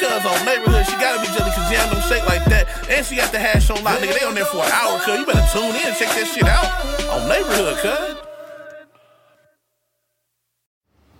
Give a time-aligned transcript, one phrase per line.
[0.00, 2.66] Woo, cuz on neighborhood, she gotta be jelly, cause jam them shake like that.
[2.88, 4.18] And she got the hash on lock, nigga.
[4.18, 5.18] They on there for an hour, cuz.
[5.18, 6.68] You better tune in check that shit out
[7.10, 8.16] on neighborhood, cuz.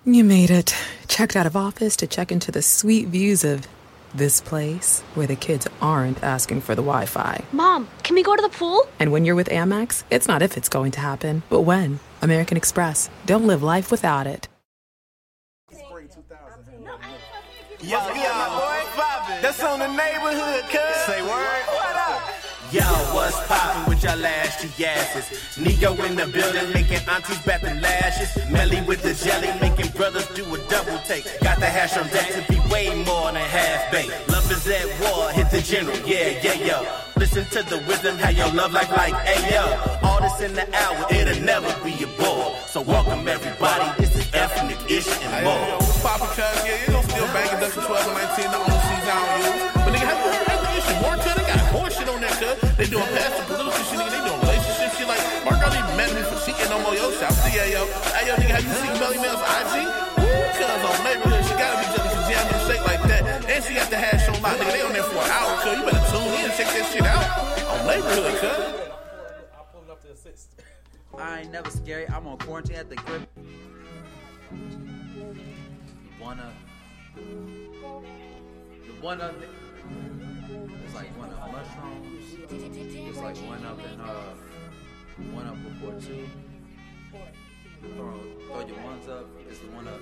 [0.04, 0.74] You made it.
[1.06, 3.66] Checked out of office to check into the sweet views of
[4.14, 7.44] this place where the kids aren't asking for the Wi Fi.
[7.52, 8.88] Mom, can we go to the pool?
[8.98, 12.00] And when you're with Amex, it's not if it's going to happen, but when.
[12.22, 13.10] American Express.
[13.26, 14.48] Don't live life without it.
[17.80, 18.77] Yo, yo, what's poppin'?
[19.42, 20.96] That's on the neighborhood, cuz.
[21.06, 21.64] Say word.
[21.68, 22.22] What up?
[22.72, 22.82] Yo,
[23.14, 25.56] what's poppin' with y'all ashy asses?
[25.56, 28.28] Nico in the building, making aunties bat them lashes.
[28.50, 31.24] Melly with the jelly, making brothers do a double take.
[31.40, 34.12] Got the hash on deck to be way more than half baked.
[34.28, 36.86] Love is at war, hit the general, yeah, yeah, yo.
[37.16, 40.02] Listen to the wisdom, how your love like life like, ayo.
[40.02, 42.54] All this in the hour, it'll never be a bore.
[42.66, 45.78] So welcome everybody, this is ethnic ish and Hey, yo, yo, more.
[45.78, 46.66] what's poppin', cuz?
[46.66, 48.67] Yeah, you know, still banging Ducky 12 and 19,
[52.78, 54.06] They doing past the political shit, nigga.
[54.14, 55.10] They doing relationship shit.
[55.10, 56.94] Like, Mark Early mad at me for cheating no more.
[56.94, 57.82] Yo, shout to yeah, yo.
[58.14, 59.82] Hey, yo, nigga, have you seen Melly Mel's IG?
[60.22, 63.22] Woo, cuz on neighborhood, she gotta be jelly, cause jam them shake like that.
[63.50, 64.70] And she got the hash on lock, nigga.
[64.70, 65.74] They on there for an hour, cuz.
[65.74, 67.26] You better tune in and check that shit out
[67.66, 68.46] on neighborhood, cuz.
[68.46, 70.54] I pulled up to assist.
[71.18, 72.06] I ain't never scary.
[72.06, 73.26] I'm on quarantine at the grip.
[76.22, 76.46] Wanna.
[78.86, 79.34] The one up.
[80.86, 82.17] It's like one up mushrooms.
[82.50, 84.34] It's like one up and uh.
[85.32, 86.26] One up before two.
[87.96, 89.26] Throw, throw your ones up.
[89.50, 90.00] It's the one up.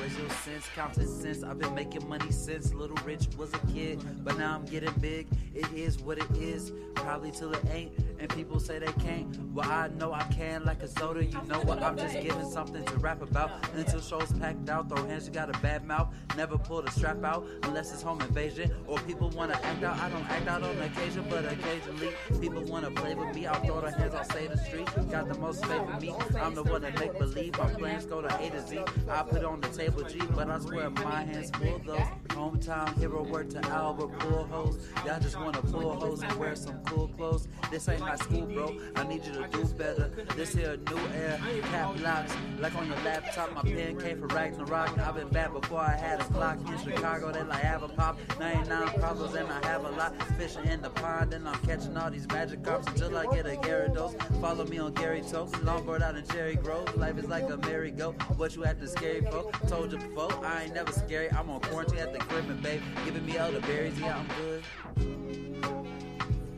[0.00, 1.42] Racial sense, counting sense.
[1.44, 5.26] I've been making money since Little Rich was a kid, but now I'm getting big.
[5.54, 7.92] It is what it is, probably till it ain't.
[8.18, 9.26] And people say they can't.
[9.54, 11.24] Well, I know I can, like a soda.
[11.24, 11.82] You know what?
[11.82, 14.88] I'm just giving something to rap about until shows packed out.
[14.90, 16.14] Throw hands, you got a bad mouth.
[16.36, 19.98] Never pull the strap out unless it's home invasion or people wanna act out.
[19.98, 22.10] I don't act out on occasion, but occasionally
[22.40, 23.46] people wanna play with me.
[23.46, 24.88] I'll throw the hands, I'll say the street.
[25.10, 26.14] Got the most faith in me.
[26.38, 27.56] I'm the one that make believe.
[27.58, 28.80] My plans go to A to Z.
[29.08, 32.08] I put on the table G, but I swear my hands full though.
[32.28, 34.78] Hometown hero word to Albert Pujols.
[35.06, 37.48] Y'all just wanna pull hoes and wear some cool clothes.
[37.70, 38.76] This ain't high school, bro.
[38.96, 40.10] I need you to do better.
[40.36, 42.34] This here new air, cap locks.
[42.58, 44.98] Like on your laptop, my pen came for Ragnarok.
[44.98, 47.32] I've been bad before I had a clock in Chicago.
[47.32, 48.18] They like have a pop.
[48.38, 50.14] 99 problems and I have a lot.
[50.38, 53.56] Fishing in the pond and I'm catching all these magic carps until I get a
[53.56, 54.40] Gyarados.
[54.40, 55.54] Follow me on Gary Toast.
[55.54, 56.96] Longboard out in Cherry Grove.
[56.96, 58.09] Life is like a merry-go.
[58.36, 59.50] What you acting scary for?
[59.68, 61.30] Told you before, I ain't never scary.
[61.30, 63.98] I'm on quarantine at the crib and babe, giving me elderberries.
[63.98, 64.64] Yeah, I'm good.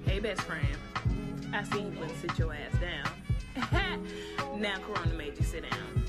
[0.07, 0.77] Hey, best friend.
[1.53, 3.11] I see you wouldn't sit your ass down.
[4.61, 6.05] now Corona made you sit down.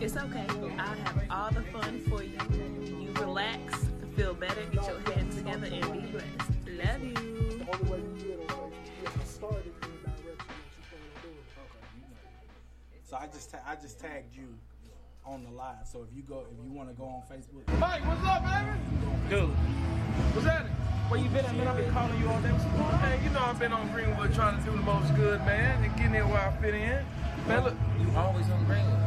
[0.00, 0.46] It's okay.
[0.78, 2.38] I have all the fun for you.
[2.86, 3.86] You relax,
[4.16, 6.50] feel better, get your head together, and be blessed.
[6.66, 7.36] Love you.
[13.02, 14.48] So I just ta- I just tagged you
[15.26, 15.86] on the live.
[15.90, 18.78] So if you go if you want to go on Facebook, Mike, what's up, baby?
[19.28, 19.50] Dude,
[20.32, 20.72] What's happening?
[21.08, 21.68] Where you been at, man?
[21.68, 22.50] I've been calling you all day.
[22.50, 22.98] What's going on?
[23.00, 25.94] Hey, you know I've been on Greenwood trying to do the most good, man, and
[25.96, 27.04] getting in where I fit in.
[27.46, 27.74] Man, look.
[28.00, 28.98] You always on Greenwood.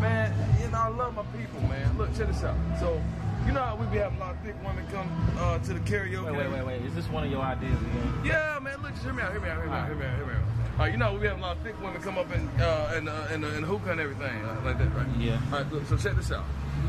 [0.00, 1.96] Man, you know, I love my people, man.
[1.98, 2.56] Look, check this out.
[2.80, 3.00] So,
[3.46, 5.08] you know how we be having a lot of thick women come
[5.38, 6.24] uh, to the karaoke?
[6.26, 6.82] Wait, wait, wait, wait.
[6.82, 8.20] Is this one of your ideas again?
[8.24, 10.06] Yeah, man, look, just hear me out, hear me out, hear me out, hear me
[10.06, 10.63] out, hear me out.
[10.78, 13.08] Uh, you know, we have a lot of thick women come up and uh, and
[13.08, 15.06] uh, and, uh, and hookah and everything uh, like that, right?
[15.18, 15.40] Yeah.
[15.52, 16.44] All right, look, so check this out.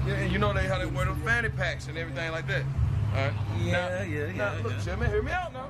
[0.07, 2.63] Yeah, and you know they how they wear them fanny packs and everything like that.
[3.13, 3.33] All right.
[3.61, 4.81] Yeah, now, yeah, Now, yeah, look, yeah.
[4.81, 5.69] Jimmy, hear me out now.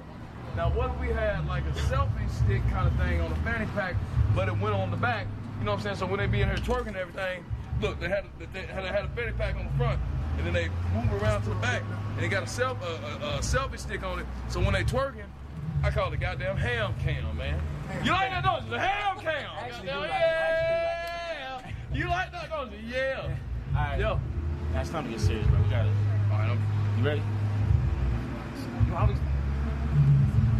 [0.55, 3.65] Now, what if we had like a selfie stick kind of thing on the fanny
[3.75, 3.95] pack,
[4.33, 5.27] but it went on the back?
[5.59, 5.95] You know what I'm saying?
[5.97, 7.43] So when they be in here twerking and everything,
[7.81, 9.99] look, they had a, they had a, had a fanny pack on the front,
[10.37, 11.83] and then they move around to the back,
[12.15, 12.85] and they got a, self, a,
[13.25, 14.25] a, a selfie stick on it.
[14.47, 15.27] So when they twerking,
[15.85, 17.61] I call it goddamn ham cam, man.
[18.03, 18.71] You like that, don't you?
[18.71, 19.51] The ham cam.
[19.69, 21.61] Goddamn, yeah.
[21.93, 22.79] You like that, don't you?
[22.87, 23.21] Yeah.
[23.21, 23.99] All right.
[23.99, 24.19] Yo.
[24.73, 25.61] Now it's time to get serious, bro.
[25.61, 25.91] We got it.
[26.31, 26.59] All right, I'm,
[26.97, 27.21] You ready?
[28.87, 29.19] You always.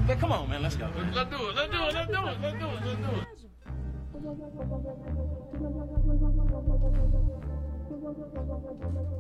[0.08, 0.62] Man, come on, man.
[0.62, 0.92] Let's go.
[0.96, 1.56] Let's do it.
[1.56, 1.94] Let's do it.
[1.96, 2.38] Let's do it.
[2.40, 2.86] Let's do it.
[2.86, 3.26] Let's do it.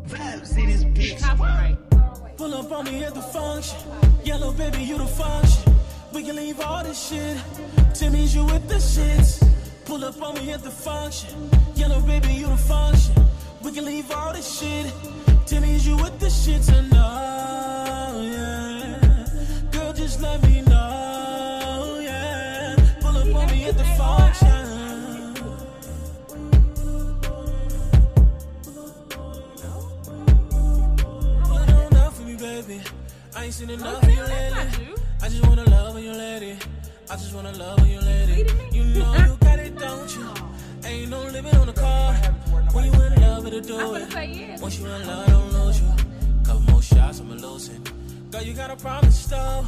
[0.06, 2.38] Vibes in this bitch.
[2.38, 3.80] Pull up on me at the function.
[4.24, 5.76] Yellow baby, you the function.
[6.16, 7.38] We can leave all this shit.
[7.94, 9.46] Timmy's you with the shits.
[9.84, 11.52] Pull up on me at the function.
[11.76, 13.14] Yellow baby, you the function.
[13.62, 14.94] We can leave all this shit.
[15.46, 19.26] Timmy's you with the shits and know, yeah.
[19.72, 22.78] Girl, just let me know, yeah.
[23.02, 25.36] Pull up on me at the function.
[31.52, 32.82] You know enough for me, baby.
[33.36, 35.05] I ain't seen enough of you lately.
[35.26, 36.56] I just wanna love when you lady.
[37.10, 38.46] I just wanna love when you lady.
[38.72, 40.30] You know you got it, don't you?
[40.86, 42.14] Ain't no limit on the car.
[42.74, 44.62] When you in love, it'll do it.
[44.62, 45.92] Once you in love, don't lose you.
[46.44, 48.32] Couple more shots, I'ma lose it.
[48.32, 49.66] Girl, you gotta promise though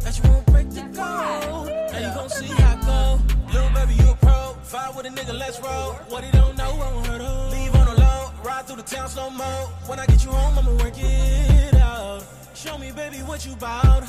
[0.00, 1.68] that you won't break the code.
[1.92, 3.52] Now you gon' see how I go.
[3.52, 4.56] Little baby, you a pro.
[4.64, 5.92] Fight with a nigga, let's roll.
[6.10, 7.50] What he don't know, won't hurt him.
[7.52, 9.68] Leave on the low, ride through the town slow mo.
[9.86, 12.24] When I get you home, I'ma work it out.
[12.54, 14.02] Show me, baby, what you bout.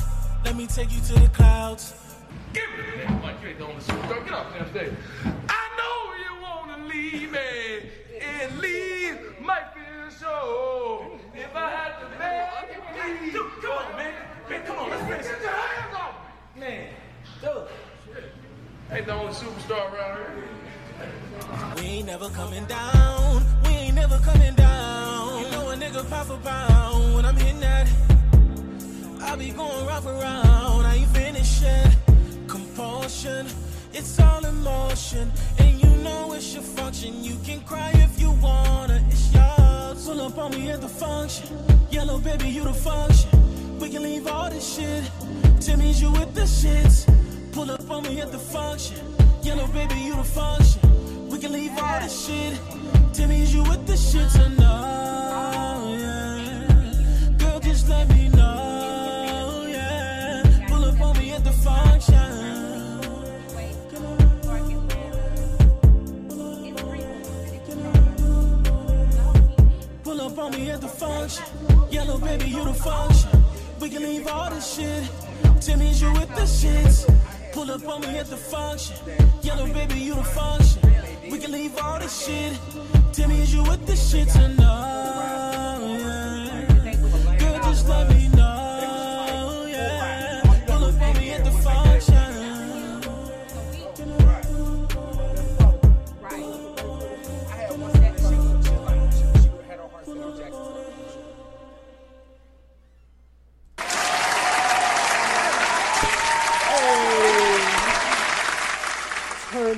[0.44, 1.94] Let me take you to the clouds.
[2.52, 4.24] Give me the nigga like you ain't the only superstar.
[4.24, 4.92] Get off damn stage.
[5.48, 7.90] I know you wanna leave me
[8.20, 11.18] and leave my feel so.
[11.34, 13.62] If I had to beg you, please.
[13.62, 14.14] Come on, man.
[14.48, 15.26] Man, come on, let's finish.
[15.26, 16.14] Get your hands off
[16.54, 16.60] me.
[16.60, 16.88] Man,
[17.42, 17.68] dude.
[18.90, 20.48] Ain't the only superstar around here.
[21.76, 23.44] We ain't never coming down.
[23.64, 25.42] We ain't never coming down.
[25.44, 28.07] You know a nigga pop a pound when I'm hitting that.
[29.20, 30.86] I be going round for round.
[30.86, 31.64] I ain't finished.
[32.46, 33.46] Compulsion,
[33.92, 35.30] it's all emotion.
[35.58, 37.22] And you know it's your function.
[37.24, 39.02] You can cry if you wanna.
[39.10, 40.06] It's yours.
[40.06, 41.48] Pull up on me at the function.
[41.90, 43.30] Yellow baby, you the function.
[43.78, 45.04] We can leave all this shit.
[45.60, 47.06] Timmy's you with the shits.
[47.52, 48.98] Pull up on me at the function.
[49.42, 50.80] Yellow baby, you the function.
[51.28, 52.58] We can leave all this shit.
[53.12, 57.36] Timmy's you with the shits and know, yeah.
[57.38, 58.37] Girl, just let me know,
[70.28, 71.44] up on me at the function.
[71.90, 73.30] Yellow baby, you the function.
[73.80, 75.04] We can leave all this shit.
[75.60, 77.06] Timmy's you with the shits.
[77.52, 78.96] Pull up on me at the function.
[79.42, 80.82] Yellow baby, you the function.
[81.30, 82.52] We can leave all this shit.
[83.12, 85.78] Timmy's you with the shits and yeah.
[87.38, 88.27] Girl, just let me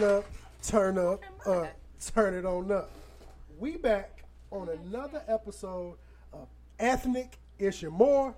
[0.00, 0.24] Turn up,
[0.62, 1.66] turn up, uh,
[2.14, 2.88] turn it on up.
[3.58, 5.98] We back on another episode
[6.32, 6.48] of
[6.78, 8.34] Ethnic Issue More,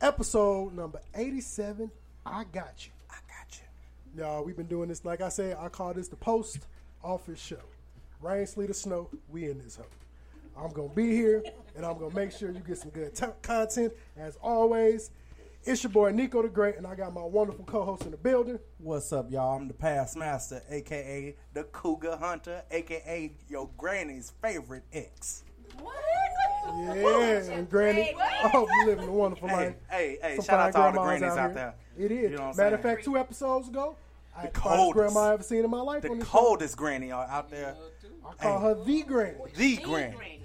[0.00, 1.90] episode number 87.
[2.24, 2.92] I got you.
[3.10, 4.22] I got you.
[4.22, 6.60] Y'all, we've been doing this, like I said, I call this the post
[7.02, 7.58] office show.
[8.20, 9.86] Rain, sleet, or snow, we in this hoe.
[10.56, 11.42] I'm going to be here,
[11.74, 13.92] and I'm going to make sure you get some good t- content.
[14.16, 15.10] As always,
[15.64, 18.58] it's your boy Nico the Great, and I got my wonderful co-host in the building.
[18.78, 19.56] What's up, y'all?
[19.56, 25.44] I'm the past master, aka the Cougar Hunter, aka your granny's favorite ex.
[25.80, 25.94] What?
[26.66, 29.74] Yeah, and Granny, I hope you living a wonderful Hey, life.
[29.90, 31.74] hey, hey, Some shout out to all the grandmas grannies out here.
[31.96, 32.06] there.
[32.06, 32.30] It is.
[32.30, 32.94] You know what I'm Matter of saying?
[32.96, 33.96] fact, two episodes ago,
[34.34, 34.94] I The had the finest coldest.
[35.14, 36.02] grandma I ever seen in my life.
[36.02, 37.74] The on this coldest granny out out there.
[38.26, 39.36] I call her the Granny.
[39.54, 40.40] The granny.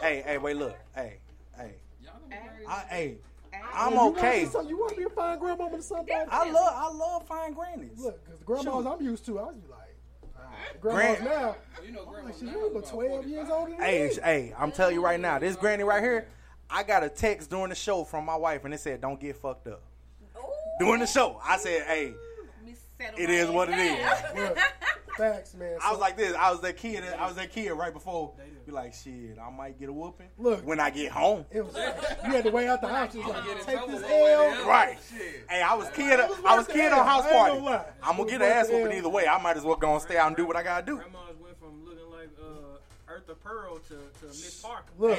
[0.00, 0.76] Hey, hey, wait, look.
[0.94, 1.18] Hey,
[1.56, 1.74] hey.
[2.66, 3.16] I, hey,
[3.72, 4.44] I'm You wanna okay.
[4.46, 6.12] some- You want to be a fine grandmama to somebody?
[6.30, 7.98] I love, I love fine grannies.
[7.98, 8.86] Look, because the grandmas Shoot.
[8.86, 11.56] I'm used to, I was like, grandmas Gran- now.
[11.84, 14.14] You know, grandmas like, you about 12 years older than Hey, me.
[14.14, 16.28] sh- hey, I'm telling you right now, this granny right here,
[16.70, 19.36] I got a text during the show from my wife, and it said, "Don't get
[19.36, 19.82] fucked up."
[20.78, 22.12] During the show, I said, "Hey,
[23.16, 24.58] it is what it is."
[25.18, 25.78] Look, facts, man.
[25.84, 26.34] I was like this.
[26.34, 27.02] I was that kid.
[27.18, 28.32] I was that kid right before.
[28.66, 30.28] Be like, shit, I might get a whooping.
[30.38, 30.66] Look.
[30.66, 31.46] when I get home.
[31.50, 33.14] It was, you had to wait out the house.
[33.14, 34.66] You was like, take this L.
[34.68, 34.98] Right.
[35.48, 36.18] Hey, I was kid.
[36.18, 37.30] Was I was worth kid on house L.
[37.30, 37.64] I ain't party.
[37.64, 37.84] gonna.
[38.02, 39.26] I'm gonna get an ass whooping either way.
[39.26, 40.96] I might as well go and stay out and do what I gotta do.
[40.96, 44.84] Grandmas went from looking like uh, Eartha Pearl to, to Miss Parker.
[44.98, 45.18] Look,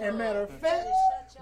[0.00, 0.88] and matter of fact,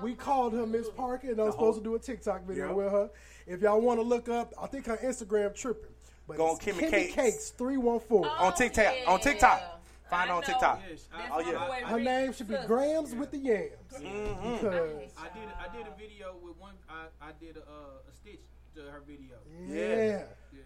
[0.02, 2.72] we called her Miss Parker, and I was supposed to do a TikTok video Yeah.
[2.74, 3.10] with her.
[3.46, 5.90] If y'all want to look up, I think her Instagram tripping.
[6.26, 7.14] But Go on it's Kimmy Kimmy Cakes.
[7.14, 8.94] Cakes three one four on TikTok.
[9.06, 9.80] On TikTok.
[10.10, 10.42] Find her on.
[10.42, 10.82] TikTok.
[10.88, 11.86] Yes, Oh yeah.
[11.86, 13.70] Her name should be Grams with the Yams.
[13.94, 14.60] Mhm.
[14.60, 16.74] Because I did I did a video with one.
[16.88, 18.40] I, I did a, uh, a stitch
[18.74, 19.36] to her video.
[19.68, 20.22] yeah.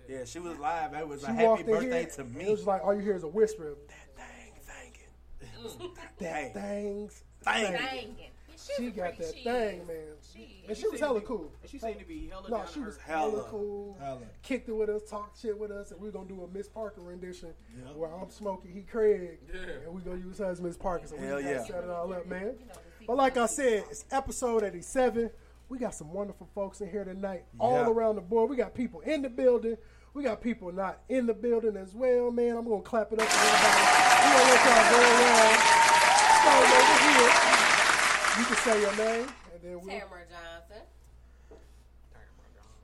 [0.08, 0.92] Yeah, she was live.
[0.94, 2.46] It was She a happy birthday here, to me.
[2.46, 3.88] It was like all you hear is a whisper of Mm.
[6.18, 6.50] that Hey.
[6.52, 7.22] things.
[7.44, 8.10] Thangin'.
[8.68, 8.76] Thangin'.
[8.76, 9.88] She got that She thing, is.
[9.88, 9.96] man.
[10.32, 10.78] She and is.
[10.78, 11.52] she was hella be- cool.
[11.66, 13.42] she seemed to be hella No, down to she was hella, Hella.
[13.50, 13.96] cool.
[14.00, 14.18] Hella.
[14.42, 17.00] Kicked it with us, talked shit with us, and we're gonna do a Miss Parker
[17.00, 17.50] rendition
[17.84, 17.96] Yep.
[17.96, 19.60] where I'm smoking, he Craig, Yeah.
[19.86, 21.06] and we're gonna use her as Miss Parker.
[21.06, 21.64] So we Hell just gotta yeah.
[21.80, 22.54] set it all up, man.
[23.06, 25.30] But like I said, it's episode 87.
[25.68, 28.50] We got some wonderful folks in here tonight, all around the board.
[28.50, 29.76] We got people in the building.
[30.14, 32.56] We got people not in the building as well, man.
[32.56, 33.82] I'm gonna clap it up for everybody.
[34.20, 35.58] We gonna let y'all go around.
[36.40, 37.39] Start over here.
[38.40, 40.00] You can say your name, and then we'll.
[40.00, 40.80] Tamara Johnson.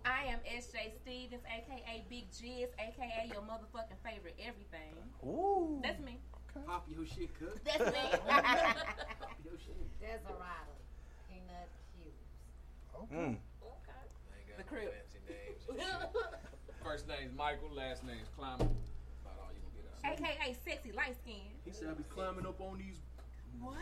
[0.05, 4.93] I am SJ Stevens, aka Big Jizz, aka your motherfucking favorite everything.
[5.25, 5.81] Ooh.
[5.83, 6.21] That's me.
[6.67, 7.59] Pop your shit, cook.
[7.65, 8.05] That's me.
[8.29, 8.45] Pop
[9.43, 9.81] your shit.
[9.99, 10.77] Desirado.
[11.27, 13.09] Peanut Hughes.
[13.11, 13.39] Mm.
[14.59, 14.93] The crib.
[16.85, 18.65] First name's Michael, last name's Climber.
[19.25, 19.61] About all you
[20.05, 20.21] gonna get out.
[20.21, 21.49] AKA sexy light skin.
[21.65, 23.01] He said I be climbing up on these.
[23.61, 23.77] What?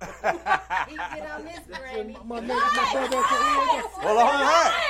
[0.88, 2.16] He get on this granny.
[2.24, 3.84] My, nigga, my brother at the end.
[4.02, 4.88] Well, all right.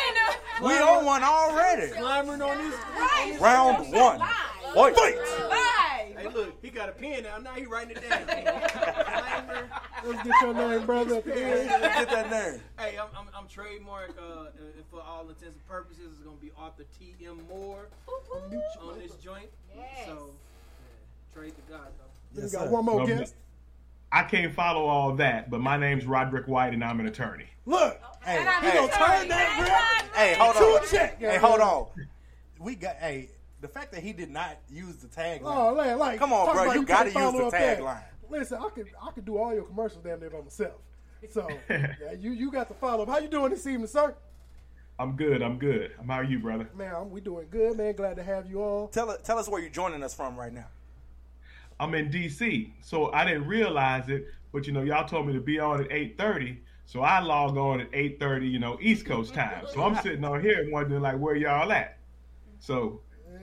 [0.62, 1.92] We on one already.
[1.92, 2.74] Climbing on these.
[2.96, 3.38] Right.
[3.40, 4.20] Round one.
[4.74, 5.18] Wait, wait.
[6.18, 7.38] Hey, look, he got a pen now.
[7.38, 8.26] Now he writing it down.
[8.26, 9.68] Climber.
[10.04, 11.68] Let's get your name, brother, at the end.
[11.68, 12.60] Get that name.
[12.78, 16.50] Hey, I'm, I'm, I'm trademark, uh, and for all intents and purposes, it's gonna be
[16.58, 17.14] Arthur T.
[17.24, 17.40] M.
[17.48, 17.88] Moore
[18.82, 19.48] on this joint.
[19.76, 20.06] Yes.
[20.06, 21.88] So, yeah, trade to God
[22.34, 22.42] though.
[22.42, 23.34] we got one more Well, guest.
[24.10, 27.46] I can't follow all that, but my name's Roderick White and I'm an attorney.
[27.66, 30.20] Look, Hey, he hey, gonna turn that, bro.
[30.20, 30.86] hey, hold Two on.
[30.88, 31.86] check, Hey, hold on.
[32.58, 33.30] We got hey.
[33.60, 35.40] The fact that he did not use the tagline.
[35.44, 36.64] Oh, man, like, Come on, bro.
[36.64, 38.02] about You got to use the tagline.
[38.30, 40.74] Listen, I could I could do all your commercials damn near by myself.
[41.30, 43.08] So yeah, you you got to follow up.
[43.08, 44.14] How you doing this evening, sir?
[45.00, 45.42] I'm good.
[45.42, 45.92] I'm good.
[46.06, 46.68] How are you, brother?
[46.76, 47.94] Man, we doing good, man.
[47.94, 48.88] Glad to have you all.
[48.88, 50.66] Tell tell us where you're joining us from right now.
[51.80, 55.40] I'm in DC, so I didn't realize it, but you know, y'all told me to
[55.40, 59.64] be on at 8:30, so I log on at 8:30, you know, East Coast time.
[59.72, 61.98] So I'm sitting on here wondering like where y'all at.
[62.60, 63.00] So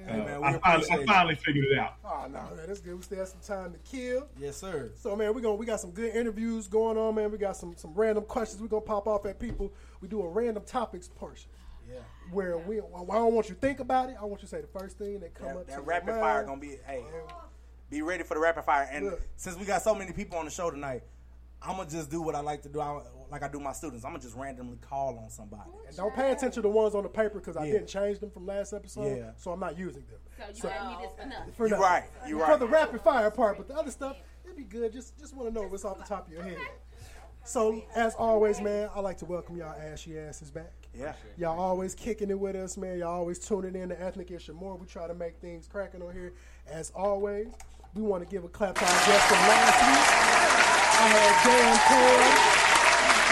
[0.07, 1.95] uh, Hey, man, I, finally, I finally figured it out.
[2.03, 2.95] Oh no, man, that's good.
[2.95, 4.27] We still have some time to kill.
[4.39, 4.91] Yes, sir.
[4.95, 7.31] So man, we gonna we got some good interviews going on, man.
[7.31, 9.73] We got some some random questions we're gonna pop off at people.
[10.01, 11.49] We do a random topics portion.
[11.89, 11.99] Yeah.
[12.31, 14.17] Where we, well, I don't want you to think about it.
[14.19, 15.67] I want you to say the first thing that come That, up.
[15.67, 16.21] that rapid mind.
[16.21, 17.03] fire gonna be hey.
[17.89, 18.87] Be ready for the rapid fire.
[18.91, 19.21] And Look.
[19.35, 21.03] since we got so many people on the show tonight,
[21.61, 22.79] I'm gonna just do what I like to do.
[22.81, 23.01] I,
[23.31, 24.03] like I do my students.
[24.05, 25.69] I'm gonna just randomly call on somebody.
[25.87, 27.73] And don't pay attention to the ones on the paper because I Yeah.
[27.73, 29.17] didn't change them from last episode.
[29.17, 29.31] Yeah.
[29.37, 30.19] So I'm not using them.
[30.37, 31.53] So you So- got me this for nothing.
[31.53, 31.83] For You nothing.
[31.83, 32.03] right.
[32.27, 32.59] You For right.
[32.59, 34.91] the rapid fire part, but the other stuff, it'd be good.
[34.91, 36.57] Just just want to know what's off the top of your head.
[37.47, 40.73] So as always, man, I like to welcome y'all ashy asses back.
[40.95, 41.13] Yeah.
[41.37, 42.97] Y'all always kicking it with us, man.
[42.99, 44.75] Y'all always tuning in to Ethnic Issue More.
[44.75, 46.33] We try to make things cracking on here.
[46.67, 47.47] As always,
[47.95, 50.07] we want to give a clap to our guest from last week.
[50.97, 52.55] I had Dan Cam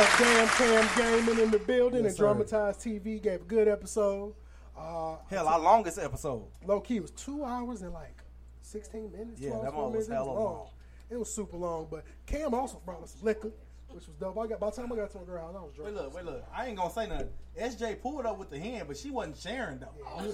[0.01, 2.17] of Dan Cam Gaming in the building Yes, and.
[2.17, 4.33] Dramatized TV gave a good episode.
[4.77, 6.45] Uh, Hell, our longest episode.
[6.65, 8.23] Low key was two hours and like
[8.61, 9.41] 16 minutes.
[9.41, 10.67] Yeah, 12, that 12 one was hella long.
[11.09, 13.51] It was super long, but Cam also brought us liquor,
[13.93, 14.37] which was dope.
[14.37, 15.95] I got by the time I got to my girl house, I was drunk.
[15.95, 16.43] Wait, look, wait, look.
[16.55, 17.29] I ain't gonna say nothing.
[17.59, 20.33] SJ pulled up with the hand, but she wasn't sharing though.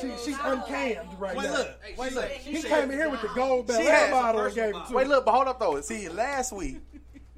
[0.00, 1.52] She, she's uncammed right Wait, now.
[1.56, 2.30] look, wait, look.
[2.30, 4.94] He came in here with the gold bell She had- bottle and gave it to
[4.94, 5.08] Wait, him.
[5.10, 5.80] look, but hold up though.
[5.80, 6.78] See, last week,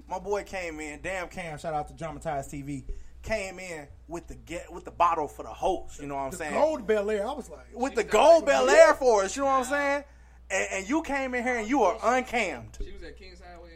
[0.09, 1.00] my boy came in.
[1.03, 2.85] Damn, Cam, shout out to Dramatized TV.
[3.23, 6.00] Came in with the get with the bottle for the host.
[6.00, 6.55] You know what I'm The saying?
[6.55, 7.23] gold Belaire.
[7.29, 9.35] I was like, with the gold Belaire for us.
[9.37, 10.05] You know what I'm saying?
[10.49, 12.79] And, and you came in here and you are uncammed.
[12.79, 13.75] She was at Kings Highway in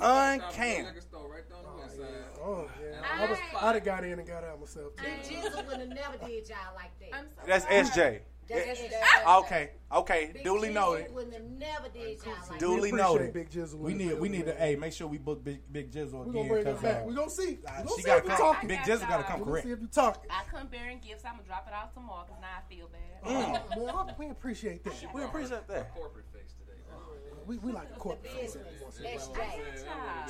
[0.00, 0.52] getting that.
[0.52, 0.84] Uncammed.
[0.86, 2.06] Liquor store right there on the west side.
[2.42, 5.02] oh yeah, I was, I'd have got in and got out myself too.
[5.04, 7.14] Big Jizzle would have never did y'all like that.
[7.18, 8.20] I'm That's SJ.
[8.48, 9.38] That's SJ.
[9.40, 10.30] Okay, okay.
[10.32, 11.12] Big Duly Jizzle noted.
[11.14, 13.32] Wouldn't have never did y'all like Duly appreciate noted.
[13.32, 16.12] Big Jizzle we need we need to hey make sure we book Big Big Jizzle
[16.12, 16.32] We're again.
[16.32, 17.02] gonna bring it 'cause, back.
[17.02, 17.58] uh, We're gonna see.
[17.64, 18.68] We're gonna she see gotta if you come- talking.
[18.68, 19.66] Big Jizzle gotta come We're correct.
[19.66, 20.30] see if you talking.
[20.30, 21.24] I come bearing gifts.
[21.24, 23.02] I'm gonna drop it off tomorrow because now I feel bad.
[23.32, 24.94] Man, I- we appreciate that.
[25.12, 25.92] We appreciate that.
[25.94, 26.35] Corporate face today.
[27.46, 28.56] We, we like a corporate face.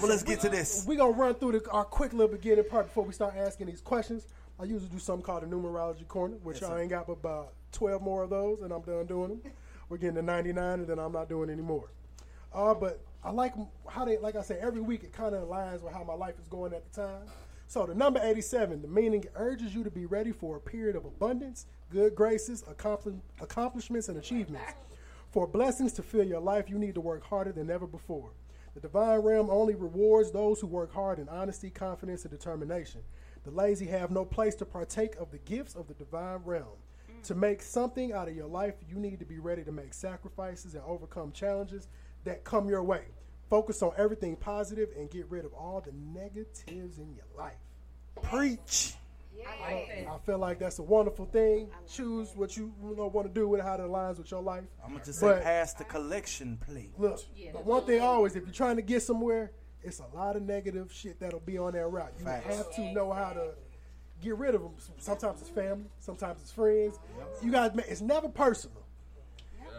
[0.00, 0.84] Well, let's get to this.
[0.86, 3.80] We're gonna run through the, our quick little beginning part before we start asking these
[3.80, 4.26] questions.
[4.58, 7.52] I usually do something called a numerology corner, which Yes, I ain't got but about
[7.72, 9.40] twelve more of those, and I'm done doing them.
[9.88, 11.90] We're getting to ninety nine, and then I'm not doing any more.
[12.54, 13.54] Uh, but I like
[13.88, 16.34] how they, like I said, every week it kind of aligns with how my life
[16.40, 17.22] is going at the time.
[17.66, 20.96] So the number eighty seven, the meaning urges you to be ready for a period
[20.96, 24.72] of abundance, good graces, accompli- accomplishments, and achievements.
[25.36, 28.30] For blessings to fill your life, you need to work harder than ever before.
[28.72, 33.02] The divine realm only rewards those who work hard in honesty, confidence, and determination.
[33.44, 36.78] The lazy have no place to partake of the gifts of the divine realm.
[37.24, 40.72] To make something out of your life, you need to be ready to make sacrifices
[40.72, 41.88] and overcome challenges
[42.24, 43.02] that come your way.
[43.50, 47.60] Focus on everything positive and get rid of all the negatives in your life.
[48.22, 48.94] Preach.
[49.64, 51.68] I, I feel like that's a wonderful thing.
[51.90, 54.64] Choose what you, you know, want to do with how it aligns with your life.
[54.84, 56.92] I'm gonna just But say pass the collection plate.
[56.98, 57.20] Look,
[57.52, 60.92] but one thing always, if you're trying to get somewhere, it's a lot of negative
[60.92, 62.12] shit that'll be on that route.
[62.18, 62.56] You Facts.
[62.56, 63.50] have to know how to
[64.22, 64.72] get rid of them.
[64.98, 66.98] Sometimes it's family, sometimes it's friends.
[67.42, 68.82] You got it's never personal.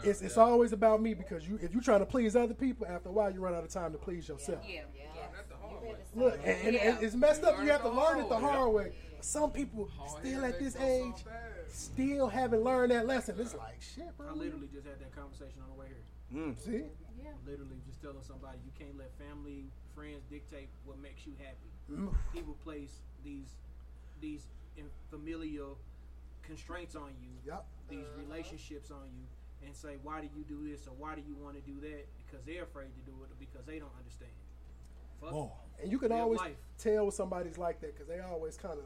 [0.04, 3.10] It's it's always about me because you if you're trying to please other people, after
[3.10, 4.60] a while you run out of time to please yourself.
[4.68, 4.82] Yeah.
[6.16, 7.62] Look, and, and- and it's messed up.
[7.62, 8.92] You have to learn it the hard way.
[9.22, 11.16] Some people still at this age
[11.70, 13.36] still haven't learned that lesson.
[13.40, 14.28] It's like shit, bro.
[14.30, 16.44] I literally just had that conversation on the way here.
[16.44, 16.58] Mm.
[16.60, 16.84] See?
[17.24, 17.32] Yeah.
[17.46, 21.72] Literally just telling somebody you can't let family, friends dictate what makes you happy.
[21.92, 22.14] Mm.
[22.34, 23.56] People place these
[24.22, 24.48] these
[25.10, 25.78] familial
[26.44, 27.30] constraints on you.
[27.46, 27.66] Yep.
[27.90, 31.36] These relationships on you, and say why do you do this or why do you
[31.42, 34.32] want to do that because they're afraid to do it or because they don't understand.
[35.22, 35.52] Fuck Oh.
[35.82, 36.56] And you can Live always life.
[36.80, 38.86] tell somebody's like that because they always kind of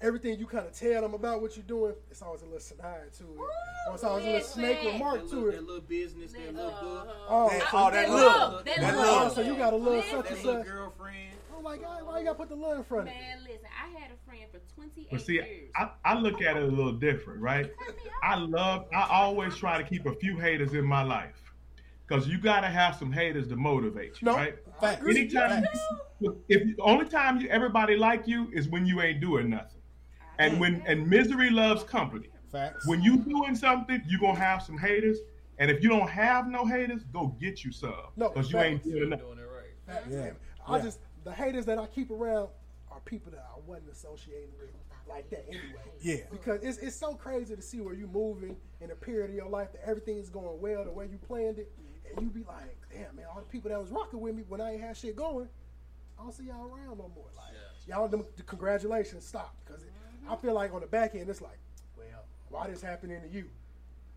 [0.00, 1.94] everything you kind of tell them about what you're doing.
[2.10, 3.38] It's always a little snide to it,
[3.88, 5.52] or it's always a little snake remark that to little, it.
[5.52, 6.84] That little business, that little uh-huh.
[6.84, 7.08] book.
[7.28, 9.00] Oh, That- so oh, you- that oh, little- that that little.
[9.00, 9.18] little.
[9.26, 10.22] Oh, so you got a little Listen.
[10.22, 10.66] such and such.
[10.66, 11.16] girlfriend.
[11.52, 13.18] Oh, I'm like, "God, why you got to put the little in front of it?
[13.18, 15.70] Man, listen, I had a friend for 28 But see, years.
[15.74, 17.70] I, I look at it a little different, right?
[18.22, 21.34] I love, I always try to keep a few haters in my life.
[22.06, 24.54] Because you got to have some haters to motivate you, No, right?
[24.80, 25.04] facts.
[25.06, 25.66] Anytime,
[26.20, 29.77] look, if the only time you, everybody like you is when you ain't doing nothing.
[30.38, 30.60] And mm.
[30.60, 32.28] when and misery loves company.
[32.50, 32.86] Facts.
[32.86, 35.18] When you doing something, you're gonna have some haters.
[35.58, 37.92] And if you don't have no haters, go get you some.
[38.16, 39.26] No, Because you ain't doing nothing.
[39.26, 39.94] Doing it right.
[39.94, 40.08] Facts.
[40.10, 40.30] Yeah.
[40.66, 40.82] I Yeah.
[40.82, 42.48] just the haters that I keep around
[42.90, 44.70] are people that I wasn't associating with
[45.08, 45.62] like that anyway.
[46.00, 46.16] Yeah.
[46.30, 49.48] Because it's it's so crazy to see where you're moving in a period of your
[49.48, 51.72] life that everything is going well the way you planned it,
[52.10, 54.60] and you be like, damn man, all the people that was rocking with me when
[54.60, 55.48] I ain't had shit going,
[56.18, 57.30] I don't see y'all around no more.
[57.36, 57.54] Like
[57.86, 59.82] y'all, them, the congratulations stop because
[60.28, 61.58] I feel like on the back end it's like,
[61.96, 63.46] well, why this happening to you?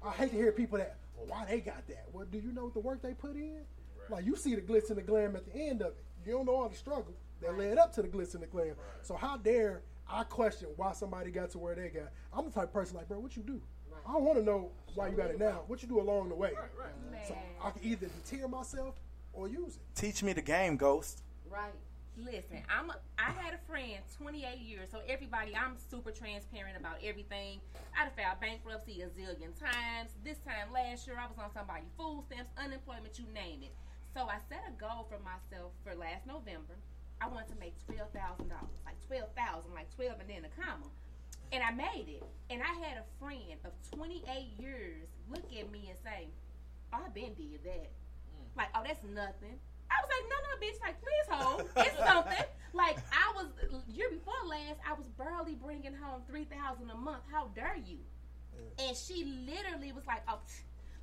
[0.04, 2.06] I hate to hear people that, well, why they got that?
[2.12, 3.62] Well, do you know the work they put in?
[4.10, 6.04] Like you see the glitz and the glam at the end of it.
[6.26, 8.76] You don't know all the struggle that led up to the glitz and the glam.
[9.02, 12.12] So how dare I question why somebody got to where they got?
[12.34, 13.62] I'm the type of person like, bro, what you do?
[14.08, 15.62] I don't want to know why you got it now.
[15.68, 16.52] What you do along the way?
[17.28, 18.96] So I can either deter myself
[19.34, 19.82] or use it.
[19.96, 21.24] Teach me the game, Ghost.
[21.50, 21.72] Right.
[22.18, 27.00] Listen, I'm a, I had a friend 28 years, so everybody, I'm super transparent about
[27.04, 27.62] everything.
[27.96, 30.12] I have filed bankruptcy a zillion times.
[30.24, 33.74] This time last year, I was on somebody's food stamps, unemployment, you name it.
[34.14, 36.76] So I set a goal for myself for last November.
[37.22, 40.52] I wanted to make twelve thousand dollars, like twelve thousand, like twelve and then a
[40.52, 40.92] comma.
[41.52, 42.24] And I made it.
[42.50, 44.24] And I had a friend of 28
[44.58, 46.28] years look at me and say,
[46.94, 47.92] oh, I been did that.
[47.92, 48.56] Mm.
[48.56, 49.60] Like, oh, that's nothing.
[49.92, 50.80] I was like, no, no, bitch.
[50.80, 51.68] Like, please hold.
[51.76, 52.46] It's something.
[52.74, 53.48] like, I was
[53.88, 57.24] year before last, I was barely bringing home three thousand a month.
[57.32, 57.98] How dare you?
[58.80, 60.40] And she literally was like, oh,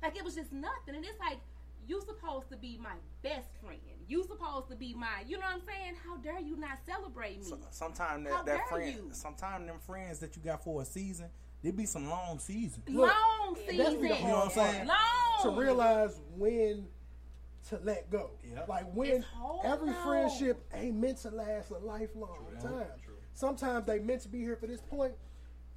[0.01, 0.95] like it was just nothing.
[0.95, 1.39] And it's like,
[1.87, 3.79] you supposed to be my best friend.
[4.07, 5.95] You supposed to be my, you know what I'm saying?
[6.05, 7.53] How dare you not celebrate me?
[7.71, 9.09] Sometimes that, that friend, you?
[9.11, 11.29] Sometimes them friends that you got for a season,
[11.63, 12.83] there be some long seasons.
[12.87, 13.09] Long
[13.55, 14.03] That's season.
[14.03, 14.87] You know what I'm saying?
[14.87, 15.55] Long.
[15.55, 16.87] to realize when
[17.67, 18.31] to let go.
[18.67, 19.25] Like when
[19.63, 20.03] every though.
[20.03, 22.87] friendship ain't meant to last a lifelong time.
[23.33, 25.13] Sometimes they meant to be here for this point,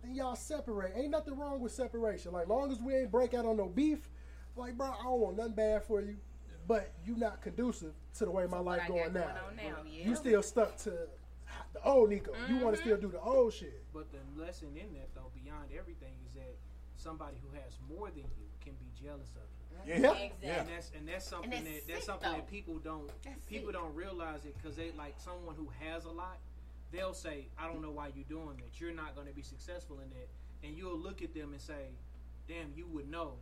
[0.03, 0.92] then y'all separate.
[0.97, 2.33] Ain't nothing wrong with separation.
[2.33, 4.09] Like long as we ain't break out on no beef,
[4.57, 6.16] like bro, I don't want nothing bad for you.
[6.68, 9.21] But you not conducive to the way my life I going now.
[9.57, 10.09] now, yeah.
[10.09, 10.90] You still stuck to
[11.73, 12.33] the old Nico.
[12.49, 13.83] You want to still do the old shit.
[13.92, 16.55] But the lesson in that, though, beyond everything, is that
[16.97, 19.51] somebody who has more than you can be jealous of you.
[19.87, 19.97] Yeah.
[19.97, 20.49] Exactly.
[20.49, 22.37] And that's and that's something that's that that's sick, something though.
[22.37, 23.77] that people don't That's people sick.
[23.81, 26.38] don't realize it because they like someone who has a lot.
[26.92, 28.81] They'll say, "I don't know why you're doing that.
[28.81, 30.29] You're not going to be successful in that."
[30.66, 31.90] And you'll look at them and say,
[32.47, 33.38] "Damn, you would know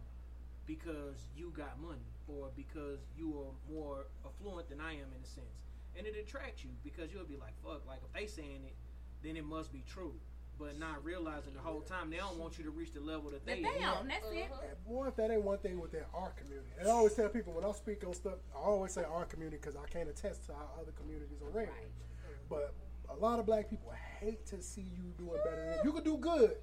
[0.66, 5.26] because you got money or because you are more affluent than I am in a
[5.26, 5.58] sense."
[5.96, 8.74] And it attracts you because you'll be like, "Fuck!" Like if they saying it,
[9.22, 10.14] then it must be true.
[10.60, 13.46] But not realizing the whole time they don't want you to reach the level that
[13.46, 13.62] they.
[13.62, 14.50] But damn, that's it.
[14.52, 16.68] And boy, if that ain't one thing with that our community.
[16.78, 19.56] And I always tell people when I speak on stuff, I always say our community
[19.56, 21.68] because I can't attest to how other communities are ran.
[22.50, 22.74] But
[23.08, 26.18] a lot of black people hate to see you doing better than You can do
[26.18, 26.56] good.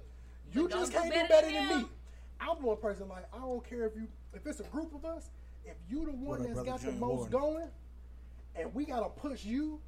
[0.52, 1.88] You But just can't do better better than than, me.
[2.40, 5.30] I'm one person like I don't care if you if it's a group of us,
[5.64, 7.32] if you the one What up, that's brother got the most Warden?
[7.32, 7.68] going,
[8.54, 9.80] and we gotta push you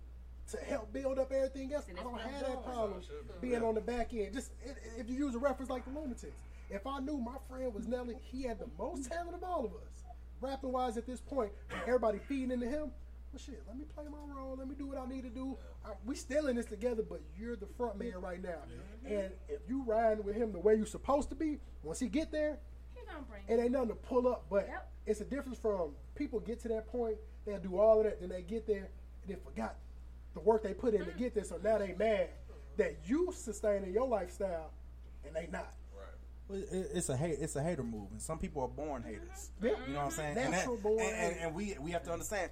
[0.51, 1.85] to help build up everything else.
[1.99, 3.01] I don't have that problem
[3.41, 4.33] being on the back end.
[4.35, 6.37] Just i- i- if you use a reference like the Lunatics,
[6.71, 9.73] if I knew my friend was Nelly, he had the most talent of all of
[9.75, 10.05] us,
[10.41, 12.93] rapping wise at this point, point, everybody feeding into him.
[13.33, 14.57] Well, shit, let me play my role.
[14.57, 15.57] Let me do what I need to do.
[15.85, 18.59] I, we still in this together, but you're the front man right now.
[19.05, 22.33] And if you riding with him the way you're supposed to be, once he get
[22.33, 22.59] there,
[22.95, 24.47] He gonna bring it ain't nothing to pull up.
[24.51, 24.89] But Yep.
[25.07, 28.29] it's a difference from people get to that point, they'll do all of that, then
[28.31, 28.91] they get there,
[29.23, 29.77] and they forgot
[30.35, 31.19] the work they put in to mm.
[31.19, 32.31] get this, So now they mad
[32.77, 34.71] that you sustaining your lifestyle,
[35.25, 35.75] and they not.
[36.49, 37.39] Well, It's a hate.
[37.41, 39.11] It's a hater move, and some people are born mm-hmm.
[39.11, 39.51] haters.
[39.63, 39.71] Yeah.
[39.87, 40.29] You know what I'm saying?
[40.29, 42.51] And, that- Natural born and, and, and we we have to understand.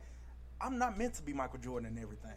[0.61, 2.33] I'm not meant to be Michael Jordan and everything.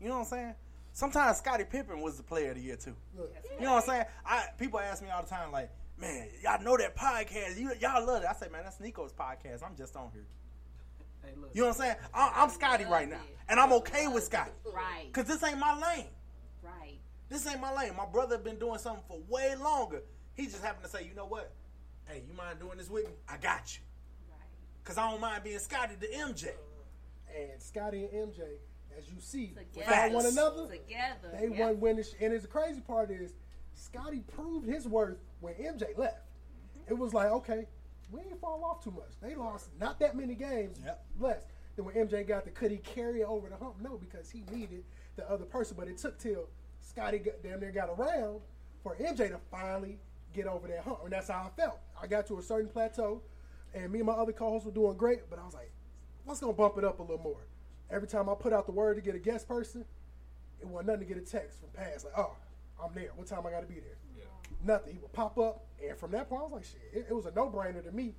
[0.00, 0.54] You know what I'm saying?
[0.92, 2.94] Sometimes Scottie Pippen was the player of the year too.
[3.14, 4.04] You know what I'm saying?
[4.26, 7.58] I people ask me all the time, like, man, y'all know that podcast?
[7.58, 8.28] You, y'all love it.
[8.28, 9.62] I say, man, that's Nico's podcast.
[9.64, 10.26] I'm just on here.
[11.24, 11.50] Hey, look.
[11.54, 11.96] You know what I'm saying?
[12.14, 14.50] I, I'm Scotty right now, and I'm okay with Scotty.
[14.72, 15.12] Right.
[15.12, 16.06] Cause this ain't my lane.
[16.62, 16.98] Right.
[17.28, 17.92] This ain't my lane.
[17.96, 20.02] My brother been doing something for way longer.
[20.34, 21.52] He just happened to say, you know what?
[22.06, 23.12] Hey, you mind doing this with me?
[23.28, 23.82] I got you.
[24.30, 24.38] Right.
[24.84, 26.48] Cause I don't mind being Scotty the MJ.
[27.34, 28.40] And Scotty and MJ,
[28.98, 29.66] as you see, Together.
[29.76, 31.30] without one another, Together.
[31.38, 31.58] they Yep.
[31.58, 32.04] won winning.
[32.20, 33.32] And it's the crazy part is,
[33.74, 36.18] Scotty proved his worth when MJ left.
[36.88, 37.66] It was like, okay,
[38.12, 39.10] we ain't fall off too much.
[39.20, 40.78] They lost not that many games
[41.18, 41.44] less
[41.76, 42.50] than when MJ got the.
[42.50, 43.76] Could he carry it over the hump?
[43.80, 44.84] No, because he needed
[45.16, 45.76] the other person.
[45.78, 46.48] But it took till
[46.80, 48.40] Scotty got, damn near got around
[48.82, 49.98] for MJ to finally
[50.34, 51.78] get over that hump, and that's how I felt.
[52.00, 53.22] I got to a certain plateau,
[53.74, 55.70] and me and my other co-hosts were doing great, but I was like,
[56.26, 57.46] let's gonna bump it up a little more.
[57.90, 59.84] Every time I put out the word to get a guest person,
[60.60, 62.34] it wasn't nothing to get a text from Pass like, oh,
[62.82, 63.10] I'm there.
[63.16, 63.96] What time I got to be there?
[64.64, 64.94] Nothing.
[64.94, 66.80] He would pop up, and from that point, I was like, shit.
[66.92, 68.14] It, it was a no-brainer to me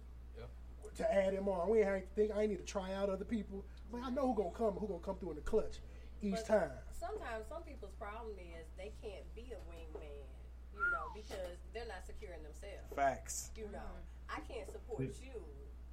[0.95, 1.69] to add him on.
[1.69, 2.32] We ain't had to think.
[2.36, 3.65] I ain't need to try out other people.
[3.91, 5.80] Like I know who gonna come, who gonna come through in the clutch
[6.21, 6.71] each But time.
[6.99, 10.21] Sometimes some people's problem is they can't be a wingman,
[10.73, 12.93] you know, because they're not securing themselves.
[12.95, 13.49] Facts.
[13.58, 13.89] You know,
[14.30, 15.41] I can't support you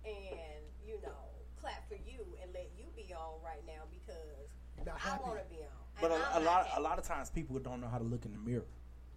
[0.05, 1.17] and you know
[1.61, 4.49] clap for you and let you be on right now because
[4.87, 5.81] Not I want to be on.
[6.01, 6.81] But And a, I'm a lot, happy.
[6.81, 8.65] a lot of times, people don't know how to look in the mirror.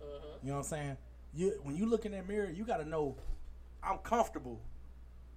[0.01, 0.43] Mhm.
[0.43, 0.97] You know what I'm saying?
[1.36, 3.15] You when you look in that mirror, you got to know
[3.84, 4.60] I'm comfortable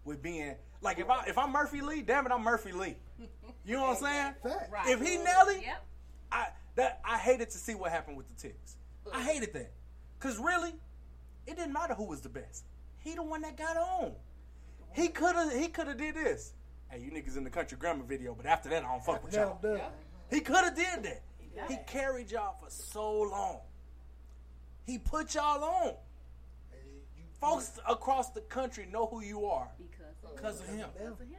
[0.04, 2.96] with being like if I if I'm Murphy Lee, damn it, I'm Murphy Lee.
[3.64, 4.34] You know what I'm saying?
[4.70, 4.88] Right.
[4.88, 5.84] If he Nelly, Yep.
[6.32, 8.76] I that I hated to see what happened with the ticks.
[9.12, 9.72] I hated that
[10.18, 10.74] because really,
[11.46, 12.64] it didn't matter who was the best.
[12.98, 14.12] He the one that got on.
[14.92, 16.52] He could have he could have did this.
[16.90, 19.34] Hey, you niggas in the country grammar video, but after that, I don't fuck with
[19.34, 19.58] y'all.
[19.62, 19.80] I'm done.
[20.30, 21.22] He could have did that.
[21.68, 23.60] He carried y'all for so long.
[24.86, 25.94] He put y'all on.
[27.40, 29.68] Folks across the country know who you are
[30.34, 30.88] because of him.
[30.96, 31.36] Because of him.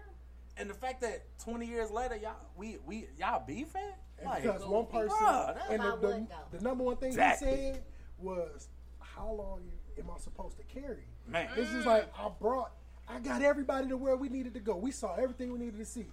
[0.57, 3.81] And the fact that 20 years later, y'all we we y'all beefing?
[4.19, 5.95] And Like, because one person, bruh, that- and the,
[6.51, 7.47] the, the number one thing Exactly.
[7.49, 7.83] he said
[8.17, 8.67] was,
[8.99, 9.61] "How long
[9.99, 11.47] am I supposed to carry?" Man.
[11.55, 12.71] It's just like I brought,
[13.07, 14.75] I got everybody to where we needed to go.
[14.75, 16.07] We saw everything we needed to see.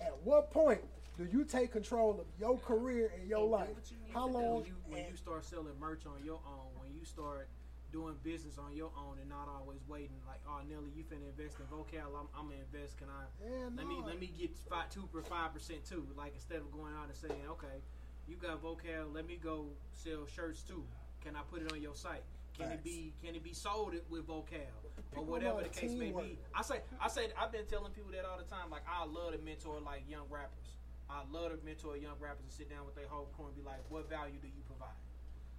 [0.00, 0.80] At what point
[1.16, 3.68] do you take control of your career and your life?
[4.12, 4.56] How long?
[4.56, 6.75] When you, when you start selling merch on your own, when you
[7.06, 7.48] start
[7.92, 11.56] doing business on your own and not always waiting like, oh Nelly, you finna invest
[11.60, 12.98] in Vokal, I'm, I'm gonna invest.
[12.98, 13.24] Can I?
[13.42, 16.06] Yeah, let me let me get five two for five percent too.
[16.16, 17.80] Like instead of going out and saying, okay,
[18.26, 20.84] you got Vokal, let me go sell shirts too.
[21.22, 22.24] Can I put it on your site?
[22.58, 24.66] Can it be can it be sold it with Vokal
[25.14, 26.38] or whatever the case may be?
[26.54, 28.70] I say I said I've been telling people that all the time.
[28.70, 30.74] Like I love to mentor like young rappers.
[31.08, 33.62] I love to mentor young rappers and sit down with their whole crew and be
[33.62, 34.65] like, what value do you?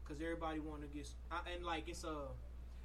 [0.07, 2.27] Because everybody want to get I, and like it's a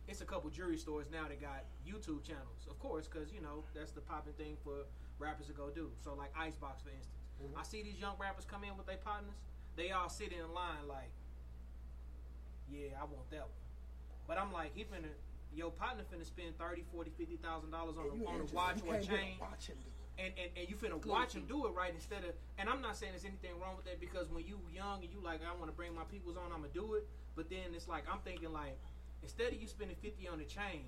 [0.09, 3.63] it's a couple jewelry stores now that got YouTube channels, of course, because you know
[3.75, 4.85] that's the popping thing for
[5.21, 5.91] rappers to go do.
[6.03, 7.59] So like Icebox, for instance, Mm-hmm.
[7.59, 9.35] I see these young rappers come in with their partners.
[9.77, 11.11] They all sit in line like,
[12.71, 13.63] yeah, I want that one.
[14.29, 15.11] But I'm like, he finna,
[15.55, 18.95] your partner finna spend 30, 40, 50,000 dollars on, You a, on a watch or
[18.95, 19.37] a chain.
[20.19, 20.25] Watch him do it.
[20.25, 22.97] And, and, and you finna watch him do it right instead of and I'm not
[22.97, 25.71] saying there's anything wrong with that because when you young and you like I want
[25.71, 28.53] to bring my peoples on I'm gonna do it but then it's like I'm thinking
[28.53, 28.79] like
[29.23, 30.85] instead of you spending 50 on the chain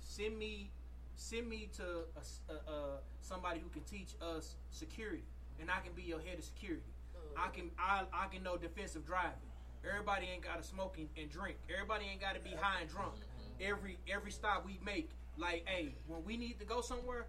[0.00, 0.70] send me
[1.14, 1.82] send me to
[2.16, 5.24] a a- a- somebody who can teach us security
[5.60, 6.82] and I can be your head of security.
[7.16, 7.44] Oh.
[7.44, 9.32] I can I, I can know defensive driving.
[9.88, 11.56] Everybody ain't gotta smoke and, and drink.
[11.72, 13.14] Everybody ain't gotta be high and drunk.
[13.14, 13.72] Mm-hmm.
[13.72, 17.26] Every every stop we make like hey when we need to go somewhere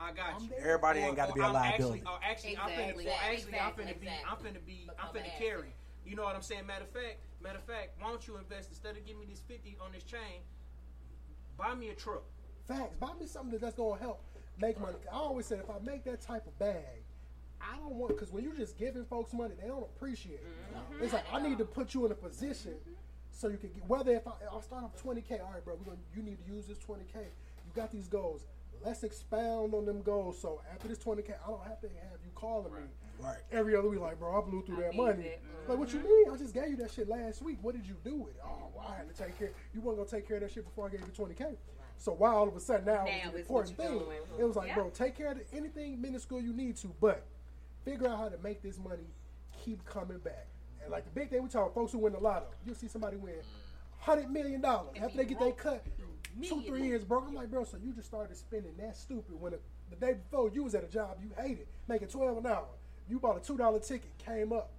[0.00, 0.48] I got you.
[0.58, 2.00] Everybody ain't gotta be a I'm liability.
[2.00, 3.04] Actually, or actually, I'm Exactly.
[3.04, 4.08] finna, or actually, I'm Exactly, finna be.
[4.08, 5.74] I'm finna be, I'm finna an carry.
[6.06, 6.66] You know what I'm saying?
[6.66, 9.40] Matter of fact, matter of fact, why don't you invest instead of giving me this
[9.40, 10.40] fifty on this chain?
[11.58, 12.22] Buy me a truck.
[12.66, 12.96] Facts.
[13.00, 14.22] Buy me something that's gonna help
[14.60, 14.96] make money.
[15.12, 17.02] I always said if I make that type of bag,
[17.60, 20.46] I don't want because when you're just giving folks money, they don't appreciate it.
[20.74, 21.04] Mm-hmm.
[21.04, 22.74] It's like I need to put you in a position
[23.30, 25.40] so you can get whether if I I'll start off 20k.
[25.40, 27.16] All right, bro, we're gonna you need to use this 20k.
[27.16, 28.46] You got these goals.
[28.84, 30.40] Let's expound on them goals.
[30.40, 32.80] So after this 20k, I don't have to have you calling me
[33.20, 33.38] Right.
[33.50, 34.00] every other week.
[34.00, 35.22] Like, bro, I blew through that need money.
[35.24, 35.42] it.
[35.66, 36.30] Like, what you mean?
[36.32, 37.58] I just gave you that shit last week.
[37.62, 38.40] What did you do with it?
[38.44, 39.50] Oh, well, I had to take care.
[39.74, 41.56] You weren't gonna take care of that shit before I gave you 20k.
[41.96, 44.00] So why all of a sudden now, Now it's an important thing?
[44.38, 44.74] It was like, Yeah.
[44.76, 47.24] bro, take care of the, anything minuscule you need to, but
[47.84, 49.08] figure out how to make this money
[49.64, 50.46] keep coming back.
[50.80, 53.16] And like the big thing we talk, folks who win the lotto, you'll see somebody
[53.16, 53.34] win
[53.98, 55.84] hundred million dollars after they get their cut.
[56.42, 57.24] Two, three years broke.
[57.26, 59.58] I'm like, bro, so you just started spending that stupid when the,
[59.90, 62.66] the day before you was at a job you hated, making twelve an hour.
[63.08, 64.70] You bought a two dollar ticket, came up.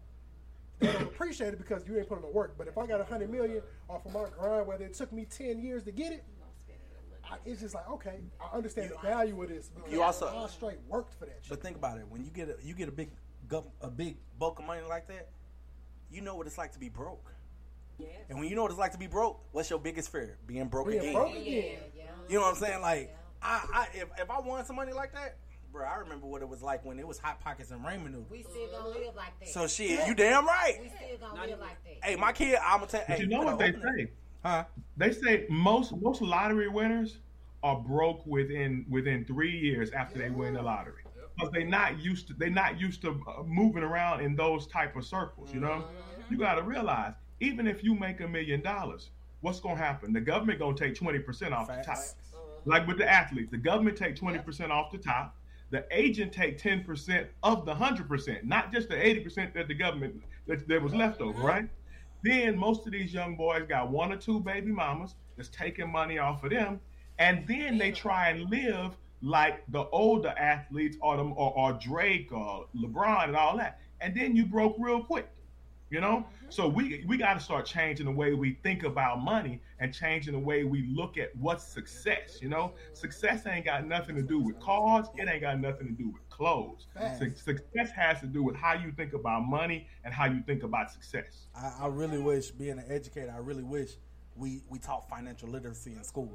[0.79, 2.55] They don't appreciate it because you ain't putting the work.
[2.57, 5.25] But if I got a hundred million off of my grind, whether it took me
[5.25, 6.23] ten years to get it,
[7.29, 9.69] I, it's just like okay, I understand the value of this.
[9.69, 11.39] Because You also- I straight worked for that.
[11.41, 11.49] Shit.
[11.49, 12.05] But think about it.
[12.07, 13.09] When you get a, you get a big
[13.81, 15.29] a big bulk of money like that,
[16.11, 17.31] you know what it's like to be broke.
[18.29, 20.37] And when you know what it's like to be broke, what's your biggest fear?
[20.45, 21.13] Being broke Being again.
[21.13, 21.77] broke again.
[22.27, 22.81] You know what I'm saying?
[22.81, 25.37] Like, I, I if, if I won some money like that,
[25.71, 28.29] bro, I remember what it was like when it was hot pockets and ramen noodles.
[28.29, 29.49] We still gonna live like that.
[29.49, 30.77] So shit, you damn right.
[30.81, 32.07] We still gonna live like that.
[32.07, 33.03] Hey, my kid, I'm gonna tell.
[33.07, 33.97] But hey, you know what they open it.
[33.97, 34.11] say?
[34.43, 34.63] Huh?
[34.97, 37.17] They say most most lottery winners
[37.63, 41.03] are broke within within three years after they win the lottery
[41.35, 44.95] because they not used to they not used to uh, moving around in those type
[44.95, 45.53] of circles.
[45.53, 45.85] You know,
[46.29, 49.09] you got to realize even if you make a million dollars,
[49.41, 50.13] what's gonna happen?
[50.13, 51.97] The government gonna take twenty percent off the top.
[51.97, 52.43] Uh-huh.
[52.65, 55.35] Like with the athletes, the government take twenty percent off the top.
[55.71, 59.67] The agent take ten percent of the hundred percent, not just the eighty percent that
[59.67, 61.47] the government that, that was left over, uh-huh.
[61.47, 61.69] right?
[62.23, 66.17] Then most of these young boys got one or two baby mamas that's taking money
[66.17, 66.81] off of them,
[67.17, 72.31] and then they try and live like the older athletes or them or, or Drake
[72.31, 75.29] or LeBron and all that, and then you broke real quick.
[75.89, 76.45] You know, mm-hmm.
[76.49, 80.33] so we we got to start changing the way we think about money and changing
[80.33, 82.39] the way we look at what's success.
[82.41, 85.07] You know, success ain't got nothing to do with cars.
[85.15, 86.87] It ain't got nothing to do with clothes.
[87.17, 90.63] Su- success has to do with how you think about money and how you think
[90.63, 91.47] about success.
[91.55, 93.91] I, I really wish, being an educator, I really wish
[94.35, 96.31] we, we taught financial literacy in school.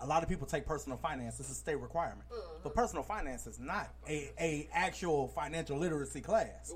[0.00, 1.38] A lot of people take personal finance.
[1.38, 2.28] This is a state requirement.
[2.28, 2.78] But mm-hmm.
[2.78, 6.74] personal finance is not a, a actual financial literacy class.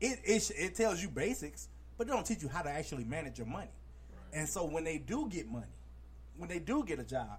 [0.00, 3.38] It, it, it tells you basics, but it don't teach you how to actually manage
[3.38, 3.70] your money.
[4.32, 5.66] And so when they do get money,
[6.36, 7.38] when they do get a job,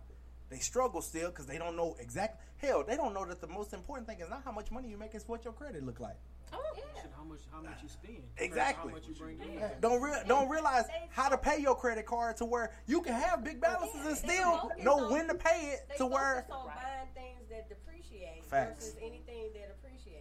[0.49, 2.39] they struggle still because they don't know exactly.
[2.57, 4.97] Hell, they don't know that the most important thing is not how much money you
[4.97, 6.15] make; it's what your credit look like.
[6.53, 8.23] Oh, Shit, how much how much you spend?
[8.37, 8.91] Exactly.
[8.91, 9.61] How much you bring in?
[9.81, 13.43] Don't re- don't realize how to pay your credit card to where you can have
[13.43, 16.45] big balances and still know when to pay it They to where.
[16.47, 18.85] focus on buying things that depreciate Facts.
[18.85, 19.74] versus anything that appreciates.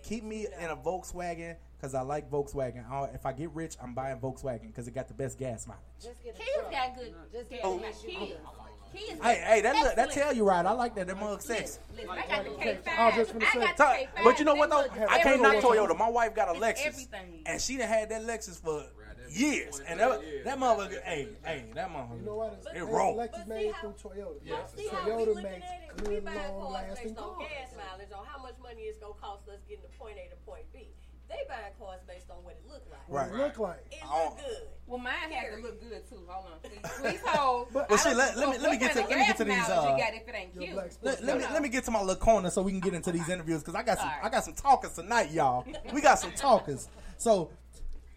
[0.04, 2.84] Keep me in a Volkswagen because I like Volkswagen.
[2.90, 5.80] I'll, if I get rich, I'm buying Volkswagen because it got the best gas mileage.
[6.00, 6.70] Just get a Kids truck.
[6.70, 7.14] got good.
[7.32, 7.78] Just get Oh.
[7.78, 7.92] a truck.
[8.02, 8.14] Kids.
[8.18, 8.66] Oh, oh, oh.
[8.96, 9.20] Kids.
[9.22, 10.12] Hey, hey, that look, that excellent.
[10.12, 10.64] tell you right.
[10.64, 11.06] I like that.
[11.08, 11.78] That mug sex.
[11.96, 12.98] Listen, I got to pay five.
[12.98, 14.24] I was just gonna I got to pay five.
[14.24, 14.86] But you know what though?
[15.08, 15.56] I can't knock.
[15.56, 15.98] Toyota.
[15.98, 17.42] My wife got a It's Lexus, everything.
[17.46, 18.84] and she done had that Lexus for
[19.30, 19.80] years.
[19.86, 22.52] And that, that motherfucker, hey, hey, that motherfucker, You know what?
[22.58, 23.18] It's, it it's rolled.
[23.18, 24.76] Lexus made through Toyota.
[24.76, 26.08] See how we Toyota looking makes at it?
[26.08, 27.48] We good, buying long cars lasting based on cars.
[27.48, 30.36] gas mileage on how much money it's gonna cost us getting to point A to
[30.46, 30.88] point B.
[31.26, 33.08] They buying cars based on what it look like.
[33.08, 33.86] What it look like.
[33.90, 34.34] It Oh.
[34.36, 34.68] look good.
[34.86, 36.20] Well, mine has to look good too.
[36.28, 36.92] Hold on, please.
[37.00, 37.72] Please hold.
[37.72, 39.26] Well, I see, don't- let- let me- well, let me get to- kind let me
[39.26, 40.76] get to these, uh, you got if it ain't cute.
[41.02, 43.10] Let, let me let me get to my little corner so we can get into
[43.10, 45.64] these interviews because I got some I got some talkers tonight, y'all.
[45.94, 46.88] We got some talkers.
[47.16, 47.50] So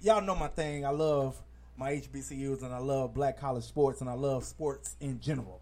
[0.02, 0.86] y'all know my thing.
[0.86, 1.42] I love
[1.78, 5.62] my HBCUs and I love black college sports and I love sports in general.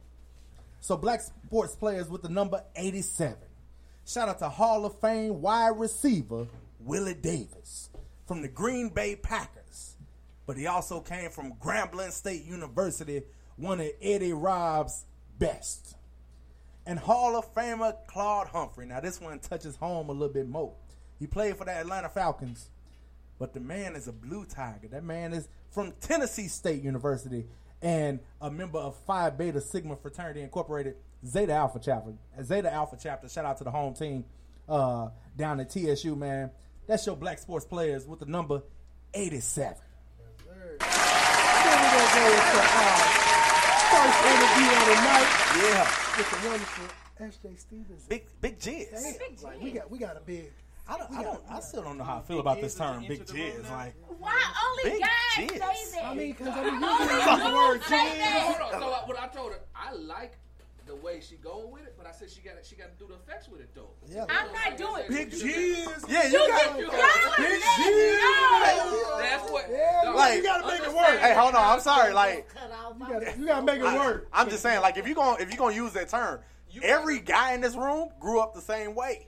[0.79, 3.35] So black sports players with the number 87.
[4.05, 6.47] Shout out to Hall of Fame wide receiver
[6.79, 7.89] Willie Davis
[8.27, 9.95] from the Green Bay Packers.
[10.45, 13.23] But he also came from Grambling State University,
[13.55, 15.05] one of Eddie Rob's
[15.39, 15.95] best
[16.85, 18.85] and Hall of Famer Claude Humphrey.
[18.85, 20.73] Now, this one touches home a little bit more.
[21.19, 22.69] He played for the Atlanta Falcons,
[23.39, 24.87] but the man is a blue tiger.
[24.89, 27.45] That man is from Tennessee State University
[27.81, 30.95] and a member of Phi Beta Sigma Fraternity Incorporated,
[31.25, 32.13] Zeta Alpha Chapter.
[32.43, 34.25] Zeta Alpha Chapter, shout out to the home team
[34.67, 36.51] uh, down at TSU, man.
[36.87, 38.61] That's your black sports players with the number
[39.13, 39.75] 87.
[39.75, 42.97] Then we're gonna go into our
[43.91, 45.29] first interview of the night.
[45.55, 45.83] Yeah.
[46.17, 46.85] With the wonderful
[47.19, 47.55] S.J.
[47.55, 48.05] Stevens.
[48.07, 48.91] Big big jizz.
[48.91, 50.51] Damn, like we got we got a big.
[50.87, 53.25] I don't, I don't, I still don't know how I feel about this term, big
[53.25, 53.69] jizz.
[53.71, 55.49] Like, Why only Big guys jizz.
[55.51, 55.57] say
[55.99, 56.05] that?
[56.05, 58.57] I mean, because I mean, Only you use the word dudes say that.
[58.59, 58.81] Hold on.
[58.81, 60.37] So I- what I told her, I like
[60.85, 63.07] the way she going with it, but I said she got she got to do
[63.07, 63.89] the effects with it though.
[64.07, 64.25] Yeah.
[64.29, 65.87] I'm not doing Big G's.
[66.07, 68.21] Yeah, you got Big Big G's.
[69.17, 69.65] That's what.
[69.71, 71.19] Yeah, Like, you gotta make it work.
[71.19, 71.63] Hey, hold on.
[71.73, 72.13] I'm sorry.
[72.13, 72.47] Like,
[72.99, 74.27] You gotta, you gotta make it I, work.
[74.31, 76.39] I'm just saying, like, if you gonna if you gonna use that term,
[76.83, 79.27] every guy in this room grew up the same way.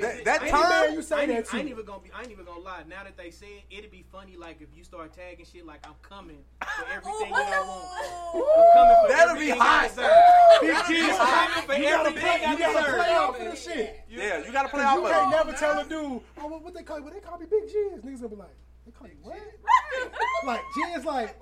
[0.00, 2.10] That, that I ain't term, even- I ain't, I ain't even gonna be.
[2.12, 2.82] I ain't even gonna lie.
[2.88, 4.36] Now that they say it, it'd be funny.
[4.36, 7.88] Like if you start tagging shit, like I'm coming for everything y'all want.
[8.34, 9.84] I'm coming for That'll be hot.
[9.84, 10.86] I deserve.
[10.88, 11.50] Big G's hot.
[11.50, 14.00] coming for You gotta everything play, you gotta play off of the shit.
[14.08, 15.36] yeah, you gotta play Cause off you can't it.
[15.36, 17.04] never tell a dude, oh, what, what they call you?
[17.04, 18.02] What they call me Big G's?
[18.04, 19.36] Niggas gonna be like, they call you what?
[20.46, 21.36] like, G's like,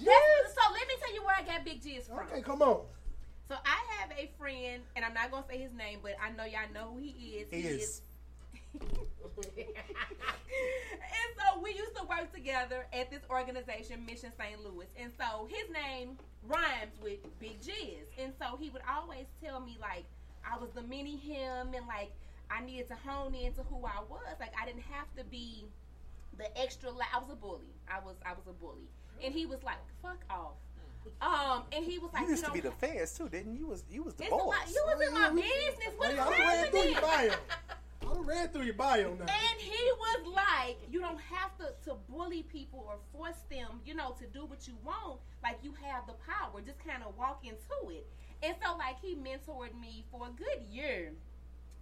[0.00, 0.54] Yes.
[0.54, 2.18] So let me tell you where I got Big G's from.
[2.20, 2.82] okay, come on.
[3.48, 6.44] So I have a friend, and I'm not gonna say his name, but I know
[6.44, 7.48] y'all know who he is.
[7.50, 8.02] He is.
[8.80, 8.90] and
[11.38, 14.62] so we used to work together at this organization, Mission St.
[14.64, 14.86] Louis.
[15.00, 18.06] And so his name rhymes with Big Jizz.
[18.18, 20.04] And so he would always tell me like
[20.44, 22.12] I was the mini him and like
[22.50, 24.36] I needed to hone into who I was.
[24.40, 25.66] Like I didn't have to be
[26.38, 27.74] the extra la- I was a bully.
[27.88, 28.88] I was I was a bully.
[29.24, 30.56] And he was like, fuck off.
[31.20, 33.60] Um, and he was like, You used know, to be the feds too, didn't you?
[33.60, 34.46] You was you was the boss.
[34.46, 34.68] lot.
[34.68, 35.94] You was in my business.
[35.96, 37.10] What Hey, is I done ran through your bio.
[37.10, 37.38] happening?
[38.02, 39.24] I done ran through your bio now.
[39.24, 43.94] And he was like, you don't have to, to bully people or force them, you
[43.94, 45.20] know, to do what you want.
[45.42, 46.60] Like you have the power.
[46.64, 48.06] Just kind of walk into it.
[48.42, 51.12] And so like he mentored me for a good year.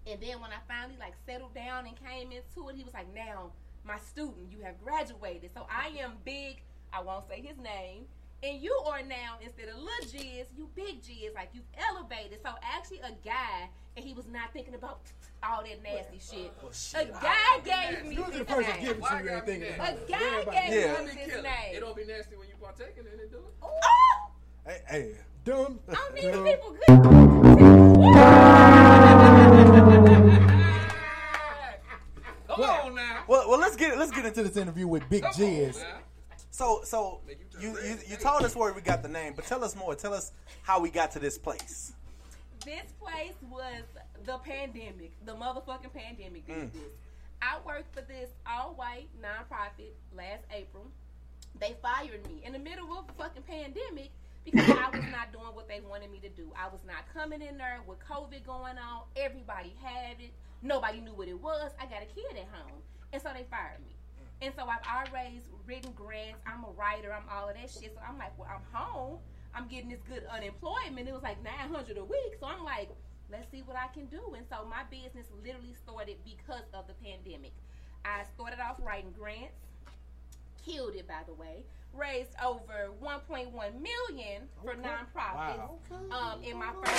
[0.06, 3.12] And then when I finally like settled down and came into it, he was like,
[3.14, 3.50] now
[3.87, 5.50] my student, you have graduated.
[5.54, 8.04] So I am big, I won't say his name.
[8.42, 12.40] And you are now, instead of little Jizz, you big Jizz, like you've elevated.
[12.42, 15.00] So actually a guy, and he was not thinking about
[15.42, 16.20] all that nasty
[16.62, 17.00] oh, shit.
[17.00, 18.84] A guy gave me this the person name.
[18.84, 19.62] giving you everything.
[19.62, 20.08] A about it.
[20.08, 21.00] guy gave Yeah.
[21.00, 21.80] me this It name.
[21.80, 23.42] don't be nasty when you partaking in it, do it?
[23.62, 23.80] Oh,
[24.66, 25.12] Hey, hey.
[25.14, 25.78] Oh, dumb.
[25.88, 26.44] I mean, dumb.
[26.44, 28.04] people good.
[32.48, 33.24] Come on now.
[33.26, 35.78] Well, well, let's get let's get into this interview with Big Come Jizz.
[35.82, 35.98] now.
[36.50, 37.20] So, so
[37.60, 39.94] you, you you told us where we got the name, but tell us more.
[39.94, 41.92] Tell us how we got to this place.
[42.64, 43.82] This place was
[44.24, 45.12] the pandemic.
[45.26, 46.72] The motherfucking pandemic did Mm.
[46.72, 46.92] this.
[47.42, 50.86] I worked for this all white nonprofit last April.
[51.60, 54.10] They fired me in the middle of a fucking pandemic
[54.44, 56.50] because I was not doing what they wanted me to do.
[56.58, 59.02] I was not coming in there with COVID going on.
[59.16, 60.32] Everybody had it.
[60.62, 61.70] Nobody knew what it was.
[61.78, 62.80] I got a kid at home.
[63.12, 63.94] And so they fired me.
[64.42, 66.40] And so I've always written grants.
[66.46, 67.12] I'm a writer.
[67.12, 67.94] I'm all of that shit.
[67.94, 69.18] So I'm like, well, I'm home.
[69.54, 71.08] I'm getting this good unemployment.
[71.08, 72.36] It was like 900 a week.
[72.40, 72.90] So I'm like,
[73.30, 74.34] let's see what I can do.
[74.36, 77.52] And so my business literally started because of the pandemic.
[78.04, 79.54] I started off writing grants,
[80.64, 81.64] killed it by the way.
[81.94, 85.60] Raised over 1.1 million for nonprofits.
[86.10, 86.92] Um, in my first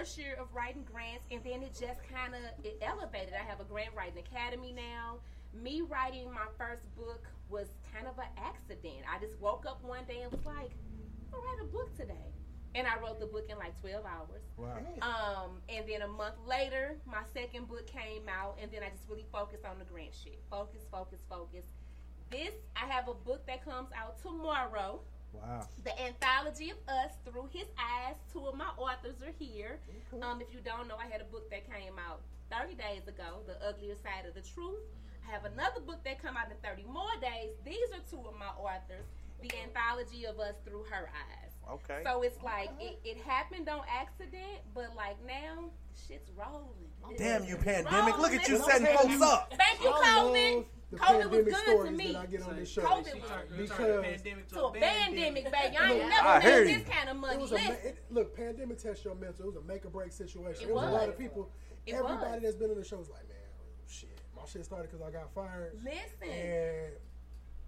[0.00, 3.34] first year of writing grants, and then it just kind of it elevated.
[3.34, 5.18] I have a grant writing academy now.
[5.52, 9.04] Me writing my first book was kind of an accident.
[9.04, 10.70] I just woke up one day and was like,
[11.34, 12.32] "I'll write a book today,"
[12.74, 14.42] and I wrote the book in like 12 hours.
[14.56, 14.78] Wow.
[15.02, 19.06] Um, and then a month later, my second book came out, and then I just
[19.06, 20.40] really focused on the grant shit.
[20.48, 21.66] Focus, focus, focus.
[22.30, 25.00] This, I have a book that comes out tomorrow.
[25.32, 25.66] Wow.
[25.84, 28.16] The anthology of us through his eyes.
[28.32, 29.78] Two of my authors are here.
[30.22, 33.40] Um, if you don't know, I had a book that came out 30 days ago,
[33.46, 34.82] The Uglier Side of the Truth.
[35.26, 37.54] I have another book that come out in 30 more days.
[37.64, 39.06] These are two of my authors.
[39.42, 41.52] The anthology of us through her eyes.
[41.70, 42.02] Okay.
[42.04, 45.70] So it's like it, it happened on accident, but like now
[46.08, 47.16] shit's rolling.
[47.16, 48.18] Damn you, It's pandemic.
[48.18, 49.52] Look at you setting folks up.
[49.56, 50.64] Thank you, I COVID.
[50.98, 52.12] Love the COVID was pandemic good to stories me.
[52.12, 52.82] that I get on this show.
[52.82, 54.22] COVID was because
[54.52, 55.76] to a pandemic, baby.
[55.76, 56.78] I ain't never I hear made you.
[56.78, 57.34] this kind of money.
[57.34, 57.72] It was a Listen.
[57.84, 59.44] it, look, pandemic test your mental.
[59.44, 60.62] It was a make or break situation.
[60.64, 61.50] It It was, a lot of people.
[61.86, 62.42] It everybody was.
[62.42, 63.36] that's been on the show was like, man,
[63.88, 65.78] shit, my shit started because I got fired.
[65.84, 66.28] Listen.
[66.34, 66.92] and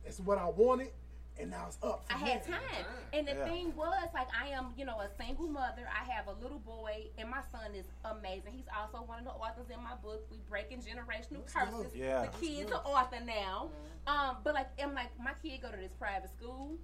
[0.05, 0.91] it's what I wanted,
[1.39, 2.05] and now it's up.
[2.11, 2.55] I had there.
[2.55, 2.85] time.
[3.13, 3.45] And the Yeah.
[3.45, 5.89] thing was, like, I am, you know, a single mother.
[5.91, 8.53] I have a little boy, and my son is amazing.
[8.53, 10.27] He's also one of the authors in my book.
[10.31, 11.95] We breaking generational curses.
[11.95, 12.23] Yeah.
[12.27, 13.71] The kid's an author now.
[14.07, 16.77] Um, but like, I'm like, my kid go to this private school.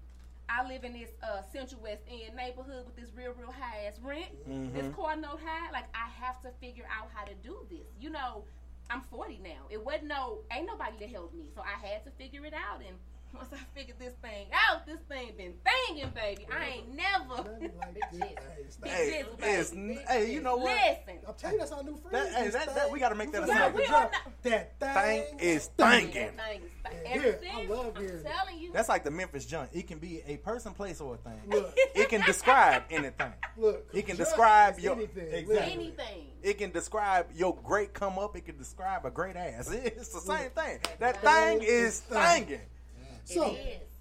[0.51, 3.99] I live in this uh, Central West End neighborhood with this real, real high ass
[4.01, 4.30] rent.
[4.72, 4.94] This Mhm.
[4.96, 5.70] car note high.
[5.72, 7.86] Like, I have to figure out how to do this.
[8.01, 8.44] You know,
[8.88, 9.66] I'm 40 now.
[9.68, 11.51] It wasn't no, ain't nobody to help me.
[11.55, 12.80] So I had to figure it out.
[12.80, 12.96] And
[13.34, 16.46] once I figured this thing out, this thing been thinging, baby.
[16.52, 17.42] I ain't never.
[17.60, 17.70] Big
[18.84, 19.98] Hey, jizz, it's, baby.
[20.08, 21.02] hey, you know what?
[21.06, 21.20] Listen.
[21.26, 22.12] I'm telling you, that's our new phrase.
[22.12, 23.74] That, hey, This that, that, thing- we got to make that a Yeah, sound.
[23.74, 24.08] we on
[24.42, 24.94] That thing,
[25.28, 26.30] Thing is That thinking.
[26.30, 26.62] thing
[27.22, 28.72] is Yeah, I love I'm hearing telling you.
[28.72, 29.70] That's like the Memphis junk.
[29.72, 31.40] It can be a person, place, or a thing.
[31.48, 31.74] Look.
[31.94, 33.32] It can describe anything.
[33.56, 35.72] Look, it can describe your anything, exactly.
[35.72, 36.24] anything.
[36.42, 38.36] It can describe your great come up.
[38.36, 39.70] It can describe a great ass.
[39.72, 40.78] It's the same thing.
[41.00, 42.46] That Thing thing is is thing.
[42.46, 42.60] thinging.
[43.28, 43.56] So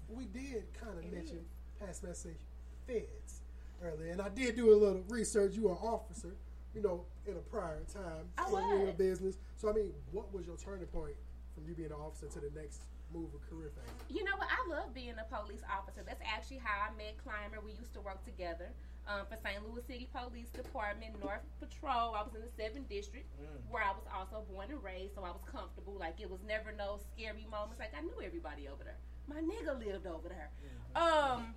[0.08, 1.40] we did kind of mention
[1.78, 2.38] past message
[2.86, 3.40] feds
[3.82, 5.54] earlier, and I did do a little research.
[5.54, 6.34] You are an officer,
[6.74, 9.36] you know, in a prior time I in your business.
[9.56, 11.14] So I mean, what was your turning point
[11.54, 12.80] from you being an officer to the next
[13.12, 14.16] move of career phase?
[14.16, 14.48] You know what?
[14.48, 16.00] I love being a police officer.
[16.06, 17.60] That's actually how I met Clymer.
[17.62, 18.72] We used to work together
[19.08, 19.60] um, for St.
[19.64, 22.14] Louis City Police Department, North Patrol.
[22.14, 23.26] I was in the 7th District,
[23.70, 25.96] where I was also born and raised, so I was comfortable.
[25.98, 27.80] Like, it was never no scary moments.
[27.80, 29.00] Like, I knew everybody over there.
[29.28, 30.50] My nigga lived over there.
[30.96, 31.54] Um,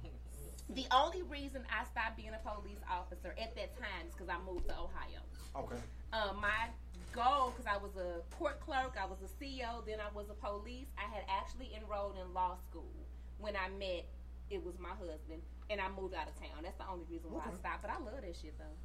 [0.70, 4.38] the only reason I stopped being a police officer at that time is because I
[4.50, 5.22] moved to Ohio.
[5.56, 5.82] Okay.
[6.14, 6.70] Um, my
[7.14, 10.34] goal, because I was a court clerk, I was a CEO, then I was a
[10.36, 10.88] police.
[10.98, 12.92] I had actually enrolled in law school
[13.40, 14.06] when I met.
[14.50, 16.64] It was my husband, and I moved out of town.
[16.64, 17.82] That's the only reason why I stopped.
[17.84, 18.76] But I love that shit though.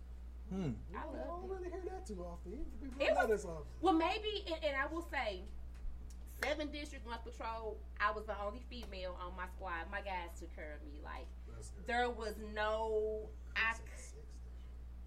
[0.56, 0.78] Hmm.
[0.94, 2.62] I I don't really hear that too often.
[2.80, 3.66] People It was- this often.
[3.80, 5.42] Well, maybe, and, and I will say,
[6.42, 7.76] Seven District North Patrol.
[8.00, 9.90] I was the only female on my squad.
[9.90, 11.00] My guys took care of me.
[11.04, 11.26] Like
[11.86, 13.74] there was no, I,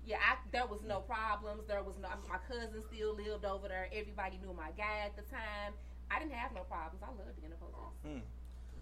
[0.05, 1.63] yeah, I, there was no problems.
[1.67, 2.09] There was no.
[2.27, 3.87] My cousin still lived over there.
[3.93, 5.73] Everybody knew my guy at the time.
[6.11, 7.03] I didn't have no problems.
[7.03, 7.75] I loved being a police.
[8.03, 8.19] Hmm.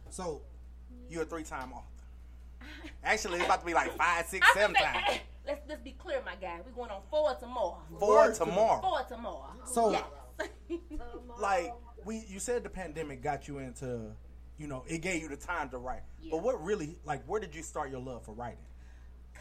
[0.09, 0.41] So,
[1.09, 1.83] you're a three-time author.
[3.03, 5.19] Actually, it's about to be like five, six, I seven times.
[5.45, 6.59] let's let's be clear, my guy.
[6.65, 7.79] We're going on four tomorrow.
[7.99, 8.81] Four tomorrow.
[8.81, 9.51] Four tomorrow.
[9.65, 10.03] So- Yes.
[11.39, 11.73] Like
[12.07, 14.11] we, you said the pandemic got you into,
[14.57, 16.01] you know, it gave you the time to write.
[16.31, 18.57] But what really, like, where did you start your love for writing?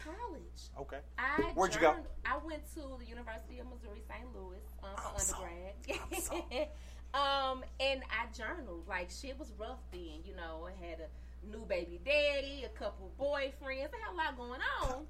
[0.03, 0.61] college.
[0.79, 0.99] Okay.
[1.17, 1.95] I Where'd you go?
[2.25, 4.27] I went to the University of Missouri St.
[4.35, 6.69] Louis um, for undergrad.
[7.13, 8.87] um, and I journaled.
[8.87, 10.23] Like shit was rough then.
[10.25, 13.91] You know, I had a new baby daddy, a couple boyfriends.
[13.93, 15.05] I had a lot going on.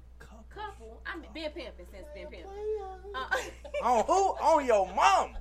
[0.50, 1.00] Couple.
[1.06, 2.50] I've been pimping since been pimping.
[3.14, 3.28] Uh,
[3.82, 4.12] On who?
[4.12, 5.36] On your mom.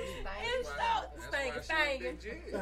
[0.00, 2.16] It's so stinging, stinging.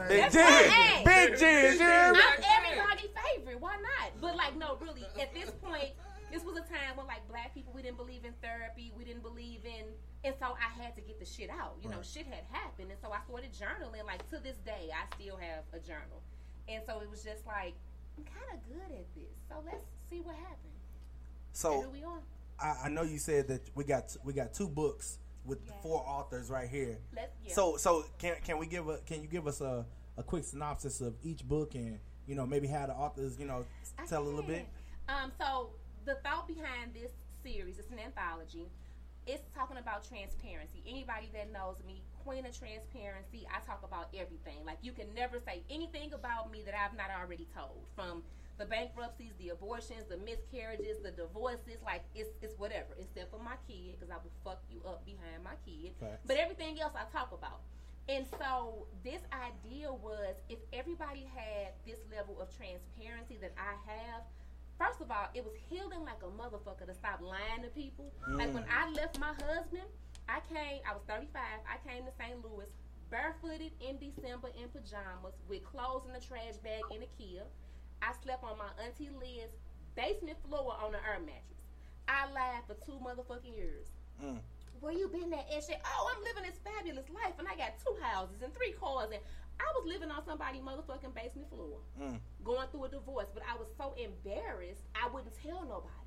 [0.09, 0.45] Big That's Jig.
[0.45, 1.05] my- hey.
[1.05, 1.85] Big ginger.
[1.85, 3.61] I'm everybody's favorite.
[3.61, 4.13] Why not?
[4.21, 5.05] But like, no, really.
[5.21, 5.91] At this point,
[6.33, 8.93] this was a time when like black people, we didn't believe in therapy.
[8.97, 9.85] We didn't believe in,
[10.25, 11.77] and so I had to get the shit out.
[11.83, 12.07] You know, Right.
[12.07, 14.05] shit had happened, and so I started journaling.
[14.07, 16.23] Like to this day, I still have a journal,
[16.69, 17.75] and so it was just like
[18.19, 19.35] I'm kind of good at this.
[19.49, 20.59] So let's see what happens.
[21.53, 22.21] So and here we are.
[22.61, 26.51] I, I know you said that we got we got two books with four authors
[26.51, 26.99] right here.
[27.15, 27.53] Yeah.
[27.53, 29.85] So so can can we give a can you give us a,
[30.17, 33.65] a quick synopsis of each book and you know maybe how the authors you know
[33.99, 34.67] I tell a little bit.
[35.09, 35.71] Um, so
[36.07, 38.69] the thought behind this series, it's an anthology.
[39.27, 40.83] It's talking about transparency.
[40.87, 44.65] Anybody that knows me, queen of transparency, I talk about everything.
[44.67, 47.85] Like you can never say anything about me that I've not already told.
[47.95, 48.23] From
[48.59, 53.57] the bankruptcies, the abortions, the miscarriages, the divorces, like it's it's whatever, except for my
[53.67, 55.93] kid, because I will fuck you up behind my kid.
[56.01, 56.23] Facts.
[56.27, 57.61] But everything else I talk about.
[58.09, 64.23] And so this idea was if everybody had this level of transparency that I have,
[64.79, 68.13] first of all, it was healing like a motherfucker to stop lying to people.
[68.29, 68.77] Like when Mm.
[68.77, 69.89] I left my husband,
[70.29, 71.33] I came, I was 35,
[71.65, 72.37] I came to St.
[72.45, 72.69] Louis
[73.11, 77.45] barefooted in December in pajamas with clothes in a trash bag in a Kia.
[78.03, 79.53] I slept on my auntie Liz's
[79.97, 81.63] basement floor on an air mattress.
[82.09, 83.87] I lied for two motherfucking years.
[84.23, 84.39] Mm.
[84.81, 85.81] Where you been at and shit?
[85.85, 89.21] Oh, I'm living this fabulous life and I got two houses and three cars and
[89.61, 92.19] I was living on somebody's motherfucking basement floor Mm.
[92.43, 96.05] going through a divorce, but I was so embarrassed I wouldn't tell nobody.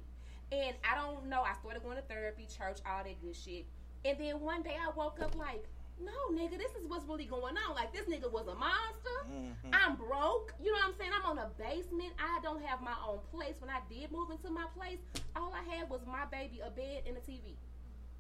[0.52, 3.66] And I don't know, I started going to therapy, church, all that good shit.
[4.06, 5.66] And then one day I woke up like,
[6.00, 7.76] no, nigga, this is what's really going on.
[7.76, 9.20] Like, this nigga was a monster.
[9.30, 9.74] Mm-hmm.
[9.74, 10.54] I'm broke.
[10.62, 11.12] You know what I'm saying?
[11.14, 12.14] I'm on a basement.
[12.20, 13.56] I don't have my own place.
[13.60, 15.00] When I did move into my place,
[15.36, 17.58] all I had was my baby, a bed, and a TV.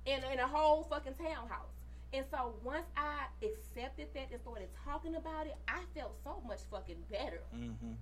[0.05, 1.73] And, and a whole fucking townhouse.
[2.13, 6.59] And so once I accepted that and started talking about it, I felt so much
[6.71, 7.41] fucking better.
[7.55, 7.93] Mm-hmm.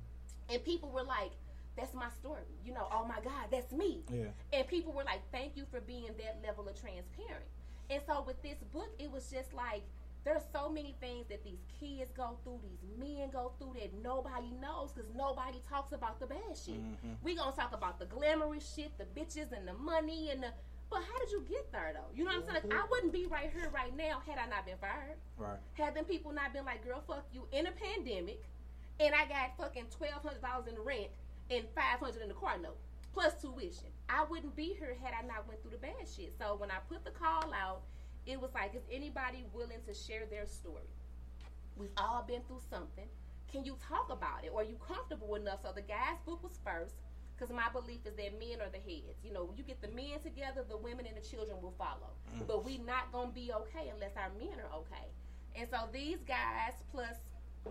[0.50, 1.32] And people were like,
[1.76, 2.44] that's my story.
[2.64, 4.04] You know, oh my God, that's me.
[4.12, 4.26] Yeah.
[4.54, 7.46] And people were like, thank you for being that level of transparent.
[7.90, 9.84] And so with this book, it was just like,
[10.24, 14.50] there's so many things that these kids go through, these men go through that nobody
[14.60, 16.82] knows because nobody talks about the bad shit.
[16.82, 17.18] Mhm.
[17.22, 20.52] We gonna talk about the glamorous shit, the bitches and the money and the.
[20.90, 22.10] But how did you get there though?
[22.16, 22.70] You know what I'm saying?
[22.70, 25.18] Like, I wouldn't be right here right now had I not been fired.
[25.38, 25.60] Right.
[25.74, 28.42] Had them people not been like, girl, fuck you in a pandemic,
[29.00, 31.12] and I got fucking twelve hundred dollars in the rent
[31.52, 32.78] and five hundred in the car note
[33.16, 33.88] plus tuition.
[34.10, 36.36] I wouldn't be here had I not went through the bad shit.
[36.38, 37.84] So when I put the call out,
[38.28, 40.92] it was like, is anybody willing to share their story?
[41.78, 43.08] We've all been through something.
[43.50, 44.52] Can you talk about it?
[44.54, 45.62] Or are you comfortable enough?
[45.64, 46.96] So the guy's book was first,
[47.34, 49.24] because my belief is that men are the heads.
[49.24, 52.12] You know, you get the men together, the women and the children will follow.
[52.36, 52.48] Mm.
[52.48, 55.08] But we not gonna be okay unless our men are okay.
[55.56, 57.16] And so these guys plus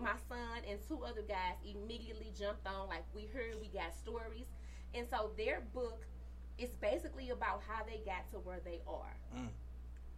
[0.01, 2.87] my son and two other guys immediately jumped on.
[2.89, 4.49] Like we heard, we got stories,
[4.95, 6.05] and so their book
[6.57, 9.49] is basically about how they got to where they are Mm.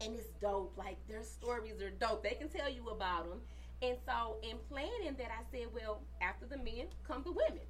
[0.01, 0.78] and it's dope.
[0.78, 2.21] Like their stories are dope.
[2.23, 3.41] They can tell you about them.
[3.82, 7.65] And so in planning that, I said, well, after the men come the women.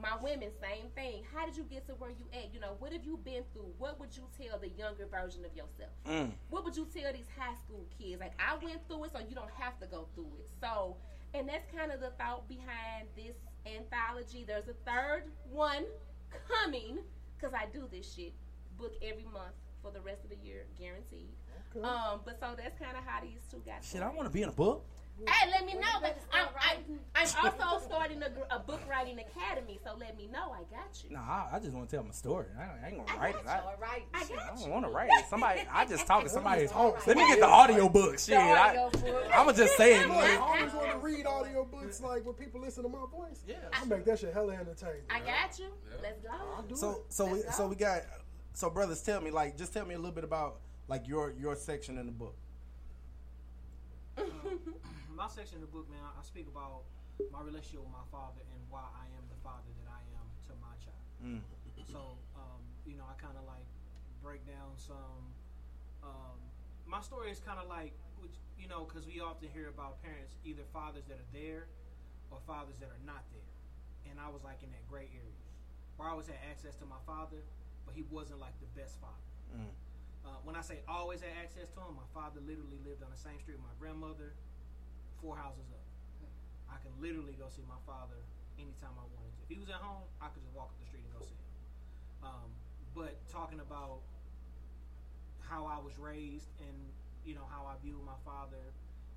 [0.00, 1.22] My women, same thing.
[1.32, 2.52] How did you get to where you at?
[2.54, 3.72] You know, what have you been through?
[3.78, 5.90] What would you tell the younger version of yourself?
[6.08, 6.32] Mm.
[6.48, 8.20] What would you tell these high school kids?
[8.20, 10.48] Like I went through it, so you don't have to go through it.
[10.60, 10.96] So,
[11.34, 14.44] and that's kind of the thought behind this anthology.
[14.46, 15.84] There's a third one
[16.48, 16.98] coming
[17.36, 18.32] because I do this shit
[18.78, 21.30] book every month for the rest of the year, guaranteed.
[21.76, 21.86] Okay.
[21.86, 23.84] Um, but so that's kind of how these two got.
[23.84, 24.84] Shit, I want to be in a book.
[25.26, 25.80] Hey, let me know.
[26.00, 30.52] But I'm, I'm, I'm also starting a, a book writing academy, so let me know.
[30.52, 31.10] I got you.
[31.10, 32.46] Nah, I, I just want to tell my story.
[32.58, 33.42] I, ain't- I ain't gonna write it.
[33.46, 34.04] I, right.
[34.14, 34.64] I I got you.
[34.64, 35.24] don't want to write it.
[35.28, 36.66] Somebody, I just talk to somebody.
[36.74, 37.06] Alright.
[37.06, 38.18] Let me get the audio book.
[38.18, 39.24] Shit, I, audio book.
[39.34, 40.08] I'ma just say it.
[40.08, 43.42] Look, I always want to read audio books like when people listen to my voice.
[43.46, 45.02] Yeah, I make that shit hella entertaining.
[45.10, 45.66] I got you.
[46.02, 46.74] Let's go.
[46.76, 48.02] So, so we, so we got,
[48.54, 51.54] so brothers, tell me, like, just tell me a little bit about like your your
[51.56, 52.36] section in the book.
[55.20, 56.88] my section of the book, man, I speak about
[57.28, 60.56] my relationship with my father and why I am the father that I am to
[60.64, 61.04] my child.
[61.20, 61.44] Mm.
[61.92, 63.68] So, um, you know, I kind of like
[64.24, 65.28] break down some.
[66.00, 66.40] Um,
[66.88, 70.40] my story is kind of like, which, you know, because we often hear about parents,
[70.40, 71.68] either fathers that are there
[72.32, 73.52] or fathers that are not there.
[74.08, 75.44] And I was like in that gray area
[76.00, 77.44] where I always had access to my father,
[77.84, 79.28] but he wasn't like the best father.
[79.52, 79.68] Mm.
[80.24, 83.20] Uh, when I say always had access to him, my father literally lived on the
[83.20, 84.32] same street with my grandmother,
[85.20, 85.84] four houses up.
[86.72, 88.16] I could literally go see my father
[88.56, 89.40] anytime I wanted to.
[89.44, 91.36] If he was at home, I could just walk up the street and go see
[91.36, 91.52] him.
[92.24, 92.48] Um,
[92.96, 94.04] but talking about
[95.44, 96.76] how I was raised and
[97.24, 98.62] you know how I view my father,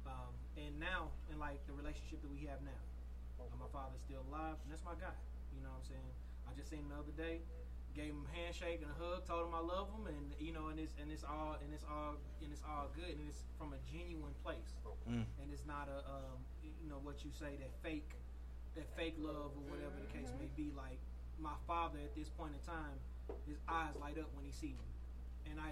[0.07, 2.81] um, and now and like the relationship that we have now.
[3.39, 5.15] Uh, my father's still alive, and that's my guy.
[5.55, 6.11] You know what I'm saying?
[6.47, 7.41] I just seen him the other day,
[7.95, 10.67] gave him a handshake and a hug, told him I love him, and you know,
[10.67, 13.73] and it's and it's all and it's all and it's all good, and it's from
[13.73, 15.27] a genuine place, Mm.
[15.41, 18.07] and it's not a um, you know what you say that fake
[18.75, 20.71] that fake love or whatever the case may be.
[20.75, 20.99] Like
[21.39, 22.95] my father at this point in time,
[23.45, 25.71] his eyes light up when he sees me, and I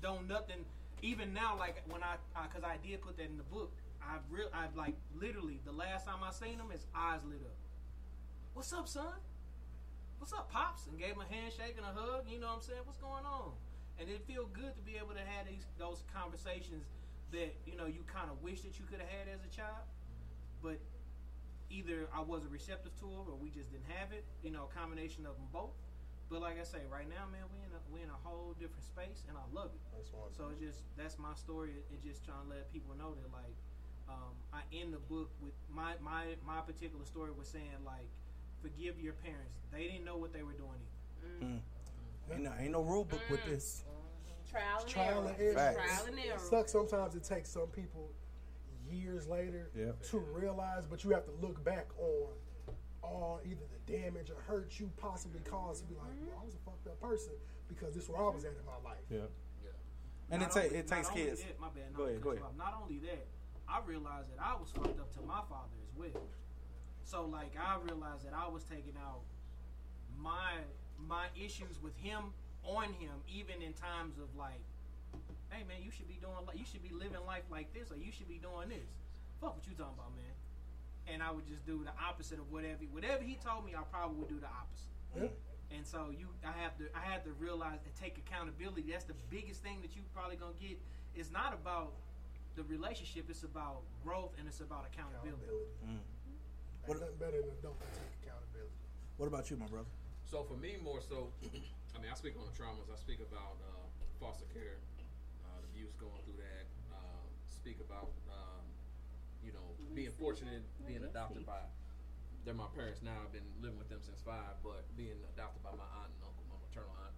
[0.00, 0.64] don't nothing.
[1.02, 2.16] Even now, like when I,
[2.46, 3.70] because I, did put that in the book,
[4.02, 7.54] I real, I like literally the last time I seen him, his eyes lit up.
[8.54, 9.06] What's up, son?
[10.18, 10.86] What's up, pops?
[10.90, 12.26] And gave him a handshake and a hug.
[12.26, 12.82] You know what I'm saying?
[12.84, 13.54] What's going on?
[14.02, 16.90] And it feel good to be able to have these those conversations
[17.30, 19.86] that you know you kind of wish that you could have had as a child,
[20.58, 20.82] but
[21.70, 24.26] either I wasn't receptive to it or we just didn't have it.
[24.42, 25.74] You know, a combination of them both.
[26.26, 28.84] But like I say, right now, man, we in a we in a whole different
[28.84, 29.82] space, and I love it.
[30.34, 31.78] So it's just that's my story.
[31.94, 33.54] It just trying to let people know that like
[34.10, 38.10] um, I end the book with my my my particular story was saying like
[38.62, 39.60] forgive your parents.
[39.72, 40.78] They didn't know what they were doing
[41.40, 41.46] either.
[41.46, 41.58] Mm.
[41.58, 41.60] mm.
[42.34, 43.50] Ain't no, ain't no rule book with mm.
[43.50, 43.84] this.
[44.50, 45.28] Trial and Trial error.
[45.28, 45.54] and error.
[45.54, 45.76] Facts.
[45.76, 46.38] Trial and It error.
[46.38, 48.10] sucks sometimes it takes some people
[48.90, 49.92] years later Yeah.
[50.10, 52.28] to realize, but you have to look back on
[53.02, 56.54] all either the damage or hurt you possibly caused to be like, well, I was
[56.54, 57.32] a fucked up person
[57.68, 59.04] because this is where I was at in my life.
[59.10, 59.20] Yeah.
[60.30, 61.42] And it, Not ta- only- it takes kids.
[61.42, 61.94] that- my bad.
[61.94, 62.44] Go ahead, go ahead.
[62.56, 63.26] Not only that,
[63.66, 66.22] I realized that I was fucked up to my father as well.
[67.08, 69.24] So like I realized that I was taking out
[70.20, 70.60] my
[71.08, 74.60] my issues with him on him, even in times of like,
[75.48, 77.96] hey man, you should be doing like you should be living life like this, or
[77.96, 78.92] you should be doing this.
[79.40, 80.36] Fuck what you talking about, man.
[81.08, 83.72] And I would just do the opposite of whatever whatever he told me.
[83.72, 84.92] I probably would do the opposite.
[85.16, 85.32] Yeah.
[85.72, 88.88] And so you, I have to, I had to realize and take accountability.
[88.88, 90.76] That's the biggest thing that you probably gonna get.
[91.16, 91.92] It's not about
[92.56, 93.28] the relationship.
[93.28, 95.44] It's about growth and it's about accountability.
[95.84, 96.04] Mm.
[96.88, 98.72] Ain't nothing better than an adult that take accountability.
[99.20, 99.92] What about you, my brother?
[100.24, 101.28] So for me, more so,
[101.94, 102.88] I mean, I speak on the traumas.
[102.88, 103.84] I speak about uh,
[104.16, 104.80] foster care,
[105.44, 106.64] uh, the abuse going through that.
[106.96, 108.64] Um, speak about, um,
[109.44, 111.60] you know, being fortunate, being adopted by.
[112.48, 113.20] They're my parents now.
[113.20, 116.48] I've been living with them since five, but being adopted by my aunt and uncle,
[116.48, 117.12] my maternal aunt.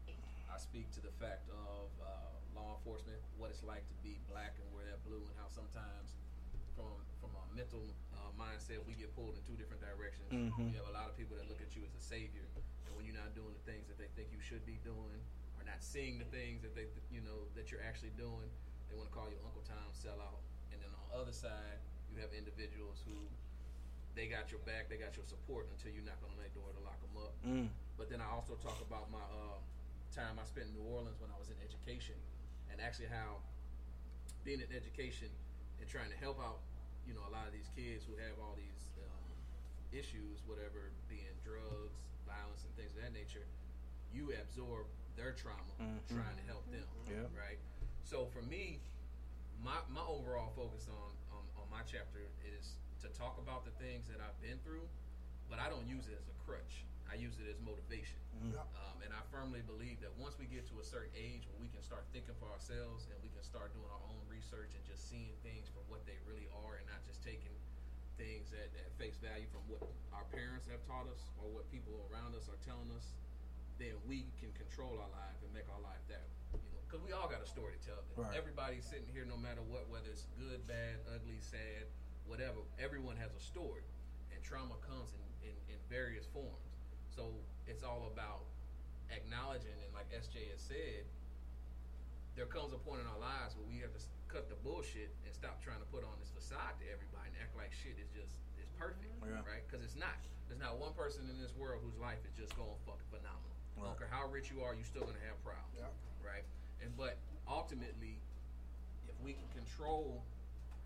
[0.51, 4.59] I speak to the fact of uh, law enforcement, what it's like to be black
[4.59, 6.19] and wear that blue, and how sometimes,
[7.61, 7.85] mental
[8.17, 10.33] uh, mindset, we get pulled in two different directions.
[10.33, 10.73] Mhm.
[10.73, 12.49] You have a lot of people that look at you as a savior,
[12.89, 15.21] and when you're not doing the things that they think you should be doing,
[15.61, 18.49] or not seeing the things that they you know that you're actually doing,
[18.89, 20.41] they want to call you Uncle Tom sellout.
[20.73, 23.29] And then on the other side, you have individuals who
[24.17, 26.81] they got your back, they got your support until you knock on their door to
[26.81, 27.35] lock them up.
[27.47, 27.69] Mm.
[28.01, 29.59] But then I also talk about my uh,
[30.11, 32.17] time I spent in New Orleans when I was in education,
[32.73, 33.39] and actually how
[34.43, 35.29] being in education
[35.79, 36.59] and trying to help out,
[37.07, 39.31] you know, a lot of these kids who have all these um,
[39.93, 43.45] issues, whatever, being drugs, violence, and things of that nature,
[44.15, 44.87] you absorb
[45.17, 46.01] their trauma Mhm.
[46.15, 46.87] trying to help them.
[47.09, 47.27] Yeah.
[47.35, 47.59] Right.
[48.05, 48.81] So for me,
[49.63, 52.21] my my overall focus on, on on my chapter
[52.57, 54.87] is to talk about the things that I've been through,
[55.49, 56.85] but I don't use it as a crutch.
[57.11, 58.17] I use it as motivation.
[58.39, 58.55] Mhm.
[58.55, 61.69] Um, and I firmly believe that once we get to a certain age where we
[61.69, 65.11] can start thinking for ourselves and we can start doing our own research and just
[65.11, 67.53] seeing things for what they really are and not just taking
[68.17, 69.83] things at, at face value from what
[70.15, 73.17] our parents have taught us or what people around us are telling us,
[73.79, 76.23] then we can control our life and make our life that,
[76.55, 78.03] you know, because we all got a story to tell.
[78.15, 78.37] Right.
[78.37, 81.89] Everybody's sitting here, no matter what, whether it's good, bad, ugly, sad,
[82.29, 83.83] whatever, everyone has a story.
[84.31, 85.11] And trauma comes
[85.43, 86.70] in, in, in various forms.
[87.11, 87.35] So
[87.67, 88.47] it's all about
[89.11, 91.05] acknowledging, and like SJ has said,
[92.39, 95.35] there comes a point in our lives where we have to cut the bullshit and
[95.35, 98.39] stop trying to put on this facade to everybody and act like shit is just
[98.57, 99.35] is perfect, mm-hmm.
[99.35, 99.43] Yeah.
[99.43, 99.63] right?
[99.67, 100.15] Because it's not.
[100.47, 103.55] There's not one person in this world whose life is just going fucking phenomenal.
[103.79, 103.97] Right.
[103.97, 105.79] care how rich you are, you're still gonna have problems,
[106.21, 106.45] right?
[106.83, 108.21] And but ultimately,
[109.09, 110.23] if we can control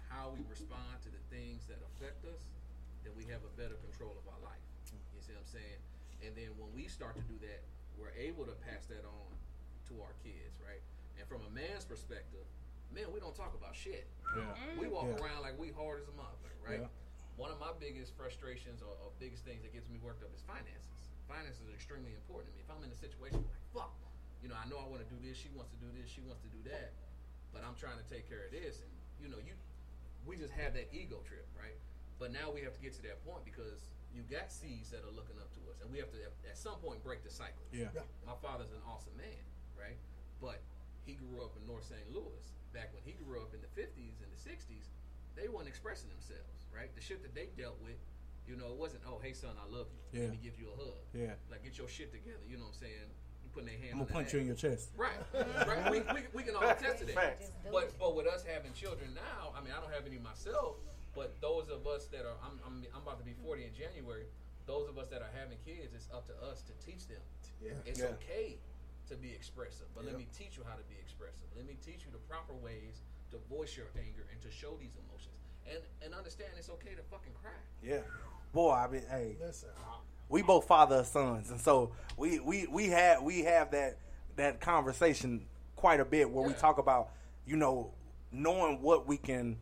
[0.09, 2.45] how we respond to the things that affect us,
[3.03, 4.63] then we have a better control of our life.
[4.95, 5.03] Mm.
[5.13, 5.81] You see what I'm saying?
[6.25, 7.61] And then when we start to do that,
[8.01, 9.29] we're able to pass that on
[9.93, 10.81] to our kids, right?
[11.21, 12.43] And from a man's perspective,
[12.91, 14.09] man, we don't talk about shit.
[14.35, 14.57] Yeah.
[14.81, 15.21] We walk Yeah.
[15.21, 16.81] around like we hard as a motherfucker, right?
[16.83, 16.91] Yeah.
[17.37, 20.41] One of my biggest frustrations or, or biggest things that gets me worked up is
[20.43, 21.13] finances.
[21.29, 22.63] Finances are extremely important to me.
[22.65, 23.93] If I'm in a situation like fuck,
[24.43, 26.21] you know, I know I want to do this, she wants to do this, she
[26.25, 26.93] wants to do that,
[27.53, 28.91] but I'm trying to take care of this, and
[29.23, 29.57] you know, you,
[30.29, 31.75] we just have that ego trip, right?
[32.21, 35.11] But now we have to get to that point because you got seeds that are
[35.11, 37.67] looking up to us, and we have to at, at some point break the cycle.
[37.75, 37.91] Yeah.
[37.91, 38.07] Yeah.
[38.23, 39.43] My father's an awesome man,
[39.75, 39.99] right?
[40.39, 40.63] But
[41.03, 42.07] he grew up in North St.
[42.15, 42.47] Louis.
[42.73, 44.91] Back when he grew up in the 50s and the 60s,
[45.35, 46.95] they weren't expressing themselves, right?
[46.95, 47.99] The shit that they dealt with,
[48.47, 50.01] you know, it wasn't, oh, hey, son, I love you.
[50.15, 50.27] Yeah.
[50.27, 50.99] Let me give you a hug.
[51.13, 51.35] Yeah.
[51.51, 52.43] Like, get your shit together.
[52.47, 53.09] You know what I'm saying?
[53.43, 54.91] You putting their hand I'm on gonna punch you in your chest.
[54.97, 55.17] Right.
[55.35, 55.91] right.
[55.91, 57.15] We, we, we can all attest to that.
[57.15, 57.51] Facts.
[57.71, 60.77] But, but with us having children now, I mean, I don't have any myself,
[61.15, 64.25] but those of us that are, I'm, I'm, I'm about to be 40 in January,
[64.67, 67.21] those of us that are having kids, it's up to us to teach them.
[67.63, 67.73] Yeah.
[67.87, 68.17] It's Yeah.
[68.19, 68.57] okay
[69.09, 71.47] to be expressive, but let me teach you how to be expressive.
[71.57, 74.97] Let me teach you the proper ways to voice your anger and to show these
[74.97, 75.37] emotions.
[75.69, 77.53] And and understand it's okay to fucking cry.
[77.83, 78.01] Yeah.
[78.53, 79.71] Boy, I mean, hey, Listen,
[80.29, 83.99] we both father of sons, and so we we we have we have that
[84.37, 85.47] that conversation
[85.77, 87.11] quite a bit where we talk about
[87.47, 87.93] you know
[88.33, 89.57] knowing what we can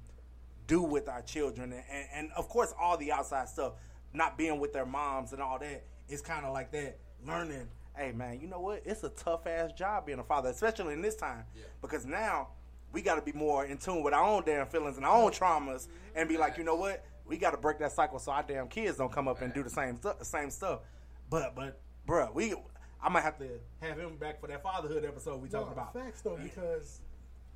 [0.73, 3.75] do with our children, and, and, and of course all the outside stuff,
[4.15, 7.69] not being with their moms and all that is kind of like that learning.
[7.95, 8.83] Hey man, you know what?
[8.87, 11.45] It's a tough ass job being a father, especially in this time,
[11.83, 12.49] because now
[12.91, 15.31] we got to be more in tune with our own damn feelings and our own
[15.31, 17.05] traumas, and be like, you know what?
[17.27, 19.63] We got to break that cycle so our damn kids don't come up and do
[19.63, 20.81] the same stu- same stuff.
[21.29, 22.55] But but bruh, we
[23.03, 25.93] I might have to have him back for that fatherhood episode we talking no, about.
[25.93, 27.03] Facts though, because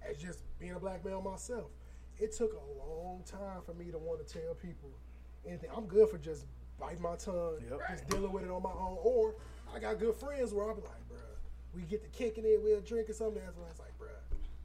[0.07, 1.71] as just being a black male myself,
[2.19, 4.91] it took a long time for me to want to tell people
[5.47, 5.71] anything.
[5.75, 6.47] I'm good for just
[6.81, 7.59] biting my tongue,
[7.91, 8.99] just dealing with it on my own.
[9.03, 9.35] Or
[9.75, 11.37] I got good friends where I'll be like, bruh,
[11.75, 13.43] we get to kicking it, we'll drink or something.
[13.45, 14.09] That's when it's like, bruh,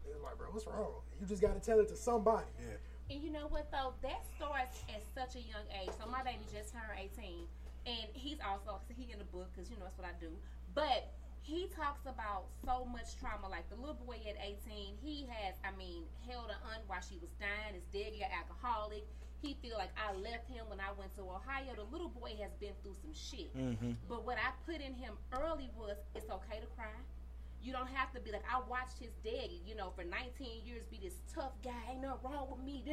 [0.10, 1.02] it's like, bro, what's wrong?
[1.20, 2.47] You just got to tell it to somebody.
[2.60, 3.16] Yeah.
[3.16, 3.93] And you know what though?
[4.02, 5.91] That starts at such a young age.
[5.99, 7.43] So my baby just turned 18,
[7.86, 10.32] and he's also he in the book because you know that's what I do.
[10.74, 11.12] But
[11.52, 13.49] he talks about so much trauma.
[13.52, 17.20] Like the little boy at 18, he has, I mean, held an aunt while she
[17.20, 17.76] was dying.
[17.76, 19.04] His dad got alcoholic.
[19.41, 21.76] He feel like I left him when I went to Ohio.
[21.76, 23.52] The little boy has been through some shit.
[23.58, 23.97] Mhm.
[24.08, 26.95] But what I put in him early was it's okay to cry.
[27.62, 30.86] You don't have to be like I watched his daddy, you know, for 19 years
[30.86, 31.91] be this tough guy.
[31.91, 32.84] Ain't nothing wrong with me.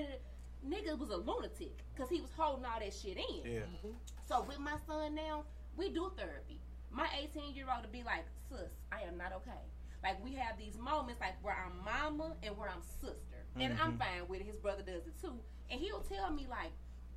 [0.67, 3.45] Nigga was a lunatic because he was holding all that shit in.
[3.45, 3.91] Yeah.
[4.27, 5.45] So with my son now,
[5.77, 6.61] we do therapy.
[6.91, 9.63] My 18 year old to be like, sis, I am not okay.
[10.03, 13.95] Like we have these moments like where I'm mama and where I'm sister, and I'm
[13.95, 13.99] Mhm.
[13.99, 14.47] fine with it.
[14.47, 15.39] His brother does it too,
[15.71, 16.71] and he'll tell me like,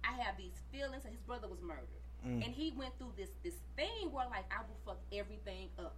[0.03, 2.43] I have these feelings, and his brother was murdered, Mm.
[2.45, 5.95] and he went through this this thing where like I will fuck everything up,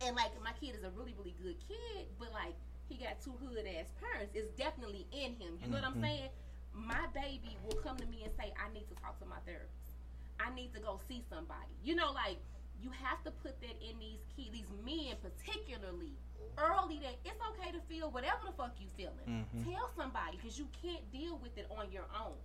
[0.00, 2.54] and like my kid is a really really good kid, but like
[2.88, 4.34] he got two hood ass parents.
[4.36, 5.58] It's definitely in him.
[5.60, 6.02] You know what I'm Mhm.
[6.02, 6.30] saying?
[6.72, 9.96] My baby will come to me and say, I need to talk to my therapist.
[10.40, 11.74] I need to go see somebody.
[11.82, 12.38] You know, like
[12.82, 16.12] you have to put that in these key these men particularly
[16.56, 19.46] early that it's okay to feel whatever the fuck you feeling.
[19.54, 19.64] Mhm.
[19.64, 22.36] Tell somebody because you can't deal with it on your own.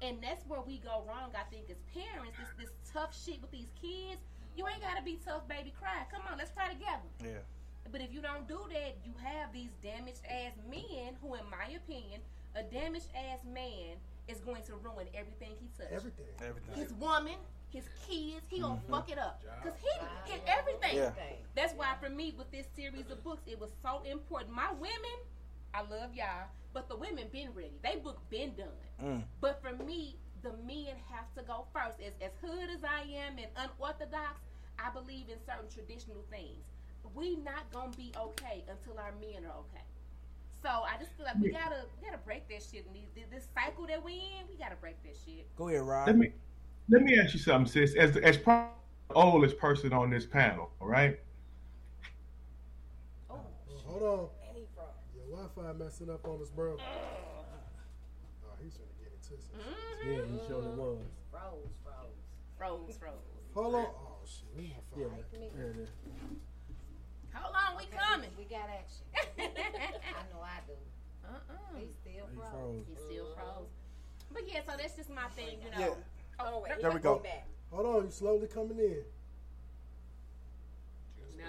[0.00, 2.36] And And that's where we go wrong, I think, as parents.
[2.38, 4.20] This this tough shit with these kids.
[4.56, 5.70] You ain't gotta be tough, baby.
[5.78, 6.06] Cry.
[6.10, 7.08] Come on, let's cry together.
[7.22, 7.38] Yeah.
[7.90, 11.66] But if you don't do that, you have these damaged ass men who, in my
[11.76, 12.20] opinion,
[12.54, 13.96] a damaged ass man
[14.28, 15.92] is going to ruin everything he touches.
[15.92, 16.26] Everything.
[16.40, 16.74] Everything.
[16.74, 17.38] His woman,
[17.72, 18.90] his kids, he gonna Mhm.
[18.90, 19.42] fuck it up.
[19.62, 20.96] Cause he, in everything.
[20.96, 21.12] Yeah.
[21.54, 24.50] That's why for me, with this series of books, it was so important.
[24.52, 25.18] My women,
[25.74, 27.78] I love y'all, but the women been ready.
[27.82, 28.68] They book been done.
[29.00, 29.24] Mm.
[29.40, 32.00] But for me, the men have to go first.
[32.00, 34.40] As as hood as I am and unorthodox,
[34.78, 36.66] I believe in certain traditional things.
[37.14, 39.84] We not gonna be okay until our men are okay.
[40.62, 42.86] So I just feel like we gotta we gotta break that shit.
[42.86, 45.54] And these- this cycle that we in, we gotta break that shit.
[45.56, 46.06] Go ahead, Rob.
[46.06, 46.32] Let me
[46.88, 47.94] let me ask you something, sis.
[47.96, 48.70] As as probably
[49.08, 51.18] the oldest person on this panel, all right?
[53.30, 53.38] Oh,
[53.86, 54.28] hold on.
[55.14, 56.76] Your Wi-Fi messing up on us, bro.
[56.78, 59.60] Oh, he's trying to get into some.
[59.60, 60.10] Mm-hmm.
[60.10, 60.98] Yeah, he surely was.
[61.30, 62.18] Froze, froze.
[62.58, 63.54] Froze, froze.
[63.54, 63.84] Hold on.
[63.86, 65.50] Oh shit, where's my Yeah, phone?
[65.56, 65.88] there it is.
[67.34, 68.30] Hold on, we coming.
[68.36, 69.06] We got action.
[69.38, 70.74] I know I do.
[71.24, 71.78] Uh-uh.
[71.80, 72.50] He's still He froze.
[72.52, 72.84] froze.
[72.88, 73.68] He still froze.
[74.32, 75.78] But yeah, so that's just my thing, you know.
[75.78, 75.94] Yeah.
[76.40, 77.22] Oh, wait, There we go.
[77.70, 78.96] Hold on, you slowly coming in.
[81.38, 81.44] No.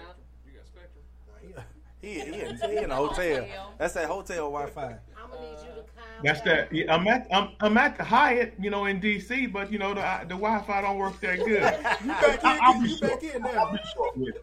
[0.46, 1.64] You got Spectrum.
[2.00, 3.46] He, he, in, he in a hotel.
[3.78, 4.82] That's that hotel Wi-Fi.
[5.16, 6.56] I'm gonna need you to uh, calm That's down.
[6.56, 6.70] that.
[6.74, 9.94] Yeah, I'm at I'm, I'm at the Hyatt, you know, in DC, but you know
[9.94, 11.48] the the Wi-Fi don't work that good.
[11.48, 12.58] You back in?
[12.62, 13.10] I'll be You short.
[13.22, 13.72] back in I'll now?
[13.72, 14.36] be short with.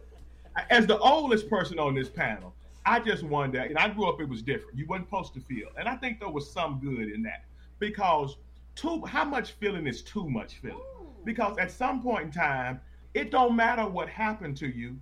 [0.70, 2.52] As the oldest person on this panel,
[2.84, 4.76] I just wonder, and I grew up, it was different.
[4.76, 5.68] You wasn't supposed to feel.
[5.78, 7.44] And I think there was some good in that.
[7.78, 8.38] Because
[8.74, 10.80] too how much feeling is too much feeling?
[11.24, 12.80] Because at some point in time,
[13.14, 14.98] it don't matter what happened to you.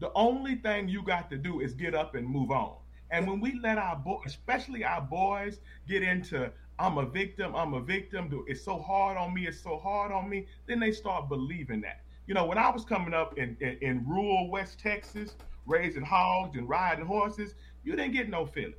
[0.00, 2.76] The only thing you got to do is get up and move on.
[3.10, 7.74] And when we let our boys, especially our boys, get into I'm a victim, I'm
[7.74, 11.28] a victim, it's so hard on me, it's so hard on me, then they start
[11.28, 12.00] believing that.
[12.26, 16.56] You know, when I was coming up in, in, in rural West Texas, raising hogs
[16.56, 17.54] and riding horses,
[17.84, 18.74] you didn't get no feeling.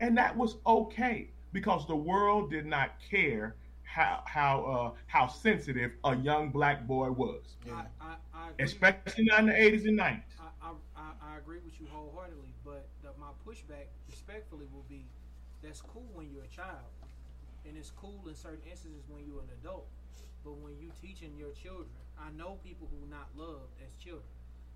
[0.00, 3.56] And that was okay because the world did not care
[3.96, 9.40] how how uh, how sensitive a young black boy was, I, I, I especially not
[9.40, 10.20] in the 80s and 90s.
[10.38, 15.06] I, I, I, I agree with you wholeheartedly, but the, my pushback, respectfully, will be
[15.62, 16.92] that's cool when you're a child,
[17.64, 19.88] and it's cool in certain instances when you're an adult.
[20.44, 21.88] But when you teaching your children,
[22.20, 24.28] I know people who not loved as children,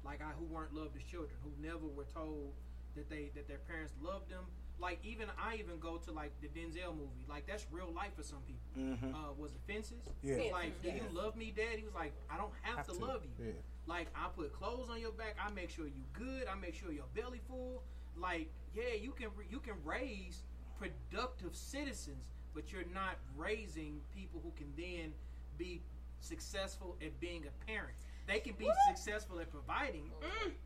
[0.02, 2.56] like I who weren't loved as children, who never were told
[2.96, 4.48] that they that their parents loved them.
[4.80, 8.22] Like even I even go to like the Denzel movie, like that's real life for
[8.22, 8.82] some people.
[8.82, 9.12] Mhm.
[9.14, 10.08] Uh, was it Fences?
[10.22, 10.38] Yeah.
[10.38, 11.76] He Like, do Fences, you love me, Dad?
[11.78, 13.44] He was like, I don't have, Have to, to, love you.
[13.46, 13.52] yeah.
[13.86, 15.36] Like I put clothes on your back.
[15.44, 16.46] I make sure you good.
[16.50, 17.82] I make sure your belly full.
[18.16, 20.44] Like yeah, you can you can raise
[20.78, 25.12] productive citizens, but you're not raising people who can then
[25.58, 25.82] be
[26.20, 27.96] successful at being a parent.
[28.26, 30.10] They can be successful at providing,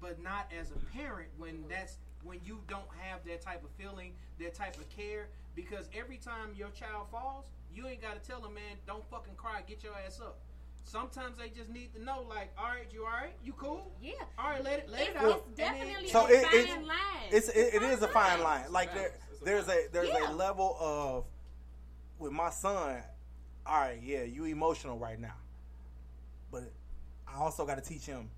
[0.00, 4.12] but not as a parent when that's when you don't have that type of feeling,
[4.40, 5.28] that type of care.
[5.54, 9.34] Because every time your child falls, you ain't got to tell them, man, don't fucking
[9.36, 10.38] cry, get your ass up.
[10.82, 13.32] Sometimes they just need to know, like, all right, you all right?
[13.44, 13.90] You cool?
[14.02, 14.12] Yeah.
[14.38, 15.30] All right, let it let it It's- out.
[15.30, 17.28] it's And then- definitely So a it, fine it's, line.
[17.30, 18.70] it's it, it is a fine line.
[18.70, 19.12] Like there,
[19.44, 20.30] there's a there's Yeah.
[20.30, 21.24] a level of
[22.18, 23.02] with my son.
[23.66, 25.36] All right, yeah, you emotional right now,
[26.50, 26.64] but
[27.26, 28.28] I also got to teach him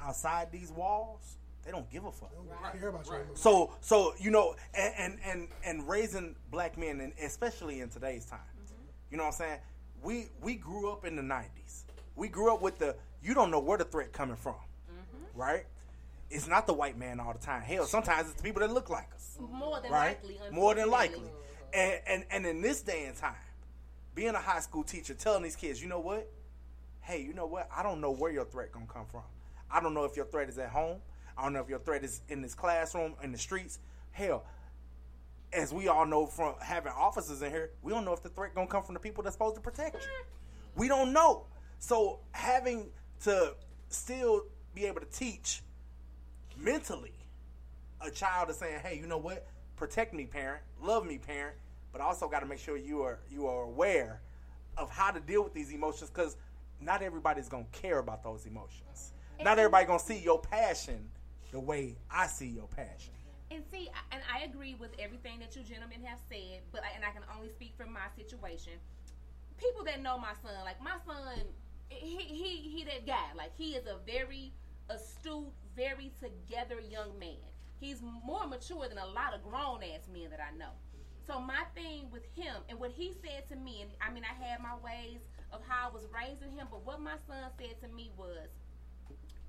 [0.00, 1.38] outside these walls.
[1.64, 2.30] They don't give a fuck.
[2.34, 3.24] Don't care about your.
[3.34, 8.26] So so you know, and and and, and raising black men, and especially in today's
[8.26, 8.74] time, mm-hmm.
[9.10, 9.58] you know what I'm saying?
[10.02, 11.84] We we grew up in the '90s.
[12.16, 15.40] We grew up with the you don't know where the threat coming from, mm-hmm.
[15.40, 15.64] right?
[16.30, 17.62] It's not the white man all the time.
[17.62, 20.18] Hell, sometimes it's the people that look like us, More than right?
[20.22, 20.38] likely.
[20.50, 21.30] More than likely.
[21.72, 23.34] And, and and in this day and time,
[24.14, 26.30] being a high school teacher, telling these kids, you know what?
[27.00, 27.68] Hey, you know what?
[27.74, 29.22] I don't know where your threat gonna come from.
[29.70, 30.98] I don't know if your threat is at home.
[31.36, 33.78] I don't know if your threat is in this classroom, in the streets.
[34.12, 34.44] Hell,
[35.52, 38.54] as we all know from having officers in here, we don't know if the threat
[38.54, 40.24] gonna come from the people that's supposed to protect you.
[40.76, 41.46] We don't know.
[41.78, 42.90] So having
[43.22, 43.54] to
[43.88, 45.62] still be able to teach
[46.56, 47.14] mentally
[48.00, 49.46] a child is saying, "Hey, you know what?
[49.76, 50.62] Protect me, parent.
[50.80, 51.56] Love me, parent."
[51.92, 54.20] But I also got to make sure you are you are aware
[54.76, 56.36] of how to deal with these emotions because
[56.80, 59.12] not everybody's gonna care about those emotions.
[59.40, 61.10] Not everybody gonna see your passion
[61.54, 63.14] the way I see your passion.
[63.52, 67.10] And see, and I agree with everything that you gentlemen have said, but and I
[67.10, 68.72] can only speak from my situation.
[69.56, 71.46] People that know my son, like my son,
[71.88, 73.30] he he he that guy.
[73.36, 74.52] Like he is a very
[74.90, 77.46] astute, very together young man.
[77.78, 80.74] He's more mature than a lot of grown ass men that I know.
[81.24, 84.34] So my thing with him and what he said to me, and I mean, I
[84.44, 85.20] had my ways
[85.52, 88.48] of how I was raising him, but what my son said to me was,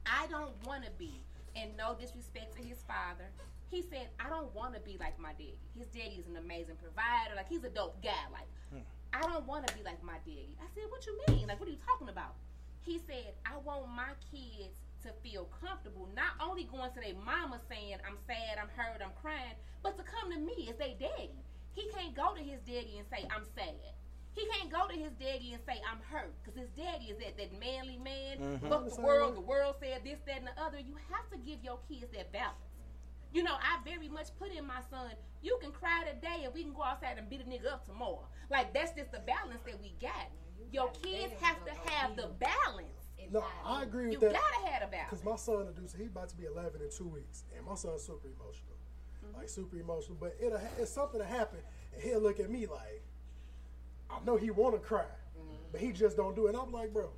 [0.05, 1.19] I don't want to be,
[1.55, 3.31] and no disrespect to his father.
[3.71, 5.57] He said, I don't want to be like my daddy.
[5.77, 7.35] His daddy is an amazing provider.
[7.35, 8.25] Like, he's a dope guy.
[8.31, 8.85] Like, hmm.
[9.11, 10.55] I don't want to be like my daddy.
[10.61, 11.47] I said, What you mean?
[11.47, 12.35] Like, what are you talking about?
[12.81, 17.59] He said, I want my kids to feel comfortable, not only going to their mama
[17.69, 21.33] saying, I'm sad, I'm hurt, I'm crying, but to come to me as their daddy.
[21.73, 23.75] He can't go to his daddy and say, I'm sad.
[24.35, 27.37] He can't go to his daddy and say, I'm hurt, because his daddy is that,
[27.37, 28.37] that manly man.
[28.59, 28.69] Mhm.
[28.69, 30.77] Fuck the world, the world said this, that, and the other.
[30.77, 32.59] You have to give your kids that balance.
[33.31, 35.11] You know, I very much put in my son,
[35.41, 38.27] you can cry today and we can go outside and beat a nigga up tomorrow.
[38.49, 40.27] Like, that's just the balance that we got.
[40.71, 42.91] Your kids have to have the balance.
[43.31, 44.31] No, I agree with You that.
[44.31, 45.09] You gotta have a balance.
[45.09, 48.03] Because my son, do he's about to be 11 in two weeks, and my son's
[48.03, 48.75] super emotional,
[49.25, 49.37] Mm-hmm.
[49.37, 50.17] like super emotional.
[50.19, 51.59] But it'll, it's something to happen,
[51.93, 53.03] and he'll look at me like,
[54.21, 55.55] I know he want to cry, mm-hmm.
[55.71, 56.49] but he just don't do it.
[56.49, 57.09] And I'm like, bro.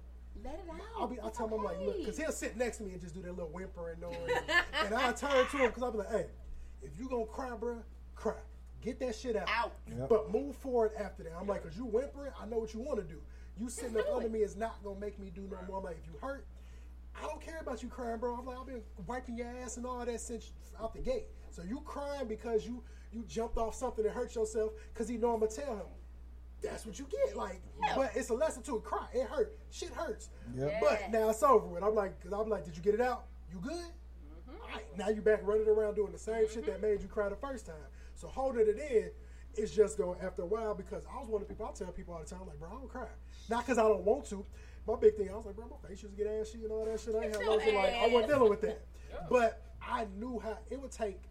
[0.44, 0.80] Let it out.
[1.00, 1.18] I'll be.
[1.20, 3.24] I tell him I'm like, look, because he'll sit next to me and just do
[3.24, 4.16] that little whimpering noise,
[4.86, 6.26] and I turn to him because I'll be like, hey,
[6.84, 7.78] if you gonna cry, bro,
[8.16, 8.36] cry.
[8.82, 9.50] Get that shit out.
[9.50, 9.74] Out.
[9.88, 10.10] Yep.
[10.10, 11.34] But move forward after that.
[11.40, 13.20] I'm like, cause you whimpering, I know what you want to do.
[13.60, 15.80] You sitting up under me is not gonna make me do no more.
[15.80, 16.46] I'm like, if you hurt,
[17.16, 18.36] I don't care about you crying, bro.
[18.36, 21.26] I'm like, I've been wiping your ass and all that since out the gate.
[21.50, 25.34] So you crying because you you jumped off something and hurt yourself because he know
[25.34, 25.86] I'm gonna tell him.
[26.62, 27.38] That's what you get.
[27.38, 27.62] Like,
[27.96, 28.84] but it's a lesson to it.
[28.84, 29.06] Cry.
[29.14, 29.58] It hurt.
[29.72, 30.30] Shit hurts.
[30.56, 30.82] Yep.
[30.82, 31.84] But now it's over with.
[31.84, 33.26] I'm like, cause I'm like, did you get it out?
[33.52, 33.74] You good?
[33.74, 34.62] Mm-hmm.
[34.62, 37.30] All right, now you back running around doing the same shit that made you cry
[37.30, 37.76] the first time.
[38.16, 39.12] So holding it in
[39.56, 41.92] is just going after a while because I was one of the people I tell
[41.92, 43.08] people all the time, like, bro, I don't cry.
[43.50, 44.46] Not because I don't want to.
[44.88, 46.86] My big thing, I was like, bro, my face used to get ashy and all
[46.86, 47.14] that shit.
[47.16, 48.82] I ain't have no like I wasn't dealing with that.
[49.30, 51.22] But I knew how it would take.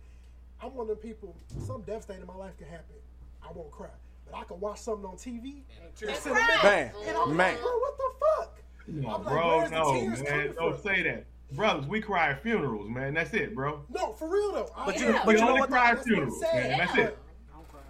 [0.62, 1.36] I'm one of the people.
[1.66, 2.96] Something devastating in my life can happen.
[3.42, 3.90] I won't cry,
[4.30, 6.90] but I can watch something on TV and sit in Bam.
[7.06, 7.52] and I'm Man.
[7.54, 8.58] like, bro, what the fuck?
[8.86, 10.82] Come I'm like, bro, the no, tears man, don't from?
[10.82, 11.24] say that.
[11.52, 13.14] Brothers, we cry at funerals, man.
[13.14, 13.80] That's it, bro.
[13.94, 14.68] No, for real though.
[14.76, 15.22] I- But you- yeah.
[15.24, 16.68] but you only what, cry at That's what I'm funerals, saying.
[16.70, 16.78] man.
[16.78, 17.18] That's it.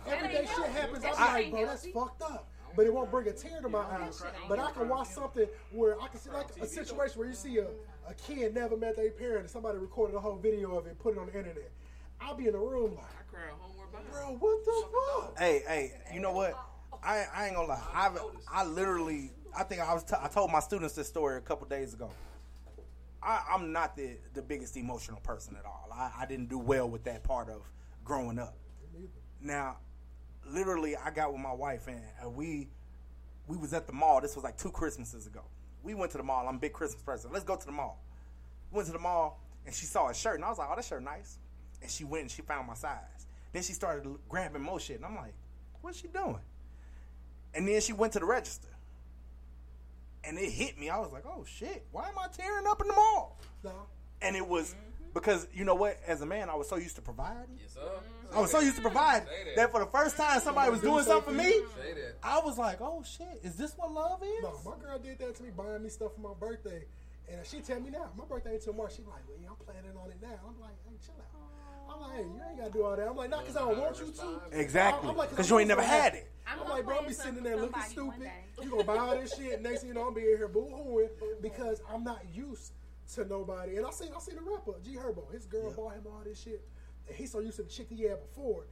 [0.06, 1.04] Everyday shit happens.
[1.04, 2.48] I'm like, bro, that's fucked up.
[2.76, 4.10] But it won't bring a tear to my eye.
[4.48, 7.58] But I can watch something where I can see like a situation where you see
[7.58, 7.68] a,
[8.08, 10.98] a kid never met their parent and somebody recorded a whole video of it and
[10.98, 11.70] put it on the internet.
[12.20, 13.75] I'll be in the room like, I cry at homeward bound.
[14.10, 15.38] Bro, what the fuck?
[15.38, 16.58] Hey, hey, you know what?
[17.02, 17.82] I, I ain't gonna lie.
[17.94, 18.18] I've,
[18.50, 21.66] I literally, I think I was, t- I told my students this story a couple
[21.68, 22.10] days ago.
[23.22, 25.88] I, I'm not the, the biggest emotional person at all.
[25.92, 27.62] I, I didn't do well with that part of
[28.04, 28.56] growing up.
[29.40, 29.78] Now,
[30.48, 32.68] literally, I got with my wife and we,
[33.46, 34.20] we was at the mall.
[34.20, 35.42] This was like two Christmases ago.
[35.82, 36.46] We went to the mall.
[36.48, 37.30] I'm a big Christmas person.
[37.32, 38.02] Let's go to the mall.
[38.72, 40.84] Went to the mall and she saw a shirt and I was like, oh, that
[40.84, 41.38] shirt nice.
[41.82, 43.25] And she went and she found my size.
[43.56, 45.32] Then she started grabbing more shit and I'm like,
[45.80, 46.40] what's she doing?
[47.54, 48.68] And then she went to the register.
[50.24, 50.90] And it hit me.
[50.90, 53.40] I was like, oh shit, why am I tearing up in the mall?
[53.64, 53.72] No.
[54.20, 55.12] And it was mm-hmm.
[55.14, 55.98] because you know what?
[56.06, 57.56] As a man, I was so used to providing.
[57.58, 57.80] Yes, sir.
[58.34, 59.56] I was so used to providing that.
[59.56, 62.16] that for the first time somebody was doing something for me, Say that.
[62.22, 64.42] I was like, oh shit, is this what love is?
[64.42, 66.84] No, my girl did that to me, buying me stuff for my birthday.
[67.32, 68.96] And she tell me now, my birthday ain't till March.
[68.96, 70.44] She like, well, yeah, I'm planning on it now.
[70.46, 71.55] I'm like, hey, chill out.
[71.96, 73.08] I'm like, hey, you ain't gotta do all that.
[73.08, 74.58] I'm like, not because I don't want you to.
[74.60, 75.08] Exactly.
[75.10, 76.30] I'm like, 'Cause you ain't never had it.
[76.46, 78.30] I'm I'm like, bro, I'm be sitting there looking stupid.
[78.62, 81.08] You gonna buy all this shit, next thing you know, I'm being here boo-hooing
[81.42, 82.72] because I'm not used
[83.14, 83.76] to nobody.
[83.76, 85.30] And I seen, I seen the rapper, G Herbo.
[85.32, 86.66] His girl bought him all this shit,
[87.08, 88.66] and he's so used to the chick he had before.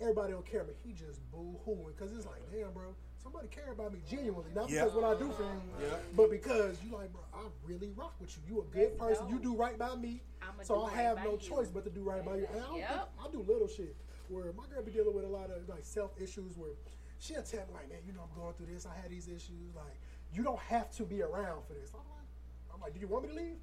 [0.00, 2.94] Everybody on camera, he just boo-hooing because it's like, damn, bro,
[3.26, 4.84] somebody care about me genuinely, not Yeah.
[4.84, 5.98] because what I do for you, Yeah.
[6.14, 8.42] but because you like, bro, I really rock with you.
[8.54, 9.28] You a good person.
[9.28, 10.22] You do right by me,
[10.62, 11.38] so I right have by no you.
[11.38, 12.46] choice but to do right by you.
[12.46, 12.88] And I, don't Yep.
[12.88, 13.96] think, I do little shit
[14.28, 16.70] where my girl be dealing with a lot of like self issues where
[17.18, 18.86] she'll tell me like, man, you know I'm going through this.
[18.86, 19.74] I had these issues.
[19.74, 19.96] Like,
[20.32, 21.90] you don't have to be around for this.
[21.94, 22.26] I'm like,
[22.74, 23.58] I'm like, do you want me to leave?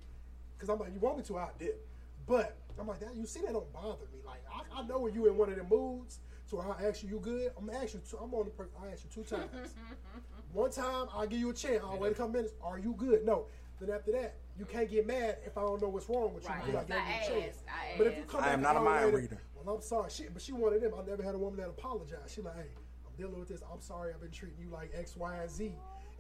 [0.57, 1.37] Because I'm like, you want me to?
[1.37, 1.87] I dip.
[2.25, 4.19] But I'm like, that you see that don't bother me.
[4.25, 6.19] Like, I, I know when you in one of them moods.
[6.53, 7.51] So I ask you, you good?
[7.57, 8.01] I'm gonna ask you.
[8.07, 8.51] Two, I'm on the.
[8.51, 9.49] Per- I ask you two times.
[10.53, 11.81] One time, I'll give you a chance.
[11.83, 12.53] I'll wait a couple minutes.
[12.63, 13.25] Are you good?
[13.25, 13.47] No.
[13.79, 16.49] Then after that, you can't get mad if I don't know what's wrong with you
[16.51, 16.63] Right.
[16.63, 17.55] because I gave I you a chance.
[17.57, 18.29] asked, I But if you asked.
[18.31, 19.41] come I back am not a mind later, reader.
[19.55, 20.11] Well, I'm sorry.
[20.11, 20.99] She, but she wanted of them.
[21.03, 22.29] I never had a woman that apologized.
[22.35, 22.69] She like, hey,
[23.07, 23.63] I'm dealing with this.
[23.73, 24.13] I'm sorry.
[24.13, 25.73] I've been treating you like X, Y, and Z.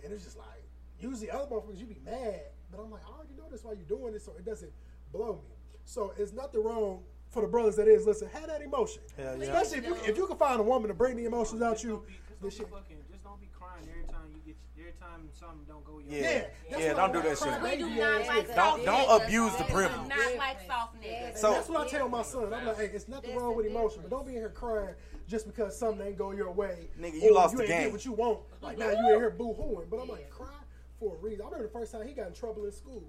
[0.03, 0.63] And it's just like,
[0.99, 2.41] usually other motherfuckers, you be mad.
[2.71, 4.71] But I'm like, I already know this why you're doing this, so it doesn't
[5.13, 5.55] blow me.
[5.85, 7.03] So it's nothing wrong
[7.33, 8.05] for the brothers that is.
[8.05, 9.01] Listen, have that emotion.
[9.17, 9.43] Hell yeah.
[9.43, 12.03] Especially if you, if you can find a woman to bring the emotions out you.
[12.07, 12.67] Just This don't shit.
[12.67, 12.97] be fucking.
[13.11, 16.11] Just don't be crying every time you get get every time something don't go your
[16.21, 16.21] Yeah.
[16.27, 16.47] way.
[16.69, 17.61] Yeah, Yeah, don't do that shit.
[17.61, 20.09] We do not like Don't- don't abuse the We do privilege.
[20.09, 21.37] Not like soft niggas.
[21.37, 22.53] So- that's what I tell my son.
[22.53, 24.93] I'm like, hey, it's nothing wrong with emotion, but don't be in here crying
[25.27, 26.89] just because something ain't go your way.
[26.99, 27.83] Nigga, you or lost you the ain't game.
[27.85, 28.39] Get what you want.
[28.61, 30.47] Like now you in here boo hooing, but I'm like, cry
[30.99, 31.41] for a reason.
[31.41, 33.03] I remember the first time he got in trouble in school.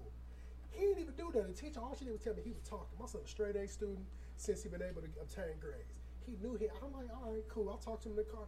[0.75, 1.47] He didn't even do that.
[1.47, 2.99] The teacher, all she did was tell me he was talking.
[2.99, 4.07] My son, a straight A student,
[4.37, 5.95] since he been able to obtain grades.
[6.27, 6.67] He knew he.
[6.83, 7.69] I'm like, all right, cool.
[7.69, 8.47] I'll talk to him in the car.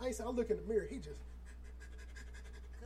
[0.00, 0.86] I said, I look in the mirror.
[0.88, 1.20] He just.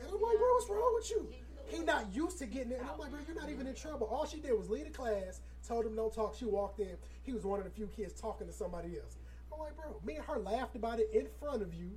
[0.01, 1.27] And I'm like, bro, what's wrong with you?
[1.67, 2.79] He not used to getting it.
[2.79, 4.07] And I'm like, bro, you're not even in trouble.
[4.07, 6.35] All she did was lead a class, told him don't talk.
[6.35, 6.97] She walked in.
[7.23, 9.17] He was one of the few kids talking to somebody else.
[9.53, 11.91] I'm like, bro, me and her laughed about it in front of you.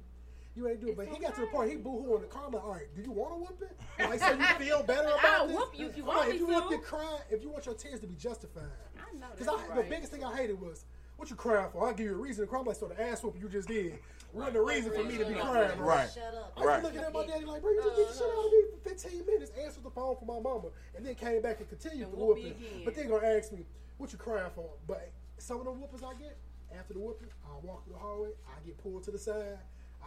[0.56, 0.96] You ain't do it.
[0.96, 2.44] But he got to the point, he boo hoo in the car.
[2.54, 4.08] All right, do you want to whoop it?
[4.08, 5.56] Like, so you feel better about I'll this?
[5.56, 7.66] whoop you if you want like, me if you want to cry, if you want
[7.66, 8.62] your tears to be justified.
[8.98, 10.86] I know Because that's the biggest thing I hated was,
[11.18, 11.86] what you crying for?
[11.86, 12.60] I'll give you a reason to cry.
[12.60, 13.98] I'm like, so the ass whooping you just did
[14.32, 15.76] wasn't the reason for me to be crying.
[15.76, 15.86] bro.
[15.86, 16.08] Right.
[16.56, 16.82] I was Right.
[16.82, 18.88] looking at my daddy like, bro, you just beat the shit out of me for
[18.90, 22.16] 15 minutes, answered the phone for my mama, and then came back and continued the
[22.16, 22.56] whoop me whooping.
[22.66, 22.82] again.
[22.84, 23.66] But then gonna ask me,
[23.98, 24.70] what you crying for?
[24.86, 26.36] But some of the whoopers I get,
[26.78, 29.58] after the whooping, I walk through the hallway, I get pulled to the side,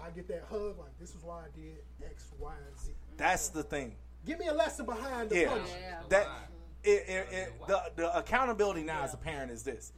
[0.05, 2.91] I get that hug, like, this is why I did X, Y, and Z.
[3.17, 3.95] That's the thing.
[4.25, 5.49] Give me a lesson behind the Yeah.
[5.49, 6.09] punishment.
[6.09, 6.27] That
[6.83, 9.91] it, it, it, the the accountability now as a parent is this: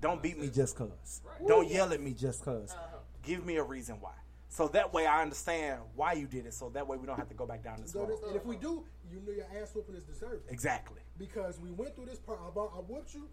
[0.00, 1.20] don't beat me just cause.
[1.46, 2.72] Don't yell at me just cause.
[2.72, 2.98] Uh-huh.
[3.22, 4.12] Give me a reason why.
[4.48, 6.52] So that way I understand why you did it.
[6.54, 8.18] So that way we don't have to go back down this So road.
[8.26, 10.44] and if we do, you know your ass whooping is deserved.
[10.50, 11.00] Exactly.
[11.18, 12.38] Because we went through this part.
[12.46, 13.28] I, bought- I whooped you.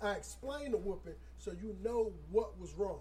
[0.00, 3.00] I explained the whooping so you know what was wrong.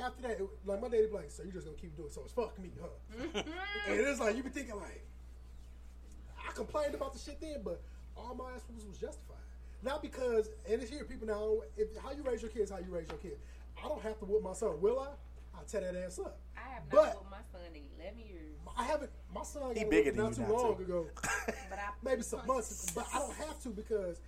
[0.00, 2.10] But after that, it, like my daddy be like, so you just gonna keep doing.
[2.10, 2.88] So it's fuck me, huh?
[3.18, 3.36] Mm-hmm.
[3.90, 5.04] and it's like you be thinking like,
[6.48, 7.80] I complained about the shit then, but
[8.16, 9.36] all my ass whoopings was justified.
[9.82, 11.58] Not because, and it's here people now.
[11.76, 13.38] If how you raise your kids, how you raise your kid.
[13.82, 15.08] I don't have to whoop my son, will I?
[15.56, 16.38] I'll tear that ass up.
[16.56, 18.56] I have not But- whooped my son in 11 years.
[18.76, 19.10] I haven't.
[19.34, 20.82] My son He got bigger than not you too now, long too.
[20.84, 21.06] ago.
[21.46, 24.20] But I maybe some months, but I don't have to because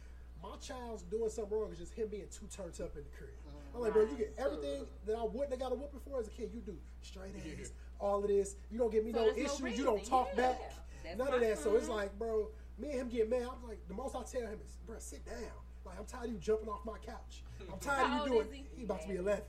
[0.43, 1.69] my child's doing something wrong.
[1.71, 3.31] It's just him being too turned up in the crib.
[3.75, 6.27] I'm like, bro, you get everything that I wouldn't have got a whooping for as
[6.27, 6.51] a kid.
[6.53, 8.57] You do straight A's, all of this.
[8.71, 9.79] You don't give me So no there's no issues.
[9.79, 10.49] you don't talk yeah.
[10.49, 10.61] back.
[11.05, 11.59] That's None of that.
[11.59, 11.95] So it's mm-hmm.
[11.95, 12.49] like, bro,
[12.79, 13.43] me and him get mad.
[13.43, 15.37] I'm like, the most I tell him is, bro, sit down.
[15.85, 17.43] Like I'm tired of you jumping off my couch.
[17.73, 18.47] I'm tired of you doing.
[18.47, 18.65] is he?
[18.77, 19.43] He about to be 11.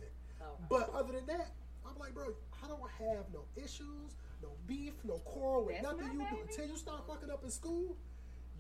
[0.70, 1.52] But other than that,
[1.86, 6.18] I'm like, bro, I don't have no issues, no beef, no quarrel with That's nothing
[6.18, 6.42] my you do.
[6.42, 7.98] Until you start fucking up in school,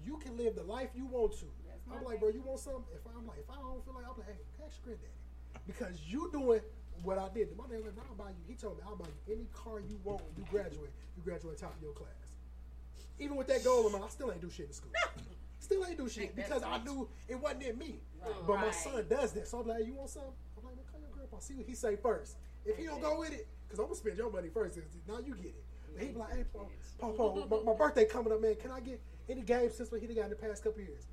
[0.03, 1.45] you can live the life you want to.
[1.87, 2.83] my I'm like, bro, you want something?
[2.93, 5.22] If I'm like, if I don't feel like, I'm like, hey, ask your granddaddy.
[5.65, 6.61] Because you doing
[7.03, 7.55] what I did.
[7.57, 8.43] My dad was like, I'll buy you.
[8.47, 10.91] He told me, I'll buy you any car you want when you graduate.
[11.15, 12.09] You graduate top of your class.
[13.19, 14.91] Even with that goal in mind, I still ain't do shit in school.
[15.59, 18.01] Still ain't do shit because I knew it wasn't in me.
[18.45, 19.47] But my son does that.
[19.47, 20.33] So I'm like, you want something?
[20.57, 21.39] I'm like, call your grandpa.
[21.39, 22.35] See what he say first.
[22.65, 24.77] If he don't go with it, because I'm going to spend your money first.
[25.07, 25.63] Now you get it.
[25.93, 26.43] But he be like, hey,
[26.99, 28.55] Papa, my, my birthday coming up, man.
[28.55, 28.99] Can I get
[29.29, 31.05] any games since what he done got in the past couple years?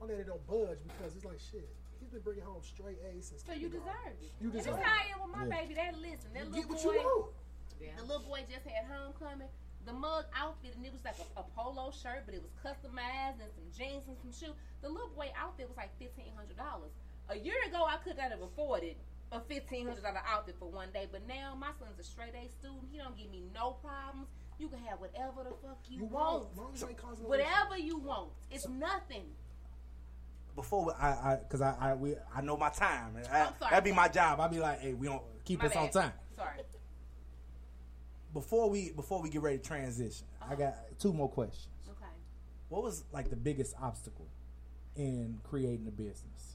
[0.00, 1.68] My daddy don't budge because it's like, shit.
[2.08, 4.32] He's been bringing home straight A's since So you deserve it.
[4.40, 5.12] You That's deserve how it.
[5.12, 5.60] I am with my Yeah.
[5.60, 5.74] baby.
[5.76, 7.96] That listen, that You little get what boy, you want.
[8.00, 9.48] the little boy just had homecoming.
[9.84, 13.44] The mug outfit and it was like a, a polo shirt, but it was customized
[13.44, 14.56] and some jeans and some shoes.
[14.80, 16.92] The little boy outfit was like fifteen hundred dollars.
[17.28, 18.96] A year ago, I could not have afforded
[19.32, 22.48] a fifteen hundred dollar outfit for one day, but now my son's a straight A
[22.48, 22.88] student.
[22.90, 24.28] He don't give me no problems.
[24.58, 26.96] You can have whatever the fuck you, You want, want, as long as you ain't
[26.96, 28.30] causing no whatever you want.
[28.50, 29.28] It's nothing.
[30.58, 33.14] Before I, I, cause I, I, we, I know my time.
[33.14, 34.40] and I, that'd be my job.
[34.40, 36.10] I'd be like, hey, we don't keep My us on time.
[36.34, 36.62] Sorry.
[38.32, 40.54] Before we, before we get ready to transition, I uh-huh.
[40.56, 41.68] got two more questions.
[41.88, 42.10] Okay.
[42.70, 44.26] What was like the biggest obstacle
[44.96, 46.47] in creating a business?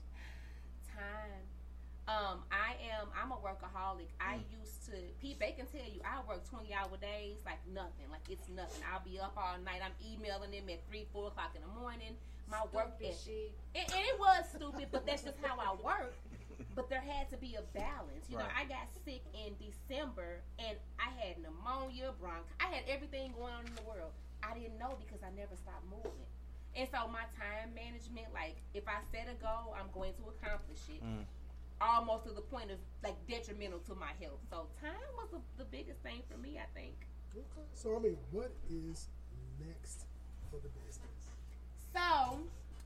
[2.07, 3.07] Um, I am.
[3.15, 4.11] I'm a workaholic.
[4.19, 4.59] I Mm.
[4.59, 4.97] used to.
[5.21, 8.09] Pete, they can tell you I work 20 hour days like nothing.
[8.11, 8.83] Like it's nothing.
[8.91, 9.81] I'll be up all night.
[9.83, 12.17] I'm emailing them at three, four o'clock in the morning.
[12.51, 13.23] My work Stupid ethic.
[13.23, 13.51] shit.
[13.73, 16.13] And, and it was stupid, but that's just how I work.
[16.75, 18.27] But there had to be a balance.
[18.29, 22.43] You know, I got sick in December and I had pneumonia, bronch.
[22.59, 24.11] I had everything going on in the world.
[24.43, 26.27] I didn't know because I never stopped moving.
[26.75, 30.81] And so my time management, like if I set a goal, I'm going to accomplish
[30.89, 31.01] it.
[31.01, 31.23] Mm.
[31.83, 34.39] Almost to the point of like detrimental to my health.
[34.49, 36.95] So time was the, the biggest thing for me, I think.
[37.35, 37.67] Okay.
[37.73, 39.09] So, I mean, what is
[39.59, 40.05] next
[40.49, 41.27] for the business?
[41.91, 42.39] So,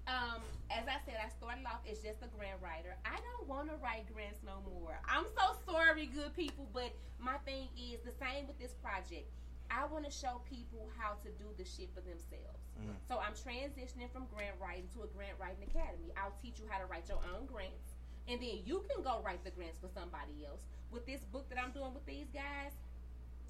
[0.08, 0.42] um,
[0.72, 2.96] as I said, I started off as just a grant writer.
[3.04, 5.00] I don't want to write grants no more.
[5.04, 9.28] I'm so sorry, good people, but my thing is the same with this project.
[9.68, 12.64] I want to show people how to do the shit for themselves.
[12.80, 12.96] Mm.
[13.04, 16.16] So I'm transitioning from grant writing to a grant writing academy.
[16.16, 17.97] I'll teach you how to write your own grants,
[18.28, 20.62] and then you can go write the grants for somebody else.
[20.92, 22.74] With this book that I'm doing with these guys,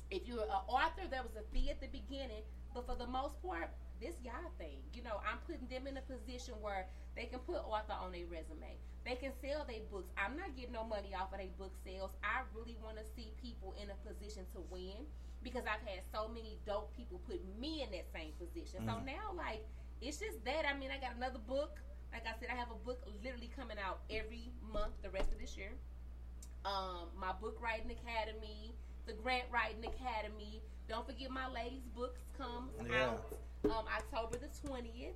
[0.10, 3.42] if you're an author, there was a fee at the beginning, but for the most
[3.42, 3.70] part,
[4.00, 7.58] this y'all thing, you know, I'm putting them in a position where they can put
[7.58, 8.78] author on their resume.
[9.06, 10.12] They can sell their books.
[10.18, 12.12] I'm not getting no money off of their book sales.
[12.24, 15.08] I really want to see people in a position to win
[15.44, 18.86] because I've had so many dope people put me in that same position.
[18.86, 19.06] So Mhm.
[19.06, 19.66] now, like,
[20.02, 20.66] it's just that.
[20.68, 21.80] I mean, I got another book.
[22.18, 25.38] Like I said, I have a book literally coming out every month the rest of
[25.40, 25.70] this year
[26.66, 28.74] um, my book writing academy,
[29.06, 30.62] the grant writing academy.
[30.90, 33.14] Don't forget my ladies' books comes Yeah.
[33.14, 33.28] out
[33.66, 35.16] um, October the twentieth.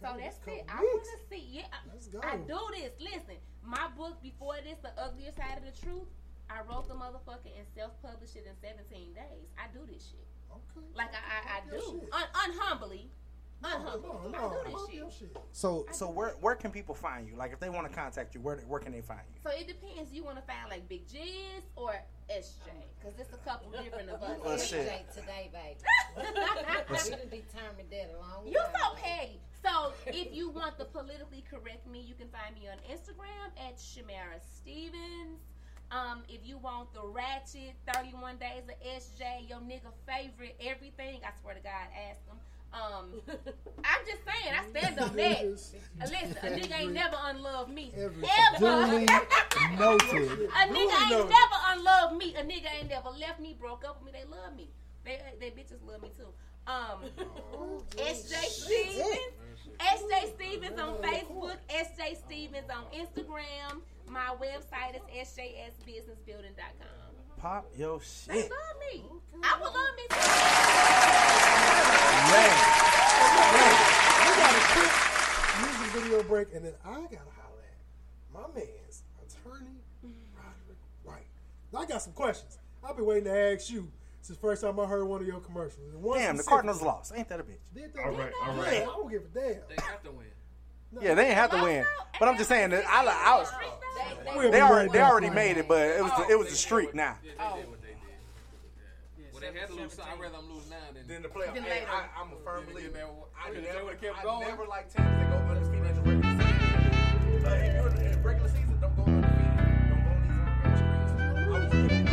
[0.00, 0.64] So that's it.
[0.70, 1.44] I want to see.
[1.50, 2.20] Yeah, I- Let's go.
[2.22, 2.92] I do this.
[3.00, 6.06] Listen, my book before this, the uglier side of the truth.
[6.48, 9.50] I wrote the motherfucker and self-published it in 17 days.
[9.58, 10.24] I do this shit.
[10.52, 10.86] Okay.
[10.94, 12.00] Like I, I, I do.
[12.12, 13.10] Un- unhumbly.
[13.64, 14.30] Unhumbly.
[14.32, 15.36] no, I do this shit.
[15.52, 17.36] So so where where can people find you?
[17.36, 19.40] Like if they want to contact you, where where can they find you?
[19.42, 20.12] So it depends.
[20.12, 21.92] You want to find like Big Jizz or
[22.30, 22.68] SJ?
[23.00, 24.38] Because it's a couple different of us.
[24.44, 24.80] Well, shit.
[24.80, 25.80] Today, today, baby.
[26.90, 29.00] Let's- we done determined that a long You time so ago.
[29.02, 29.40] petty.
[29.64, 33.76] So if you want the politically correct me, you can find me on Instagram at
[33.78, 35.40] Shamara Stevens.
[35.90, 41.30] Um, if you want the ratchet 31 days of SJ, your nigga favorite, everything, I
[41.40, 42.36] swear to God, ask him.
[42.72, 43.20] Um,
[43.84, 45.42] I'm just saying, I stand on that.
[46.00, 47.92] Listen, a nigga ain't never unloved me.
[47.96, 48.58] Ever.
[48.58, 49.06] Duly
[49.78, 50.30] noted.
[50.30, 51.30] A nigga ain't noted.
[51.30, 52.34] never unloved me.
[52.34, 54.18] A nigga ain't never left me, broke up with me.
[54.18, 54.68] They love me.
[55.04, 56.26] They they bitches love me too.
[56.66, 57.04] Um,
[57.96, 59.18] SJ Stevens,
[59.78, 63.80] SJ Stevens on Facebook, SJ Stevens on Instagram.
[64.08, 67.05] My website is sjsbusinessbuilding.com.
[67.38, 68.28] Pop your shit.
[68.28, 68.50] They love
[68.92, 69.04] me.
[69.10, 70.16] Oh, I would love me too.
[74.22, 74.92] We got a quick
[75.62, 77.78] music video break, and then I gotta holler at
[78.32, 79.82] my man's attorney,
[80.34, 81.26] Roderick White.
[81.72, 82.58] Now, I got some questions.
[82.82, 83.90] I've been waiting to ask you
[84.22, 85.92] since the first time I heard one of your commercials.
[86.14, 87.12] Damn, the Cardinals lost.
[87.14, 87.58] Ain't that a bitch?
[87.74, 88.02] Did they?
[88.02, 88.62] All right, all Yeah.
[88.64, 89.62] I don't give a damn.
[89.68, 90.26] They have to win.
[91.00, 91.84] Yeah, they ain't have to win.
[92.18, 93.48] But I'm just saying that I, I was,
[94.34, 96.94] We'll they already, they already made it, but it was the, it was the streak
[96.94, 97.16] now.
[97.24, 97.96] Yeah, they did what they did.
[99.32, 99.98] Well, they had to lose.
[99.98, 101.54] I'd rather them lose now than Then the playoff.
[101.54, 101.86] Then Hey, later.
[101.90, 102.92] I, I'm a firm believer.
[102.92, 103.06] man,
[103.36, 104.48] I never, kept I going.
[104.48, 107.42] never like teams that go undefeated in the regular season.
[107.42, 109.56] Like, if you're in the regular season, don't go undefeated.
[109.88, 112.12] Don't go these unfair streaks.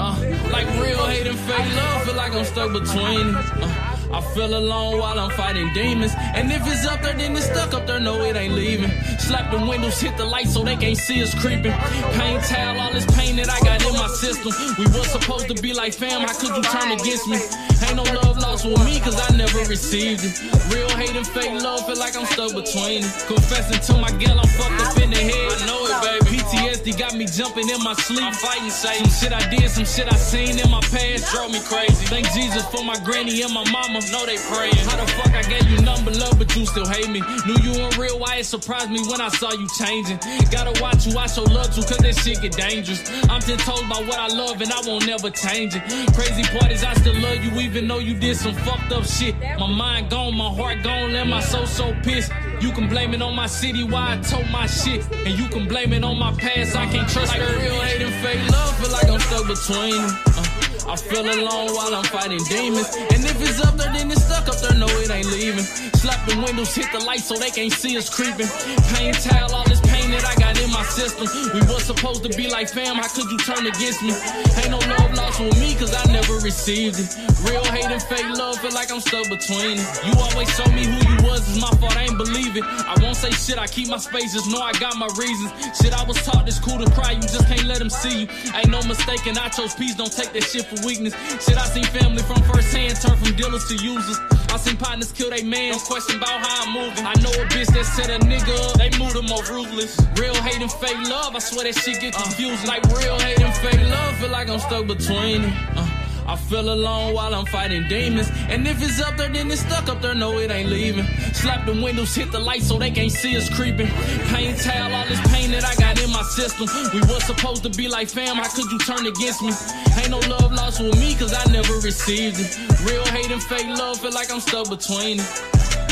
[0.00, 3.34] Uh, like real hate and fake love, feel like I'm stuck between.
[3.34, 6.12] Uh, I feel alone while I'm fighting demons.
[6.34, 8.00] And if it's up there, then it's stuck up there.
[8.00, 8.90] No, it ain't leaving.
[9.18, 11.72] Slap the windows, hit the lights so they can't see us creeping.
[12.16, 14.52] Pain towel, all this pain that I got in my system.
[14.78, 17.38] We was supposed to be like fam, how could you turn against me?
[17.86, 20.40] Ain't no love lost with me, cause I never received it.
[20.72, 23.12] Real hate and fake love, feel like I'm stuck between it.
[23.28, 25.52] Confessing to my girl, I'm fucked up in the head.
[25.52, 26.38] I know it, baby.
[26.38, 28.24] PTSD got me jumping in my sleep.
[28.24, 29.08] I'm fighting Satan.
[29.10, 32.06] Some shit I did, some shit I seen in my past drove me crazy.
[32.06, 33.97] Thank Jesus for my granny and my mama.
[33.98, 34.76] Know they praying.
[34.86, 37.20] How the fuck I gave you number love, but you still hate me?
[37.46, 40.18] Knew you weren't real, why it surprised me when I saw you changing.
[40.52, 43.02] Gotta watch who I show love to, cause that shit get dangerous.
[43.28, 45.82] I'm just told by what I love, and I won't never change it.
[46.14, 49.34] Crazy part is I still love you, even though you did some fucked up shit.
[49.58, 52.30] My mind gone, my heart gone, and my soul so pissed.
[52.60, 55.04] You can blame it on my city, why I told my shit.
[55.26, 58.14] And you can blame it on my past, I can't trust like real hate and
[58.24, 58.78] fake love.
[58.78, 60.16] Feel like I'm stuck between them.
[60.26, 62.88] Uh, I feel alone while I'm fighting demons.
[63.12, 64.72] And if it's up there, then it's stuck up there.
[64.72, 65.64] No, it ain't leaving.
[66.00, 68.48] Slap the windows, hit the lights so they can't see us creeping.
[68.96, 71.26] Pain towel, all this pain that I got in my system.
[71.54, 74.14] We was supposed to be like fam, how could you turn against me?
[74.58, 77.08] Ain't no love lost with me, cause I never received it.
[77.46, 79.88] Real hate and fake love, feel like I'm stuck between it.
[80.04, 82.64] You always show me who you was, it's my fault, I ain't believe it.
[82.64, 85.50] I won't say shit, I keep my space, just know I got my reasons.
[85.78, 88.28] Shit, I was taught it's cool to cry, you just can't let them see you.
[88.54, 91.14] Ain't no mistake, and I chose peace, don't take that shit for weakness.
[91.44, 94.18] Shit, I seen family from first hand turn from dealers to users.
[94.50, 97.04] I seen partners kill they man, don't question about how I'm moving.
[97.04, 100.00] I know a bitch that set a nigga up, they move them more ruthless.
[100.16, 102.66] Real hate and fake love, I swear that shit get confused.
[102.66, 105.52] Like real hate and fake love, feel like I'm stuck between it.
[105.76, 105.86] Uh,
[106.26, 108.30] I feel alone while I'm fighting demons.
[108.48, 110.14] And if it's up there, then it's stuck up there.
[110.14, 111.06] No, it ain't leaving.
[111.32, 113.88] Slap the windows, hit the lights so they can't see us creeping.
[114.28, 116.68] Pain towel, all this pain that I got in my system.
[116.92, 119.52] We was supposed to be like fam, how could you turn against me?
[119.96, 122.58] Ain't no love lost with me, cause I never received it.
[122.84, 125.87] Real hate and fake love, feel like I'm stuck between it.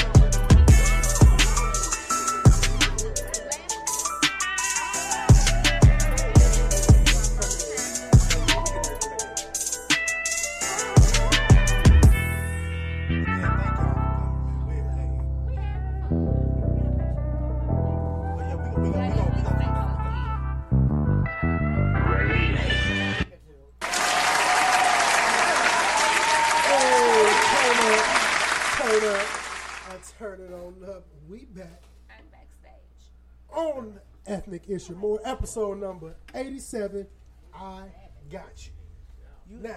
[34.66, 37.06] Ethnic Issue More, episode number 87.
[37.54, 37.84] I
[38.30, 39.58] got you.
[39.60, 39.76] now,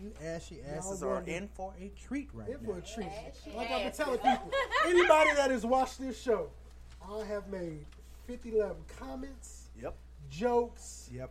[0.00, 2.72] You ashy Y'all asses are in for a treat right in now.
[2.72, 3.08] for a treat.
[3.54, 4.50] Like I've been telling people,
[4.86, 6.50] anybody that has watched this show,
[7.08, 7.86] I have made
[8.26, 9.94] 50, 11 comments, Yep.
[10.30, 11.30] jokes, Yep.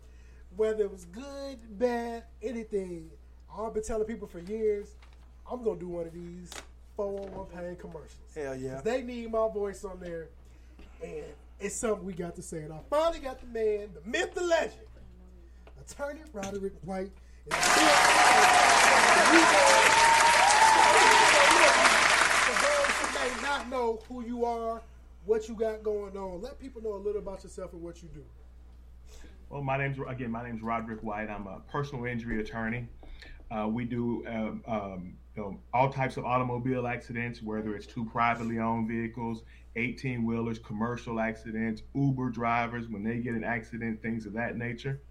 [0.56, 3.10] whether it was good, bad, anything.
[3.56, 4.96] I've been telling people for years,
[5.52, 6.50] I'm going to do one of these
[6.96, 8.34] 401 pain commercials.
[8.34, 8.76] Hell yeah.
[8.76, 10.30] 'Cause They need my voice on there,
[11.04, 11.26] and
[11.60, 12.60] it's something we got to say.
[12.60, 14.88] And I finally got the man, the myth, the legend,
[15.80, 17.12] Attorney Roderick White.
[17.50, 17.58] For
[22.62, 24.82] those who may not know who you are,
[25.26, 28.10] what you got going on, let people know a little about yourself and what you
[28.14, 28.24] do.
[29.50, 30.32] Well, my name's again.
[30.32, 31.30] My name's Roderick White.
[31.30, 32.88] I'm a personal injury attorney.
[33.52, 38.05] Uh, we do um, um, you know, all types of automobile accidents, whether it's two
[38.05, 39.43] privately owned vehicles,
[39.76, 45.01] 18 wheelers, commercial accidents, Uber drivers when they get an accident, things of that nature.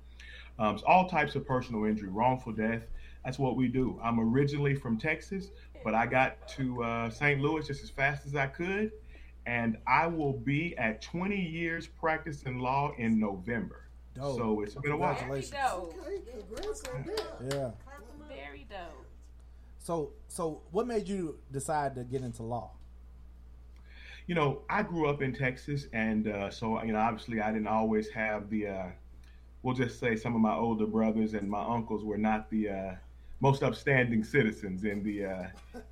[0.59, 2.83] Um, so all types of personal injury, wrongful death.
[3.25, 3.99] That's what we do.
[4.03, 5.51] I'm originally from Texas,
[5.85, 7.41] but I got to uh, St.
[7.41, 8.93] Louis just as fast as I could,
[9.47, 13.89] and I will be at 20 years practicing law in November.
[14.15, 14.37] Dope.
[14.37, 15.15] So it's been a while.
[15.15, 15.55] Congratulations.
[15.55, 16.83] Okay, congrats.
[17.55, 17.71] Yeah.
[18.29, 19.02] Very dope.
[19.83, 22.73] So, so what made you decide to get into law?
[24.27, 27.67] you know, I grew up in Texas, and uh, so you know, obviously, I didn't
[27.67, 28.69] always have the.
[28.69, 28.87] Uh,
[29.63, 32.95] we'll just say some of my older brothers and my uncles were not the uh,
[33.41, 35.47] most upstanding citizens in the uh,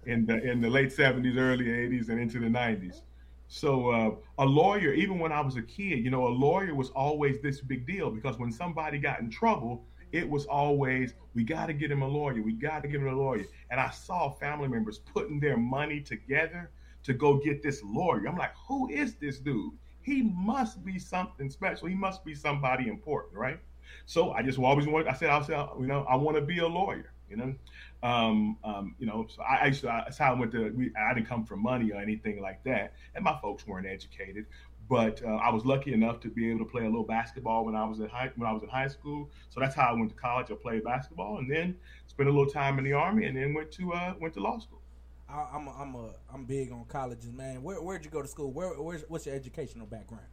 [0.07, 3.03] in the in the late '70s, early '80s, and into the '90s.
[3.49, 6.91] So uh, a lawyer, even when I was a kid, you know, a lawyer was
[6.91, 11.67] always this big deal because when somebody got in trouble, it was always we got
[11.67, 13.45] to get him a lawyer, we got to get him a lawyer.
[13.71, 16.71] And I saw family members putting their money together
[17.05, 18.27] to go get this lawyer.
[18.27, 19.73] I'm like, who is this dude?
[20.03, 21.89] He must be something special.
[21.89, 23.61] He must be somebody important, right?
[24.07, 25.09] So I just always wanted.
[25.09, 27.13] I said, I said, you know, I want to be a lawyer.
[27.29, 27.55] You know,
[28.03, 29.27] um, um, you know.
[29.29, 30.71] So I, I that's how I went to.
[30.71, 34.47] We, I didn't come from money or anything like that, and my folks weren't educated.
[34.91, 37.77] But uh, I was lucky enough to be able to play a little basketball when
[37.77, 39.31] I was at high when I was in high school.
[39.51, 40.51] So that's how I went to college.
[40.53, 43.73] I played basketball, and then spent a little time in the army, and then went
[43.73, 44.83] to uh, went to law school.
[45.29, 47.63] I, I'm a, I'm a I'm big on colleges, man.
[47.63, 48.53] Where where'd you go to school?
[48.53, 50.27] Where where's what's your educational background?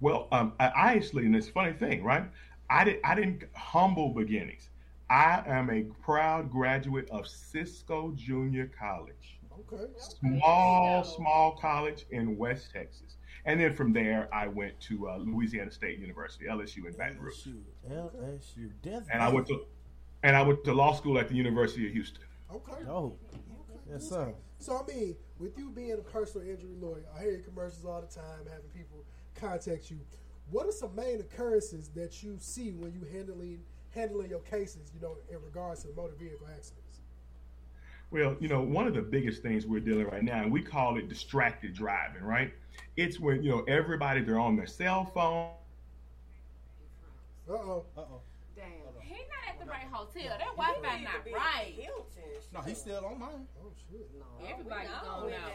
[0.00, 2.24] Well, um, I, I actually, and it's a funny thing, right?
[2.70, 4.70] I did I didn't humble beginnings.
[5.10, 9.86] I am a proud graduate of Cisco Junior College, Okay.
[9.96, 15.70] small small college in West Texas, and then from there I went to uh, Louisiana
[15.70, 17.46] State University, LSU in Baton Rouge,
[17.90, 18.70] LSU.
[18.82, 19.64] Death and I went to
[20.22, 22.22] and I went to law school at the University of Houston.
[22.52, 22.84] Okay.
[22.88, 23.16] Oh,
[23.88, 24.34] yes, sir.
[24.58, 28.00] So I mean, with you being a personal injury lawyer, I hear your commercials all
[28.00, 29.04] the time, having people
[29.34, 29.98] contact you.
[30.50, 33.60] What are some main occurrences that you see when you handling
[33.94, 34.90] handling your cases?
[34.94, 37.00] You know, in regards to motor vehicle accidents.
[38.10, 40.98] Well, you know, one of the biggest things we're dealing right now, and we call
[40.98, 42.52] it distracted driving, right?
[42.96, 45.50] It's when, you know, everybody, they're on their cell phone.
[47.48, 47.84] Uh oh.
[47.96, 48.20] Uh oh.
[48.54, 48.64] Damn.
[49.00, 50.36] He not at the right hotel.
[50.38, 51.74] That Wi-Fi not right.
[52.52, 53.46] No, he's still on mine.
[53.62, 54.08] Oh shit.
[54.18, 54.46] No.
[54.48, 55.52] Everybody going out.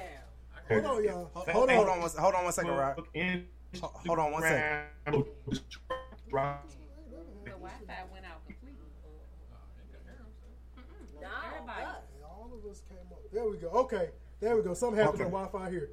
[0.69, 1.29] Hold on, y'all.
[1.33, 1.77] Hold, Hold hold on.
[1.95, 2.99] on, one, hold on one second, Rod.
[4.07, 4.85] Hold on one second.
[5.05, 5.11] The
[7.51, 8.77] Wi-Fi went out completely.
[11.21, 11.81] No, Everybody.
[11.83, 11.95] us.
[12.23, 13.19] All of us came up.
[13.31, 13.69] There we go.
[13.69, 14.09] Okay.
[14.39, 14.73] There we go.
[14.73, 15.29] Something happened Okay.
[15.29, 15.89] to Wi-Fi here.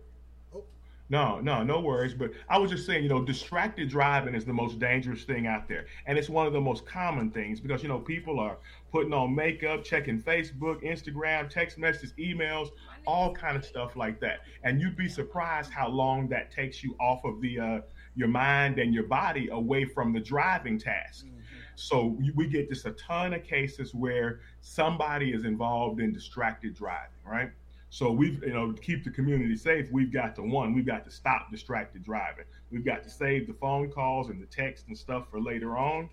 [1.08, 2.14] No, no, no worries.
[2.14, 5.68] But I was just saying, you know, distracted driving is the most dangerous thing out
[5.68, 5.84] there.
[6.06, 8.56] And it's one of the most common things because, you know, people are
[8.90, 12.68] putting on makeup, checking Facebook, Instagram, text messages, emails,
[13.06, 14.40] all kind of stuff like that.
[14.64, 17.80] And you'd be surprised how long that takes you off of the uh,
[18.14, 21.26] your mind and your body away from the driving task.
[21.74, 26.74] So we- we get just a ton of cases where somebody is involved in distracted
[26.74, 27.50] driving, right?
[27.92, 31.04] So we've, you know, to keep the community safe, we've got to one, we've got
[31.04, 32.46] to stop distracted driving.
[32.70, 36.08] We've got to save the phone calls and the text and stuff for later on.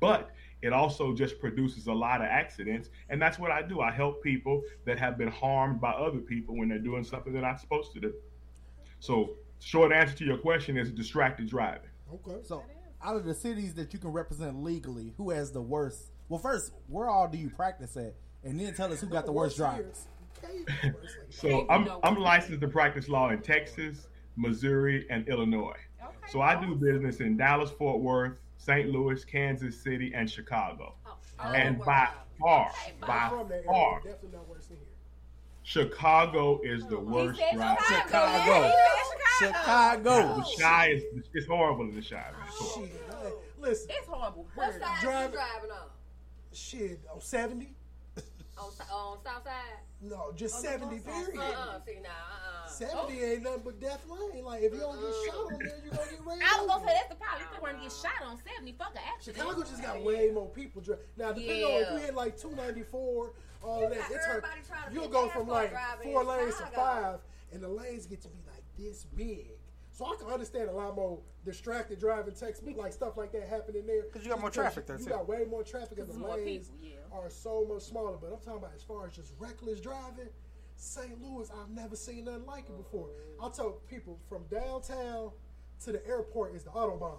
[0.00, 0.30] But
[0.62, 2.88] it also just produces a lot of accidents.
[3.10, 3.82] And that's what I do.
[3.82, 7.42] I help people that have been harmed by other people when they're doing something they're
[7.42, 8.14] not supposed to do.
[8.98, 11.90] So short answer to your question is distracted driving.
[12.10, 12.38] Okay.
[12.42, 12.64] So,
[13.02, 16.10] out of the cities that you can represent legally, who has the worst?
[16.30, 18.14] Well, first, where all do you practice at?
[18.42, 20.06] And then tell us who got the worst drivers.
[21.30, 25.76] So I'm I'm licensed to practice law in Texas, Missouri, and Illinois.
[26.28, 28.88] So I do business in Dallas, Fort Worth, St.
[28.90, 30.94] Louis, Kansas City, and Chicago.
[31.06, 31.10] Oh,
[31.40, 32.08] oh, oh and by
[32.38, 32.70] far,
[33.02, 33.66] I'm by from that area.
[33.66, 34.86] far, Definitely not worse than here.
[35.62, 37.78] Chicago is the worst said drive.
[37.86, 38.72] Chicago.
[39.38, 40.36] Chicago.
[40.38, 41.02] The shy is
[41.34, 42.16] it's horrible in the shy.
[42.16, 42.32] man.
[42.46, 42.88] It's horrible.
[42.88, 44.46] Shit, listen, It's horrible.
[44.54, 45.88] What side you Driving- driving on?
[46.52, 47.74] shit on seventy.
[48.58, 49.54] On, on south side?
[50.00, 50.96] No, just On seventy.
[50.98, 51.38] Uh-uh, period.
[51.40, 52.68] Uh-uh, see now, uh-uh.
[52.68, 54.44] Seventy ain't nothing but death lane.
[54.44, 56.28] Like if you don't get shot on there, you gonna get uh-uh.
[56.30, 56.86] ran I was gonna over.
[56.86, 57.42] say that's the problem.
[57.42, 59.36] If they want to get shot on seventy, fuck an accident.
[59.38, 60.82] Chicago just got way more people.
[60.82, 61.92] Dri- now, depending on if Yeah.
[61.94, 63.32] you hit like 294,
[63.64, 64.44] all of that, it's hard.
[64.44, 67.18] Everybody trying to You'll be go from like four in lanes to five,
[67.52, 69.48] and the lanes get to be like this big.
[69.90, 73.84] So I can understand a lot more distracted driving, text like stuff like that happening
[73.84, 74.02] there.
[74.02, 75.10] Because you got more Just because traffic there, You too.
[75.10, 76.94] got way more traffic, and the There's more lanes people, yeah.
[77.12, 78.16] Are so much smaller.
[78.20, 80.28] But I'm talking about as far as just reckless driving.
[80.76, 81.20] St.
[81.20, 83.08] Louis, I've never seen nothing like it before.
[83.42, 85.32] I tell people from downtown
[85.84, 87.18] to the airport is the autobahn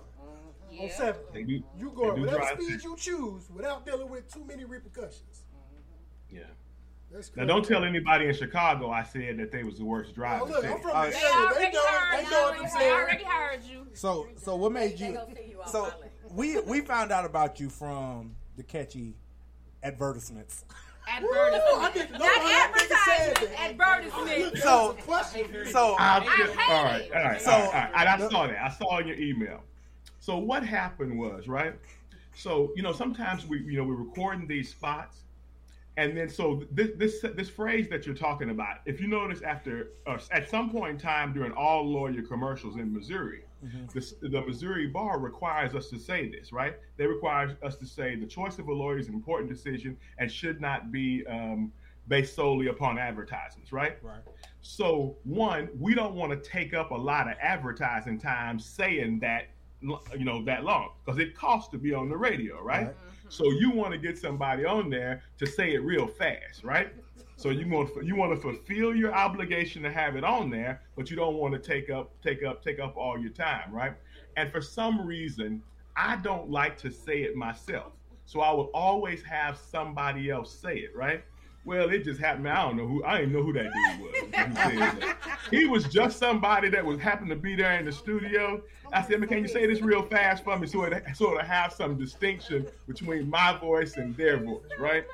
[0.79, 1.21] on seven.
[1.33, 2.91] They do- You they go at whatever speed through.
[2.91, 5.43] you choose without dealing with too many repercussions.
[6.29, 6.43] Yeah.
[7.11, 10.43] That's Now don't tell anybody in Chicago I said that they was the worst driver.
[10.45, 11.31] Oh, look, I'm from Uh, the They area.
[11.31, 12.29] They already know, heard they you.
[12.31, 12.93] know what I'm They saying.
[12.93, 13.87] already heard you.
[13.93, 15.91] So so what made you you so
[16.31, 19.15] we we found out about you from the catchy
[19.83, 20.65] advertisements.
[21.07, 21.93] Advertisement.
[21.93, 22.87] didn't know Not how that nigga
[23.17, 23.57] said advertisement.
[23.57, 23.69] that.
[23.71, 24.57] Advertisement.
[24.63, 25.65] So Question.
[25.71, 27.13] so I hate all right, it.
[27.15, 27.91] all right, So- all right, all right.
[27.95, 28.63] And I saw that.
[28.63, 29.63] I saw in your email.
[30.19, 31.73] So what happened was right.
[32.35, 35.23] So you know sometimes we you know we're recording these spots,
[35.97, 38.77] and then so this this this phrase that you're talking about.
[38.85, 42.93] If you notice after uh, at some point in time during all lawyer commercials in
[42.93, 43.41] Missouri,
[43.93, 46.75] this, the Missouri bar requires us to say this, right?
[46.97, 50.31] They require us to say the choice of a lawyer is an important decision and
[50.31, 51.71] should not be um,
[52.07, 53.97] based solely upon advertisements, right?
[54.01, 54.21] Right.
[54.61, 59.47] So one, we don't want to take up a lot of advertising time saying that,
[59.81, 62.87] you know, that long because it costs to be on the radio, right?
[62.87, 62.95] Right.
[63.29, 66.91] So you want to get somebody on there to say it real fast, right?
[67.39, 71.09] So you want you want to fulfill your obligation to have it on there, but
[71.09, 73.93] you don't want to take up take up take up all your time, right?
[74.35, 75.63] And for some reason,
[75.95, 77.93] I don't like to say it myself,
[78.25, 81.23] so I will always have somebody else say it, right?
[81.63, 82.49] Well, it just happened.
[82.49, 83.05] I don't know who.
[83.05, 84.15] I didn't know who that dude was.
[84.17, 85.17] who said that.
[85.49, 88.61] He was just somebody that was happened to be there in the studio.
[88.91, 91.47] I said, "Man, can you say this real fast for me, so it sort of
[91.47, 95.05] have some distinction between my voice and their voice, right?"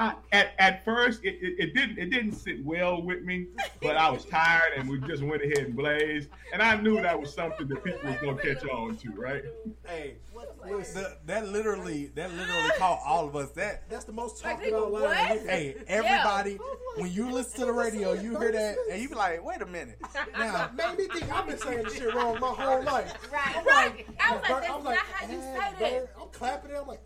[0.00, 3.48] I, at, at first, it, it, it didn't it didn't sit well with me,
[3.82, 7.20] but I was tired, and we just went ahead and blazed, and I knew that
[7.20, 9.44] was something that people was gonna catch on to, right?
[9.86, 10.16] Hey,
[10.64, 13.50] the, that literally that literally caught all of us.
[13.50, 15.02] That That's the most Like, talked nigga, about line.
[15.02, 15.46] what?
[15.46, 16.58] hey, everybody,
[16.96, 19.66] when you listen to the radio, you hear that, and you be like, "Wait a
[19.66, 20.00] minute."
[20.38, 23.14] Now, Made me think I've been saying this shit wrong my whole life.
[23.30, 24.06] Right, I'm right.
[24.18, 26.14] I was like, that's I'm not how you say that.
[26.18, 26.78] I'm clapping it.
[26.80, 27.02] I'm like,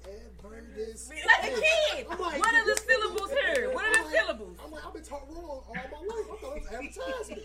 [0.52, 1.08] advertis.
[1.10, 2.06] Like a kid.
[2.10, 3.70] I'm like, What are the this- syllables here?
[3.72, 4.56] What are the syllables?
[4.64, 5.86] I'm like, I've been taught wrong all my life.
[5.86, 7.42] I thought it was advertisement.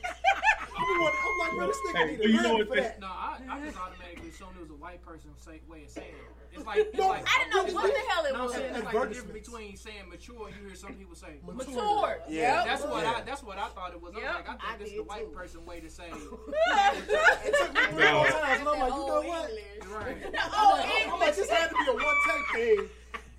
[0.78, 3.00] I'm, wondering- I'm like, bro, this nigga Hey, need well, you a know for that.
[3.00, 6.08] No, I, I just automatically assumed it was a white person say, way of saying
[6.08, 6.39] it.
[6.52, 8.56] It's like, it's No, like I didn't know what the hell it no, I'm was.
[8.56, 10.50] it's like the difference between saying mature.
[10.50, 12.18] You hear some people say Mature.
[12.28, 12.64] Yeah.
[12.66, 13.14] That's what Yeah.
[13.18, 13.22] I.
[13.22, 14.14] That's what I thought it was.
[14.16, 14.28] I Yep.
[14.28, 15.38] was like, I think I this is the white too.
[15.38, 16.10] person way to say.
[16.10, 18.14] It took me three No.
[18.14, 19.52] more times, and I'm like, you know what?
[19.90, 20.18] Right.
[20.54, 21.36] Oh, I'm like, English.
[21.38, 22.90] this had to be a one take thing.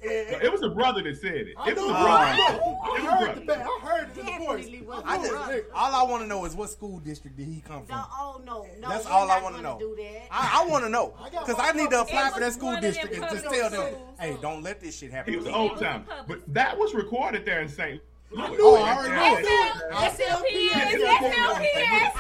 [0.03, 1.55] And It was a brother that said it.
[1.59, 2.03] I It was know, a I,
[2.37, 2.37] brother.
[2.37, 2.57] know.
[2.57, 3.41] It I was a heard brother.
[3.41, 3.67] the back.
[3.67, 4.65] I heard it the voice.
[4.65, 5.35] Definitely was I a just,
[5.75, 8.05] all I want to know is what school district did he come No, from?
[8.13, 8.89] oh no, no.
[8.89, 9.79] That's all I want to know.
[10.31, 12.83] I, I want to know because I need to apply for that school one of
[12.83, 15.55] them district and just tell them, "Hey, don't let this shit happen." He was to
[15.55, 18.01] old time, but that was recorded there in St.
[18.33, 18.59] Louis.
[18.61, 19.45] Oh, I already know it.
[19.93, 21.01] SLPS.
[21.03, 22.13] Oh, SLPS.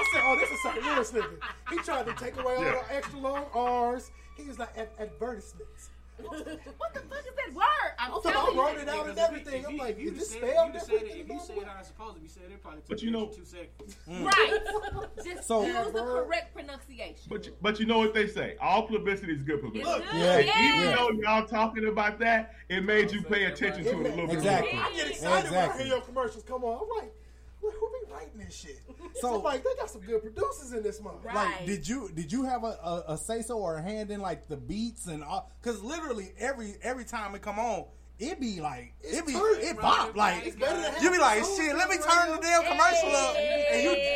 [0.00, 0.82] I said, oh, this is St.
[0.82, 1.38] Louis nigga.
[1.70, 2.82] He tried to take away all Yeah.
[2.88, 4.10] the extra long R's.
[4.36, 5.90] He was like, advertisements.
[6.18, 7.64] What the fuck is that word?
[7.98, 9.60] I'm I'm talking, I wrote it out and Because if everything.
[9.62, 11.20] you- I'm if like, you is this just said- spelled you just said it- different?
[11.20, 13.10] If you said it how it's supposed to be said, it probably took But you
[13.10, 13.96] know- two seconds.
[14.06, 14.24] Hmm.
[14.24, 14.58] Right.
[15.24, 17.26] Just So- use the correct pronunciation.
[17.28, 18.56] But you, but you know what they say?
[18.60, 19.90] All publicity is good publicity.
[20.02, 20.20] It's good.
[20.20, 23.94] Yeah, And even though y'all talking about that, it made you pay attention to it
[23.94, 24.72] a little bit Exactly.
[24.74, 24.84] more.
[24.86, 26.74] I get excited when I hear your commercials come on.
[26.82, 27.17] I'm like, well,
[27.60, 27.70] who
[28.06, 28.80] be writing this shit?
[29.14, 31.24] So- So I'm like, they got some good producers in this month.
[31.24, 31.34] Right.
[31.34, 34.20] Like, did you did you have a, a, a say so or a hand in
[34.20, 35.50] like the beats and all?
[35.60, 37.86] Because literally every every time it come on,
[38.20, 39.80] it be like it be turned, it right?
[39.80, 41.74] bop like It's better to have you be like shit.
[41.76, 44.07] Let me turn the damn commercial up and you and you dancing to it.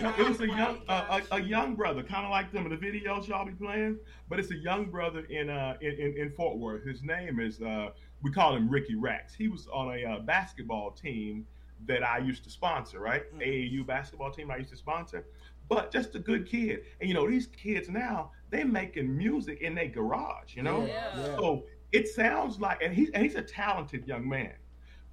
[0.00, 2.70] You it was a young uh, a, a young brother, kind of like them in
[2.70, 3.98] the videos y'all be playing,
[4.28, 6.84] but it's a young brother in uh in, in, in Fort Worth.
[6.84, 7.90] His name is uh
[8.22, 9.34] we call him Ricky Rax.
[9.34, 11.46] He was on a uh, basketball team
[11.86, 13.22] that I used to sponsor, right?
[13.38, 15.24] AAU basketball team I used to sponsor.
[15.68, 16.80] But just a good kid.
[17.00, 20.84] And you know, these kids now, they making music in their garage, you know?
[20.84, 21.16] Yeah.
[21.16, 21.36] Yeah.
[21.36, 24.54] So it sounds like, and he's and he's a talented young man.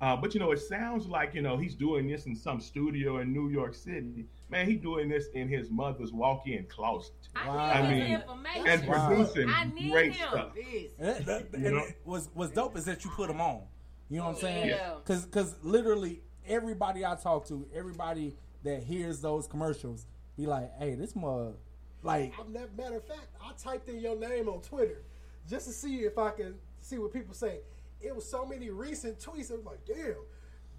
[0.01, 3.19] Uh, but you know, it sounds like you know he's doing this in some studio
[3.19, 4.27] in New York City.
[4.49, 7.14] Man, he doing this in his mother's walk-in closet.
[7.36, 8.24] I mean,
[8.65, 10.28] and producing I need great him.
[10.30, 10.52] stuff.
[10.99, 11.84] And, that- that- You and know?
[11.84, 13.64] it was dope is that you put them on.
[14.10, 14.69] You know what I'm saying?
[14.69, 14.94] Yeah.
[15.03, 20.06] Because because literally everybody I talk to, everybody that hears those commercials,
[20.38, 21.57] be like, "Hey, this mug,
[22.03, 25.03] like, I'm not- matter of fact, I typed in your name on Twitter
[25.49, 27.60] just to see if I can see what people say.
[27.99, 29.52] It was so many recent tweets.
[29.52, 30.15] I was like, damn,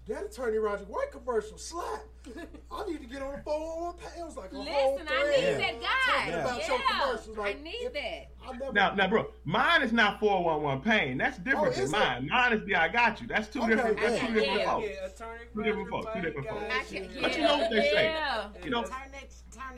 [0.09, 2.01] that attorney Roger White commercial slap.
[2.71, 3.93] I need to get on the phone.
[4.17, 6.15] It was like a whole Listen, I thread need that guy.
[6.15, 7.37] talking about your Yeah, commercials.
[7.37, 8.27] Like, I need that.
[8.47, 8.73] I never.
[8.73, 11.17] Now, now, bro, mine is not 411 pain.
[11.17, 11.97] That's oh, different Oh, than is it?
[11.97, 12.27] mine.
[12.29, 13.27] Mine is the I got you.
[13.27, 13.99] That's two Okay, different.
[13.99, 14.71] That's two different Yeah.
[14.71, 14.87] folks.
[14.89, 16.07] Yeah, attorney Two different folks.
[16.13, 16.63] Two different folks.
[17.21, 18.05] But you know what they say.
[18.05, 18.47] Yeah.
[18.63, 18.85] You know,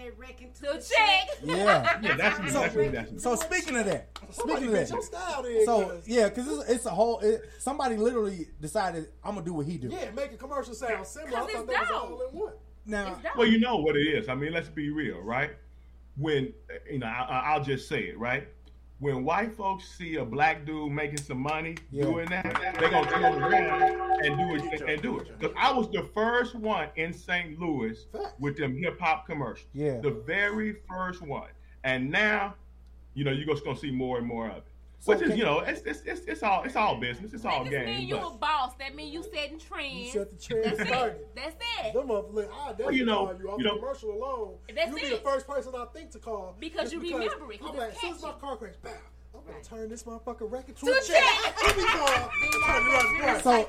[0.02, 1.30] Turn that, turn that wreck into So a check.
[1.44, 2.50] yeah." yeah, that's me.
[2.50, 3.12] So- That's.
[3.12, 3.24] That's.
[3.24, 5.66] So speaking of that, speaking of bitch your that, style then.
[5.66, 7.20] so 'cause- yeah, because it's, it's a whole.
[7.20, 9.88] It, somebody literally decided I'm gonna do what he do.
[9.90, 11.38] yeah, make a commercial sound similar.
[11.38, 12.12] I 'Cause thought it's that was dope.
[12.12, 12.54] all in one.
[12.86, 14.28] Now, Well, you know what it is.
[14.28, 15.52] I mean, let's be real, right?
[16.18, 16.52] When
[16.90, 18.48] you know, I, I- I'll just say it, right?
[19.02, 22.04] When white folks see a black dude making some money Yeah.
[22.04, 23.82] doing that, they're gonna turn around
[24.24, 25.40] and do it and do it.
[25.40, 27.60] Because I was the first one in St.
[27.60, 28.06] Louis
[28.38, 29.68] with them hip hop commercials.
[29.74, 30.00] Yeah.
[30.02, 31.50] The very first one.
[31.84, 32.54] And now,
[33.16, 34.64] you know, you're just gonna see more and more of it.
[35.04, 37.34] So Which is, you know, it's, it's it's it's all it's all business.
[37.34, 37.98] It's all That just game.
[37.98, 38.76] mean you but- a boss.
[38.76, 39.96] That mean you setting trends.
[39.96, 41.16] You set the trend That's started.
[41.16, 41.36] it.
[41.36, 41.56] That's
[41.88, 41.94] it.
[41.96, 44.54] Them motherfuckers, look, I definitely you know- call you off you know- commercial alone.
[44.76, 45.10] That's You'll be it.
[45.24, 46.56] the first person I think to call.
[46.60, 48.76] Because just you remember it, 'cause I'm it's like, as soon as my car crash,
[48.84, 48.94] bam,
[49.34, 51.24] I'm gonna turn this motherfucker record to To a a check.
[51.24, 51.64] check.
[51.66, 53.44] Let me call Attorney Roger White.
[53.44, 53.68] so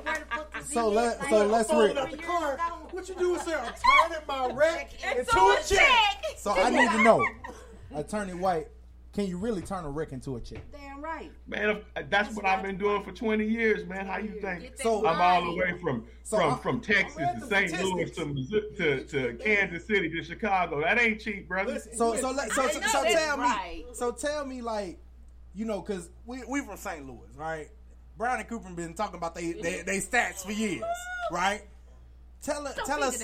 [0.71, 1.97] so let so let's I'm read.
[1.97, 2.57] out the car.
[2.91, 5.67] What you do is say, I'm turning my wreck into Into a a check.
[5.79, 6.23] check.
[6.37, 7.25] So I need to know,
[7.95, 8.67] Attorney White,
[9.13, 10.63] can you really turn a wreck into a check?
[10.71, 11.31] Damn right.
[11.47, 14.07] Man, if- uh, that's what I've been doing for 20 years, man.
[14.07, 14.75] How you think?
[14.77, 17.83] So- I'm all the way from So from uh, I- from Texas to St.
[17.83, 20.81] Louis to, to to Kansas City to Chicago.
[20.81, 21.73] That ain't cheap, brother.
[21.73, 23.85] Listen, So you so let, so so, so tell right.
[23.87, 24.97] me so tell me like
[25.53, 27.05] you know because we we from St.
[27.05, 27.69] Louis, right?
[28.17, 30.83] Brown and Crouppen been talking about they they, they stats for years,
[31.31, 31.61] right?
[32.41, 33.23] Tell Don't tell us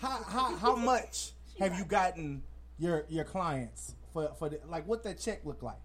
[0.00, 2.42] how, how how much have you gotten
[2.78, 5.76] your your clients for for the, like what that check look like?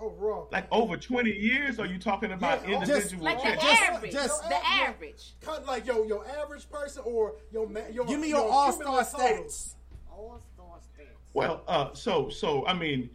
[0.00, 0.48] overall.
[0.50, 3.62] Like over 20 years, are you talking about Yeah, just- individual Like the checks?
[3.62, 4.12] Just- average.
[4.12, 5.32] just- the average.
[5.40, 8.72] Kind of like yo, your average person or your ma- your Give me your all
[8.72, 9.74] star stats.
[10.10, 11.06] All star stats.
[11.32, 13.08] Well, uh, so so I mean,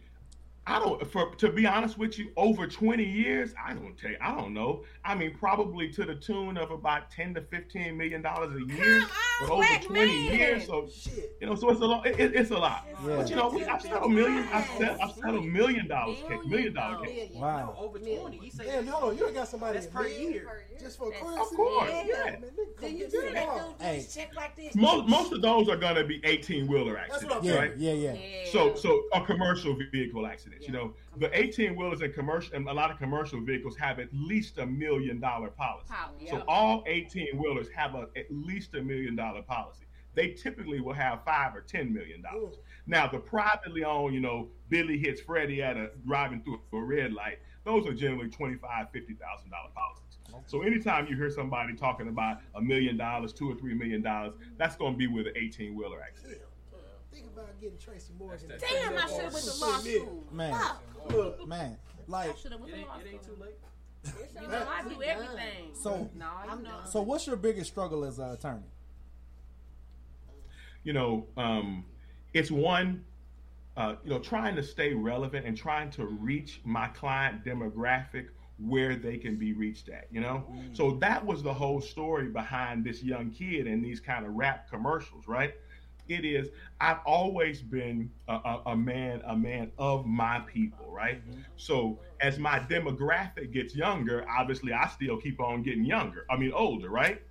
[0.66, 1.06] I don't.
[1.10, 4.16] For to be honest with you, over 20 years, I don't take.
[4.20, 4.82] I don't know.
[5.02, 9.00] I mean, probably to the tune of about 10 to 15 million dollars a year.
[9.00, 10.34] Come on, for over 20 man.
[10.38, 11.36] years, so Shit.
[11.40, 12.06] you know, so it's a lot.
[12.06, 12.86] It, it's a lot.
[12.86, 13.16] Yeah.
[13.16, 14.46] But you know, we, I've settled millions.
[14.52, 17.30] I've settled, I've settled million dollars case, million dollar case.
[17.30, 17.40] Million.
[17.40, 17.76] Wow.
[17.78, 18.36] over 20.
[18.36, 20.64] He said Damn, hold on, you ain't got somebody That's in per million year.
[20.78, 22.08] just for a That's- car Of course, accident?
[22.08, 22.24] yeah.
[22.32, 22.44] man,
[22.80, 23.58] Then you get see your that car.
[23.68, 24.06] dude do Hey.
[24.12, 24.74] check like this.
[24.74, 27.54] Most most of those are going to be 18 wheeler That's what I'm accidents, Yeah,
[27.58, 27.76] right?
[27.78, 28.12] yeah, yeah.
[28.44, 28.50] Yeah.
[28.52, 30.66] So, so a commercial vehicle accidents.
[30.66, 34.08] You know, the eighteen wheelers and commercial, and a lot of commercial vehicles have at
[34.12, 35.88] least a million dollar policy.
[35.88, 39.84] Pol- So all eighteen wheelers have a, at least a million dollar policy.
[40.14, 42.56] They typically will have five or ten million dollars.
[42.86, 47.12] Now, the privately owned, you know, Billy hits Freddie at a driving through a red
[47.12, 47.38] light.
[47.64, 50.06] Those are generally twenty five, fifty thousand dollar policies.
[50.46, 54.34] So anytime you hear somebody talking about a million dollars, two or three million dollars,
[54.58, 56.40] that's going to be with an eighteen wheeler accident.
[57.12, 58.52] Think about getting Tracy Morgan.
[58.60, 60.24] Damn, I should have went to law school.
[60.32, 60.52] Man,
[61.08, 63.54] Look, man, like should went It ain't, law it ain't too late.
[64.40, 65.74] You know, I do everything.
[65.74, 66.70] So- no, you know.
[66.86, 68.62] so what's your biggest struggle as an attorney?
[70.82, 71.84] you know, um,
[72.32, 73.04] it's one,
[73.76, 78.28] uh, you know, trying to stay relevant and trying to reach my client demographic
[78.58, 80.44] where they can be reached at, you know?
[80.72, 84.68] So that was the whole story behind this young kid and these kind of rap
[84.70, 85.54] commercials, right?
[86.10, 86.48] It is,
[86.80, 91.20] I've always been a, a, a man, a man of my people, right?
[91.22, 91.40] Mm-hmm.
[91.56, 96.26] So as my demographic gets younger, obviously I still keep on getting younger.
[96.30, 97.22] I mean, older, right?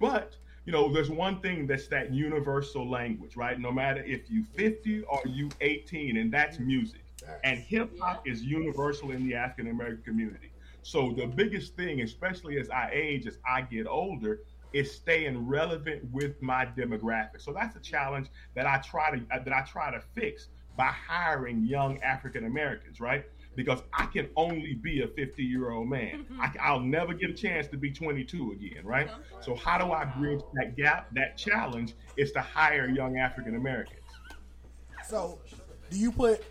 [0.00, 3.60] But you know, there's one thing that's that universal language, right?
[3.60, 6.68] No matter if you 50 or you 18, and that's mm-hmm.
[6.68, 7.00] music.
[7.42, 10.50] And hip hop is universal in the African American community.
[10.82, 14.40] So the biggest thing, especially as I age, as I get older,
[14.74, 17.40] is staying relevant with my demographic.
[17.40, 20.86] So that's a challenge that I try to uh, that I try to fix by
[20.86, 23.24] hiring young African Americans, right?
[23.54, 26.26] Because I can only be a 50 year old man.
[26.28, 26.58] Mm-hmm.
[26.60, 29.08] I, will never get a chance to be 22 again, right?
[29.40, 31.08] So how do I bridge that gap?
[31.14, 34.00] That challenge is to hire young African Americans.
[35.08, 35.38] So,
[35.88, 36.42] do you put?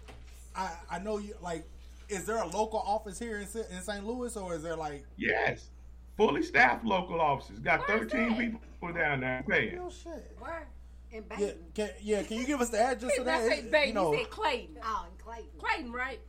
[0.55, 1.65] I I know you like
[2.09, 4.05] is there a local office here in, in St.
[4.05, 5.05] Louis, or is there like?
[5.17, 5.69] Yes,
[6.17, 7.59] fully staffed local offices.
[7.59, 9.79] Got 13 people down there paying.
[9.79, 10.35] Oh shit.
[10.39, 10.67] Where?
[11.11, 13.49] In Yeah, can, yeah, can you give us the address of did not that?
[13.49, 13.87] say Baton.
[13.89, 14.77] you know, he said Clayton.
[14.83, 15.49] Oh, in Clayton.
[15.59, 16.19] Clayton, right?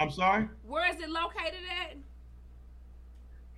[0.00, 0.48] I'm sorry.
[0.66, 1.96] Where is it located at?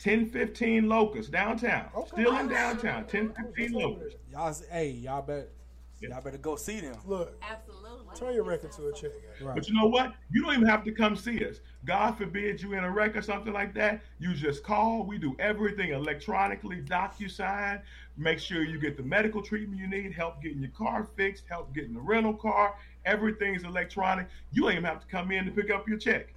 [0.04, 1.86] 1015 Locust downtown.
[2.08, 3.04] Still in downtown.
[3.04, 4.16] 1015 Locust.
[4.30, 5.48] y'all, s- hey, y'all better,
[6.00, 6.94] y'all better go see them.
[7.06, 8.14] Look, Absolutely.
[8.16, 9.10] turn your record to a check.
[9.42, 10.14] But you know what?
[10.30, 11.60] You don't even have to come see us.
[11.84, 14.00] God forbid you in a wreck or something like that.
[14.18, 15.04] You just call.
[15.04, 17.80] We do everything electronically, DocuSign.
[18.16, 21.74] Make sure you get the medical treatment you need, help getting your car fixed, help
[21.74, 22.74] getting the rental car.
[23.04, 24.26] Everything's electronic.
[24.52, 26.28] You don't even have to come in to pick up your check.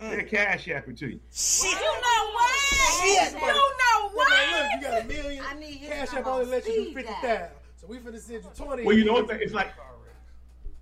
[0.00, 0.10] Mm.
[0.10, 1.20] They're cash app it to you.
[1.62, 2.56] You know what?
[3.02, 3.52] Shit, you buddy.
[3.52, 4.28] know Look, what?
[4.30, 5.44] man, look, you got a million.
[5.48, 7.20] I need his Cash number app only on let you do speed fifty dial.
[7.22, 7.56] thousand.
[7.84, 8.84] So we finna send you twenty.
[8.84, 9.30] Well, you know what?
[9.30, 9.72] It's like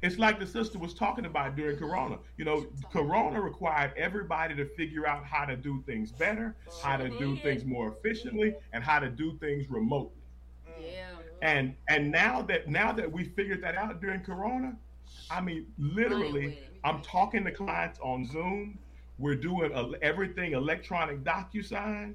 [0.02, 2.18] it's like the sister was talking about during Corona.
[2.36, 7.08] You know, Corona required everybody to figure out how to do things better, how to
[7.08, 10.12] do things more efficiently, and how to do things remotely.
[10.80, 11.06] Yeah.
[11.40, 14.76] And and now that now that we figured that out during Corona,
[15.30, 18.78] I mean, literally, I'm talking to clients on Zoom.
[19.18, 22.14] We're doing el- everything electronic DocuSign.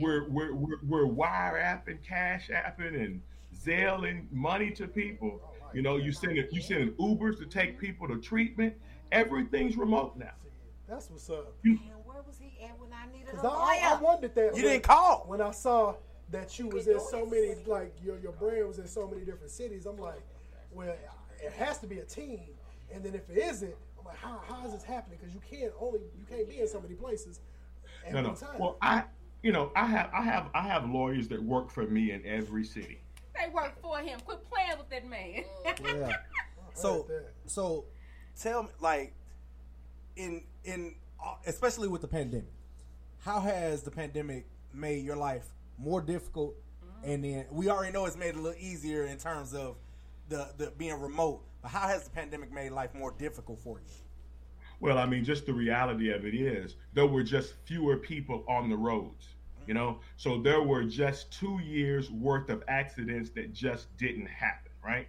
[0.00, 3.20] We're, we're we're we're wire apping, cash apping, and
[3.64, 5.40] Zelling money to people.
[5.72, 8.74] You know, you send you sending Ubers to take people to treatment.
[9.12, 10.30] Everything's remote now.
[10.88, 11.52] That's what's up.
[11.64, 14.00] And where was he at when I needed Cause I, lawyer?
[14.02, 15.24] wondered that You when- didn't call.
[15.26, 15.94] when I saw
[16.30, 19.50] that you was in so many like your your brand was in so many different
[19.50, 19.86] cities.
[19.86, 20.20] I'm like,
[20.72, 20.94] well,
[21.42, 22.40] it has to be a team.
[22.92, 25.18] And then if it isn't, I'm like, how, how is this happening?
[25.20, 27.40] Because you can't only you can't be in so many places
[28.06, 28.34] at No, no.
[28.34, 28.58] time.
[28.58, 29.04] Well, I,
[29.42, 32.64] you know, I have, I have, I have lawyers that work for me in every
[32.64, 33.00] city.
[33.34, 34.20] They work for him.
[34.24, 35.44] Quit playing with that man.
[35.82, 36.16] Yeah.
[36.76, 37.06] So,
[37.46, 37.84] so
[38.36, 39.14] tell me, like,
[40.16, 42.50] in in uh, especially with the pandemic,
[43.20, 45.46] how has the pandemic made your life
[45.78, 46.56] more difficult?
[47.04, 49.76] And then we already know it's made it a little easier in terms of
[50.28, 51.42] the the being remote.
[51.62, 53.94] But how has the pandemic made life more difficult for you?
[54.80, 58.68] Well, I mean, just the reality of it is there were just fewer people on
[58.68, 59.28] the roads,
[59.66, 59.98] you know?
[60.16, 65.08] So there were just two years worth of accidents that just didn't happen, right?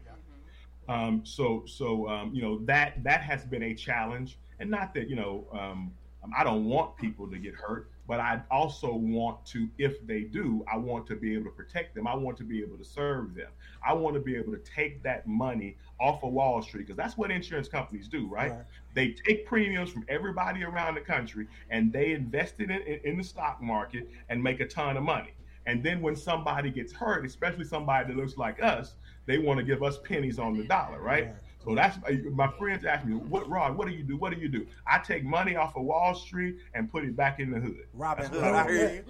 [0.88, 5.10] Um, so, so um, you know that that has been a challenge, and not that
[5.10, 5.92] you know um,
[6.38, 10.64] I don't want people to get hurt, but I also want to, if they do,
[10.72, 12.08] I want to be able to protect them.
[12.08, 13.50] I want to be able to serve them.
[13.86, 17.18] I want to be able to take that money off of Wall Street because that's
[17.18, 18.52] what insurance companies do, right?
[18.52, 18.62] Right.
[18.96, 23.18] They take premiums from everybody around the country and they invest it in, in, in
[23.18, 25.34] the stock market and make a ton of money.
[25.68, 28.96] And then when somebody gets hurt, especially somebody that looks like us,
[29.26, 31.34] they want to give us pennies on the dollar, right?
[31.64, 33.76] So that's uh, my friends ask me, "What, Rod?
[33.76, 34.18] What do you do?
[34.18, 37.40] What do you do?" I take money off of Wall Street and put it back
[37.40, 37.88] in the hood.
[37.94, 39.04] Robin Hood, what I hear you.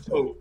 [0.02, 0.36] So,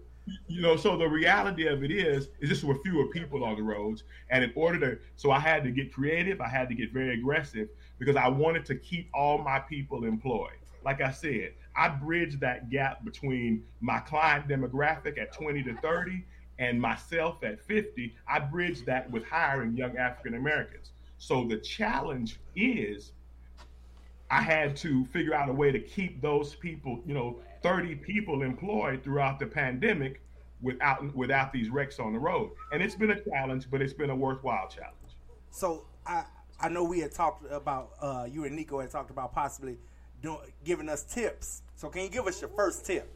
[0.48, 3.64] you know, so the reality of it is, is just with fewer people on the
[3.64, 6.40] roads, and in order to, so I had to get creative.
[6.40, 7.70] I had to get very aggressive
[8.04, 10.58] because I wanted to keep all my people employed.
[10.84, 16.24] Like I said, I bridged that gap between my client demographic at 20 to 30
[16.60, 18.14] and myself at 50.
[18.28, 20.92] I bridged that with hiring young African Americans.
[21.18, 23.14] So the challenge is
[24.30, 28.44] I had to figure out a way to keep those people, you know, 30 people
[28.44, 30.22] employed throughout the pandemic
[30.62, 32.52] without without these wrecks on the road.
[32.72, 34.98] And it's been a challenge, but it's been a worthwhile challenge.
[35.52, 36.26] So I
[36.64, 39.78] I know we had talked about uh, you and Nico had talked about possibly
[40.22, 41.62] doing giving us tips.
[41.76, 43.12] So can you give us your first tip?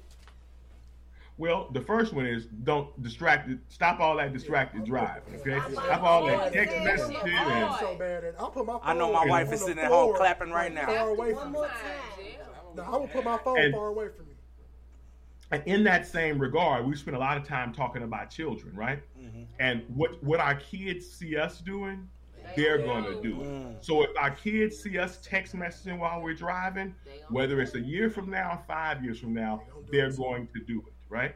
[1.38, 5.36] Well, the first one is don't distract stop all that distracted driving.
[5.36, 5.60] Okay?
[5.72, 9.14] Stop all that text messaging and so bad that I'll put my phone I know
[9.14, 10.88] my on wife is sitting at home clapping right now.
[10.88, 11.60] Far away from me.
[12.76, 14.34] No, I will put my phone And- far away from me.
[15.50, 19.02] And in that same regard, we spend a lot of time talking about children, right?
[19.60, 22.10] And what what our kids see us doing,
[22.56, 23.48] they're going to do it.
[23.48, 23.76] Mm.
[23.82, 26.96] So if our kids see us text messaging while we're driving,
[27.30, 30.94] whether it's a year from now, five years from now, they're going to do it,
[31.10, 31.36] right?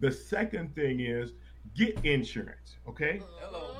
[0.00, 1.32] The second thing is
[1.74, 3.22] get insurance, okay?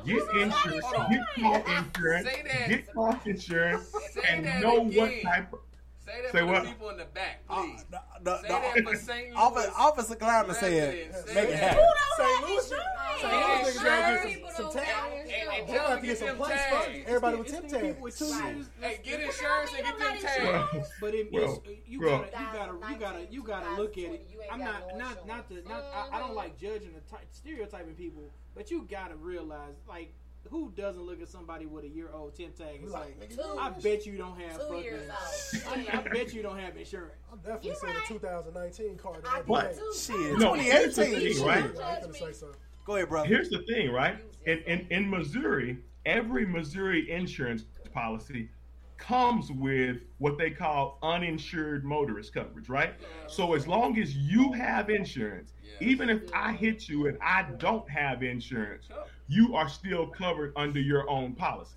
[0.06, 2.28] Get insurance, get car insurance,
[2.68, 3.94] get car insurance,
[4.28, 5.60] and that know what type of
[6.06, 6.62] Say that Say for what?
[6.64, 7.84] the people in the back, please.
[7.92, 9.26] Uh, The, Say that for St.
[9.30, 9.36] Louis.
[9.36, 11.14] Officer, Officer Glamour said.
[11.26, 11.84] Say make it happen.
[12.16, 12.48] St.
[12.48, 12.80] Louis, St.
[12.80, 12.84] Louis
[13.24, 14.56] niggas gotta get Insurance.
[14.56, 15.30] some, some tags.
[15.30, 16.86] And- and tell got them to to get some them plates tags.
[16.86, 16.98] first.
[17.06, 18.68] Everybody with tip tags.
[18.80, 20.88] Hey, get insurance and get them tags.
[21.00, 24.30] But it, Well, you gotta, you gotta, you gotta, you gotta look at it.
[24.52, 25.84] I'm not, not, not to, not.
[25.94, 28.22] I, I don't like judging the stereotyping people,
[28.54, 30.12] but you gotta realize, like,
[30.50, 33.70] who doesn't look at somebody with a year old temp tag and Like, say, I
[33.70, 34.82] bet you don't have two fucking.
[34.82, 35.10] years
[35.68, 37.14] I, I bet you don't have insurance.
[37.32, 39.24] I'm definitely seeing a 2019 card.
[39.26, 39.80] I every But day.
[39.96, 41.64] Shit, no, here's the 2018, thing, right?
[41.64, 42.58] I gonna say something.
[42.84, 43.28] Go ahead, brother.
[43.28, 44.18] Here's the thing, right?
[44.46, 48.50] In, in in Missouri, every Missouri insurance policy
[48.96, 52.94] comes with what they call uninsured motorist coverage, right?
[53.26, 57.88] So as long as you have insurance, even if I hit you and I don't
[57.90, 58.88] have insurance,
[59.28, 61.76] you are still covered under your own policy.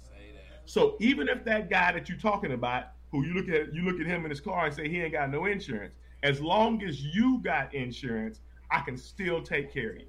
[0.66, 4.02] So even if that guy that you're talking about, who you look at, you look
[4.02, 5.94] at him in his car and say he ain't got no insurance,
[6.24, 10.08] as long as you got insurance, I can still take care of you.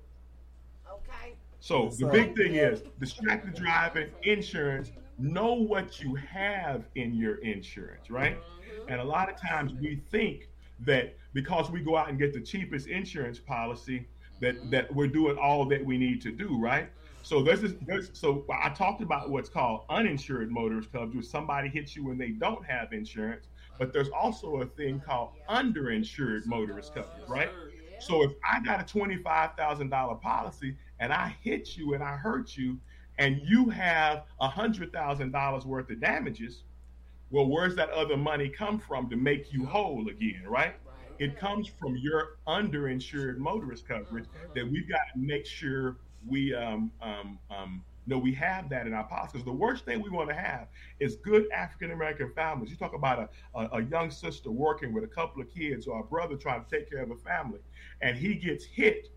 [0.92, 1.34] Okay.
[1.60, 2.10] So the sir.
[2.10, 4.90] big thing is distracted driving, insurance.
[5.18, 8.36] Know what you have in your insurance, right?
[8.36, 8.92] Mm-hmm.
[8.92, 10.48] And a lot of times we think
[10.80, 14.06] that because we go out and get the cheapest insurance policy,
[14.40, 16.88] that that we're doing all that we need to do, right?
[17.28, 21.94] So this, there's so I talked about what's called uninsured motorist coverage, where somebody hits
[21.94, 23.48] you when they don't have insurance,
[23.78, 27.50] but there's also a thing called underinsured motorist coverage, right?
[27.98, 32.16] So if I got a twenty-five thousand dollar policy and I hit you and I
[32.16, 32.80] hurt you,
[33.18, 36.64] and you have a hundred thousand dollars worth of damages,
[37.30, 40.76] well, where's that other money come from to make you whole again, right?
[41.18, 46.92] It comes from your underinsured motorist coverage that we've got to make sure we um,
[47.00, 49.32] um, um, know we have that in our past.
[49.32, 49.38] policy.
[49.38, 50.68] 'Cause the worst thing we want to have
[50.98, 52.70] is good African American families.
[52.70, 53.18] You talk about
[53.54, 56.64] a, a, a young sister working with a couple of kids or a brother trying
[56.64, 57.60] to take care of a family,
[58.00, 59.08] and he gets hit.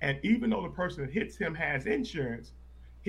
[0.00, 2.52] And even though the person that hits him has insurance,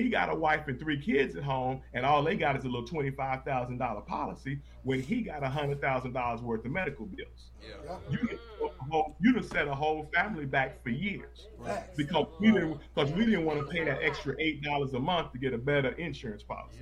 [0.00, 2.68] he got a wife and three kids at home, and all they got is a
[2.68, 4.60] little twenty-five thousand dollar policy.
[4.82, 7.96] When he got a hundred thousand dollars worth of medical bills, Yeah.
[8.10, 11.48] you done set a whole- you done set a whole family back for years
[11.96, 15.32] because we didn't because we didn't want to pay that extra eight dollars a month
[15.32, 16.78] to get a better insurance policy.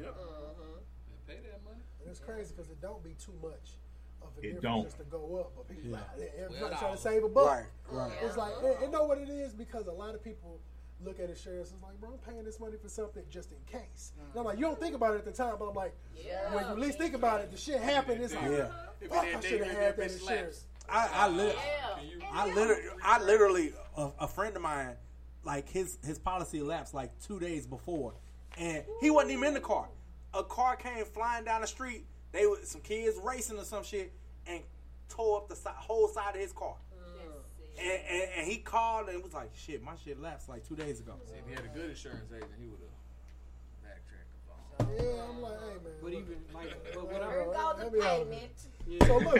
[1.28, 3.76] And it's crazy because it don't be too much
[4.22, 4.82] of a It difference don't.
[4.84, 5.98] just to go up, but people Yeah.
[6.16, 7.64] like, everybody trying to save a buck.
[7.90, 8.12] Right, right.
[8.22, 10.60] It's like, and, and know what it is because a lot of people
[11.04, 14.12] look at insurance and like, bro, I'm paying this money for something just in case.
[14.32, 15.94] And I'm like, you don't think about it at the time, but I'm like,
[16.52, 18.22] when you least think about it, the shit happened.
[18.22, 18.68] It's like, Yeah.
[19.08, 20.64] fuck, I should have had that insurance.
[20.90, 21.56] I, I, lit-
[22.32, 24.94] I literally, I literally, a, a friend of mine,
[25.44, 28.14] like his his policy lapsed like two days before,
[28.56, 29.88] and he wasn't even in the car.
[30.34, 32.04] A car came flying down the street.
[32.32, 34.12] They were some kids racing or some shit,
[34.46, 34.62] and
[35.10, 36.74] tore up the si- whole side of his car.
[37.80, 41.00] And, and, and he called and was like, "Shit, my shit lapsed like two days
[41.00, 42.96] ago." See, if he had a good insurance agent, he would have
[43.84, 44.98] backtracked.
[44.98, 45.98] Yeah, I'm like, hey man.
[46.02, 48.30] But even like, but what Here I, goes the Let me have it.
[48.30, 48.58] payment.
[48.86, 49.06] Yeah.
[49.06, 49.36] So look,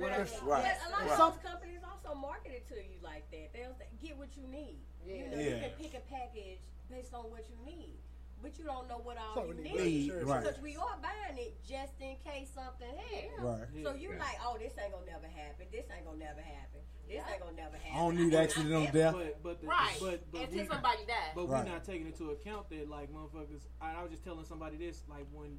[0.00, 0.64] What I- Right.
[0.64, 1.10] Yeah, a lot Right.
[1.10, 3.52] of those companies also market it to you like that.
[3.52, 4.78] They'll say, get what you need.
[5.04, 7.98] You know, you can pick a package based on what you need.
[8.42, 9.74] But you don't know what all So you need.
[9.74, 10.42] need Need, right.
[10.44, 13.40] Because we are buying it just in case something happens.
[13.40, 13.64] Right.
[13.82, 14.20] So you're Yeah.
[14.20, 15.66] like, oh, this ain't gonna never happen.
[15.72, 16.80] This ain't gonna never happen.
[17.08, 17.92] This ain't gonna never happen.
[17.92, 19.14] I don't need accidental death.
[19.14, 19.96] But, but the, Right.
[20.00, 21.16] But, but Until we, somebody dies.
[21.34, 21.64] But Right.
[21.64, 23.66] we're not taking into account that, like, motherfuckers.
[23.80, 25.58] I, I was just telling somebody this, like, when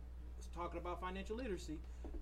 [0.53, 1.79] talking about financial literacy,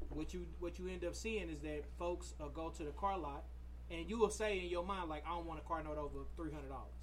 [0.09, 3.17] what you what you end up seeing is that folks uh, go to the car
[3.17, 3.43] lot,
[3.91, 6.25] and you will say in your mind, like, I don't want a car note over
[6.35, 6.93] three hundred dollars.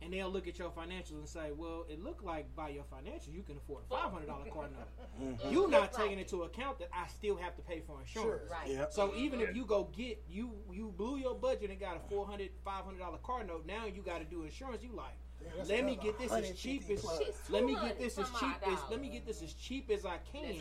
[0.00, 3.32] And they'll look at your financials and say, "Well, it looked like by your financials
[3.32, 5.38] you can afford a five hundred dollar car note.
[5.40, 5.52] Mhm.
[5.52, 8.42] You're not taking into account that I still have to pay for insurance.
[8.42, 8.48] Sure.
[8.48, 8.68] Right.
[8.70, 8.92] Yep.
[8.92, 12.50] So even if you go get you you blew your budget and got a 400
[12.64, 14.82] 500 dollar car note, now you got to do insurance.
[14.84, 15.14] You like,
[15.56, 17.04] that's let me get this as cheap as
[17.48, 20.18] let me get this as cheap as let me get this as cheap as I
[20.32, 20.54] can.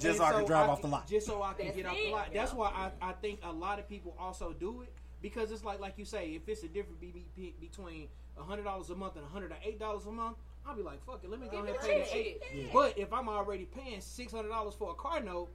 [0.00, 1.06] Just so I can drive off can- the lot.
[1.06, 2.32] Just so I can That's get off the lot.
[2.32, 4.92] That's why I, I think a lot of people also do it
[5.22, 8.90] because it's like like you say, if it's a difference be, be, between hundred dollars
[8.90, 10.36] a month and hundred and eight dollars a month,
[10.66, 12.40] I'll be like, fuck it, let me go ahead and pay the eight.
[12.54, 12.64] Yeah.
[12.72, 15.48] But if I'm already paying six hundred dollars for a car note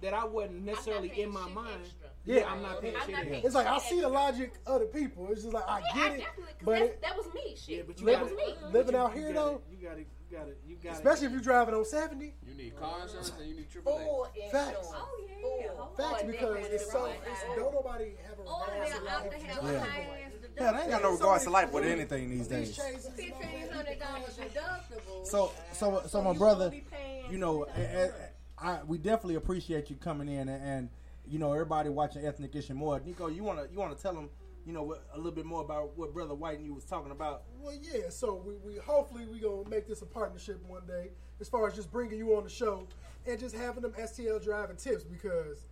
[0.00, 1.82] that I wasn't necessarily in my mind,
[2.26, 3.10] yeah, I'm not paying I'm shit.
[3.10, 3.30] not extra.
[3.30, 5.28] paying It's like I see the logic of the people.
[5.30, 7.54] It's just like I Yeah, get I it, definitely, 'cause but that was me.
[7.56, 8.54] Shit, Yeah, but you that gotta, was me.
[8.64, 10.04] Uh, living you- out you here gotta- though, you gotta,
[10.34, 10.96] you gotta, you gotta.
[10.96, 12.34] especially if you're driving on seventy.
[12.46, 14.44] You need car insurance and you need triple Full A.
[14.44, 14.74] insurance.
[14.74, 14.88] Facts.
[14.92, 15.68] Oh yeah.
[15.68, 15.92] Full.
[15.96, 19.42] Facts Or because it's so it's, don't nobody have a Or regards they'll to life.
[19.42, 19.78] have Yeah.
[19.80, 20.30] high ass.
[20.60, 22.76] Yeah, they ain't got no regards to life with anything these These days.
[22.76, 25.26] chases, Fifteen hundred dollars deductible.
[25.26, 28.10] So, so, so my brother, gonna be paying you know, I,
[28.58, 30.88] I, I- we definitely appreciate you coming in, and, and
[31.26, 33.00] you know, everybody watching Ethnic Issue more.
[33.00, 34.28] Nico, you wanna, you wanna tell them,
[34.66, 37.42] you know, a little bit more about what Brother White and you was talking about.
[37.60, 38.08] Well, yeah.
[38.08, 41.10] So we, we hopefully we gonna make this a partnership one day,
[41.40, 42.86] as far as just bringing you on the show
[43.26, 45.66] and just having them STL driving tips because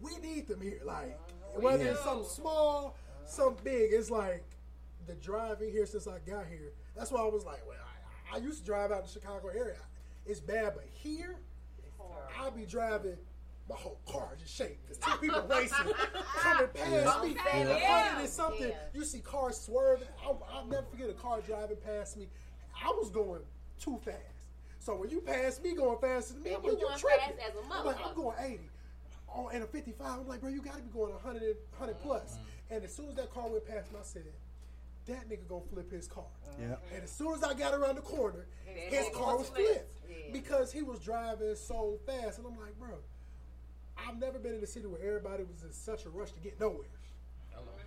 [0.00, 0.80] we need them here.
[0.84, 1.18] Like
[1.56, 2.96] whether it's something small,
[3.26, 4.44] something big, it's like
[5.06, 6.72] the driving here since I got here.
[6.96, 7.76] That's why I was like, well,
[8.32, 9.76] I used to drive out the Chicago area.
[10.26, 11.36] It's bad, but here,
[12.38, 13.16] I'll be driving.
[13.68, 15.76] My whole car just shaking because two people racing,
[16.38, 17.64] coming past me, Yeah.
[17.64, 18.68] a hundred and something.
[18.68, 18.74] Yeah.
[18.92, 20.08] You see cars swerving.
[20.22, 22.28] I'll, I'll never forget a car driving past me.
[22.78, 23.40] I was going
[23.80, 24.18] too fast.
[24.80, 27.20] So when you pass me going faster than me, I'm You like, you going tripping.
[27.38, 28.60] fast as a I'm like, I'm going 80.
[29.34, 30.20] Oh, and a 55.
[30.20, 32.34] I'm like, bro, you got to be going 100, and- 100 plus.
[32.34, 32.74] Mm-hmm.
[32.74, 34.24] And as soon as that car went past me, I said,
[35.06, 36.24] that nigga gonna flip his car.
[36.58, 36.76] Yeah.
[36.94, 39.90] And as soon as I got around the corner, his car was flipped
[40.32, 42.38] because he was driving so fast.
[42.38, 42.94] And I'm like, bro,
[44.08, 46.60] I've never been in a city where everybody was in such a rush to get
[46.60, 46.88] nowhere.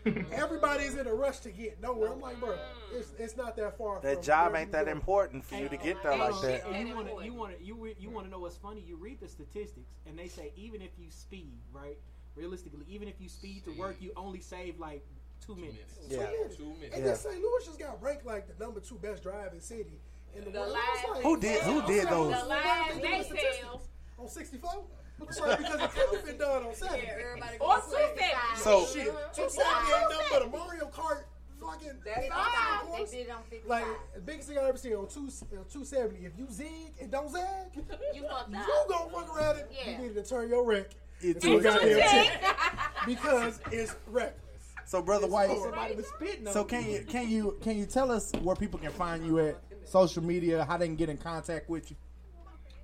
[0.31, 2.14] Everybody's in a rush to get nowhere.
[2.14, 2.57] I'm like, bro, mm.
[2.94, 3.99] it's, it's not that far.
[3.99, 4.91] That from job ain't that go.
[4.91, 6.65] important for you to get there like that.
[6.68, 8.84] And you want to you want to you you want to know what's funny?
[8.88, 11.98] You read the statistics, and they say even if you speed, right?
[12.35, 15.06] Realistically, even if you speed to work, you only save like
[15.45, 15.98] two minutes.
[16.10, 16.95] Two minutes.
[16.95, 17.41] And then St.
[17.41, 19.99] Louis just got ranked like the number two best driving city
[20.35, 20.73] in the, The world.
[20.73, 22.34] live- like, Who did- who did those?
[22.34, 23.81] The why live they doing day sales.
[24.19, 24.84] On 64?
[25.31, 27.11] So because it could have been done on Saturday.
[27.60, 28.61] Or two seconds.
[28.61, 31.23] So- Shit, two seconds ain't nothing but a Mario Kart
[31.60, 32.45] fucking That's hit all.
[32.45, 33.11] the course.
[33.11, 33.69] They did it on 55.
[33.69, 33.85] Like
[34.15, 36.26] the biggest thing I ever seen on two on two seventy.
[36.26, 36.68] If you zig
[37.02, 37.41] and don't zag,
[37.76, 38.52] You fucked you up.
[38.88, 39.72] gonna fuck around it.
[39.72, 39.91] Yeah.
[39.91, 40.91] You needed to turn your wreck
[41.22, 42.41] Into into a a goddamn check.
[42.41, 44.44] check because it's reckless.
[44.85, 48.31] So, brother White, Somebody was spitting so can you can you can you tell us
[48.41, 50.64] where people can find you at social media?
[50.64, 51.98] How they can get in contact with you?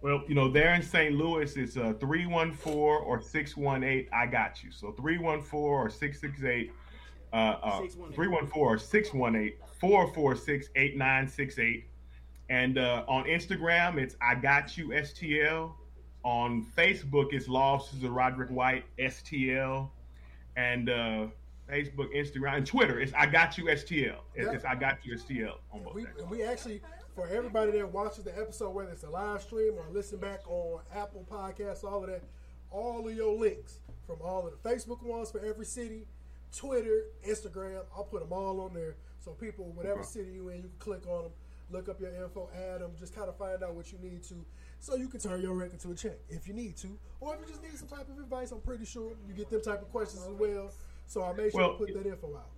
[0.03, 1.15] Well, you know, there in St.
[1.15, 4.09] Louis, it's uh, 314 or 618.
[4.11, 4.69] I got you.
[4.69, 6.73] So 314 or 668,
[7.31, 7.79] uh, uh,
[8.13, 11.85] 314 or 618 446 8968.
[12.49, 15.71] And uh, on Instagram, it's I Got You STL.
[16.25, 19.89] On Facebook, it's Law Officer Roderick White STL.
[20.57, 21.27] And uh,
[21.69, 24.17] Facebook, Instagram, and Twitter, it's I Got You STL.
[24.35, 25.95] It's, it's I Got You STL on both.
[25.95, 26.81] We, we actually,
[27.15, 30.79] for everybody that watches the episode, whether it's a live stream or listen back on
[30.95, 32.23] Apple Podcasts, all of that,
[32.71, 36.05] all of your links from all of the Facebook ones for every city,
[36.55, 38.95] Twitter, Instagram, I'll put them all on there.
[39.19, 40.07] So people, whatever Okay.
[40.09, 41.31] city you in, you can click on them,
[41.71, 44.35] look up your info, add them, just kind of find out what you need to,
[44.79, 47.41] so you can turn your record to a check if you need to, or if
[47.41, 48.51] you just need some type of advice.
[48.51, 50.71] I'm pretty sure you get them type of questions as well.
[51.05, 52.49] So I made sure Well, to put that info out.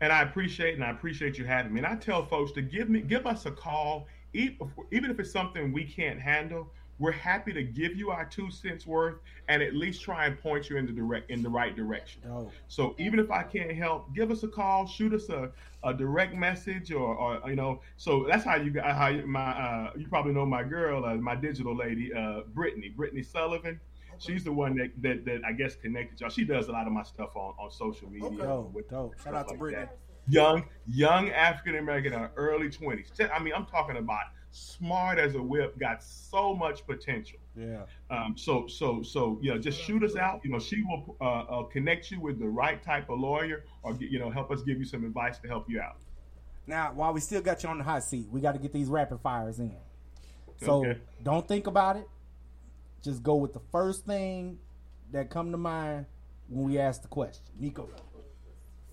[0.00, 1.80] And I appreciate and I appreciate you having me.
[1.80, 5.72] And I tell folks to give me give us a call, even if it's something
[5.72, 6.70] we can't handle.
[6.98, 10.68] We're happy to give you our two cents worth and at least try and point
[10.68, 12.20] you in the direct in the right direction.
[12.30, 12.50] Oh.
[12.68, 15.50] So even if I can't help, give us a call, shoot us a,
[15.82, 17.80] a direct message, or, or you know.
[17.96, 21.14] So that's how you got how you, my uh, you probably know my girl, uh,
[21.14, 23.80] my digital lady, uh, Brittany, Brittany Sullivan.
[24.20, 26.30] She's the one that, that that I guess connected y'all.
[26.30, 28.30] She does a lot of my stuff on, on social media.
[28.30, 29.14] Dope, with dope.
[29.22, 29.86] Shout out to like Brittany.
[29.86, 29.96] that.
[30.28, 33.10] Young, young African American in her early twenties.
[33.34, 34.20] I mean, I'm talking about
[34.52, 37.38] smart as a whip, got so much potential.
[37.56, 37.82] Yeah.
[38.10, 40.40] Um, so, so, so, you know, just shoot us out.
[40.44, 43.96] You know, she will uh, uh, connect you with the right type of lawyer, or
[43.98, 45.96] you know, help us give you some advice to help you out.
[46.66, 48.88] Now, while we still got you on the hot seat, we got to get these
[48.88, 49.74] rapid fires in.
[50.62, 51.00] So Okay.
[51.22, 52.08] don't think about it.
[53.02, 54.58] Just go with the first thing
[55.12, 56.06] that come to mind
[56.48, 57.44] when we ask the question.
[57.58, 57.88] Nico.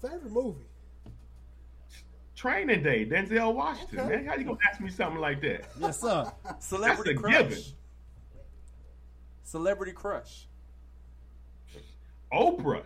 [0.02, 0.66] Favorite movie?
[2.36, 4.08] Training Day, Denzel Washington.
[4.08, 5.66] Man, how you gonna ask me something like that?
[5.80, 6.32] Yes, sir.
[6.60, 7.50] Celebrity That's a crush.
[7.50, 7.64] given.
[9.44, 10.48] Celebrity crush.
[12.32, 12.84] Oprah.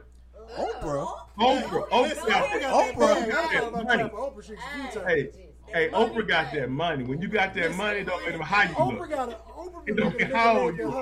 [0.57, 1.18] Oprah.
[1.39, 1.89] Oh, Oprah.
[1.89, 2.15] Oprah.
[2.15, 4.03] Oprah Oprah got that money.
[4.03, 5.07] Oprah shit a few times.
[5.07, 5.30] Hey,
[5.73, 7.03] hey, Oprah got that money.
[7.03, 10.21] When you got that money, don't matter how you Oprah got a Oprah been don't
[10.21, 10.99] how nigga old making you her,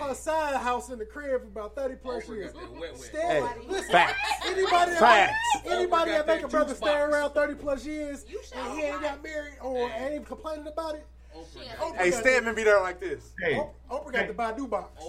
[0.00, 2.52] uh, her side house in the crib for about thirty plus years.
[2.96, 4.18] Stay, Hey, listen, facts.
[4.46, 5.32] anybody that Facts.
[5.64, 8.24] make, anybody that make a brother stay around thirty plus years
[8.54, 11.06] and he ain't got married or ain't complaining about it.
[11.34, 13.32] Oprah Hey, got Stedman be there like this.
[13.40, 15.00] Hey, Oprah, Oprah got the Badu oh, box.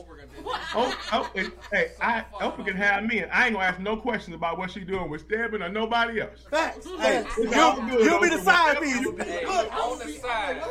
[0.73, 3.95] Oh, oh, hey, hey, I, Oprah can have me, and I ain't gonna ask no
[3.97, 6.45] questions about what she doing with Stedman or nobody else.
[6.49, 6.85] Facts.
[6.99, 7.38] Hey, Facts.
[7.38, 8.43] you, all good, you be the Oprah.
[8.43, 9.06] side piece.
[9.06, 10.61] Look, on the side.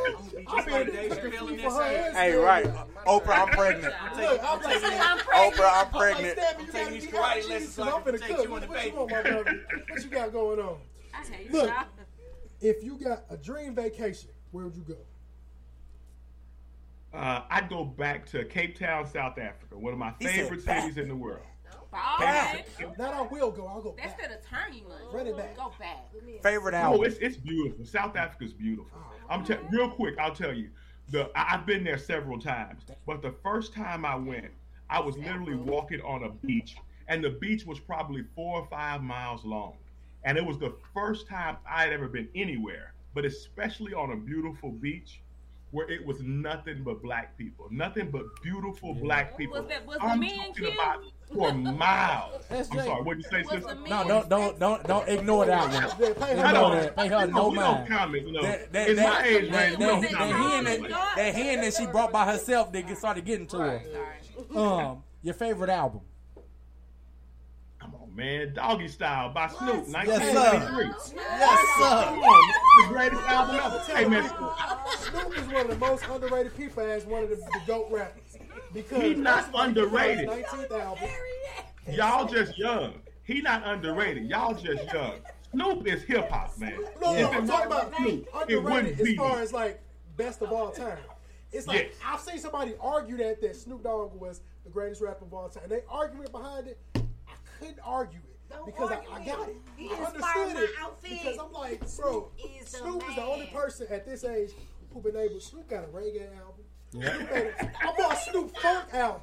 [0.49, 2.15] I've been looking for her ass.
[2.15, 2.67] Hey, right.
[3.07, 3.95] Oprah, I'm pregnant.
[4.17, 6.39] Look, I'm like, Oprah, I'm I'm like, pregnant.
[6.39, 8.45] Stabby, you gotta these be karate out, lessons so I I'm can finna take cook.
[8.45, 8.97] you What, the you baby.
[8.97, 9.61] want, my brother?
[9.89, 10.79] What you got going on?
[11.15, 11.69] I hate Look.
[11.69, 11.85] y'all.
[12.61, 14.97] If you got a dream vacation, where would you go?
[17.15, 20.99] Uh, I'd go back to Cape Town, South Africa, one of my He favorite cities
[20.99, 21.43] in the world.
[21.93, 22.65] Bye.
[22.99, 23.69] That I will go.
[23.69, 24.29] I'll go That's back.
[24.29, 25.15] the turn you on.
[25.15, 25.57] Run it back.
[25.57, 26.11] Go back.
[26.43, 27.85] Favorite Oh, it's it's beautiful.
[27.85, 28.99] South Africa's beautiful.
[29.31, 30.19] I'm te- real quick.
[30.19, 30.71] I'll tell you.
[31.11, 34.51] The I- I've been there several times, but the first time I went,
[34.91, 36.77] I was literally walking on a beach,
[37.07, 39.75] and the beach was probably four or five miles long,
[40.25, 44.17] and it was the first time I had ever been anywhere but especially on a
[44.17, 45.21] beautiful beach
[45.75, 49.59] where it was nothing but black people, nothing but beautiful black people.
[49.59, 50.75] Was that- was I'm men talking cute?
[50.75, 51.03] about
[51.33, 52.45] for miles.
[52.49, 52.85] I'm SJ.
[52.85, 53.75] sorry, what did you say, sister?
[53.89, 56.23] No, don't don't don't don't ignore that one.
[56.23, 56.97] I Ignore don't- that.
[56.97, 57.89] Pay her you know, no mind.
[57.89, 58.43] comment, you know.
[58.43, 61.87] That, that, It's that, my age range, we that, that, that, that hen that she
[61.87, 63.83] brought by herself that started getting to her.
[64.55, 66.03] Um, your favorite album?
[68.15, 68.55] Man.
[68.55, 70.87] Doggy Style by Snoop, Yes, 1983.
[71.17, 72.05] Yes, sir.
[72.05, 73.79] Come on, the greatest album ever.
[73.93, 74.31] Hey, man,
[74.99, 78.39] Snoop is one of the most underrated people as one of the, the GOAT rappers.
[78.73, 80.47] Because He not first of all, he put out his underrated.
[80.71, 81.09] 19th album.
[81.89, 82.95] y'all just young.
[83.25, 84.25] He not underrated.
[84.29, 85.15] Y'all just young.
[85.53, 86.79] Snoop is hip hop, man.
[87.01, 89.81] No, no, I'm talking about Snoop, it underrated as far as like
[90.17, 90.99] best of all time.
[91.53, 91.95] It's like Yes.
[92.05, 95.65] I've seen somebody argue that that Snoop Dogg was the greatest rapper of all time.
[95.69, 96.79] They argument behind it.
[97.55, 99.57] I couldn't argue it because I, I got it.
[99.77, 101.11] He I inspired understood my it outfit.
[101.11, 104.51] because I'm like, bro, is the Snoop is the only person at this age
[104.93, 105.41] who been able.
[105.41, 106.65] Snoop got a reggae album.
[106.93, 107.17] Yeah.
[107.17, 109.23] Snoop made a- I bought Snoop Funk album.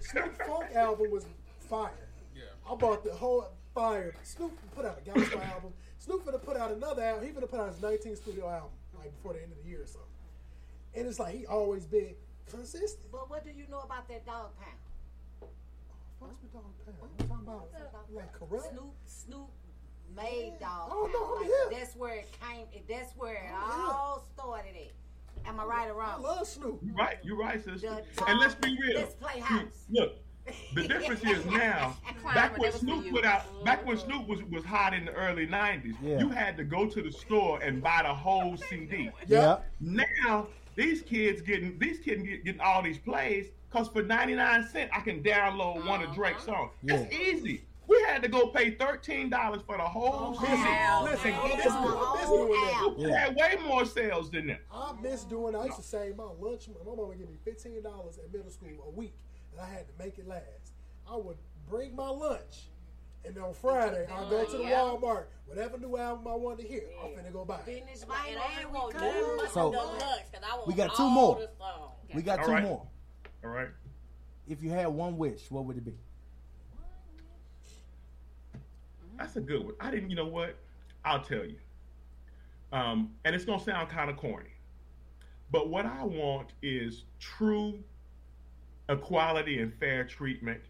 [0.00, 1.26] Snoop Funk album was
[1.60, 2.08] fire.
[2.36, 2.42] Yeah.
[2.70, 4.14] I bought the whole fire.
[4.22, 5.72] Snoop put out a gospel album.
[5.98, 7.26] Snoop finna put out another album.
[7.26, 9.82] He finna put out his 19th studio album, like before the end of the year
[9.82, 10.08] or something.
[10.94, 12.14] And it's like he always been
[12.48, 13.10] consistent.
[13.10, 14.76] But what do you know about that dog pound?
[16.18, 16.96] What's the dog pound?
[17.20, 17.68] I'm talking about
[18.10, 18.70] like corrupt.
[18.70, 19.48] Snoop Snoop
[20.16, 21.30] made dog Oh, no, pound.
[21.32, 21.78] I'm Like, here.
[21.80, 22.66] That's where it came.
[22.88, 23.88] That's where it I'm here.
[23.90, 24.74] all started.
[24.74, 24.92] It.
[25.46, 26.08] Am I right or wrong?
[26.10, 26.22] I wrong?
[26.22, 26.80] love Snoop.
[26.82, 28.02] You right, You're right, sister.
[28.16, 28.98] The And let's be real.
[29.00, 29.84] Let's play house.
[29.90, 30.16] Look,
[30.74, 31.96] the difference is now.
[32.34, 35.94] Back when Snoop put out, back when Snoop was was hot in the early '90s,
[36.02, 36.18] Yeah.
[36.18, 39.10] you had to go to the store and buy the whole CD.
[39.26, 39.58] Yeah.
[39.80, 45.00] Now these kids getting these kids getting all these plays because for 99 cents I
[45.00, 46.56] can download one of Drake's uh-huh.
[46.56, 46.72] songs.
[46.82, 47.64] That's easy.
[47.86, 50.52] We had to go pay thirteen dollars for the whole oh, CD.
[51.10, 52.94] Listen, listen, this, this doing that.
[52.98, 54.60] We had way more sales than that.
[54.70, 55.56] I miss doing.
[55.56, 56.68] I used to save my lunch.
[56.68, 59.14] My mom would give me fifteen dollars at middle school a week,
[59.52, 60.74] and I had to make it last.
[61.10, 62.66] I would bring my lunch,
[63.24, 64.80] and on Friday I'll go to the Yeah.
[64.80, 65.24] Walmart.
[65.46, 67.56] Whatever new album I wanted to hear, I'm finna go buy.
[67.60, 67.64] it.
[67.64, 69.48] Finish And my I ain't want we nothing could.
[69.50, 71.40] So, no lunch, 'cause I want we got two more.
[72.14, 72.62] We got two right.
[72.64, 72.86] more.
[73.44, 73.68] All right.
[74.48, 75.94] If you had one wish, what would it be?
[79.18, 79.74] That's a good one.
[79.80, 80.10] I didn't.
[80.10, 80.56] You know what?
[81.04, 81.56] I'll tell you.
[82.72, 84.50] Um, and it's gonna sound kind of corny,
[85.50, 87.82] but what I want is true
[88.88, 90.60] equality and fair treatment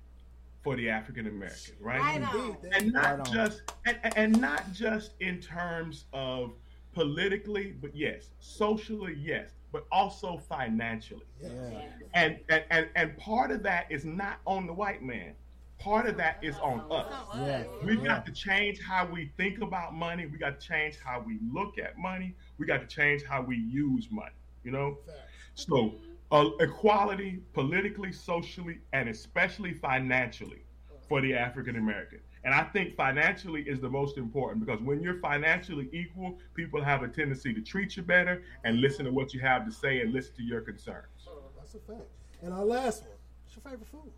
[0.62, 2.00] for the African American, right?
[2.00, 2.56] Right on.
[2.72, 6.52] and not Right just and, and not just in terms of
[6.92, 11.26] politically, but yes, socially, yes, but also financially.
[11.40, 11.50] Yeah.
[12.14, 15.34] And, and and and part of that is not on the white man.
[15.78, 17.12] Part of that is on us.
[17.36, 17.64] Yeah.
[17.84, 20.26] We've got to change how we think about money.
[20.26, 22.34] We got to change how we look at money.
[22.58, 24.32] We got to change how we use money.
[24.64, 24.98] You know,
[25.54, 25.94] so
[26.30, 30.62] uh, equality, politically, socially, and especially financially
[31.08, 32.20] for the African American.
[32.44, 37.02] And I think financially is the most important because when you're financially equal, people have
[37.02, 40.12] a tendency to treat you better and listen to what you have to say and
[40.12, 41.06] listen to your concerns.
[41.26, 42.08] Oh, that's a fact.
[42.42, 43.12] And our last one.
[43.44, 44.12] What's your favorite food?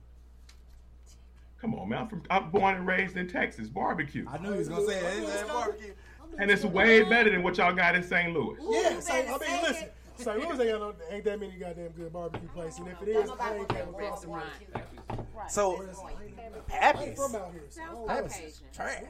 [1.60, 2.00] Come on, man.
[2.00, 3.68] I'm from I'm born and raised in Texas.
[3.68, 4.24] Barbecue.
[4.28, 5.42] I knew he was gonna say that.
[5.42, 5.92] He barbecue.
[6.38, 8.32] And it's way better than what y'all got in St.
[8.32, 8.56] Louis.
[8.62, 9.28] Yeah, St.
[9.28, 9.88] I mean, listen.
[10.20, 10.38] St.
[10.38, 13.30] Louis ain't, got no, ain't that many goddamn good barbecue places, and if it is,
[13.38, 14.30] I ain't came across them.
[14.32, 15.50] yet.
[15.50, 17.16] So, I Pappy's.
[17.16, 18.06] from out here, so I don't know.
[18.06, 19.02] Pappy's is trash.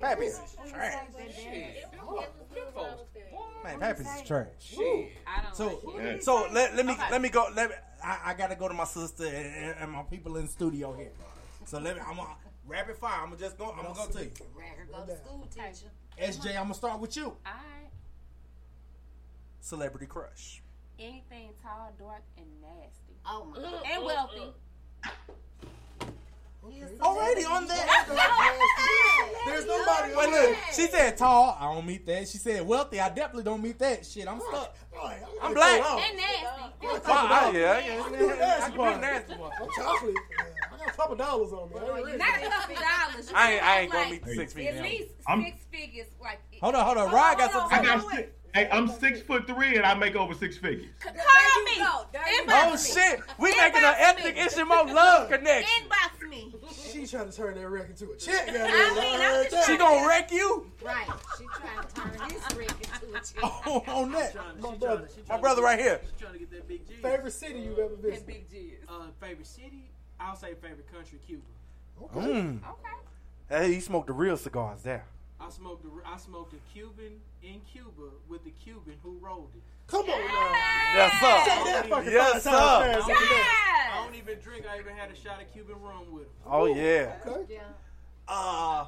[0.00, 1.04] Pappy's is trash.
[3.64, 4.46] Man, Pappy's is trash.
[5.52, 5.80] So,
[6.20, 7.46] so let, let me let me go.
[7.54, 10.50] Let me, I, I gotta go to my sister and, and my people in the
[10.52, 11.12] studio here.
[11.64, 12.02] So let me.
[12.06, 12.34] I'm gonna
[12.66, 13.20] rapid fire.
[13.22, 13.70] I'm gonna just go.
[13.70, 14.30] I'm gonna go to you.
[14.90, 15.90] Go to school, teacher.
[16.20, 17.36] SJ, I'm gonna start with you.
[17.46, 17.81] Alright.
[19.62, 20.60] Celebrity crush.
[20.98, 23.14] Anything tall, dark, and nasty.
[23.24, 23.58] Oh my.
[23.94, 24.52] And wealthy.
[27.00, 28.06] Already on that.
[29.46, 30.56] There's nobody Wait, look.
[30.72, 31.56] She said tall.
[31.60, 32.28] I don't meet that.
[32.28, 33.00] She said wealthy.
[33.00, 34.04] I definitely don't meet that.
[34.06, 34.76] Shit, I'm stuck.
[35.42, 35.80] I'm black.
[35.80, 37.08] And nasty.
[37.08, 38.02] Wow, yeah, yeah.
[38.04, 38.94] I do the nasty I can part.
[38.94, 39.52] do the nasty part.
[39.60, 40.16] I'm chocolate.
[40.72, 41.76] I got a couple dollars on me.
[41.78, 42.18] I ain't rich.
[42.18, 43.30] Not a couple dollars.
[43.30, 44.82] You I ain't- I ain't got, gonna meet the six feet At now.
[44.82, 46.06] least I'm- six figures.
[46.20, 47.12] Like, Hold on, hold on.
[47.12, 47.80] Ryan got hold some.
[47.80, 48.28] I got six.
[48.54, 50.90] Hey, I'm six foot three and I make over six figures.
[51.00, 51.70] call There me.
[51.76, 52.06] you go.
[52.12, 53.98] There you Inbox Oh shit, we Inbox making an me.
[54.00, 55.88] ethnic Ishimo love connection.
[55.88, 56.54] Inbox me.
[56.70, 58.46] She trying to turn that wreck into a check.
[58.46, 58.62] goddamn.
[58.66, 59.66] I mean, I I'm just.
[59.66, 61.06] She gonna wreck you, Right.
[61.38, 63.40] She trying to turn his rig into a chick.
[63.42, 64.32] Oh, on that.
[64.32, 65.06] To- My brother.
[65.06, 66.00] to- my brother to- right here.
[66.04, 66.94] She trying to get that big G.
[67.00, 68.26] Favorite city you've ever visited?
[68.26, 68.72] Big G's.
[68.88, 69.90] Uh, favorite city?
[70.20, 71.42] I'll say favorite country, Cuba.
[72.14, 72.58] Mm.
[72.58, 72.88] Okay.
[73.48, 75.04] Hey, you smoked the real cigars there.
[75.44, 75.84] I smoked.
[75.84, 79.62] A, I smoked a Cuban in Cuba with the Cuban who rolled it.
[79.88, 80.14] Come on now.
[80.94, 81.42] Yes, sir.
[81.64, 82.50] Say that fucking Yes, five sir.
[82.50, 82.62] times I
[82.94, 83.36] fast don't, even.
[83.92, 84.64] I don't even drink.
[84.70, 86.30] I even had a shot of Cuban rum with him.
[86.46, 87.16] Oh yeah.
[87.26, 87.54] Okay.
[87.54, 87.60] Yeah.
[88.28, 88.86] Uh,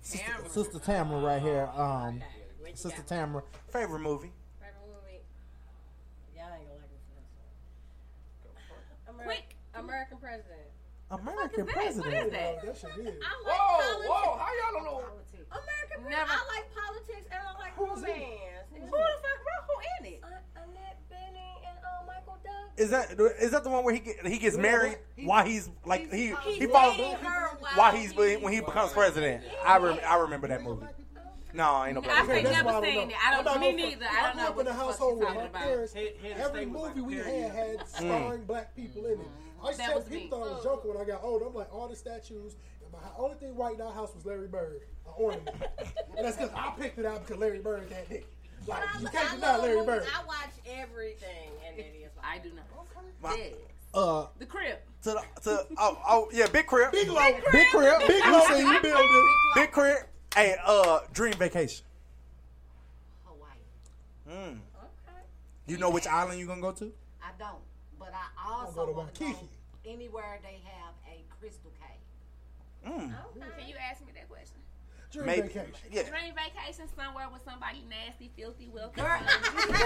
[0.00, 1.68] Sister, Sister Tamara right here.
[1.76, 2.20] Um,
[2.60, 3.06] What you Sister got?
[3.06, 3.42] Tamara.
[3.72, 4.32] favorite movie.
[4.60, 5.22] Favorite movie?
[6.36, 7.04] Y'all ain't gonna like this
[9.14, 9.24] one.
[9.24, 9.56] Quick.
[9.76, 10.68] American President.
[11.10, 11.74] American that?
[11.74, 12.14] president.
[12.14, 12.62] What is that?
[12.64, 12.90] That shit.
[12.90, 13.14] I like
[13.46, 14.08] Whoa, politics.
[14.08, 15.02] whoa, how y'all don't know?
[15.54, 16.30] American Never- Never.
[16.30, 18.18] I like politics and I like Who's romance.
[18.74, 18.80] it?
[18.80, 19.76] Who the fuck wrote who
[20.06, 20.20] in it?
[20.22, 22.76] Uh, Annette Bening and uh, Michael Douglas.
[22.76, 26.12] Is that is that the one where he get, he gets married while he's like
[26.12, 29.42] he He's he falls dating her while, while he's when he becomes president?
[29.64, 30.86] I rem, I remember that movie.
[31.54, 32.28] No, ain't no I black.
[32.30, 33.08] ain't That's never I seen don't it.
[33.10, 33.14] know.
[33.24, 33.48] I don't.
[33.54, 34.06] I'm Me neither.
[34.06, 35.62] I I don't grew know up in a the household you where talking my about.
[35.62, 39.18] parents, Head- head every movie we had had starring black people in it.
[39.62, 41.44] I used to tell people thought I was joking when I got older.
[41.46, 44.48] I'm like, all the statues, and my only thing white in our house was Larry
[44.48, 45.48] Bird, an ornament.
[46.16, 48.26] and that's because I picked it out because Larry Bird had dick.
[48.66, 49.84] Like, you can't I deny Larry.
[49.86, 50.06] Bird.
[50.18, 52.64] I watch everything and it is like I do not.
[53.22, 53.52] My- Yes.
[53.94, 54.78] Uh, The crib.
[55.04, 57.14] To the, to oh oh yeah, big crib, Big Low.
[57.52, 58.00] big crib.
[58.08, 58.40] Big You low.
[58.48, 59.28] see you building.
[59.54, 59.98] big crib.
[60.34, 61.84] Hey, uh, dream vacation.
[63.24, 63.50] Hawaii.
[64.28, 64.50] Mm.
[64.52, 64.58] Okay.
[65.66, 66.92] You know which island you gonna go to?
[67.22, 67.62] I don't,
[67.98, 69.48] but I also go to want to Waikiki.
[69.86, 70.83] anywhere they have a crystal
[72.84, 72.94] cave.
[72.94, 73.58] Mm.
[73.58, 74.58] Can you ask me that question?
[75.12, 75.42] Dream Maybe.
[75.48, 75.72] vacation.
[75.92, 76.02] Yeah.
[76.10, 79.00] Dream vacation somewhere with somebody nasty, filthy, wealthy.
[79.00, 79.20] Girl.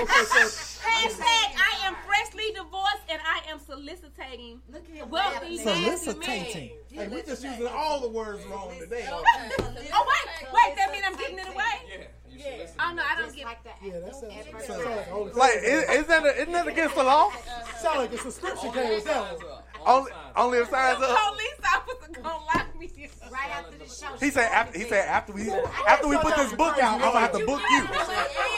[0.08, 1.22] Hashtag
[1.56, 5.82] I am freshly divorced and I am soliciting Look at him wealthy, laughing.
[5.82, 6.22] nasty men.
[6.22, 6.70] Soliciting.
[6.90, 9.06] Hey, we just using all the words wrong today.
[9.10, 11.64] Oh wait, wait, that mean I'm getting it away?
[11.88, 11.96] Yeah,
[12.30, 12.56] you should Yeah.
[12.58, 12.76] listen.
[12.80, 14.66] Oh no, I don't get like the Yeah, that sounds, At that first.
[14.66, 17.30] sounds like a holy Like, is, is that a, isn't that against the law?
[17.80, 19.58] sound like a subscription came with that one.
[19.86, 21.18] Only, only if signs up.
[21.18, 22.90] police officer gonna lock me
[23.30, 24.16] right after the show.
[24.20, 27.20] He said after he said after we after we put this book out, I'm gonna
[27.20, 27.86] have to book you.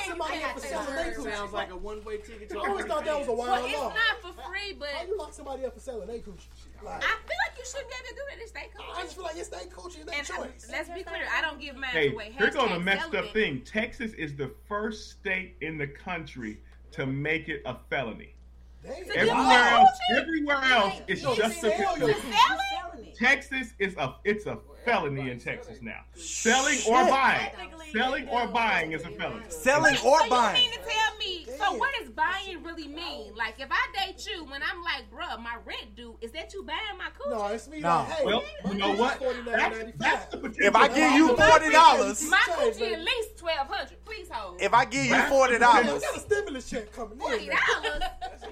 [0.06, 1.14] Somebody had to sell their.
[1.20, 3.88] Sounds like a one-way ticket I always thought that was a Well, wild it's law.
[3.94, 6.46] not for free, but How you lock somebody up for selling their coochie?
[6.82, 8.38] Like, I feel like you shouldn't be able to do that.
[8.42, 9.14] It's their I just coochie.
[9.14, 10.68] feel like it's their coochie and their And uh, choice.
[10.70, 12.34] let's be clear, I don't give mine Hey, away.
[12.36, 13.32] here goes a Hashtag messed up celibate.
[13.32, 13.60] thing.
[13.62, 16.60] Texas is the first state in the country
[16.92, 18.34] to make it a felony.
[18.82, 19.04] Damn.
[19.06, 22.32] So Everywhere else, everywhere else, it's No, just a your To coochie.
[22.32, 22.58] sell
[22.98, 23.14] it?
[23.16, 26.00] Texas is a it's a felony in Texas now.
[26.14, 27.50] Selling or buying,
[27.92, 29.44] selling or buying is a felony.
[29.48, 30.54] Selling or So or you buying.
[30.54, 31.46] mean to tell me?
[31.58, 33.34] So what does buying really mean?
[33.36, 36.62] Like if I date you, when I'm like, bruh, my rent due, is that you
[36.64, 37.30] buying my coochie?
[37.38, 37.80] No, it's me.
[37.80, 37.88] No.
[37.88, 39.20] Like, hey, Well, you know what?
[39.44, 40.54] That's, that's the.
[40.58, 44.04] If I give you forty dollars, My coochie at least twelve hundred.
[44.04, 44.60] Please hold.
[44.60, 47.20] if I give you forty dollars, I got a stimulus check coming in.
[47.20, 47.56] Forty man.
[47.82, 48.02] dollars.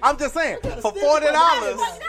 [0.03, 1.25] I'm just saying for forty dollars.
[1.25, 1.99] Forty dollars.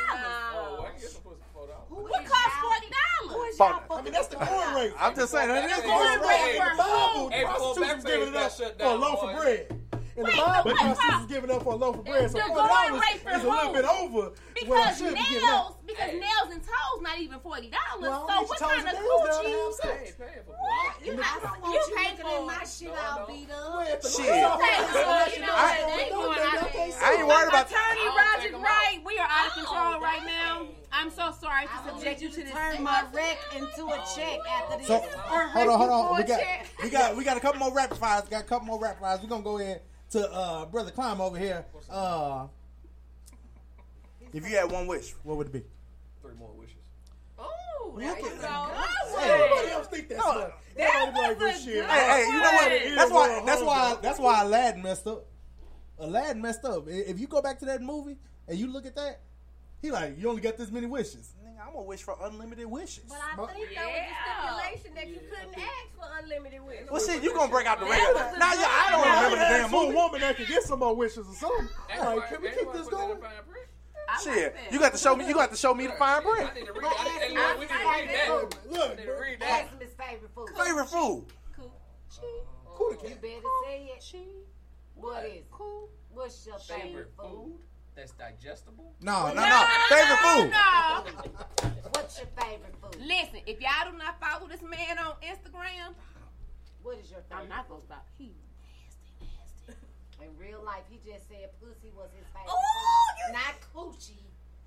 [0.52, 1.68] Oh, I can get some pussy for $4.
[1.90, 3.09] What costs forty dollars?
[3.58, 4.92] I mean, that's the corn rate.
[4.98, 6.58] I'm just saying that is The corn corn rate rate.
[6.60, 9.76] for The Bible, Hey, prostitutes giving it up for a loaf of bread.
[10.20, 12.30] And the Wait, Bible, but wait, is giving up for a loaf of bread.
[12.30, 13.72] So The forty going dollars rate is a little who?
[13.72, 15.86] bit over Because should be giving nails, up.
[15.86, 18.00] because nails and toes not even forty dollars.
[18.04, 20.04] Well, so what kind of nails down to coochie?
[20.04, 21.06] have paying for pussy.
[21.08, 23.72] You, I don't want you you pay for my shit all beat up.
[23.72, 24.28] Well, if the Shit.
[24.28, 25.46] lights off, Hey, I'm so, not you sure.
[25.46, 27.00] know I- what, they I- going I- out I- there.
[27.00, 27.66] I ain't worried about.
[27.70, 30.66] Attorney Roger White, we are out of Oh, control right now.
[30.92, 32.52] I'm so sorry to subject you to this.
[32.52, 34.86] Turn my wreck into a oh, check after this.
[34.88, 36.16] So hold on, hold on.
[36.16, 36.40] We got
[36.82, 38.24] we got we got a couple more rapid fires.
[38.28, 39.20] Got a couple more rapid fires.
[39.22, 39.78] We're gonna go in
[40.10, 41.64] to uh brother Climb over here.
[41.88, 42.46] Uh,
[44.32, 45.62] If you had one wish, what would it be?
[46.22, 46.76] Three more wishes.
[47.40, 49.18] Ooh, Look at go.
[49.18, 50.22] Hey, Nobody else think that's.
[50.24, 52.96] That Everybody be like, was "Well, a shit, Hey, hey, you know what?
[52.96, 53.42] That's why.
[53.46, 53.96] That's why.
[54.02, 55.26] That's why Aladdin messed up.
[55.98, 56.84] Aladdin messed up.
[56.88, 58.16] If you go back to that movie
[58.48, 59.20] and you look at that,
[59.82, 61.34] he like you only got this many wishes.
[61.70, 63.04] Nigga, I'm gonna wish for unlimited wishes.
[63.08, 66.90] But I think that was the stipulation that you couldn't ask for unlimited wishes.
[66.90, 68.24] Well, shit, you gonna break out the That regular?
[68.26, 69.94] was a Now, yeah, I don't I remember the damn for movie.
[69.96, 71.68] woman that could get some more wishes or something.
[71.90, 73.10] Ain't All right, can we keep this going?
[73.12, 73.30] in fine.
[74.08, 74.72] I Shit, that.
[74.72, 75.28] you got to show me.
[75.28, 76.96] You got to show me the fine I need to read that.
[77.20, 78.28] Hey, look, we need to read that.
[78.30, 79.62] Look, We need to read that.
[79.64, 80.48] Ask him his favorite food.
[80.56, 81.26] Favorite food.
[82.74, 84.02] Cool You better say it.
[84.02, 84.26] She
[84.94, 85.46] what is it?
[86.10, 87.58] What's your favorite Favorite food?
[87.94, 88.92] Food that's digestible.
[89.00, 90.50] No, no, No, no, favorite food.
[90.50, 91.70] No.
[91.92, 93.00] What's your favorite food?
[93.00, 95.94] Listen, if y'all do not follow this man on Instagram,
[96.82, 98.06] What is your favorite I'm not gonna stop.
[98.18, 98.32] He
[99.20, 99.28] nasty,
[99.68, 100.24] nasty.
[100.24, 103.32] In real life, he just said pussy was his favorite Ooh.
[103.32, 104.16] Not coochie.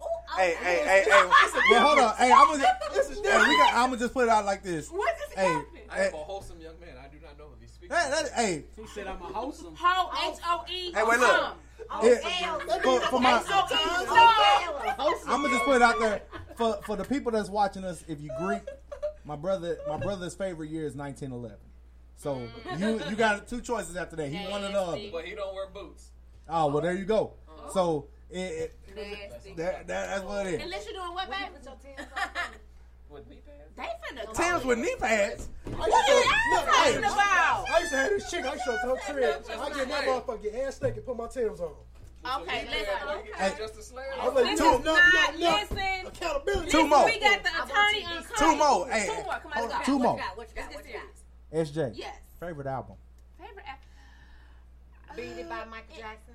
[0.02, 0.38] Oh, oh, oh.
[0.38, 1.30] Hey, hey, hey, hey.
[1.72, 2.16] Well, hold on.
[2.18, 2.64] Hey, I'm gonna
[2.94, 4.90] just, hey, we got, I'm gonna just put it out like this.
[4.90, 5.84] What is Hey, happening?
[5.90, 6.95] I am a wholesome young man.
[7.00, 7.90] I do not know if he's speaking.
[7.90, 9.76] that, that, hey, He said I'm a wholesome.
[9.78, 10.91] Ho H O E.
[10.91, 11.41] Hey, wait, look.
[11.41, 11.54] Um,
[11.89, 12.05] come.
[12.05, 15.22] it, for, for my, H O.
[15.27, 16.22] I'm gonna just put it out there
[16.55, 18.03] for for the people that's watching us.
[18.07, 18.61] If you Greek,
[19.26, 21.57] my brother, my brother's favorite year is 1911.
[22.15, 22.47] So
[22.77, 24.30] you you got two choices after that.
[24.30, 25.01] He one or the other.
[25.11, 26.11] But he don't wear boots.
[26.47, 27.34] Oh well, there you go.
[27.73, 29.53] So it, it, Nasty.
[29.55, 30.61] that, that that's what it is.
[30.64, 31.49] Unless you're doing what, babe?
[33.14, 33.72] With knee pads?
[33.76, 35.49] They finna Tim's with knee pads.
[35.68, 37.69] I What used are to- you look, talking about?
[37.69, 38.45] I used to have this chick.
[38.45, 39.45] I showed to her crib.
[39.60, 41.73] I get that motherfucker get ass steak and put my Tim's on.
[42.26, 43.34] Okay, listen.
[43.35, 44.06] Hey, Just a slayer.
[44.19, 45.56] I was like, This two, is no, not, no, no.
[45.57, 46.07] listen.
[46.07, 46.72] Accountability.
[46.72, 47.06] Two more.
[47.06, 48.88] We got the attorney on Two more.
[48.90, 49.23] Hey, Two more.
[49.23, 49.94] Come on, hold let's go.
[49.94, 50.18] Two more.
[50.35, 50.73] What you got?
[50.73, 51.68] What you got?
[51.68, 51.91] SJ.
[51.95, 52.15] Yes.
[52.40, 52.95] Favorite album.
[53.38, 53.81] Favorite app.
[55.15, 56.34] Beat it by Michael uh, Jackson.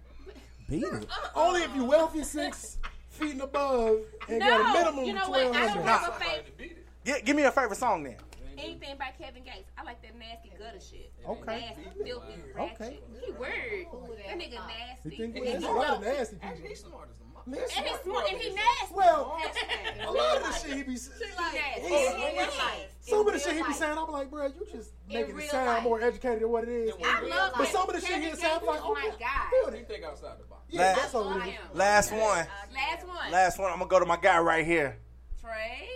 [0.68, 0.92] Beat it.
[0.92, 1.28] Uh-uh.
[1.34, 2.76] Only if you wealthy six
[3.18, 5.40] feet and above and got a No, minimum you know of what?
[5.40, 6.86] twelve I don't have a favorite.
[7.04, 8.16] Gi- give me a favorite song then.
[8.58, 9.70] Anything by Kevin Gates.
[9.78, 11.12] I like that nasty gutter shit.
[11.28, 11.74] Okay.
[11.76, 12.98] Nasty, filthy, Okay.
[13.24, 13.86] He word.
[14.26, 15.10] That nigga nasty.
[15.10, 16.68] You think And we a lot of nasty people?
[16.68, 17.62] He's smart as a mother.
[17.76, 18.94] And he's smart and he nasty.
[18.94, 19.38] Well,
[20.00, 21.80] a lot of the shit he be He nasty.
[21.86, 22.88] He's- In real life.
[23.00, 25.50] some of the shit he be saying, I'm like, bro, you just In making it
[25.50, 25.82] sound life.
[25.84, 26.92] more educated than what it is.
[27.04, 29.10] I love But some of the shit Kevin he sound Gates like, oh, my I
[29.20, 29.50] guy.
[29.62, 29.88] feel He it.
[29.88, 30.57] think outside the box.
[30.70, 31.42] Yeah, Last- that's all it is.
[31.44, 31.60] him.
[31.74, 32.20] Last one.
[32.20, 33.30] Last one.
[33.32, 33.70] Last one.
[33.72, 34.98] I'm gonna go to my guy right here.
[35.40, 35.88] Trey.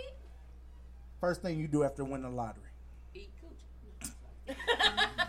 [1.19, 2.63] First thing you do after winning the lottery.
[3.13, 4.07] Eat coochie.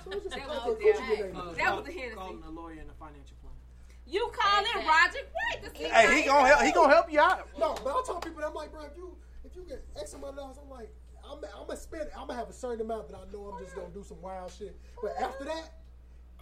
[0.05, 1.57] So That was couple the of coochie Hey, get niggas.
[1.57, 2.15] That was the call- Hennessy.
[2.16, 3.57] Calling a lawyer and a financial planner.
[4.07, 6.62] You call in Roger White to see Hey, he gonna help.
[6.62, 7.49] He gonna help you out.
[7.59, 10.33] No, but I tell people, I'm like, bro, if you if you get X amount
[10.33, 10.93] of dollars, I'm like,
[11.25, 13.75] I'm, I'm gonna spend, I'm gonna have a certain amount that I know I'm just
[13.77, 14.77] gonna do some wild shit.
[15.03, 15.73] But after that,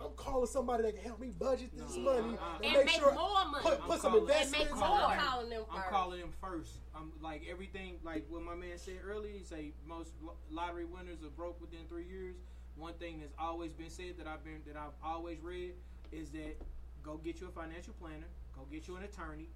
[0.04, 3.12] I'm calling somebody that can help me budget this money and, And make make sure
[3.14, 3.62] more money.
[3.62, 4.72] put, I'm put some calling- investments.
[4.72, 4.88] In more.
[4.88, 5.90] I'm calling them I'm first.
[5.90, 6.70] calling them first.
[6.94, 9.32] I'm like everything, like what my man said earlier.
[9.36, 10.10] He say most
[10.50, 12.36] lottery winners are broke within three years.
[12.76, 15.72] One thing that's always been said that I've been that I've always read
[16.10, 16.56] is that
[17.02, 18.26] go get you a financial planner,
[18.56, 19.48] go get you an attorney,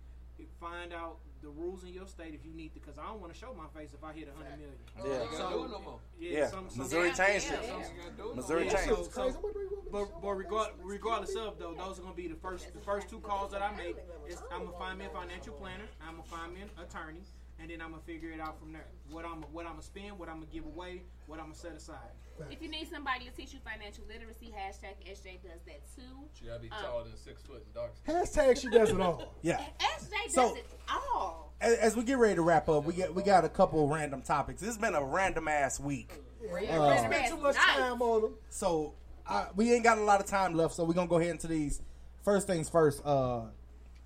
[0.60, 2.80] find out the rules in your state if you need to.
[2.80, 4.82] Because I don't want to show my face if I hit a hundred million.
[4.98, 5.22] Yeah.
[5.22, 6.00] Ain't gotta do it no more.
[6.18, 7.60] Yeah, Yeah, some- some- Missouri changed it.
[7.62, 8.72] Ain't gotta it Missouri more.
[8.72, 9.52] Yeah, so, so,
[9.92, 13.20] but, but regard, regardless of though, those are gonna be the first the first two
[13.20, 13.96] calls that I make.
[14.28, 17.22] Is I'm gonna find me a financial planner, I'm gonna find me an attorney,
[17.60, 18.88] and then I'm gonna figure it out from there.
[19.10, 21.72] What I'm what I'm gonna spend, what I'm gonna give away, what I'm gonna set
[21.76, 22.10] aside.
[22.50, 26.02] If you need somebody to teach you financial literacy, hashtag SJ does that too.
[26.38, 27.92] She gotta be Um, taller than six foot and dark.
[28.06, 29.34] Hashtag she does it all.
[29.42, 29.60] Yeah.
[29.80, 30.66] SJ does So- it
[31.14, 31.52] all.
[31.60, 34.20] As, as we get ready to wrap up, we get we got a couple random
[34.22, 34.60] topics.
[34.60, 36.12] This has been a random ass week.
[36.44, 38.34] Uh, Spend too much time on them.
[38.50, 38.92] So
[39.26, 41.46] uh, we ain't got a lot of time left, so we're gonna go ahead into
[41.48, 41.80] these.
[42.22, 43.42] First things first, uh,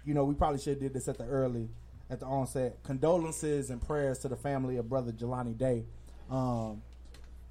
[0.05, 1.69] you know, we probably should have did this at the early,
[2.09, 2.83] at the onset.
[2.85, 5.87] Condolences and prayers to the family of brother Jelani Day.
[6.31, 6.83] Um,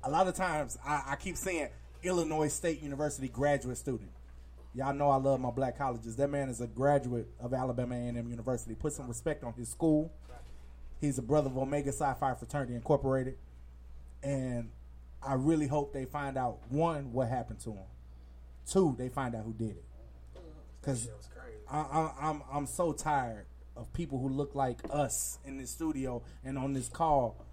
[0.04, 1.68] A lot of times, I, I keep seeing
[2.04, 4.12] Illinois State University graduate student.
[4.74, 6.16] Y'all know I love my black colleges.
[6.16, 8.76] That man is a graduate of Alabama A&M University.
[8.76, 10.12] Put some respect on his school.
[11.02, 13.38] He's a brother of Omega Phi Fraternity Incorporated,
[14.22, 14.70] and
[15.24, 17.86] I really hope they find out one what happened to him,
[18.70, 19.86] two they find out who did it.
[20.82, 21.10] Because
[21.72, 23.46] I, I, I'm I'm so tired
[23.78, 27.46] of people who look like us in this studio and on this call.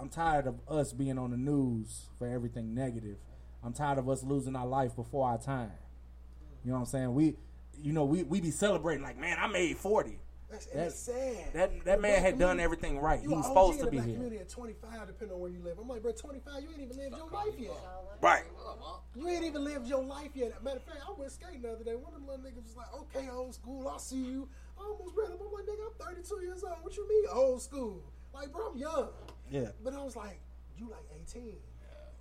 [0.00, 3.16] I'm tired of us being on the news for everything negative.
[3.62, 5.72] I'm tired of us losing our life before our time.
[6.64, 7.14] You know what I'm saying?
[7.14, 7.36] We,
[7.82, 10.20] you know, we, we be celebrating like, man, I made 40.
[10.50, 11.52] That's, That- sad.
[11.52, 13.20] that- that man had done everything right.
[13.20, 14.14] He was supposed to be here.
[14.14, 15.78] Community at 25, depending on where you live.
[15.80, 17.72] I'm like, bro, 25, you ain't even lived your life yet.
[18.22, 18.44] Right.
[19.14, 20.62] You ain't even lived your life yet.
[20.62, 21.96] Matter of fact, I went skating the other day.
[21.96, 24.48] One of them little niggas was like, okay, old school, I'll see you.
[24.78, 25.40] I almost ran up.
[25.44, 26.76] I'm like, nigga, I'm 32 years old.
[26.82, 28.02] What you mean, old school?
[28.32, 29.08] Like, bro, I'm young.
[29.50, 29.68] Yeah.
[29.82, 30.40] But I was like,
[30.76, 31.56] you like 18.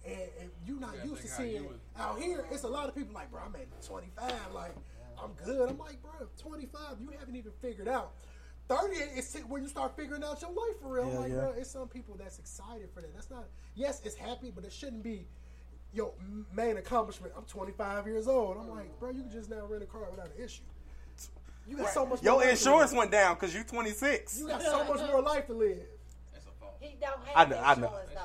[0.06, 2.45] And, and you not Yeah, used to seeing was- out here.
[2.52, 4.32] It's a lot of people like, bro, I'm at 25.
[4.54, 4.76] Like,
[5.22, 5.70] I'm good.
[5.70, 8.14] I'm like, bro, 25, you haven't even figured out.
[8.70, 11.10] 30 is when you start figuring out your life for real.
[11.12, 11.40] Yeah, like, yeah.
[11.40, 13.14] bro, it's some people that's excited for that.
[13.14, 13.45] That's not,
[13.76, 15.26] yes, it's happy, but it shouldn't be
[15.94, 16.14] your
[16.54, 17.34] main accomplishment.
[17.36, 18.58] I'm 25 years old.
[18.58, 20.64] I'm like, bro, you can just now rent a car without an issue.
[21.68, 22.24] You got so much.
[22.24, 22.98] Your more life to insurance live.
[22.98, 24.40] went down because you're 26.
[24.40, 25.80] You got so much more life to live.
[26.80, 27.88] He don't I have know, I know.
[27.88, 28.22] insurance though.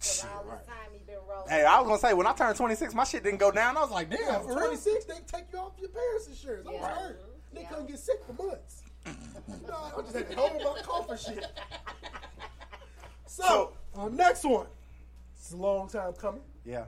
[0.00, 1.48] 'Cause all this time he been rolling.
[1.48, 3.76] Hey, I was gonna say when I turned 26, my shit didn't go down.
[3.76, 4.58] I was like, damn, Yeah, for for real.
[4.76, 6.66] 26, they take you off your parents' insurance.
[6.66, 6.94] I was Yeah.
[6.94, 7.20] hurt.
[7.52, 8.82] They couldn't get sick for months.
[9.68, 11.46] no, I just had to hold my cough and shit.
[13.26, 14.66] So, our next one.
[15.36, 16.42] It's a long time coming.
[16.64, 16.84] Yeah.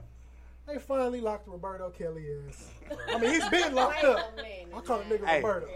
[0.67, 2.67] They finally locked Roberto Kelly ass.
[3.13, 4.35] I mean, he's been locked up.
[4.75, 5.37] I call the nigga Hey.
[5.43, 5.67] Roberto.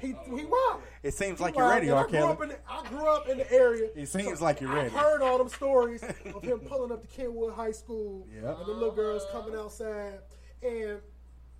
[0.00, 0.82] He he wild.
[1.02, 2.04] It seems like you're ready, And R.
[2.06, 2.32] I grew, Kelly.
[2.32, 3.90] up in the, I grew up in the area.
[3.96, 4.94] It seems like you're ready.
[4.94, 8.44] I heard all them stories of him pulling up to Kenwood High School Yep.
[8.58, 10.20] and the little girls coming outside.
[10.62, 11.00] And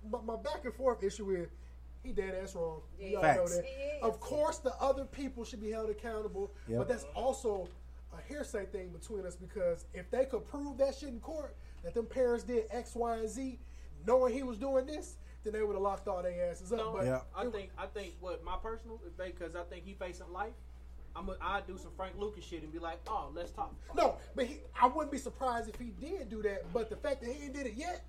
[0.09, 1.49] my, my back and forth issue is
[2.03, 2.81] he dead ass wrong.
[2.97, 3.57] You all know Facts.
[3.57, 3.65] that.
[3.65, 4.03] He is.
[4.03, 6.77] Of course, the other people should be held accountable, Yep.
[6.77, 7.67] but that's also
[8.13, 11.53] a hearsay thing between us because if they could prove that shit in court,
[11.85, 13.59] that them parents did X, Y, and Z,
[14.05, 16.79] knowing he was doing this, then they would have locked all their asses up.
[16.79, 20.53] No, But I think I think what my personal because I think he facing life.
[21.15, 23.73] I'm a, I do some Frank Lucas shit and be like, oh, let's talk.
[23.95, 26.65] No, but he, I wouldn't be surprised if he did do that.
[26.73, 28.03] But the fact that he ain't did it yet,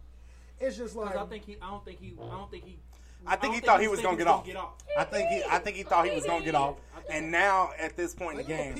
[0.58, 2.78] it's just like I think he, I don't think he, I don't think he.
[3.26, 4.74] I think don't he thought he was was gonna thinking get off.
[4.98, 6.76] I think he, I think he thought he was gonna get off,
[7.08, 8.74] and now at this point in the game,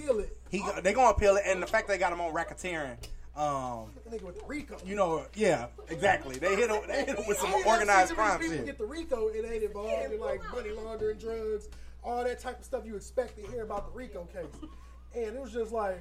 [0.51, 2.97] he go- they gonna appeal it, and the fact they got him on racketeering,
[3.37, 4.77] um, the nigga with the Rico.
[4.85, 6.39] you know, yeah, exactly.
[6.39, 9.45] They hit him, they hit him with some organized crime People get the Rico, it
[9.51, 11.69] ain't involved in like money laundering, drugs,
[12.03, 14.71] all that type of stuff you expect to hear about the Rico case.
[15.15, 16.01] And it was just like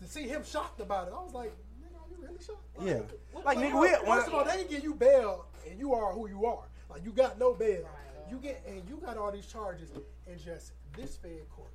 [0.00, 1.14] to see him shocked about it.
[1.14, 2.64] I was like, nigga, are you really shocked?
[2.80, 3.00] Yeah,
[3.34, 6.12] Like, like nigga, we first of all, they didn't give you bail, and you are
[6.12, 6.64] who you are.
[6.88, 7.86] Like you got no bail.
[8.30, 9.90] You get and you got all these charges
[10.26, 11.73] and just this Fed court.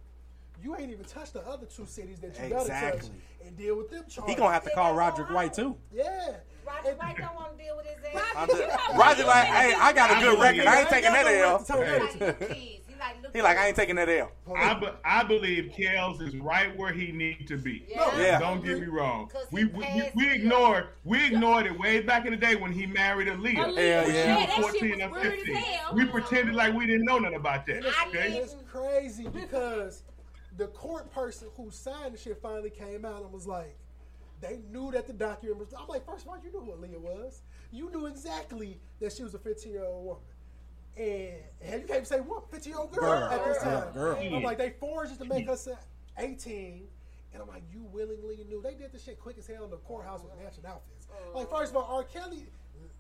[0.62, 3.10] You ain't even touched the other two cities that you gotta touch Exactly.
[3.46, 4.34] and deal with them charges.
[4.34, 5.76] he gonna have to call Roderick White too.
[5.94, 6.36] Yeah.
[6.68, 8.22] Roger White don't want to deal with his ass.
[8.36, 10.68] I'm Roger like, hey, I got a good record.
[10.68, 11.66] I ain't taking that L.
[13.34, 14.32] He like, I ain't taking that L.
[14.56, 17.86] I, be, I believe Kels is right where he needs to be.
[17.90, 18.38] Yeah.
[18.40, 19.32] Don't get me wrong.
[19.52, 22.86] We, we, we, we ignored we ignored it way back in the day when he
[22.86, 23.56] married Aaliyah.
[23.56, 24.06] Hell when yeah.
[24.06, 25.64] She Yeah, was 14 or 15.
[25.94, 27.78] We pretended like we didn't know nothing about that.
[27.78, 28.38] And it's, Okay?
[28.38, 30.04] it's crazy because
[30.60, 33.76] the court person who signed the shit finally came out and was like,
[34.42, 35.74] they knew that the document was.
[35.78, 37.42] I'm like, first of all, you knew who Aaliyah was.
[37.72, 40.22] You knew exactly that she was a 15 year old woman.
[40.98, 41.34] And,
[41.64, 43.32] and you can't even say what 15 year old girl, Girl.
[43.32, 43.94] at this time.
[43.94, 44.18] girl.
[44.18, 45.68] I'm like, they forged it to make us
[46.18, 46.84] 18.
[47.34, 48.62] And I'm like, you willingly knew.
[48.62, 51.08] They did this shit quick as hell in the courthouse with matching outfits.
[51.34, 52.04] Like, first of all, R.
[52.04, 52.46] Kelly,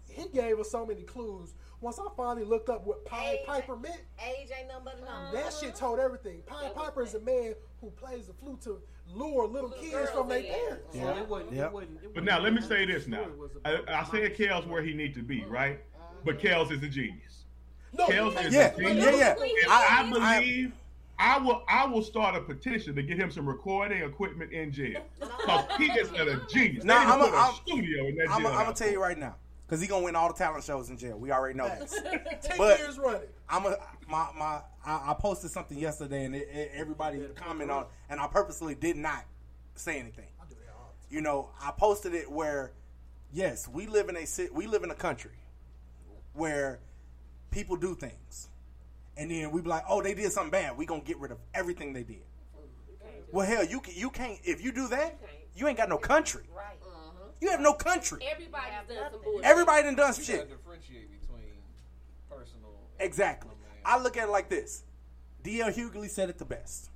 [0.07, 1.53] he gave us so many clues.
[1.81, 5.37] Once I finally looked up what Pied Piper meant, Age ain't nothing but a number.
[5.37, 6.41] that shit told everything.
[6.45, 8.79] Pied Piper is a man who plays the flute to
[9.15, 10.45] lure little kids girls from their in.
[10.53, 10.83] parents.
[10.93, 11.67] So it wasn't, Yep.
[11.67, 13.25] it wasn't, it But wasn't now let me say this now.
[13.63, 15.49] I, about I said Kels where he need to be, oh.
[15.49, 15.79] right?
[15.95, 16.13] Uh-huh.
[16.25, 17.45] But Kels is a genius.
[17.97, 19.05] No, Kels is Yeah, a genius.
[19.05, 19.35] yeah, yeah.
[19.63, 20.09] And I, I
[20.41, 20.73] believe
[21.17, 25.01] I will I will start a petition to get him some recording equipment in jail.
[25.39, 26.83] Because he is a genius.
[26.83, 28.51] Nah, They need to I'm put a I'm- studio in that I'm jail.
[28.51, 29.35] gonna tell you right now,
[29.69, 31.15] because he gonna win all the talent shows in jail.
[31.15, 31.93] We already know this.
[32.41, 33.21] Ten But- years running.
[33.47, 33.77] I'm a
[34.07, 38.19] my my I, I posted something yesterday and it, it, everybody commented on, it, and
[38.19, 39.25] I purposely did not
[39.75, 40.25] say anything.
[41.11, 42.71] You know, I posted it where,
[43.33, 45.31] yes, we live in a ci- we live in a country
[46.33, 46.79] where
[47.51, 48.49] people do things,
[49.17, 50.77] and then we be like, oh, they did something bad.
[50.77, 52.21] We gonna get rid of everything they did.
[53.31, 55.19] Well, hell, you can, you can't if you do that,
[55.55, 56.43] you ain't got no country.
[56.55, 56.78] Right.
[57.41, 58.19] You have no country.
[58.29, 59.45] Everybody's done some bullshit.
[59.45, 60.57] Everybody done done some You gotta shit.
[60.57, 61.53] differentiate between
[62.29, 62.71] personal.
[62.99, 63.51] Exactly.
[63.85, 64.83] I look at it like this.
[65.43, 65.71] D.L.
[65.71, 66.89] Hughley said it the best.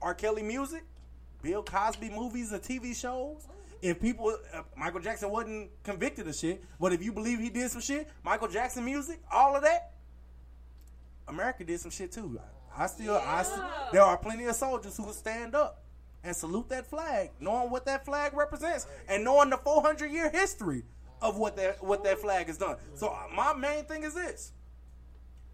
[0.00, 0.14] R.
[0.14, 0.84] Kelly music,
[1.42, 3.46] Bill Cosby movies or TV shows.
[3.82, 7.70] If people, uh, Michael Jackson wasn't convicted of shit, but if you believe he did
[7.70, 9.92] some shit, Michael Jackson music, all of that,
[11.28, 12.40] America did some shit too.
[12.76, 15.83] I still, I still, there are plenty of soldiers who will stand up
[16.24, 20.82] and salute that flag, knowing what that flag represents and knowing the 400 year history
[21.22, 22.76] of what that what that flag has done.
[22.94, 24.52] So uh, my main thing is this: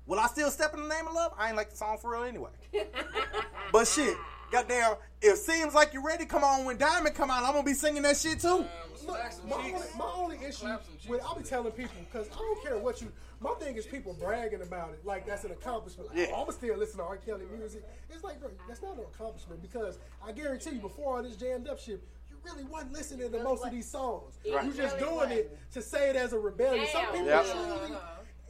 [0.06, 1.32] Will I still step in the name of love?
[1.38, 2.50] I ain't like the song for real anyway.
[3.72, 4.16] but shit,
[4.50, 6.64] goddamn, if it seems like you're ready, come on.
[6.64, 8.64] When Diamond come out, I'm gonna be singing that shit too.
[9.06, 9.18] Look,
[9.48, 10.66] my, only, my only issue
[11.08, 13.10] with I'll be telling people because I don't care what you.
[13.40, 16.10] My thing is people bragging about it like that's an accomplishment.
[16.10, 16.26] Like, Yeah.
[16.34, 17.16] oh, I'm gonna still listen to R.
[17.16, 17.82] Kelly music.
[18.10, 21.66] It's like, bro, that's not an accomplishment because I guarantee you, before all this jammed
[21.68, 24.34] up shit, you really wasn't listening to most of these songs.
[24.52, 24.66] Right.
[24.66, 26.86] You just doing it to say it as a rebellion.
[26.92, 27.46] Some people Yep.
[27.46, 27.92] truly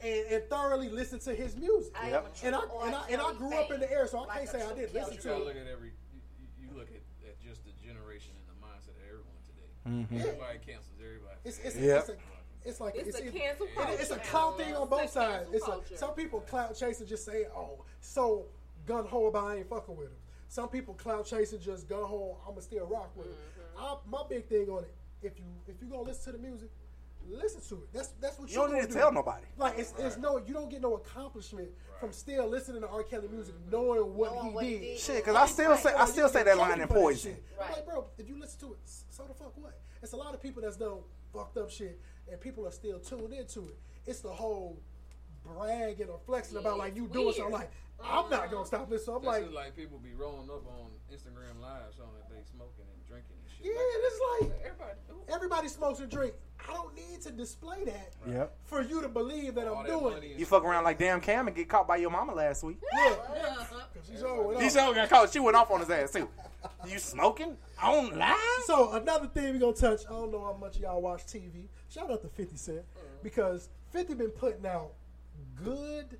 [0.02, 1.92] and, and thoroughly listen to his music.
[2.00, 2.34] I Yep.
[2.44, 3.04] And I and I R.
[3.10, 5.00] and I grew up in the air, so I Like can't say I didn't Kelly
[5.00, 5.88] listen You to gotta look at every.
[6.12, 9.70] You, you- you look at, at just the generation and the mindset of everyone today.
[10.16, 10.28] Mhm.
[10.28, 11.36] Everybody cancels everybody.
[11.44, 11.98] It's it's, Yeah.
[12.00, 12.16] it's, a,
[12.64, 13.92] it's like It's it's, a cancel it- culture.
[13.98, 15.48] it's a clout thing on both It's sides.
[15.50, 18.46] cancel It's like some people clout chasing just say, "Oh, so
[18.86, 20.16] gun ho about I ain't fucking with him."
[20.48, 22.36] Some people clout chasing just gun ho.
[22.48, 23.32] I'ma still rock with him.
[23.34, 23.84] Mm-hmm.
[23.84, 26.70] I, my big thing on it, if you if you gonna listen to the music,
[27.36, 27.92] listen to it.
[27.92, 28.98] That's that's what You you don't need gonna do.
[28.98, 29.44] tell nobody.
[29.56, 33.02] Like it's, it's no, you don't get no accomplishment from still listening to R.
[33.02, 34.98] Kelly music, knowing what Knowing he what he did.
[34.98, 37.36] Shit, because I still say- I still say that line in Poison.
[37.58, 37.70] Right.
[37.72, 39.78] Like, bro, if you listen to it, so the fuck what?
[40.02, 40.98] It's a lot of people that's done
[41.32, 42.00] fucked up shit,
[42.30, 43.78] and people are still tuned into it.
[44.06, 44.80] It's the whole
[45.44, 47.52] bragging or flexing about like you doing something.
[47.52, 47.70] Like
[48.02, 49.04] I'm not gonna stop this.
[49.04, 52.30] So I'm That's like, just like people be rolling up on Instagram Live showing that
[52.30, 53.66] they smoking and drinking and shit.
[53.66, 54.90] yeah, it's like Everybody
[55.32, 56.32] everybody smokes and drink.
[56.68, 58.56] I don't need to display that Yep.
[58.64, 60.14] for you to believe that All I'm that doing.
[60.14, 60.38] money it.
[60.38, 62.78] You fuck around like damn Cam and get caught by your mama last week.
[62.94, 63.14] Yeah,
[63.94, 64.60] 'Cause she's over.
[64.60, 65.30] He sure got caught.
[65.32, 66.28] She went off on his ass too.
[66.86, 68.36] You smoking on live?
[68.66, 70.02] So another thing we gonna touch.
[70.06, 71.68] I don't know how much y'all watch TV.
[71.88, 73.04] Shout out to Fifty Cent uh-huh.
[73.22, 74.92] because Fifty been putting out
[75.56, 76.18] good,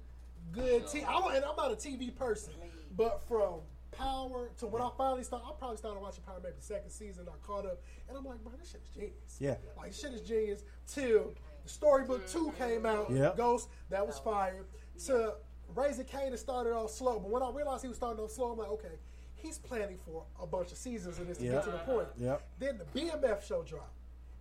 [0.52, 1.06] good TV.
[1.06, 2.52] I don't, and I'm not a TV person,
[2.96, 3.60] but from
[4.01, 7.27] Power to when I finally started, I probably started watching Power maybe the second season.
[7.28, 9.36] I caught up, and I'm like, bro, this shit is genius.
[9.39, 9.56] Yeah.
[9.77, 10.62] like shit is genius.
[10.86, 11.32] Till
[11.62, 12.62] the Storybook Two mm-hmm.
[12.62, 13.36] came out, Yep.
[13.36, 14.64] Ghost that was fire.
[15.06, 15.35] To
[15.74, 18.52] Raising Kane, it started off slow, but when I realized he was starting off slow,
[18.52, 18.98] I'm like, okay,
[19.35, 21.52] he's planning for a bunch of seasons of this to Yep.
[21.52, 22.09] get to the point.
[22.18, 22.43] Yep.
[22.59, 23.97] Then the BMF show dropped,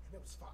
[0.08, 0.50] and it was fire.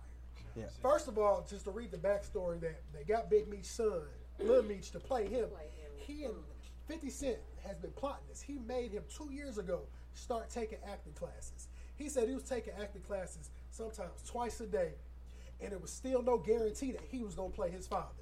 [0.56, 0.66] Yeah.
[0.82, 4.02] First of all, just to read the backstory that they got Big Meech's son,
[4.40, 4.70] Lil mm-hmm.
[4.70, 5.50] Meech, to play him.
[5.98, 6.36] He and
[6.88, 8.42] 50 Cent has been plotting this.
[8.42, 9.82] He made him two years ago
[10.14, 11.68] start taking acting classes.
[11.96, 14.94] He said he was taking acting classes sometimes twice a day,
[15.62, 18.14] and it was still no guarantee that he was going to play his father.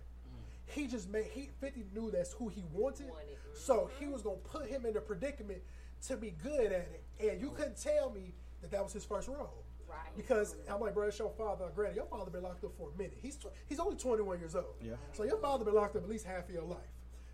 [0.65, 3.11] He just made he 50 knew that's who he wanted,
[3.53, 4.05] so mm-hmm.
[4.05, 5.61] he was gonna put him in a predicament
[6.07, 7.03] to be good at it.
[7.19, 10.15] And you couldn't tell me that that was his first role, Right.
[10.15, 11.65] Because I'm like, bro, it's your father.
[11.75, 13.17] Granted, your father been locked up for a minute.
[13.21, 14.75] He's tw- he's only 21 years old.
[14.81, 14.93] Yeah.
[15.11, 16.79] So your father been locked up at least half of your life.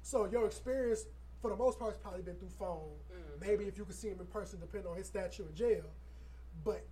[0.02, 1.06] So your experience,
[1.42, 2.90] for the most part, it's probably been through phone.
[3.12, 3.48] Mm-hmm.
[3.48, 5.84] Maybe if you could see him in person, depending on his statue in jail.
[6.64, 6.86] But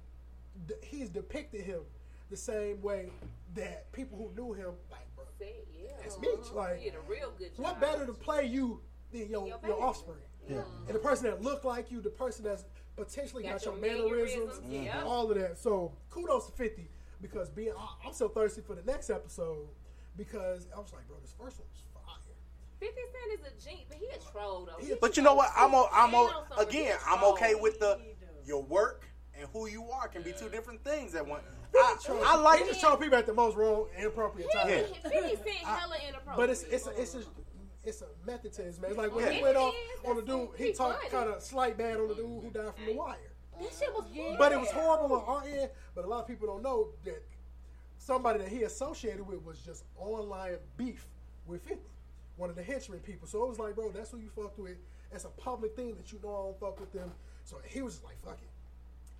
[0.68, 1.82] d- he's depicted him
[2.30, 3.10] the same way
[3.56, 5.91] that people who knew him, like, bro, Say, yeah.
[6.02, 6.30] that's Meech.
[6.40, 6.56] Uh-huh.
[6.56, 7.64] Like, He did a real good job.
[7.65, 9.74] what better to play you than your, your, baby.
[9.74, 10.18] offspring?
[10.49, 10.61] Yeah.
[10.88, 12.64] And the person that looked like you, the person that's
[12.95, 15.03] potentially got, Got your, your mannerisms, mannerisms, yeah.
[15.03, 15.57] all of that.
[15.57, 16.90] So kudos to 50
[17.22, 19.68] because being I- I'm so thirsty for the next episode
[20.15, 21.77] because I was like, bro, this first one was fire.
[22.80, 24.84] 50 Cent is a G, but he a troll though.
[24.86, 25.49] He But you know what?
[25.56, 26.98] I'm o- I'm o- Ain't no summer, he again.
[27.08, 27.99] I'm okay with the
[28.45, 29.06] your work
[29.38, 31.41] and who you are can be two different things at one.
[31.76, 31.95] I,
[32.26, 34.70] I like he just troll people at the most wrong, inappropriate time.
[34.70, 34.82] Yeah.
[34.82, 36.38] 50 Cent hella inappropriate.
[36.38, 37.22] But it's it's a, it's a
[37.84, 38.91] it's a method to his man.
[38.91, 39.44] It's like when he Yeah.
[39.44, 39.74] went off
[40.06, 42.86] on the dude, he talked kind of slight bad on the dude who died from
[42.86, 43.18] the wire.
[43.60, 44.38] that shit was horrible.
[44.38, 45.70] But it was horrible on our end.
[45.95, 47.24] But a lot of people don't know that
[47.98, 51.08] somebody that he associated with was just online beef
[51.45, 51.82] with 50,
[52.38, 53.28] one of the henchmen people.
[53.28, 54.78] So it was like, bro, that's who you fucked with.
[55.12, 57.12] That's a public thing that you know I don't fuck with them.
[57.44, 58.50] So he was just like, fuck it.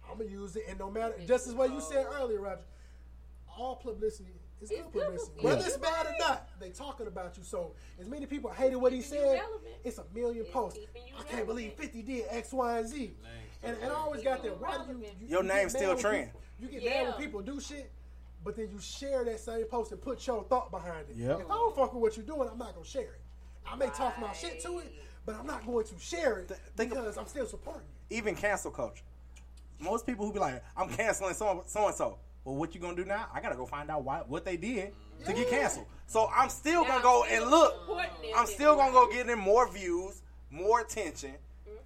[0.10, 2.62] I'm gonna use it, and no matter, just as what you said earlier, Roger,
[3.58, 4.30] all publicity
[4.62, 5.34] is good publicity.
[5.38, 5.44] Yeah.
[5.44, 7.44] Whether it's bad or not, they talking about you.
[7.44, 9.42] So as many people hated what he said,
[9.84, 10.80] it's a million posts.
[11.20, 13.12] I can't believe 50 did X, Y, and Z.
[13.64, 14.62] And, and I always got that.
[14.62, 16.26] Why do you, you Your you name's mad still when trend.
[16.28, 17.92] people- You get mad when people do shit,
[18.44, 21.16] but then you share that same post and put your thought behind it.
[21.18, 21.42] Yep.
[21.42, 23.22] If I don't fuck with what you're doing, I'm not gonna share it.
[23.70, 24.94] I may talk my shit to it,
[25.26, 28.18] but I'm not going to share it because I'm still supporting you.
[28.18, 29.04] even cancel culture.
[29.80, 32.20] Most people who be like, I'm canceling so so and so.
[32.46, 33.28] Well, what you gonna do now?
[33.34, 34.94] I gotta go find out why what they did
[35.26, 35.88] to get canceled.
[36.06, 37.76] So I'm still gonna go and look.
[38.36, 41.34] I'm still gonna go get them more views, more attention,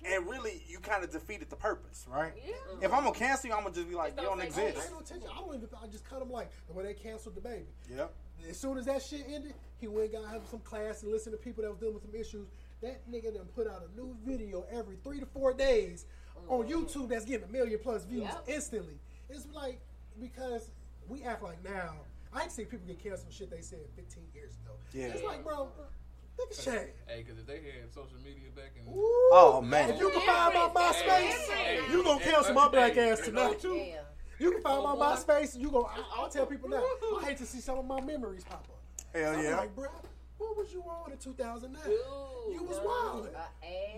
[0.06, 2.34] and really you kind of defeated the purpose, right?
[2.82, 4.78] If I'm gonna cancel you, I'm gonna just be like, you don't I exist.
[4.82, 5.30] ain't no attention.
[5.32, 5.70] I don't even.
[5.82, 7.66] I just cut him like the way they canceled the baby.
[7.96, 8.14] Yep.
[8.50, 11.34] As soon as that shit ended, he went and got him some class and listened
[11.34, 12.48] to people that was dealing with some issues.
[12.82, 16.06] That nigga then put out a new video every three to four days
[16.48, 18.44] on YouTube that's getting a million plus views Yep.
[18.48, 19.00] instantly.
[19.30, 19.80] It's like
[20.20, 20.72] because
[21.08, 21.94] we act like now.
[22.34, 24.74] I see people get canceled for shit they said 15 years ago.
[24.94, 25.08] Yeah.
[25.08, 25.68] It's like, bro,
[26.42, 26.88] look at shame.
[27.08, 28.84] Hey, because if they had social media back in.
[28.88, 29.92] Oh, man.
[29.92, 33.60] If you can find my MySpace, you gonna cancel my black ass tonight.
[33.60, 33.94] Too.
[34.40, 35.54] You can find my oh, MySpace.
[35.54, 35.86] And you go.
[35.86, 36.84] I, I'll tell people now.
[37.20, 38.82] I hate to see some of my memories pop up.
[39.14, 39.58] Hell I'm yeah.
[39.58, 39.90] like, bro,
[40.38, 41.82] what was you on in 2009?
[41.88, 43.30] you was wild.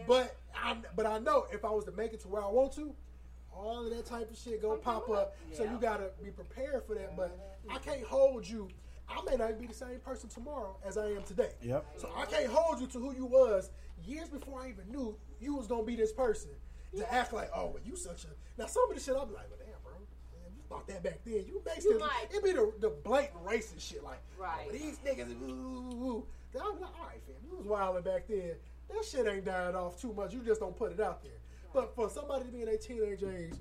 [0.08, 2.74] But I, but I know if I was to make it to where I want
[2.74, 2.94] to,
[3.56, 5.36] all of that type of shit gonna pop up.
[5.54, 7.16] So you gotta be prepared for that.
[7.16, 7.38] But
[7.70, 8.68] I can't hold you.
[9.16, 11.52] I may not be the same person tomorrow as I am today.
[11.62, 11.86] Yep.
[11.98, 13.70] So I can't hold you to who you was
[14.06, 16.50] years before I even knew you was gonna be this person.
[16.98, 18.28] To act like, oh, well, you such a.
[18.62, 21.02] Now some of the shit I'll be like, well, damn, bro, man, you thought that
[21.04, 21.44] back then.
[21.48, 21.98] You may still.
[22.00, 22.28] might.
[22.32, 24.68] It be the, the blatant racist shit, like, oh, Right.
[24.70, 26.26] oh, these niggas, ooh, ooh, ooh.
[26.56, 28.52] I'm like, all right, fam, you was wilding back then.
[28.90, 30.34] That shit ain't died off too much.
[30.36, 31.32] You just don't put it out there.
[31.74, 33.54] But for somebody to be in their teenage age,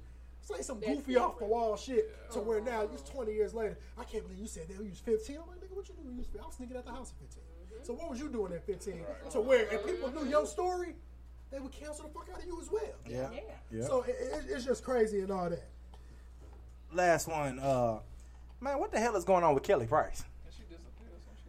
[0.43, 3.79] say some That's goofy off the wall shit to where now it's 20 years later.
[3.99, 5.37] I can't believe you said that when you was 15.
[5.37, 6.43] I'm like, nigga, what you doing you was 15?
[6.43, 7.43] I was sneaking out the house at 15.
[7.83, 9.01] So what was you doing at 15?
[9.31, 10.95] To where if people knew your story,
[11.51, 12.83] they would cancel the fuck out of you as well.
[13.09, 13.29] Yeah.
[13.71, 13.85] Yeah.
[13.87, 15.69] So it, it, it's just crazy and all that.
[16.93, 17.59] Last one.
[17.59, 17.99] Uh,
[18.61, 20.25] man, what the hell is going on with Kelly Price?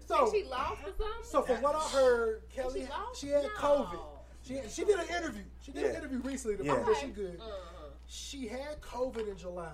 [0.06, 1.08] So she lost or something?
[1.24, 3.50] So from what I heard, Kelly, she she had No.
[3.58, 4.00] COVID.
[4.46, 5.44] She she did an interview.
[5.62, 6.76] She did an interview recently to Yeah.
[6.76, 7.40] that she good.
[7.40, 7.73] Uh-huh.
[8.14, 9.74] She had COVID in July.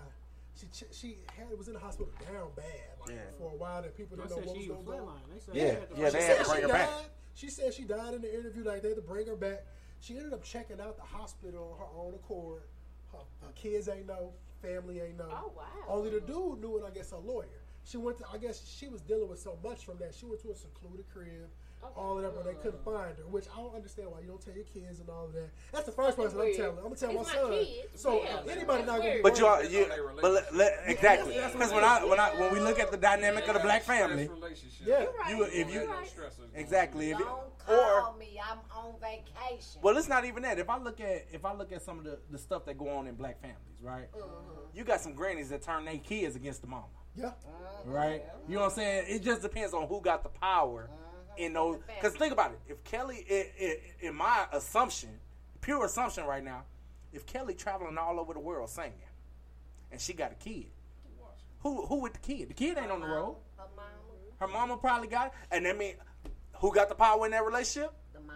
[0.56, 2.66] She ch- she had was in the hospital down bad
[3.02, 3.32] like Yeah.
[3.38, 5.20] for a while that people They didn't know said what was going on.
[5.20, 5.22] flatline.
[5.54, 6.88] Yeah, they had to- yeah, She they said had to she bring her died.
[6.88, 7.06] back.
[7.34, 8.64] She said she died in the interview.
[8.64, 9.66] Like they had to bring her back.
[10.00, 12.64] She ended up checking out the hospital on her own accord
[13.12, 14.34] Her, her kids ain't know.
[14.62, 15.28] Family ain't know.
[15.32, 15.64] Oh, wow.
[15.88, 17.48] Only the dude knew, and I guess a lawyer.
[17.84, 18.26] She went to.
[18.32, 20.14] I guess she was dealing with so much from that.
[20.14, 21.50] She went to a secluded crib.
[21.96, 24.42] All of that, but they couldn't find her, which I don't understand why you don't
[24.42, 25.50] tell your kids and all of that.
[25.74, 26.78] That's the first person I'm telling.
[26.78, 27.52] I'm gonna tell my my son.
[27.52, 27.72] kids.
[28.02, 29.86] So Yeah, anybody not gonna be But you, are, you
[30.22, 32.80] but let, let, exactly that's- that's because what when I when I when we look
[32.80, 34.30] at the dynamic of the black family,
[34.86, 35.06] Yeah.
[35.30, 35.90] you if you
[36.54, 38.40] exactly if you, Don't or call me.
[38.50, 39.82] I'm on vacation.
[39.82, 40.60] well, it's not even that.
[40.60, 42.90] If I look at if I look at some of the, the stuff that go
[42.90, 44.12] on in black families, right?
[44.14, 44.78] Mm-hmm.
[44.78, 46.86] You got some grannies that turn their kids against the mama,
[47.16, 47.26] Yeah.
[47.28, 47.92] Mm-hmm.
[47.92, 48.24] right?
[48.48, 49.06] You know what I'm saying?
[49.08, 51.04] It just depends on who got the power mm-hmm.
[51.40, 51.80] In those.
[51.88, 52.60] Because think about it.
[52.68, 55.10] If Kelly, i i in my assumption,
[55.62, 56.64] pure assumption right now,
[57.14, 58.94] if Kelly traveling all over the world singing,
[59.92, 60.68] and she got a kid,
[61.62, 62.50] who who with the kid?
[62.50, 63.38] The kid ain't on the road.
[64.40, 65.96] Her mama probably got it, and that mean
[66.56, 67.94] who got the power in that relationship?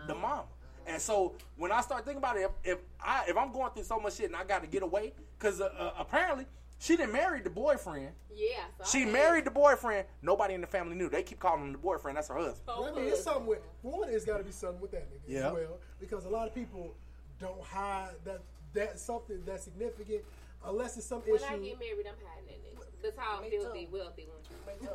[0.07, 0.45] The mama.
[0.85, 3.83] And so when I start thinking about it, if, if I if I'm going through
[3.83, 6.45] so much shit and I got to get away, because uh, uh, apparently
[6.83, 8.09] she didn't marry the boyfriend.
[8.35, 8.57] Yeah.
[8.81, 10.05] so She I married the boyfriend.
[10.21, 11.09] Nobody in the family knew.
[11.09, 12.17] They keep calling him the boyfriend.
[12.17, 12.59] That's her husband.
[12.67, 14.09] I mean, it's something with one.
[14.09, 15.47] It's got to be something with that nigga Yeah.
[15.47, 16.93] as well, because a lot of people
[17.39, 18.41] don't hide that
[18.73, 20.23] that something that's significant
[20.65, 21.43] unless it's some When issue.
[21.45, 23.01] When I get married, I'm hiding that nigga.
[23.01, 24.93] The tall, filthy, wealthy one.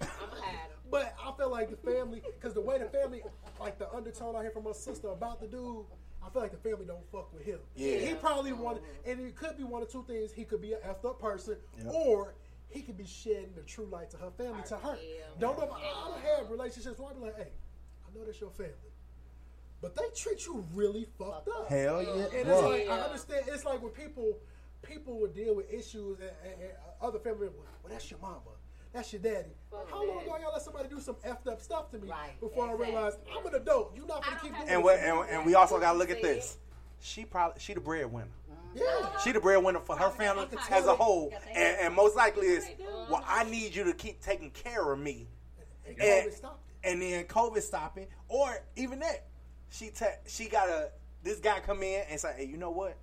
[0.00, 0.76] I'm hiding.
[0.90, 3.22] But I feel like the family, because the way the family,
[3.60, 5.84] like the undertone I hear from my sister about the dude,
[6.24, 7.58] I feel like the family don't fuck with him.
[7.74, 7.96] Yeah.
[7.96, 9.10] He probably wanted, mm-hmm.
[9.10, 10.32] and it could be one of two things.
[10.32, 11.92] He could be an effed up person, Yep.
[11.94, 12.34] or
[12.68, 14.98] he could be shedding the true light to her family, to her.
[15.38, 15.70] Don't know.
[15.72, 17.52] I don't have relationships where I be like, hey,
[18.06, 18.74] I know that's your family.
[19.80, 21.68] But they treat you really fucked up.
[21.68, 22.10] Hell yeah.
[22.10, 22.68] And it's Bruh.
[22.70, 23.44] like I understand.
[23.48, 24.38] It's like when people
[24.82, 27.64] people would deal with issues and, and, and other family members.
[27.82, 28.40] Well, that's your mama.
[28.92, 29.50] That's your daddy.
[29.90, 32.10] How long ago y'all let somebody do some effed up stuff to me
[32.40, 33.92] before I realized I'm an adult?
[33.94, 36.10] You're not gonna keep doing And, this what, and and we also got to look
[36.10, 36.58] at this.
[37.00, 38.28] She probably she the breadwinner.
[38.74, 39.18] Yeah.
[39.24, 42.68] She the breadwinner for her family as a whole, and, and most likely is,
[43.10, 45.26] well, I need you to keep taking care of me,
[45.88, 46.32] And and,
[46.84, 49.26] and then COVID stopping, or even that,
[49.70, 50.90] she te- she got a
[51.22, 52.96] this guy come in and say, hey, you know what?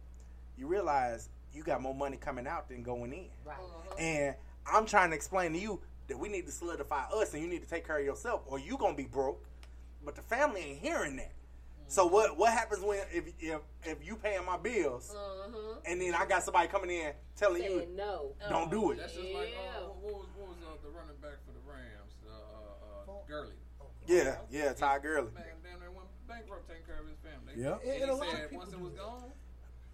[0.58, 3.58] You realize you got more money coming out than going in, Right.
[4.00, 4.36] and
[4.72, 7.62] I'm trying to explain to you that we need to solidify us, and you need
[7.62, 9.46] to take care of yourself, or you gonna be broke.
[10.04, 11.34] But the family ain't hearing that.
[11.88, 15.16] So what what happens when if if if you paying my bills
[15.86, 18.34] and then I got somebody coming in telling you no.
[18.50, 18.98] don't do it.
[18.98, 21.64] That's just like uh, what, what was what was uh, the running back for the
[21.64, 23.56] Rams, uh, uh, uh, Gurley.
[24.06, 25.32] Yeah, yeah, Ty Gurley.
[25.34, 27.56] Man, damn near went bankrupt taking care of his family.
[27.56, 27.80] Yeah.
[27.84, 29.32] And, And a he lot of said people once it do was gone,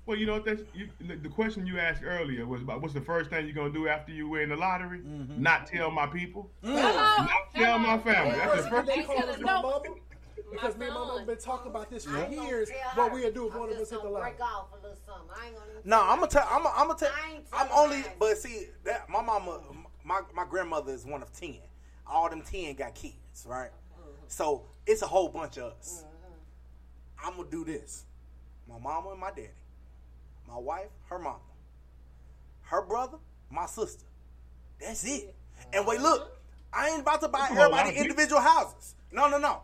[0.06, 0.46] Well, you know what?
[0.46, 3.56] That's you, the the question you asked earlier was about what's the first thing you're
[3.56, 5.00] gonna do after you win the lottery?
[5.00, 5.42] Mm-hmm.
[5.42, 6.50] Not tell my people.
[6.64, 6.76] Mm.
[6.76, 8.38] Not tell my family.
[8.38, 8.88] That's the first.
[8.88, 9.82] They call my mama
[10.52, 12.70] because me and my mama been talking about this for years.
[12.96, 14.32] What we'll do if one of us hit the lottery.
[14.32, 15.30] break off a little something.
[15.42, 16.48] I ain't gonna even No, I'm gonna tell.
[16.50, 17.12] I'm gonna, I'm gonna tell.
[17.12, 19.62] I ain't I'm only, but see that my mama,
[20.04, 21.58] my my grandmother is one of ten.
[22.06, 23.72] All them ten got kids, right?
[24.28, 26.04] So it's a whole bunch of us.
[27.24, 28.04] I'm gonna do this.
[28.68, 29.50] My mama and my daddy,
[30.48, 31.40] my wife, her mama,
[32.62, 33.18] her brother,
[33.50, 34.06] my sister.
[34.80, 35.36] That's it.
[35.74, 36.38] And wait, look,
[36.74, 38.96] I ain't about to buy That's a whole lot everybody individual houses.
[39.12, 39.62] No, no, no.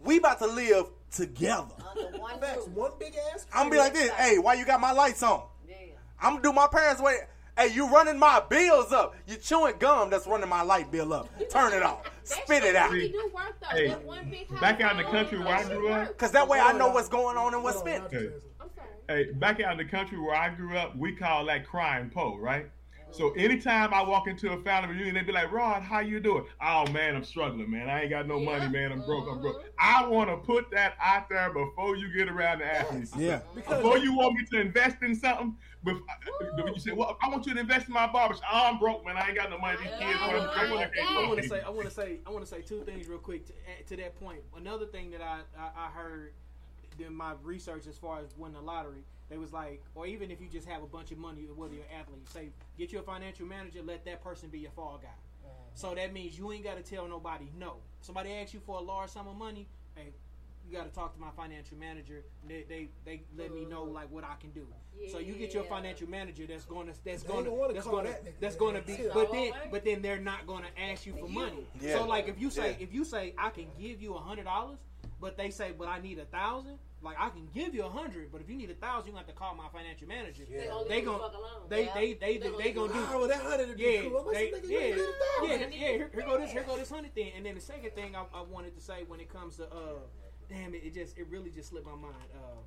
[0.00, 1.74] We about to live together.
[1.90, 2.68] under one roof.
[2.68, 3.46] one big ass.
[3.52, 4.10] I'm gonna be like this.
[4.12, 5.42] Hey, why you got my lights on?
[5.68, 5.76] Yeah.
[6.20, 7.16] I'm gonna do my parents' way.
[7.58, 9.14] Hey, you running my bills up.
[9.26, 11.28] You chewing gum that's running my light bill up.
[11.50, 12.10] Turn it off.
[12.24, 12.90] Spit it out.
[12.90, 13.68] Really do work though.
[13.76, 16.16] Hey, one big back out in the country where I grew up.
[16.16, 18.04] Cause that way I know what's going on and what's Hold spent.
[18.04, 18.26] I'll Hey.
[18.28, 19.24] just- I'm sorry.
[19.26, 22.38] Hey, back out in the country where I grew up, we call that crying po,
[22.38, 22.66] right?
[23.10, 26.46] So anytime I walk into a family reunion, they be like, "Rod, how you doing?"
[26.62, 27.90] Oh man, I'm struggling, man.
[27.90, 28.90] I ain't got no money, man.
[28.90, 29.28] I'm broke.
[29.30, 29.62] I'm broke.
[29.78, 33.04] I want to put that out there before you get around to ask me.
[33.18, 33.40] Yeah.
[33.54, 35.54] Before you want me to invest in something,
[35.84, 38.68] bef- uh, when you say, "Well, I want you to invest in my barbershop," oh,
[38.72, 39.16] I'm broke, man.
[39.16, 39.78] I ain't got no money.
[39.78, 40.28] These kids, Yeah.
[40.28, 42.62] want to I can't want to say, I want to say, I want to say
[42.62, 44.40] two things real quick to, eh, to that point.
[44.56, 46.32] Another thing that I, I, I heard
[46.98, 50.40] in my research as far as winning the lottery, they was like, or even if
[50.40, 53.02] you just have a bunch of money, whether you're an athlete, say get you a
[53.02, 55.08] financial manager, let that person be your fall guy.
[55.74, 57.76] So that means you ain't got to tell nobody no.
[58.02, 60.12] Somebody asks you for a large sum of money, hey,
[60.68, 62.24] you got to talk to my financial manager.
[62.48, 64.66] They, they they let me know like what I can do.
[65.10, 68.10] So you get your financial manager that's going to that's going wanna that's going to
[68.12, 68.98] that nigga, that's going to be.
[69.12, 71.66] But then but then they're not going to ask you for money.
[71.80, 71.98] Yeah.
[71.98, 72.84] So like if you say Yeah.
[72.84, 74.78] if you say I can give you a hundred dollars,
[75.20, 76.78] but they say but I need a thousand.
[77.02, 79.26] Like I can give you a hundred, but if you need a thousand, you have
[79.26, 80.44] to call my financial manager.
[80.48, 81.66] They gonna They leave fuck alone.
[81.68, 83.06] they they they They they, gonna gonna do.
[83.12, 84.18] Oh, that hundred Yeah, cool.
[84.28, 85.68] I'm they, nigga, yeah, you ain't get a yeah, yeah.
[85.96, 88.24] Here, here go this, here go this hundred thing, and then the second thing I,
[88.32, 89.98] I wanted to say when it comes to, uh,
[90.52, 92.14] damn it, it just, it really just slipped my mind.
[92.34, 92.60] Uh,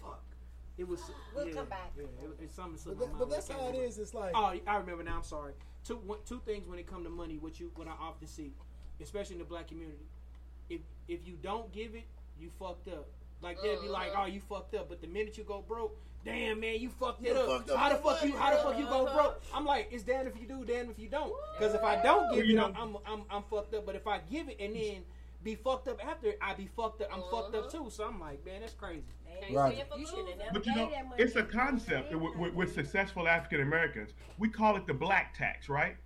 [0.00, 0.22] fuck,
[0.78, 1.00] It was.
[1.34, 1.92] We'll yeah, come back.
[1.96, 2.74] Yeah, it, it's something.
[2.74, 3.32] But, slipped that, my but mind.
[3.32, 3.88] that's I how can't it remember.
[3.90, 3.98] is.
[3.98, 5.16] It's like Oh, I remember now.
[5.16, 5.52] I'm sorry.
[5.84, 8.52] Two one, two things when it come to money, what you what I often see,
[9.00, 10.06] especially in the black community.
[10.70, 12.04] If if you don't give it,
[12.38, 13.08] you fucked up.
[13.40, 14.22] Like they'll be like, Uh-huh.
[14.22, 17.32] "Oh, you fucked up," but the minute you go broke, damn man, you fucked You
[17.32, 17.46] it up.
[17.48, 18.36] fucked up how the fuck you?
[18.36, 19.14] How the fuck you go Uh-huh.
[19.22, 19.42] broke?
[19.52, 21.32] I'm like, it's damn if you do, damn if you don't.
[21.58, 23.84] Because if I don't give You it, I'm, I'm I'm I'm fucked up.
[23.84, 25.02] But if I give it and then
[25.42, 27.08] be fucked up after, I be fucked up.
[27.12, 27.88] I'm fucked up too.
[27.90, 29.04] So I'm like, man, that's crazy.
[29.50, 29.84] Right.
[29.98, 34.10] You should But you know, it's a concept with, with, with successful African Americans.
[34.38, 35.96] We call it the black tax, right?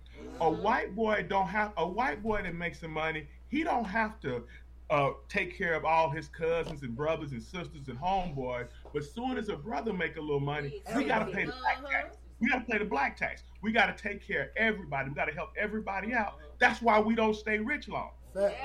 [0.41, 3.27] A white boy don't have a white boy that makes some money.
[3.49, 4.43] He don't have to
[4.89, 8.67] uh, take care of all his cousins and brothers and sisters and homeboys.
[8.93, 12.17] But soon as a brother make a little money, we gotta pay the black tax.
[12.39, 13.43] We gotta pay the black tax.
[13.61, 15.09] We gotta take care of everybody.
[15.09, 16.35] We gotta help everybody out.
[16.59, 18.11] That's why we don't stay rich long.
[18.33, 18.55] Facts.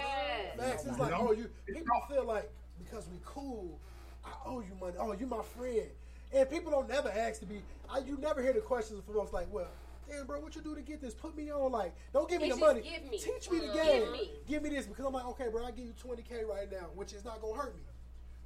[0.59, 0.85] Facts.
[0.87, 2.51] It's like, oh, you people feel like
[2.83, 3.79] because we cool,
[4.25, 4.95] I owe you money.
[4.99, 5.89] Oh, you my friend.
[6.35, 7.63] And people don't never ask to be.
[7.91, 9.69] I, you never hear the questions from folks like, well,
[10.09, 11.15] damn, bro, what you do to get this?
[11.15, 11.71] Put me on.
[11.73, 12.81] Like, don't give me It's the money.
[12.81, 13.19] give me.
[13.19, 14.03] Teach me the game.
[14.03, 14.31] Give me.
[14.49, 17.13] Give me this because I'm like, okay, bro, I give you 20k right now, which
[17.13, 17.83] is not gonna hurt me.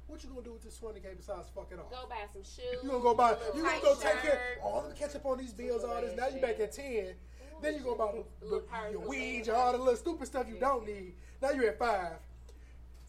[0.07, 1.91] What you gonna do with this 20k besides fuck it off?
[1.91, 2.81] Go buy some shoes.
[2.81, 3.35] You gonna go buy?
[3.53, 4.31] You gonna tight go take care?
[4.31, 4.61] shirt.
[4.63, 5.83] Oh, let me catch up on these bills.
[5.83, 6.15] All this.
[6.15, 7.13] Now you back at ten.
[7.61, 8.11] Then you go buy
[8.41, 11.13] the, the, your weeds, all the little stupid stuff you don't need.
[11.41, 12.13] Now you're at five.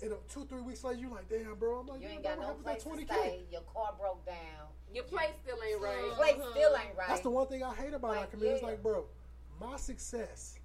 [0.00, 1.80] And uh, two, three weeks later, you're like, damn, bro.
[1.80, 3.20] I'm like, You you ain't got no place to to that 20k?
[3.20, 3.40] stay.
[3.50, 4.68] Your car broke down.
[4.94, 6.12] Your place still ain't right.
[6.16, 6.50] Place Mm-hmm.
[6.52, 7.08] still ain't right.
[7.08, 8.54] That's the one thing I hate about our Like, community.
[8.56, 9.06] It's like, bro,
[9.60, 10.58] my success,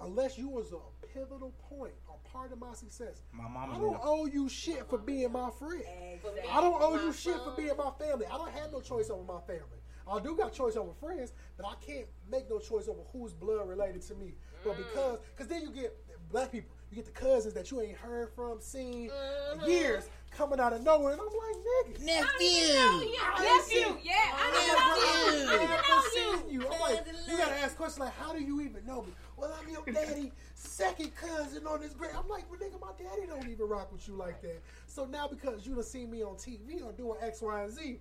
[0.00, 4.26] unless you was a pivotal point or part of my success, My I don't owe
[4.26, 5.84] you shit for being my friend.
[6.20, 8.26] For me, I don't owe my you shit for being my family.
[8.26, 9.78] I don't have no choice over my family.
[10.10, 13.68] I do got choice over friends, but I can't make no choice over who's blood
[13.68, 14.34] related to me.
[14.64, 15.96] But because, because then you get
[16.30, 19.68] black people, you get the cousins that you ain't heard from, seen Mm-hmm.
[19.68, 22.18] years coming out of nowhere, and I'm like, nigga, Nephew.
[22.40, 23.04] I
[23.38, 23.82] ain't Nephew.
[23.84, 25.48] seen- Yeah, I I know never, you.
[25.48, 26.68] I never I know seen you.
[26.68, 29.12] I'm like, you gotta ask questions like, how do you even know me?
[29.36, 32.10] Well, I'm your daddy, second cousin on this grade.
[32.18, 34.60] I'm like, well, nigga, my daddy don't even rock with you like that.
[34.86, 38.00] So now because you done seen me on TV or doing X, Y, and Z,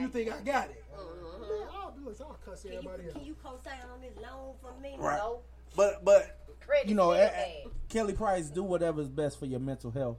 [0.00, 0.84] you think I got it?
[0.92, 1.38] Uh-huh.
[1.40, 4.54] Man, I'll be listen, I'll cuss Can you, everybody can you co-sign on this loan
[4.60, 4.96] for me?
[4.98, 5.18] Right.
[5.18, 5.40] No.
[5.76, 7.72] But but Credit you know, still.
[7.88, 10.18] Kelly Price, do whatever is best for your mental health.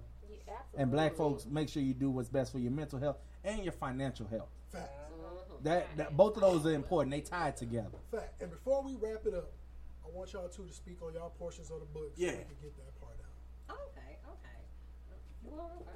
[0.78, 3.74] And black folks, make sure you do what's best for your mental health and your
[3.74, 4.50] financial health.
[4.72, 4.92] Fact.
[4.94, 5.64] Mm-hmm.
[5.64, 7.12] That, that both of those are important.
[7.12, 7.98] They tied together.
[8.12, 8.42] Fact.
[8.42, 9.52] And before we wrap it up,
[10.06, 12.32] I want y'all two to speak on y'all portions of the book so Yeah.
[12.32, 13.76] we can get that part out.
[13.76, 14.58] Okay, okay.
[15.44, 15.92] You want to go?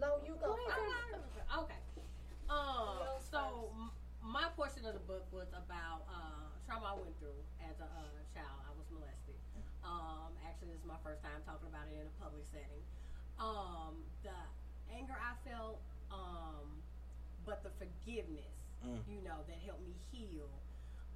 [0.00, 0.56] No, you go.
[0.66, 1.58] first.
[1.58, 1.74] Okay.
[2.54, 3.74] Um, so
[4.22, 8.22] my portion of the book was about uh, trauma I went through as a uh,
[8.30, 8.58] child.
[8.62, 9.38] I was molested.
[9.82, 12.82] Um, actually, this is my first time talking about it in a public setting.
[13.42, 14.34] Um, the
[14.94, 15.82] anger I felt,
[16.14, 16.70] um,
[17.44, 18.54] but the forgiveness,
[18.84, 19.00] Mm.
[19.08, 20.44] you know, that helped me heal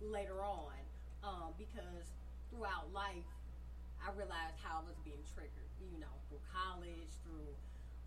[0.01, 0.73] later on.
[1.21, 2.09] Um, because
[2.49, 3.29] throughout life,
[4.01, 7.53] I realized how I was being triggered, you know, through college, through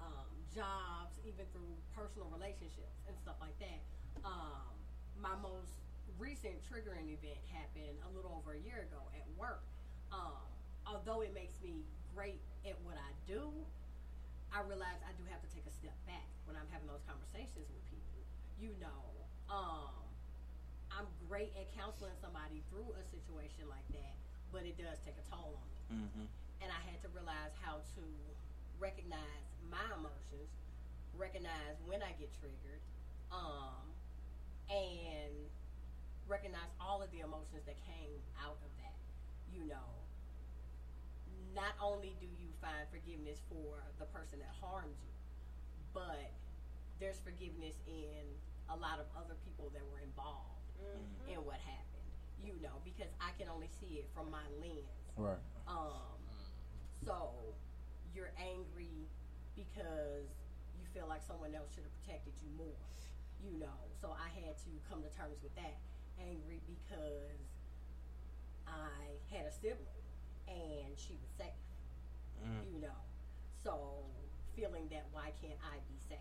[0.02, 3.82] um, jobs, even through personal relationships and stuff like that.
[4.24, 4.72] Um,
[5.20, 5.74] my most
[6.20, 9.64] recent triggering event happened a little over a year ago at work.
[10.12, 10.44] Um,
[10.86, 13.52] although it makes me great at what I do,
[14.52, 17.68] I realize I do have to take a step back when I'm having those conversations
[17.72, 18.20] with people.
[18.60, 19.02] You know,
[19.48, 19.96] um,
[20.92, 24.16] I'm great at counseling somebody through a situation like that,
[24.52, 26.26] but it does take a toll on me Mm-hmm.
[26.64, 28.04] and I had to realize how to
[28.80, 30.52] recognize my emotions,
[31.16, 32.84] recognize when I get triggered,
[33.32, 33.88] um,
[34.70, 35.32] and
[36.28, 39.00] recognize all of the emotions that came out of that.
[39.56, 39.90] You know,
[41.56, 45.16] not only do you find forgiveness for the person that harmed you,
[45.96, 46.32] but
[47.00, 48.24] there's forgiveness in
[48.72, 50.60] a lot of other people that were involved
[51.28, 51.88] in what happened.
[52.44, 54.88] You know, because I can only see it from my lens.
[55.16, 55.38] Right.
[55.68, 56.18] Um,
[57.06, 57.34] so
[58.16, 59.08] you're angry
[59.56, 60.28] because
[60.78, 62.82] you feel like someone else should have protected you more.
[63.42, 65.78] You know, so I had to come to terms with that.
[66.22, 67.42] Angry because
[68.68, 70.06] I had a sibling
[70.48, 71.62] and she was safe.
[72.46, 72.62] Mm.
[72.74, 73.00] You know,
[73.64, 74.06] so
[74.56, 76.20] feeling that why can't I be safe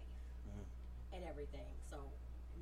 [0.49, 0.65] Mm.
[1.13, 1.69] and everything.
[1.91, 2.01] So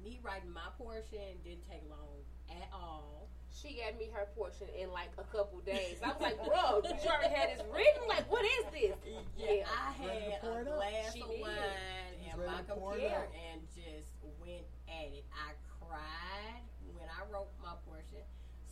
[0.02, 2.18] me writing my portion didn't take long
[2.50, 3.28] at all.
[3.50, 5.98] She gave me her portion in like a couple days.
[6.04, 8.06] I was like, bro, you already had this written?
[8.06, 8.94] Like, what is this?
[9.36, 10.76] Yeah, I had pour a it up?
[10.78, 11.40] glass She of did.
[11.42, 15.26] wine and my to pour it computer and just went at it.
[15.34, 16.62] I cried
[16.94, 18.22] when I wrote my portion,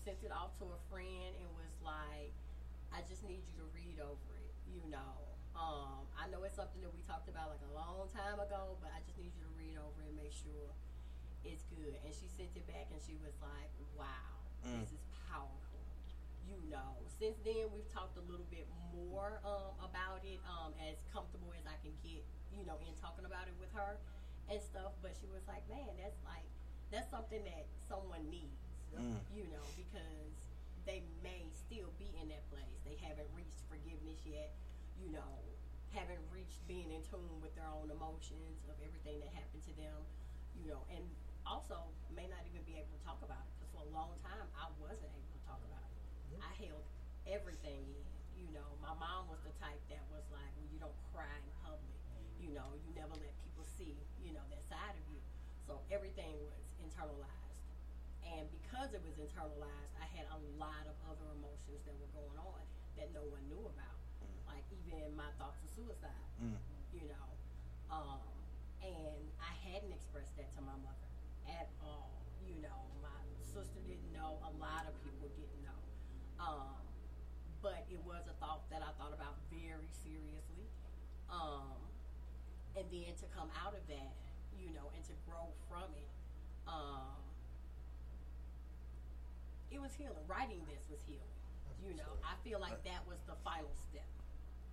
[0.07, 2.31] sent it off to a friend, and was like,
[2.95, 4.55] I just need you to read over it.
[4.71, 5.15] You know,
[5.59, 8.95] um, I know it's something that we talked about like a long time ago, but
[8.95, 10.71] I just need you to read over it and make sure
[11.43, 11.97] it's good.
[12.07, 14.36] And she sent it back and she was like, wow,
[14.67, 14.83] Mm.
[14.83, 15.83] this is powerful.
[16.47, 20.99] You know, since then we've talked a little bit more um, about it, um, as
[21.15, 22.23] comfortable as I can get,
[22.55, 23.99] you know, in talking about it with her
[24.51, 24.95] and stuff.
[25.03, 26.47] But she was like, man, that's like,
[26.91, 28.63] that's something that someone needs,
[28.97, 29.19] Mm.
[29.35, 30.33] you know, because
[30.89, 32.79] they may still be in that place.
[32.87, 34.55] They haven't reached forgiveness yet,
[34.97, 35.43] you know,
[35.93, 39.99] haven't reached being in tune with their own emotions of everything that happened to them,
[40.57, 41.03] you know, and
[41.45, 41.77] also
[42.15, 43.56] may not even be able to talk about it
[43.87, 46.43] a long time I wasn't able to talk about it.
[46.43, 46.85] I held
[47.27, 48.03] everything in,
[48.37, 48.67] you know.
[48.83, 51.99] My mom was the type that was like, well, you don't cry in public,
[52.43, 55.21] you know, you never let people see, you know, that side of you.
[55.67, 57.63] So everything was internalized.
[58.27, 62.39] And because it was internalized, I had a lot of other emotions that were going
[62.43, 62.63] on
[62.99, 63.99] that no one knew about.
[64.51, 66.53] Like even my thoughts of suicide, Mm.
[66.93, 67.29] you know.
[67.91, 68.21] Um,
[68.83, 71.09] and I hadn't expressed that to my mother
[71.49, 72.13] at all.
[72.45, 75.81] You know, my sister didn't know, a lot of people didn't know.
[76.41, 76.81] Um,
[77.63, 80.67] but it was a thought that I thought about very seriously.
[81.31, 81.75] Um,
[82.77, 84.13] and then to come out of that,
[84.55, 86.11] you know, and to grow from it,
[86.69, 87.17] um,
[89.71, 90.23] it was healing.
[90.29, 91.35] Writing this was healing.
[91.85, 94.09] You know, I feel like that was the final step.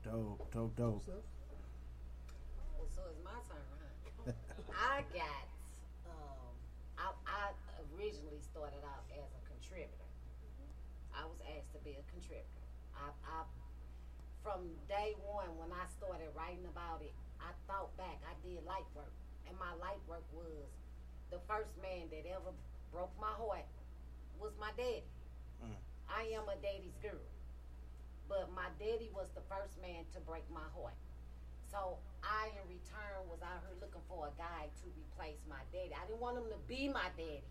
[0.04, 1.04] Dope, dope, dope.
[1.08, 4.32] Well, so it's my turn, huh?
[4.74, 5.46] I got,
[6.10, 6.54] um,
[6.98, 7.52] I, I
[7.96, 9.43] originally started out as a
[9.74, 10.06] contributor.
[11.18, 12.62] I was asked to be a contributor.
[12.94, 13.42] I, I,
[14.46, 18.86] from day one, when I started writing about it, I thought back, I did light
[18.94, 19.14] work.
[19.50, 20.70] And my light work was
[21.34, 22.54] the first man that ever
[22.94, 23.66] broke my heart
[24.38, 25.10] was my daddy.
[25.58, 25.74] Mm.
[26.06, 27.26] I am a daddy's girl.
[28.30, 30.98] But my daddy was the first man to break my heart.
[31.74, 35.98] So I, in return, was out here looking for a guy to replace my daddy.
[35.98, 37.42] I didn't want him to be my daddy.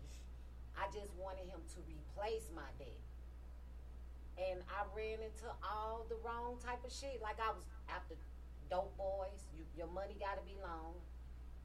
[0.77, 3.01] I just wanted him to replace my daddy.
[4.37, 7.21] And I ran into all the wrong type of shit.
[7.21, 8.17] Like I was after
[8.69, 9.45] dope boys.
[9.53, 10.97] You, your money got to be long.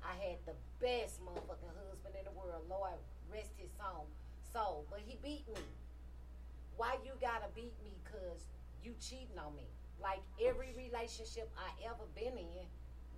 [0.05, 2.63] I had the best motherfucking husband in the world.
[2.69, 3.01] Lord,
[3.33, 4.07] rest his soul.
[4.53, 5.65] Soul, but he beat me.
[6.77, 7.91] Why you gotta beat me?
[8.07, 8.47] Cause
[8.85, 9.67] you cheating on me.
[10.01, 12.65] Like every relationship I ever been in,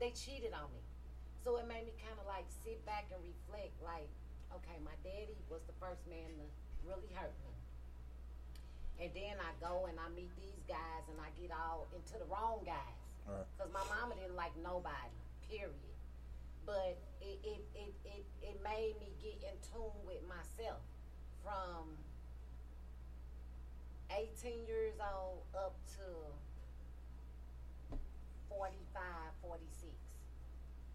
[0.01, 0.81] they cheated on me.
[1.45, 3.77] So it made me kind of like sit back and reflect.
[3.85, 4.09] Like,
[4.55, 6.47] okay, my daddy was the first man to
[6.87, 7.55] really hurt me.
[9.01, 12.29] And then I go and I meet these guys and I get all into the
[12.29, 13.01] wrong guys.
[13.25, 13.47] Right.
[13.57, 15.17] Because my mama didn't like nobody,
[15.49, 15.97] period.
[16.67, 20.85] But it, it, it, it, it made me get in tune with myself
[21.41, 21.97] from
[24.13, 26.05] 18 years old up to
[28.51, 28.77] 45,
[29.41, 29.89] 46.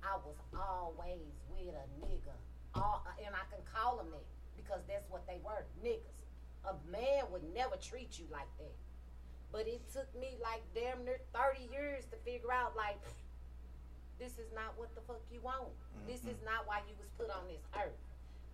[0.03, 2.37] I was always with a nigga.
[2.75, 4.27] All, uh, and I can call them that
[4.59, 6.19] because that's what they were, niggas.
[6.67, 8.75] A man would never treat you like that.
[9.51, 12.99] But it took me like damn near 30 years to figure out like
[14.19, 15.71] this is not what the fuck you want.
[16.07, 17.99] This is not why you was put on this earth.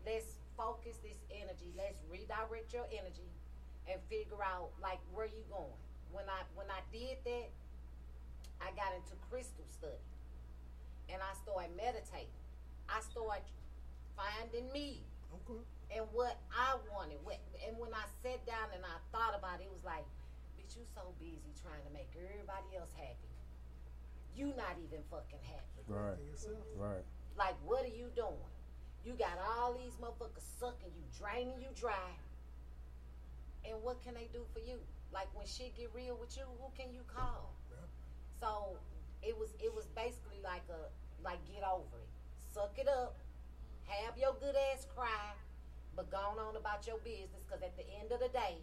[0.06, 1.70] Let's focus this energy.
[1.78, 3.30] Let's redirect your energy
[3.90, 5.78] and figure out like where you going.
[6.12, 7.50] When I when I did that,
[8.62, 10.06] I got into crystal study.
[11.10, 12.34] And I started meditating.
[12.90, 13.46] I started
[14.22, 15.02] finding me
[15.34, 15.62] Okay.
[15.98, 17.18] and what I wanted.
[17.24, 20.06] What, and when I sat down and I thought about it, it was like,
[20.58, 23.32] bitch, you so busy trying to make everybody else happy.
[24.36, 25.82] You not even fucking happy.
[25.88, 26.20] Right.
[26.78, 27.04] Right.
[27.38, 28.48] Like, what are you doing?
[29.04, 32.14] You got all these motherfuckers sucking you, draining you dry.
[33.66, 34.78] And what can they do for you?
[35.12, 37.54] Like when shit get real with you, who can you call?
[38.40, 38.78] So
[39.22, 40.90] it was it was basically like a
[41.24, 42.10] like get over it.
[42.54, 43.18] Suck it up.
[43.88, 45.34] Have your good ass cry,
[45.96, 48.58] but go on about your business because at the end of the day,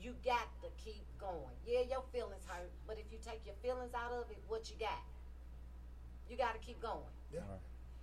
[0.00, 1.54] you got to keep going.
[1.66, 4.76] Yeah, your feelings hurt, but if you take your feelings out of it, what you
[4.78, 5.02] got?
[6.28, 7.12] You got to keep going.
[7.32, 7.40] Yeah.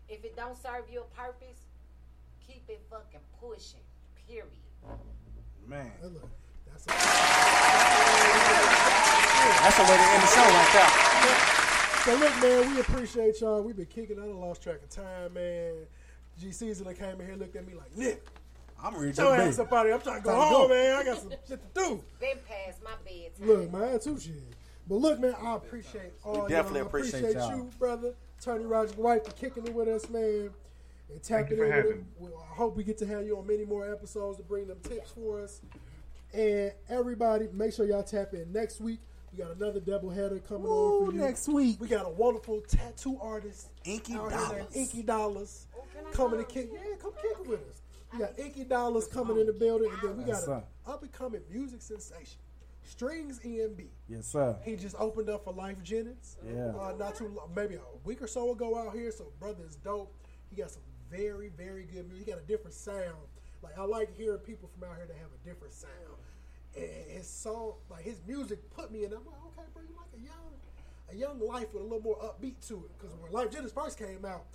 [0.07, 1.67] If it don't serve you a purpose,
[2.45, 3.83] keep it fucking pushing.
[4.27, 4.47] Period.
[5.67, 5.91] Man.
[6.71, 6.85] That's
[9.59, 10.91] That's the way to end the show right there.
[12.05, 13.61] So look, man, we appreciate y'all.
[13.61, 14.17] We've been kicking.
[14.19, 15.85] I done lost track of time, man.
[16.39, 18.25] G Season that came in here looked at me like, Nick,
[18.83, 19.61] I'm ready your to ass be.
[19.63, 19.95] up out here.
[19.95, 20.73] I'm trying to go Time to home, go.
[20.73, 20.95] man.
[20.97, 22.03] I got some shit to do.
[22.19, 23.47] Been past my bedtime.
[23.47, 24.33] Look, man, too shit.
[24.87, 26.87] But look, man, I appreciate all definitely y'all.
[26.87, 27.55] Appreciate appreciate y'all.
[27.57, 30.49] you, brother, Tony Roger White, for kicking it with us, man.
[31.11, 32.03] And tapping you for in with having it.
[32.19, 34.77] Well, I hope we get to have you on many more episodes to bring them
[34.83, 35.61] tips for us.
[36.33, 38.99] And everybody, make sure y'all tap in next week.
[39.31, 41.19] We got another double header coming on for you.
[41.19, 41.79] next week.
[41.79, 44.65] We got a wonderful tattoo artist, Inky out Dollars.
[44.75, 45.67] Inky Dollars.
[46.13, 46.69] Coming to kick.
[46.73, 47.81] Yeah, come kick with us.
[48.11, 51.03] We got Inky Dollars coming in the building, and then we got Yes, an up
[51.03, 52.39] and coming music sensation,
[52.83, 53.85] Strings EMB.
[54.07, 54.57] Yes, sir.
[54.63, 56.37] He just opened up for Lyfe Jennings.
[56.43, 56.69] Yeah.
[56.75, 59.11] Uh, not too long, maybe a week or so ago out here.
[59.11, 60.11] So brother is dope.
[60.49, 62.25] He got some very, very good music.
[62.25, 63.15] He got a different sound.
[63.61, 65.91] Like I like hearing people from out here that have a different sound.
[66.75, 69.11] And his song, like his music, put me in.
[69.13, 70.53] I'm like, okay, bro, you like a young,
[71.11, 72.91] a young life with a little more upbeat to it.
[72.97, 74.45] Because when Lyfe Jennings first came out,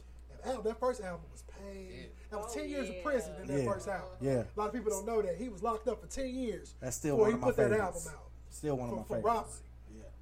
[0.47, 2.06] album, that first album was pain.
[2.31, 3.73] That was oh, ten years of prison in that Yeah.
[3.73, 4.08] first album.
[4.20, 4.42] Yeah.
[4.56, 6.74] A lot of people don't know that he was locked up for ten years.
[6.81, 9.00] That's still before one he of my put that album out Still one for, of
[9.00, 9.62] my for favorites.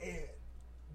[0.01, 0.13] robbery.
[0.15, 0.29] And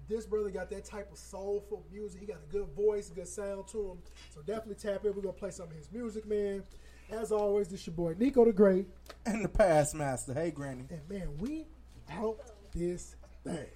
[0.08, 2.20] this brother got that type of soulful music.
[2.20, 3.98] He got a good voice, good sound to him.
[4.34, 5.14] So definitely tap in.
[5.14, 6.62] We're gonna play some of his music, man.
[7.10, 8.86] As always, this your boy Nico the Great.
[9.24, 10.34] And the past master.
[10.34, 10.84] Hey, Granny.
[10.90, 11.66] And man, we
[12.10, 12.38] out
[12.74, 13.66] this thing.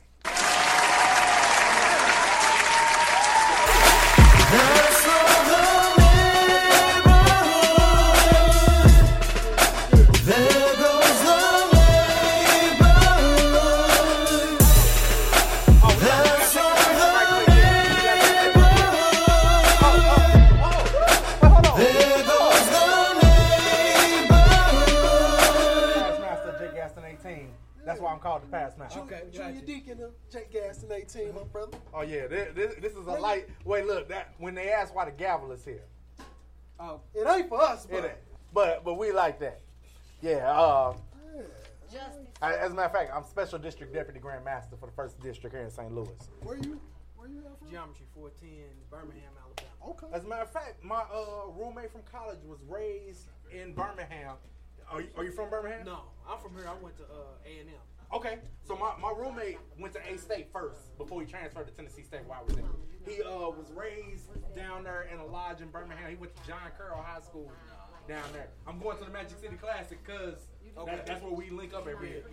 [4.52, 4.92] There
[31.12, 31.78] Gaston, 18, my brother.
[31.94, 33.48] Oh yeah, this, this, this is a light.
[33.64, 35.84] Wait, look that when they ask why the gavel is here,
[36.80, 38.14] Oh, it ain't for us, but ain't.
[38.52, 39.60] But but we like that.
[40.20, 40.50] Yeah.
[40.50, 40.94] Uh,
[41.90, 42.26] Justice.
[42.40, 45.20] I, as a matter of fact, I'm special district deputy grand master for the first
[45.20, 45.94] district here in St.
[45.94, 46.08] Louis.
[46.42, 46.80] where you?
[47.16, 47.70] Where you at from?
[47.70, 49.68] Geometry 410, Birmingham, Alabama.
[49.90, 50.06] Okay.
[50.12, 54.36] As a matter of fact, my uh, roommate from college was raised in Birmingham.
[54.90, 55.84] Are you, are you from Birmingham?
[55.86, 56.66] No, I'm from here.
[56.66, 57.66] I went to uh, A&M.
[58.12, 62.02] Okay, so my, my roommate went to A State first before he transferred to Tennessee
[62.02, 62.64] State where I was in.
[63.06, 66.10] He uh, was raised down there in a lodge in Birmingham.
[66.10, 67.50] He went to John Carroll High School
[68.06, 68.48] down there.
[68.66, 70.34] I'm going to the Magic City Classic because
[70.76, 70.88] Okay.
[70.96, 72.24] that, that's where we link up every year.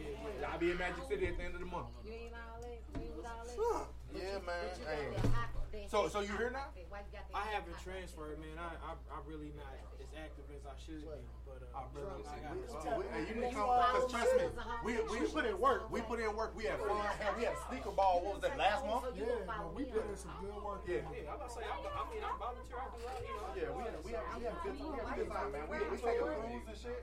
[0.48, 1.88] I'll be in Magic City at the end of the month.
[2.06, 2.80] You ain't all that.
[3.04, 3.88] You all that.
[4.16, 4.64] Yeah, man.
[4.64, 5.12] But you got Hey.
[5.12, 6.72] that hot- that So- so you here now?
[6.88, 8.56] Why you got that I haven't hot- transferred, man.
[8.60, 9.68] I, I I really not
[10.10, 11.22] as active as I should be.
[11.46, 11.86] But uh,
[12.26, 14.46] I got we- hey, you need to come because trust me,
[14.84, 15.90] we, we put in work.
[15.92, 16.54] We put in work.
[16.58, 16.98] We had fun.
[17.20, 18.22] Hell, we had a sneaker ball.
[18.26, 19.06] What was that last month?
[19.14, 20.82] Yeah, but we put in some good work.
[20.86, 21.06] Yeah.
[21.14, 22.78] Yeah, I'm about to say, I, I mean, I volunteer.
[22.78, 23.54] I do that, you know.
[23.54, 24.90] Yeah, we had, we had, we had a good time.
[24.90, 25.66] We had good time, man.
[25.70, 27.02] We, we take a cruise and shit.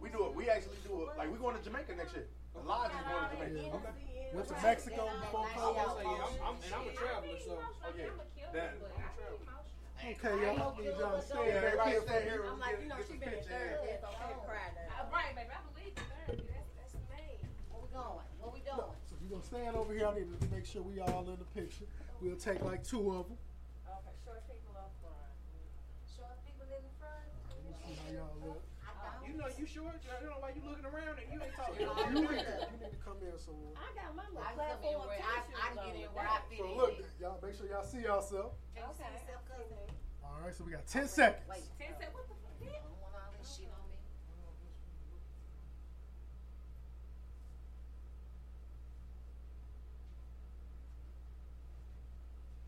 [0.00, 0.32] We do it.
[0.36, 1.16] We actually do it.
[1.16, 2.28] Like we going to Jamaica next year.
[2.52, 3.76] The lodge is going to Jamaica.
[3.80, 3.94] Okay.
[4.34, 5.74] Went to Mexico before COVID.
[5.74, 7.54] was say, yeah, I'm, I'm, and I'm a traveler, so.
[7.56, 8.10] Oh yeah.
[8.52, 8.74] That,
[10.04, 10.56] Okay, y'all.
[10.60, 12.44] Hope you y'all stay yeah, everybody stay here.
[12.44, 13.80] I'm like, you know, she been in third.
[13.88, 15.08] It's okay to cry now.
[15.08, 15.48] Right, baby.
[15.48, 16.44] I believe in therapy.
[16.44, 17.40] That's, that's the main.
[17.72, 18.20] Where we going?
[18.36, 18.92] What we doing?
[19.08, 20.04] So you gonna stand over here?
[20.04, 21.88] I need to make sure we all in the picture.
[22.20, 23.40] We'll take like two of them.
[23.88, 25.32] Okay, short people up front.
[26.04, 27.24] Short people in the front.
[27.88, 28.60] See how y'all look.
[28.84, 30.04] Uh, you know, you short.
[30.04, 31.80] You know why you looking around and you ain't talking.
[31.80, 33.72] You need to, you need to come in somewhere.
[33.72, 36.44] I got my little I platform where I, t-shirt I get on in where I
[36.44, 36.76] fit So in.
[36.76, 38.52] look, y'all make sure y'all see yourself.
[38.76, 39.80] Can you see yourself, cousin?
[40.44, 41.40] All right, so we got ten seconds.
[41.48, 42.12] Wait, ten seconds.
[42.12, 42.52] What the fuck?
[42.60, 43.96] I don't want all this shit on me.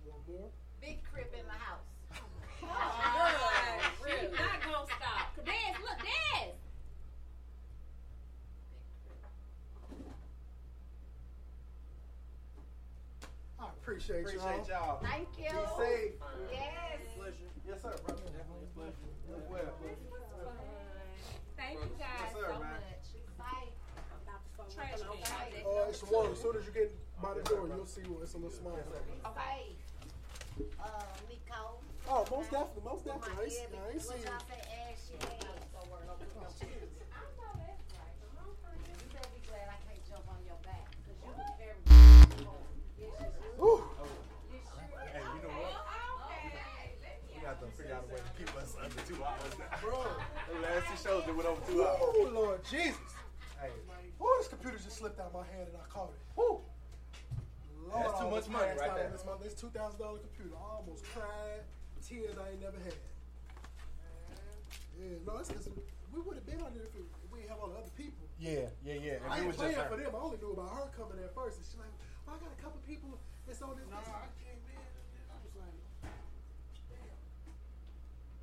[0.09, 0.49] One more.
[0.81, 1.85] Big crib in the house.
[4.09, 5.37] She's not gonna stop.
[5.45, 6.57] Dance, look, dance.
[13.61, 14.69] I appreciate, Appreciate y'all.
[14.69, 15.01] y'all.
[15.03, 15.45] Thank you.
[15.45, 16.13] Be safe.
[16.51, 16.77] Yes.
[17.67, 18.23] Yes, sir, brother.
[18.31, 19.11] Definitely a pleasure.
[19.35, 19.75] As well.
[21.57, 22.79] Thank you guys Yes, sir, so man.
[22.79, 23.11] much.
[23.37, 23.75] Bye.
[24.73, 25.03] Trash
[26.09, 26.27] can.
[26.27, 26.33] Uh.
[26.33, 26.91] As soon as you get
[27.23, 28.79] by the door, you'll see what it's a little small.
[28.79, 29.77] Okay.
[30.81, 30.89] Uh,
[31.29, 31.81] Nico.
[32.09, 33.35] Oh, most definitely, most definitely.
[33.35, 35.61] I ain't, I ain't what seen y'all say, ass your ass.
[35.75, 36.97] So we're gonna put no shoes.
[37.13, 38.17] I know that's right.
[38.17, 40.87] You better be glad I can't jump on your back.
[41.05, 41.93] Cause you can carry me.
[42.97, 43.85] Yes, you Whew.
[45.13, 45.77] Hey, you know what?
[47.35, 49.77] We got to figure out a way to keep us under two hours now.
[49.83, 50.07] Bro.
[50.47, 51.99] The last two shows that went over two hours.
[52.01, 52.97] Oh Lord Jesus.
[53.61, 53.75] Hey,
[54.21, 56.23] Oh, this computer just slipped out my hand and I caught it.
[56.39, 56.63] Woo.
[57.91, 59.11] Lord, That's too much money right there.
[59.11, 59.43] on This, month.
[59.43, 60.55] this two thousand dollar computer.
[60.55, 61.67] I almost cried.
[61.99, 62.95] Tears I ain't never had.
[64.95, 65.67] Yeah, no, it's, it's,
[66.15, 67.91] we would have been on it if, it, if we didn't have all the other
[67.99, 68.23] people.
[68.39, 69.19] yeah, yeah, yeah.
[69.19, 69.91] If I ain't was playing her.
[69.91, 70.15] for them.
[70.15, 71.59] I only knew about her coming at first.
[71.59, 71.91] And she's like,
[72.25, 73.19] well, I got a couple people
[73.51, 73.85] that's on this.
[73.91, 74.79] Nah, I came in.
[74.79, 75.77] And I was like,
[76.95, 77.19] damn.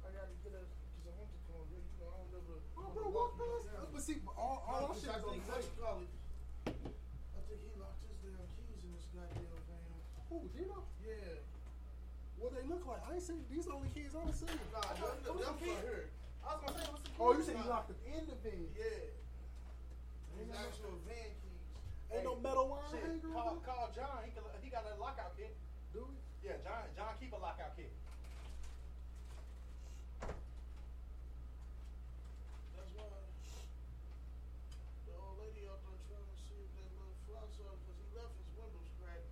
[0.04, 1.80] I got to get a, because I want to call you.
[1.80, 2.54] You know, I don't never.
[2.78, 3.66] Oh, bro, walk past.
[3.90, 6.06] But see, all, all our shit is on the table.
[6.70, 9.90] I think he locked his damn keys in this goddamn van.
[10.30, 10.86] Who, Dino?
[11.02, 11.42] Yeah.
[12.38, 13.02] Where they look like?
[13.14, 14.58] I ain't seen these only kids I done seen.
[14.74, 16.10] Nah, them from here.
[16.42, 18.66] I was gonna say, what's the Oh, you said you locked them in the van.
[18.74, 19.14] Yeah.
[20.34, 21.62] These actual van keys.
[22.10, 24.26] Ain't no metal wire hanger call, call John.
[24.26, 25.54] He, can, he got a lockout kit.
[25.94, 26.18] Do we?
[26.42, 26.90] Yeah, John.
[26.98, 27.94] John keep a lockout kit.
[32.74, 33.14] That's why
[35.06, 38.10] the old lady out there trying to see if that little fly saw because he
[38.18, 39.30] left his windows cracked.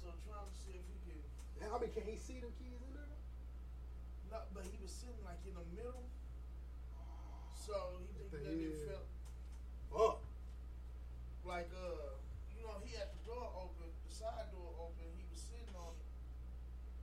[0.00, 1.20] So trying to see if he can.
[1.68, 3.12] I mean, can he see them keys in there?
[4.30, 6.06] No, but he was sitting like in the middle.
[7.68, 8.96] So he think The that it head.
[8.96, 9.04] felt
[9.92, 10.24] Fuck.
[11.44, 12.16] like uh
[12.56, 15.04] you know he had the door open, the side door open.
[15.20, 16.08] He was sitting on it,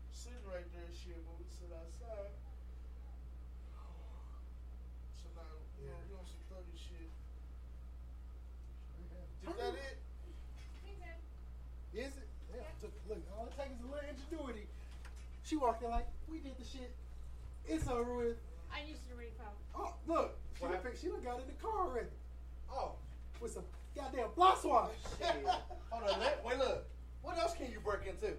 [0.09, 1.21] sitting right there, and shit.
[1.21, 2.33] But we sit outside.
[5.21, 7.13] So now you know we on some thirty shit.
[9.45, 10.01] Is that it?
[11.93, 12.27] Is it?
[12.51, 12.65] Yeah.
[12.81, 14.65] Took, look, all it takes is a little ingenuity.
[15.45, 16.91] She walked in like, we did the shit.
[17.69, 18.35] It's over with.
[18.73, 19.55] I used to read power.
[19.77, 20.35] Oh, look.
[20.55, 20.95] She What done, happened?
[20.99, 22.07] she done got in the car already.
[22.71, 22.93] Oh,
[23.41, 23.63] With some
[23.95, 24.91] goddamn block swap.
[25.19, 25.27] shit.
[25.91, 26.19] Hold on.
[26.19, 26.85] Let, wait, look.
[27.21, 28.31] What else can you break into?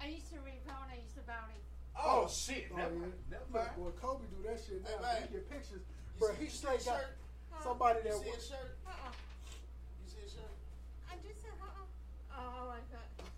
[0.00, 1.58] I used to read power and I used to bounty.
[1.98, 2.72] Oh, shit.
[2.72, 3.12] Oh, Never, yeah.
[3.30, 3.70] never mind.
[3.76, 5.02] boy, Kobe do that shit Hey, now.
[5.04, 5.28] man.
[5.28, 5.84] he get pictures.
[5.84, 7.12] You Bro, see- he you see straight his got shirt?
[7.62, 8.70] somebody You that see his shirt?
[8.88, 9.12] Uh-uh.
[10.00, 10.54] You see his shirt?
[11.10, 12.32] I just said uh-uh.
[12.32, 13.08] Oh, I like that.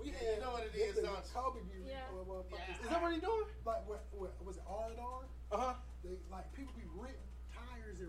[0.00, 1.32] We Yeah, had you know what it is, this is, don't you?
[1.32, 2.10] Kobe be Yeah.
[2.12, 2.58] motherfuckers.
[2.68, 2.82] Yeah.
[2.84, 3.46] Is that what he doing?
[3.64, 5.22] Like what, what was it R and R?
[5.52, 5.74] Uh huh.
[6.04, 7.21] They like people be renting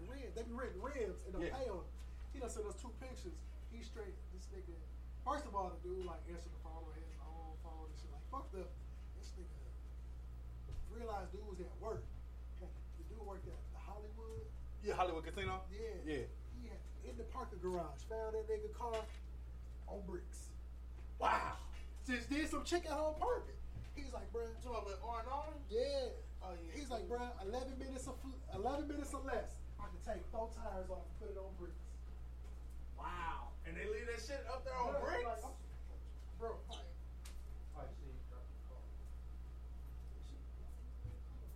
[0.01, 0.35] tires and.
[0.35, 1.57] They be renting rims and they Yeah.
[1.57, 1.79] pay on.
[1.79, 1.85] 'em.
[2.33, 3.37] He done sent us two pictures.
[3.71, 4.73] He straight this nigga.
[5.23, 8.11] First of all, the dude like answered the phone on his own phone and shit.
[8.11, 8.65] Like fuck the
[9.17, 10.97] this nigga.
[10.97, 12.03] Realized dude was at work.
[12.59, 14.45] The dude worked at the Hollywood.
[14.83, 15.61] Yeah, Hollywood Casino.
[15.71, 15.79] Yeah.
[16.05, 16.25] Yeah.
[16.61, 18.01] He had in the parking garage.
[18.09, 18.95] Found that nigga car
[19.87, 20.49] on bricks.
[21.19, 21.57] Wow.
[22.05, 23.55] Just did some chicken at home parking.
[23.95, 24.49] He's like, bruh.
[24.49, 25.53] You talking about R and R?
[25.69, 26.09] Yeah.
[26.43, 26.71] Oh yeah.
[26.75, 29.55] He's like, bruh, 11 minutes of fl- 11 minutes or less.
[30.05, 31.79] Take four tires off and put it on bricks.
[32.99, 33.55] Wow.
[33.65, 35.23] And they leave that shit up there on bricks?
[35.23, 35.55] like, I'm-
[36.39, 37.87] bro, like,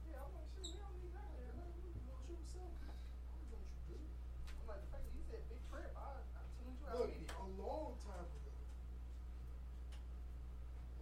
[0.08, 1.28] yeah, I'm like, shit, we don't need that.
[1.28, 1.60] Man.
[1.60, 2.72] Let me go shoot yourself.
[2.80, 2.88] I
[3.36, 4.00] don't know what you do.
[4.00, 7.12] I'm like, the fact that you said big trip, I, I tuned you out Look,
[7.12, 7.36] immediately.
[7.36, 8.56] a long time ago.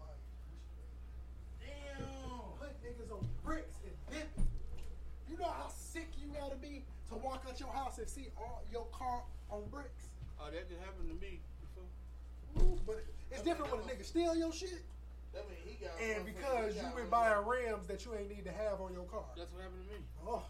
[0.02, 0.22] Like,
[1.62, 2.58] Damn.
[2.58, 4.50] put niggas on bricks and dipping.
[5.30, 6.82] You know how sick you gotta be
[7.58, 10.12] to walk out your house and see all your car on bricks?
[10.40, 11.88] Oh, that just happened to me before.
[12.64, 14.84] Ooh, but it's different when a nigga steal your shit.
[15.34, 15.96] That mean he got.
[16.00, 18.80] And because he you got been buying of rims that you ain't need to have
[18.80, 19.28] on your car.
[19.36, 20.00] That's what happened to me.
[20.28, 20.44] Oh.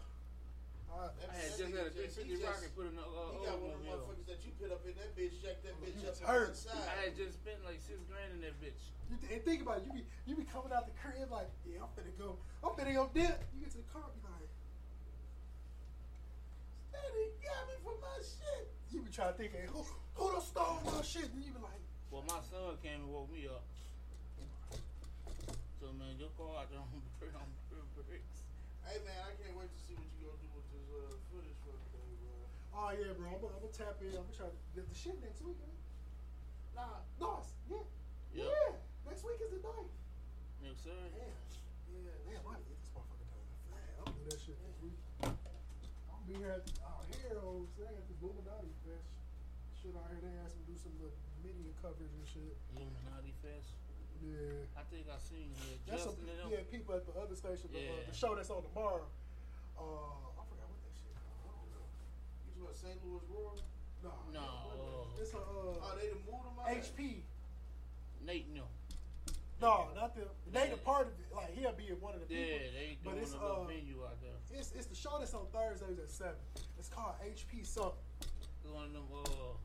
[0.96, 3.84] I had just had a 350 rocket put in the uh, He got one of
[3.84, 6.56] the motherfuckers that you put up in that bitch, jack that bitch up on hurt.
[6.56, 6.88] one side.
[6.88, 8.80] I had just spent like six grand in that bitch.
[9.12, 11.52] You th- and think about it, you be you be coming out the crib like,
[11.68, 13.44] yeah, I'm finna go, I'm finna go dip.
[13.52, 14.45] You get to the car, be like,
[17.06, 18.66] Daddy got me for my shit.
[18.90, 19.86] You be trying to think, hey, who
[20.18, 21.30] who done stole my shit?
[21.30, 21.78] And you be like,
[22.10, 23.62] Well, my son came and woke me up.
[25.78, 26.88] So man, your car out there on,
[27.38, 27.48] on
[27.94, 28.42] bricks.
[28.82, 31.58] Hey man, I can't wait to see what you gonna do with this uh, footage
[31.62, 32.34] for today, bro.
[32.74, 34.10] oh yeah, bro, I'm gonna, I'm gonna tap in.
[34.14, 35.58] I'm gonna try to get the shit next week.
[35.62, 35.74] Man.
[36.74, 37.86] Nah, no, it's- yeah,
[38.34, 38.50] Yep.
[38.50, 38.72] yeah.
[39.06, 39.90] Next week is the night.
[40.64, 40.94] Yes, sir.
[41.14, 41.30] Damn,
[41.92, 43.46] yeah, damn, I need this motherfucker done.
[43.70, 44.98] Man, I'm gonna do that shit this week.
[45.22, 46.72] I'm gonna be here at the,
[47.76, 49.08] out here on they got this Illuminati fest.
[49.76, 52.56] Shit out here, they asked me to do some little media coverage and shit.
[52.72, 53.76] Illuminati Fest.
[54.24, 54.64] Yeah.
[54.80, 55.78] I think I seen it.
[55.84, 56.48] That's some, and them.
[56.48, 58.08] yeah, people at the other station, the, uh, Yeah.
[58.08, 59.04] the show that's on tomorrow.
[59.76, 61.44] Uh, I forgot what that shit called.
[61.44, 61.84] I don't know.
[61.84, 62.98] You talking about St.
[63.04, 63.52] Louis Roar?
[64.00, 66.72] No, No, uh, it's a uh, Oh, they done moved them out.
[66.72, 67.20] HP.
[68.24, 68.70] Nate and them.
[69.60, 70.28] No, not the.
[70.52, 71.28] They the part of it.
[71.34, 72.44] Like he'll be one of the people.
[72.44, 74.36] Yeah, they but doing it's a little uh, venue out there.
[74.52, 76.36] it's it's the show that's on Thursdays at seven.
[76.86, 77.98] It's called HP something.
[78.22, 79.10] It's one of them.
[79.10, 79.58] Uh,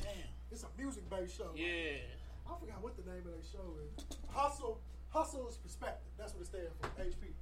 [0.00, 0.32] damn.
[0.48, 1.52] It's a music based show.
[1.52, 2.00] Yeah.
[2.48, 3.92] I forgot what the name of that show is.
[4.32, 4.80] Hustle,
[5.12, 6.08] Hustle is Perspective.
[6.16, 6.88] That's what it stands for.
[6.96, 7.36] HP.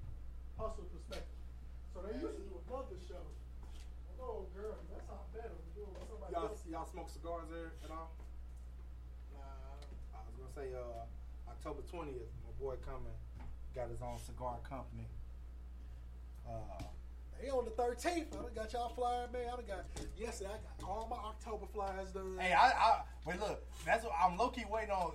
[0.59, 1.39] Hustle Perspective.
[1.95, 3.23] So they used to do another show.
[4.19, 6.67] Oh, girl, that's not better we doing with somebody Y'all, else.
[6.67, 8.11] y'all smoke cigars there at all?
[9.31, 9.79] Nah.
[10.11, 11.07] I was gonna say uh,
[11.55, 13.15] October twentieth, my boy coming,
[13.79, 15.07] got his own cigar company.
[16.43, 16.83] Uh,
[17.41, 18.07] They on the 13th.
[18.07, 19.47] I done got y'all flyer, man.
[19.53, 19.85] I done got,
[20.19, 22.37] yesterday, I got all my October flyers done.
[22.39, 25.13] hey, I, I wait, look, that's what I'm low key waiting on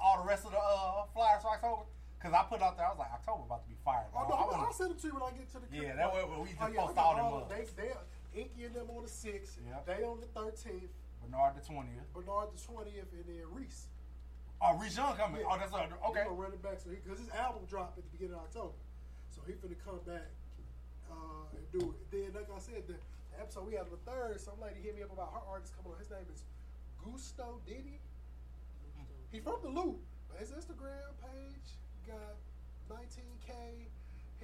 [0.00, 1.82] all the rest of the uh, flyers for October.
[2.20, 4.06] Cause I put out there, I was like, October about to be fired.
[4.14, 5.66] Oh, no, I I'll, wanna- I'll send them to you when I get to the
[5.66, 5.82] crib.
[5.82, 7.50] Yeah, that way we just oh, yeah, post all them up.
[7.50, 7.90] They, they,
[8.32, 9.58] Inky and them on the 6th.
[9.58, 9.86] Yep.
[9.86, 10.88] They on the 13th.
[11.22, 12.06] Bernard the twentieth.
[12.14, 13.86] Bernard the 20th, and then Reese.
[14.60, 15.42] Oh, Reese Young coming.
[15.46, 16.22] Oh, that's uh, okay.
[16.22, 18.42] He gonna run it back so he because his album dropped at the beginning of
[18.46, 18.74] October,
[19.30, 20.30] so he finna come back
[21.12, 22.00] uh, and do it.
[22.10, 24.96] Then, like I said, the, the episode we had on the third, some lady hit
[24.96, 26.00] me up about her artist coming on.
[26.00, 26.42] His name is
[27.04, 28.00] Gusto Diddy.
[29.30, 29.96] He's from the Loop,
[30.28, 32.36] but his Instagram page got
[32.92, 33.52] 19k.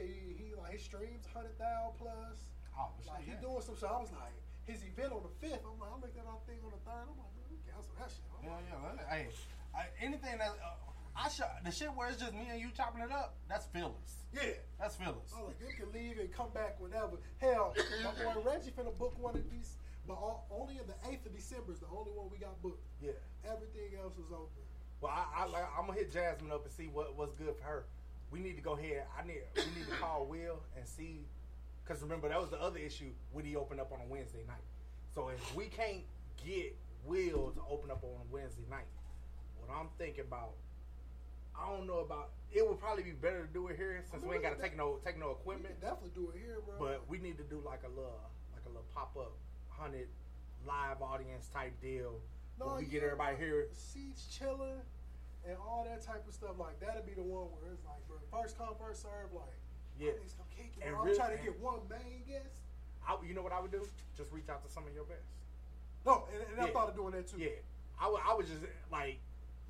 [0.00, 1.52] He he like his streams 100,000
[2.00, 2.38] plus.
[2.72, 3.44] Oh, like he yeah.
[3.44, 3.84] doing some shit.
[3.90, 4.32] I was like,
[4.64, 5.60] his event on the fifth.
[5.60, 7.04] I'm like, I looked at our thing on the third.
[7.04, 8.24] I'm like, man, we cancel that shit.
[8.32, 9.12] I'm Yeah, like, yeah.
[9.12, 9.24] Hey,
[9.76, 10.72] I, anything that uh,
[11.18, 14.22] I shot the shit where it's just me and you chopping it up, that's fillers.
[14.32, 14.54] Yeah.
[14.78, 15.34] That's fillers.
[15.34, 17.18] I was like, you can leave and come back whenever.
[17.38, 17.74] Hell,
[18.04, 19.74] my boy Reggie finna book one of these,
[20.06, 22.86] but all, only in the 8th of December is the only one we got booked.
[23.02, 23.18] Yeah.
[23.44, 24.62] Everything else is open.
[25.00, 27.64] Well, I, I like, I'm gonna hit Jasmine up and see what what's good for
[27.64, 27.84] her.
[28.30, 29.04] We need to go ahead.
[29.18, 31.26] I need we need to call Will and see,
[31.84, 34.62] because remember that was the other issue when he opened up on a Wednesday night.
[35.14, 36.02] So if we can't
[36.44, 38.86] get Will to open up on a Wednesday night,
[39.60, 40.54] what I'm thinking about,
[41.60, 42.30] I don't know about.
[42.50, 44.76] It would probably be better to do it here since we ain't got to take
[44.76, 45.80] no take no equipment.
[45.80, 46.76] definitely do it here, bro.
[46.78, 48.20] But we need to do like a little
[48.54, 49.32] like a little pop up
[49.68, 50.08] hundred
[50.66, 52.20] live audience type deal.
[52.56, 53.66] where we get everybody here.
[53.72, 54.80] Seats chilling
[55.46, 56.56] and all that type of stuff.
[56.58, 59.32] Like that'll be the one where it's like, bro, first come first serve.
[59.34, 59.52] Like,
[60.00, 60.12] Yeah.
[60.56, 60.86] kick it.
[60.86, 60.96] And.
[60.96, 62.54] I'm really- trying to get one main guest.
[63.06, 63.86] I, you know what I would do?
[64.16, 65.24] Just reach out to some of your best.
[66.04, 67.38] No, and, and I thought of doing that too.
[67.38, 67.56] Yeah,
[68.00, 68.20] I would.
[68.26, 68.60] I would just
[68.92, 69.18] like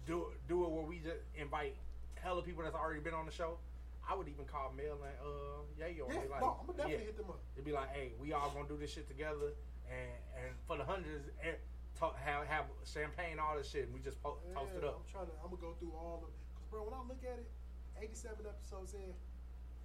[0.08, 1.76] do do it where we just invite
[2.16, 3.60] hella people that's already been on the show.
[4.08, 6.08] I would even call Mel and uh Yayo.
[6.08, 7.12] and Yeah, be like, no, I'ma definitely yeah.
[7.12, 7.38] hit them up.
[7.54, 9.52] It'd be like, hey, we all gonna do this shit together,
[9.84, 11.60] and and for the hundreds, eh,
[12.00, 15.04] talk, have have champagne, all this shit, and we just po- toast it up.
[15.04, 15.36] I'm trying to.
[15.44, 16.32] I'm gonna go through all of them.
[16.56, 17.48] Cause bro, when I look at it,
[18.00, 19.12] 87 episodes in,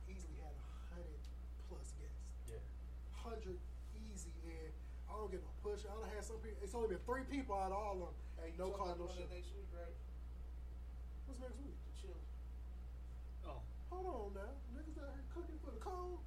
[0.08, 0.56] easily had
[0.96, 1.20] hundred
[1.68, 2.24] plus guests.
[2.48, 2.64] Yeah.
[3.12, 3.60] Hundred
[4.08, 4.72] easy, and
[5.12, 5.84] I don't get no push.
[5.84, 6.64] I don't have some people.
[6.64, 8.16] It's only been three people out of all of them.
[8.40, 9.28] Ain't no call, no shit.
[9.28, 9.92] next week, right?
[11.34, 11.74] What's next week?
[11.98, 12.14] Chill.
[13.50, 13.58] Oh.
[13.90, 16.22] Hold on now, niggas out here cooking for the cold.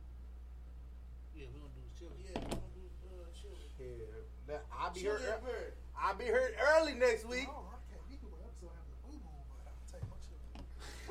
[1.31, 2.11] Yeah, we're gonna do chill.
[2.19, 3.55] Yeah, we're gonna do uh, chill.
[3.79, 5.39] Yeah, I'll be Chill here.
[5.39, 5.79] and bird.
[5.95, 7.47] I'll be here early next week.
[7.47, 10.19] Oh, I can't be doing an episode having a boo boo, but I'll take my
[10.27, 10.59] children.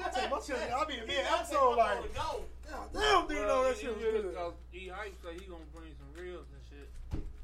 [0.04, 0.68] I'll take my children.
[0.76, 4.28] I'll be in mid episode like, God damn, dude, know that shit was good.
[4.76, 6.92] E hype say he gonna bring some ribs and shit.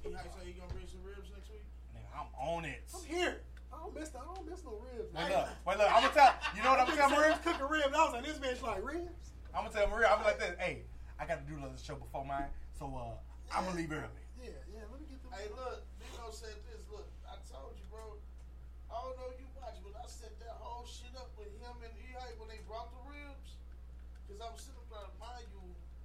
[0.04, 1.64] E hype say he gonna bring some ribs next week.
[1.96, 2.84] Nigga, I'm on it.
[2.92, 3.40] I'm here.
[3.82, 4.14] I don't miss.
[4.14, 5.10] I don't miss no ribs.
[5.10, 5.90] Wait, look, wait, look.
[5.90, 6.34] I'm gonna tell.
[6.54, 7.34] You know what I'm gonna tell Maria?
[7.42, 7.90] Cooking ribs.
[7.90, 9.34] I was like, this bitch like ribs.
[9.58, 10.14] I'm gonna tell Maria.
[10.14, 10.54] I'm like this.
[10.62, 10.86] Hey,
[11.18, 13.18] I got to do another show before mine, so uh,
[13.50, 14.22] I'm gonna leave early.
[14.38, 14.86] Yeah, yeah.
[14.86, 15.34] Let me get them.
[15.34, 16.86] Hey, look, Nino said this.
[16.94, 18.22] Look, I told you, bro.
[18.94, 21.94] I don't know you watch, but I set that whole shit up with him and
[21.98, 23.58] E hype when they brought the ribs.
[24.30, 25.62] Cause I'm sitting up there, mind you,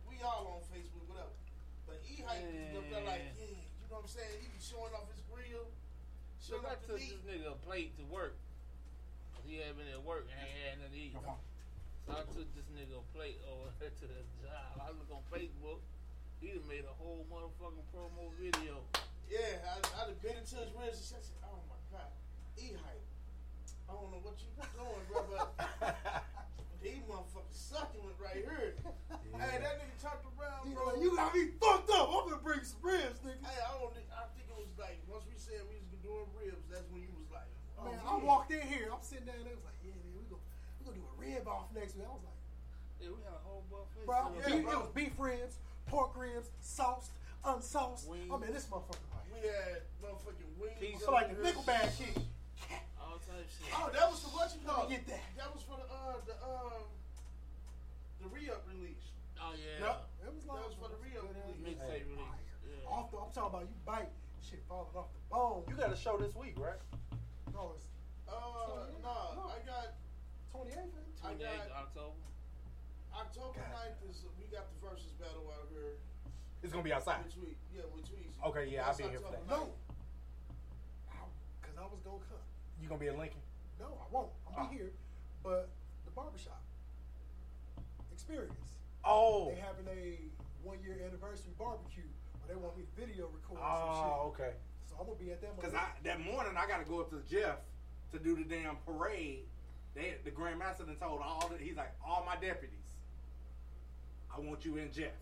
[0.09, 1.37] we all on Facebook, whatever.
[1.85, 4.43] But E hype is up there like, yeah, you know what I'm saying?
[4.43, 5.16] He be showing off his grill.
[6.47, 8.39] So Showing I took this nigga a plate to work.
[9.43, 11.15] He had been at work and ain't had nothing to eat.
[12.07, 14.79] So I took this nigga a plate over to the job.
[14.79, 15.83] I look on Facebook.
[16.39, 18.79] He done made a whole motherfucking promo video.
[19.27, 21.19] Yeah, I, I done been into his ribs and shit.
[21.19, 22.15] I said, oh my god,
[22.63, 23.07] E hype.
[23.91, 25.51] I don't know what you doing, bro, but
[26.83, 28.79] these motherfuckers sucking with right here.
[29.37, 30.97] Hey, that nigga talked around, He bro.
[30.97, 32.09] like, you got me fucked up.
[32.09, 33.37] I'm gonna bring some ribs, nigga.
[33.45, 33.93] Hey, I don't.
[33.93, 37.05] think- I think it was like once we said we was doing ribs, that's when
[37.05, 37.45] you was like,
[37.77, 37.93] oh,
[38.57, 38.63] Man.
[38.63, 38.89] I walked in here.
[38.93, 39.53] I'm sitting down there.
[39.53, 40.45] I was like, yeah, man, we gonna
[40.79, 42.07] we gonna do a rib off next week.
[42.09, 42.41] I was like,
[43.01, 44.07] Yeah, we had a whole buffet.
[44.09, 44.47] bro, set up.
[44.49, 47.13] beef, it was beef ribs, pork ribs, sauced,
[47.45, 48.09] unsauced.
[48.09, 49.05] I mean, this motherfucker.
[49.13, 50.81] Like, We had motherfucking wings.
[50.81, 52.17] I feel like the Nickelback kid.
[53.01, 53.71] All type shit.
[53.77, 55.25] Oh, that was for what you call Let get that.
[55.39, 56.85] That was for the uh the um
[58.25, 59.13] the re-up release.
[59.39, 59.87] Oh yeah.
[59.87, 59.97] Yep.
[60.27, 61.61] It was That like was for the re-up release.
[61.63, 62.43] Mixtape release.
[62.67, 62.89] Yeah.
[62.91, 63.19] off the.
[63.23, 64.11] I'm talking about you bite
[64.43, 65.63] shit falling off the bone.
[65.69, 66.81] You got a show this week, right?
[67.55, 67.86] No, it's
[68.29, 69.95] Uh, no, I got
[70.53, 70.95] 28th.
[71.25, 72.17] I 28th got October.
[73.15, 75.97] October 9th is we got the versus battle out here.
[76.63, 77.25] It's gonna be outside.
[77.25, 78.35] With Tweet, yeah, with Tweezy.
[78.49, 79.47] Okay, yeah, I'll That's be here for that.
[79.49, 79.73] 9th.
[81.63, 82.43] Because I was gonna come.
[82.83, 83.41] You gonna be in Lincoln?
[83.81, 84.31] No, I won't.
[84.57, 84.69] I'll Oh.
[84.71, 84.93] be here.
[85.43, 85.69] But
[86.05, 86.61] the barbershop
[88.13, 88.55] experience.
[89.05, 89.51] Oh.
[89.51, 90.19] They having a
[90.67, 92.03] one year anniversary barbecue
[92.43, 94.41] where they want me to video record some Oh, shit.
[94.45, 94.53] okay.
[94.91, 95.75] So I'm gonna be at that Cause.
[95.75, 97.59] I that morning I got to go up to Jeff
[98.17, 99.45] to do the damn parade.
[99.95, 102.79] They the grandmaster then told all the, he's like all my deputies.
[104.35, 105.13] I want you in Jeff.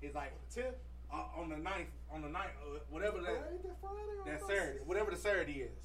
[0.00, 0.74] He's like tenth
[1.12, 5.10] uh, on the ninth, on the ninth, uh, whatever that that Friday that Saturday, whatever
[5.10, 5.84] the Saturday is.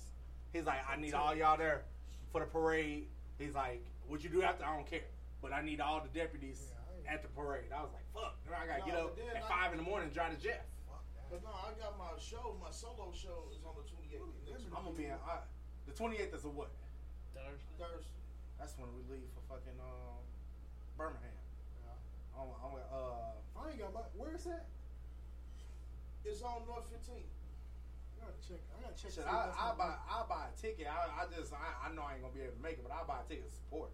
[0.51, 1.81] He's like, I need all y'all there
[2.31, 3.07] for the parade.
[3.39, 5.05] He's like, what you do after, I don't care,
[5.41, 6.71] but I need all the deputies
[7.09, 7.73] at the parade.
[7.75, 9.83] I was like, fuck, now I gotta No, get up at I- five in the
[9.83, 10.61] morning and drive to Jeff.
[11.29, 12.53] But no, I got my show.
[12.61, 14.21] My solo show is on the 28th.
[14.77, 15.11] I'm gonna be in.
[15.13, 15.41] Uh,
[15.93, 16.73] the 28th is a what?
[17.37, 17.77] Thursday.
[17.77, 18.17] Thursday.
[18.57, 20.25] That's when we leave for fucking um,
[20.97, 21.37] Birmingham.
[22.33, 24.01] I'm, I'm, uh, I ain't got my.
[24.17, 24.65] Where is that?
[26.25, 27.13] It's on North 15.
[27.13, 28.57] I gotta check.
[28.73, 29.13] I gotta check.
[29.13, 30.89] Shit, I, if I buy I buy a ticket.
[30.89, 32.89] I, I just I, I know I ain't gonna be able to make it, but
[32.89, 33.93] I buy a ticket to support.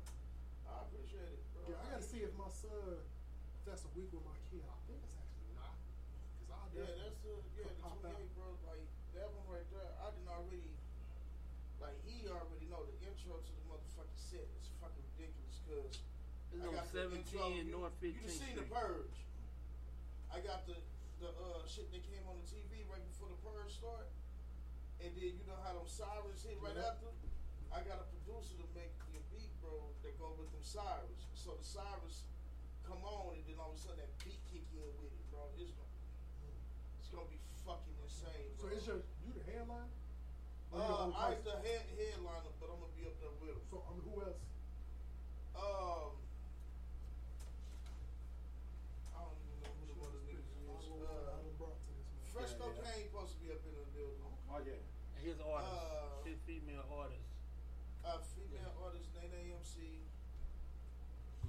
[0.64, 1.68] I appreciate it, bro.
[1.68, 2.95] Yeah, I gotta see if my son.
[3.60, 4.64] If that's a week with my kid.
[4.64, 5.76] I think it's actually not.
[6.40, 8.16] Cause I Yeah, that's the yeah the pop out.
[8.16, 8.48] 28, bro.
[8.72, 8.88] Like
[9.19, 10.80] that one right there, I didn't already
[11.80, 15.95] like he already know the intro to the motherfucking set is fucking ridiculous because
[16.52, 17.45] It's I on got the 17 intro.
[17.48, 19.18] and You- North You 15th seen the purge?
[20.34, 20.76] I got the
[21.19, 24.08] the uh shit that came on the TV right before the purge start,
[25.03, 26.92] and then you know how them sirens hit right Yeah.
[26.95, 27.11] after.
[27.76, 31.28] I got a producer to make the beat, bro, that go with them sirens.
[31.36, 32.24] So the sirens
[32.88, 35.44] come on, and then all of a sudden that beat kick in with it, bro.
[35.60, 35.92] It's gonna,
[37.03, 38.64] it's gonna be fucking insane, Bro.
[38.64, 38.78] So bro.
[38.78, 39.92] it's your you the headline?
[40.72, 41.44] Or you the uh, I person?
[41.52, 43.61] the head headliner, but I'm gonna be up there with him.
[43.69, 44.40] So I mean, who else?
[45.60, 46.16] Um,
[49.14, 50.64] I don't even know who the other niggas is.
[50.64, 51.36] Uh,
[52.34, 52.72] Fresh Yeah, yeah.
[52.72, 54.24] Cocaine supposed to be up in the building.
[54.50, 54.80] Oh yeah.
[55.18, 57.28] And his artist, Uh, his female artist.
[58.06, 60.00] uh, female artist Nene MC.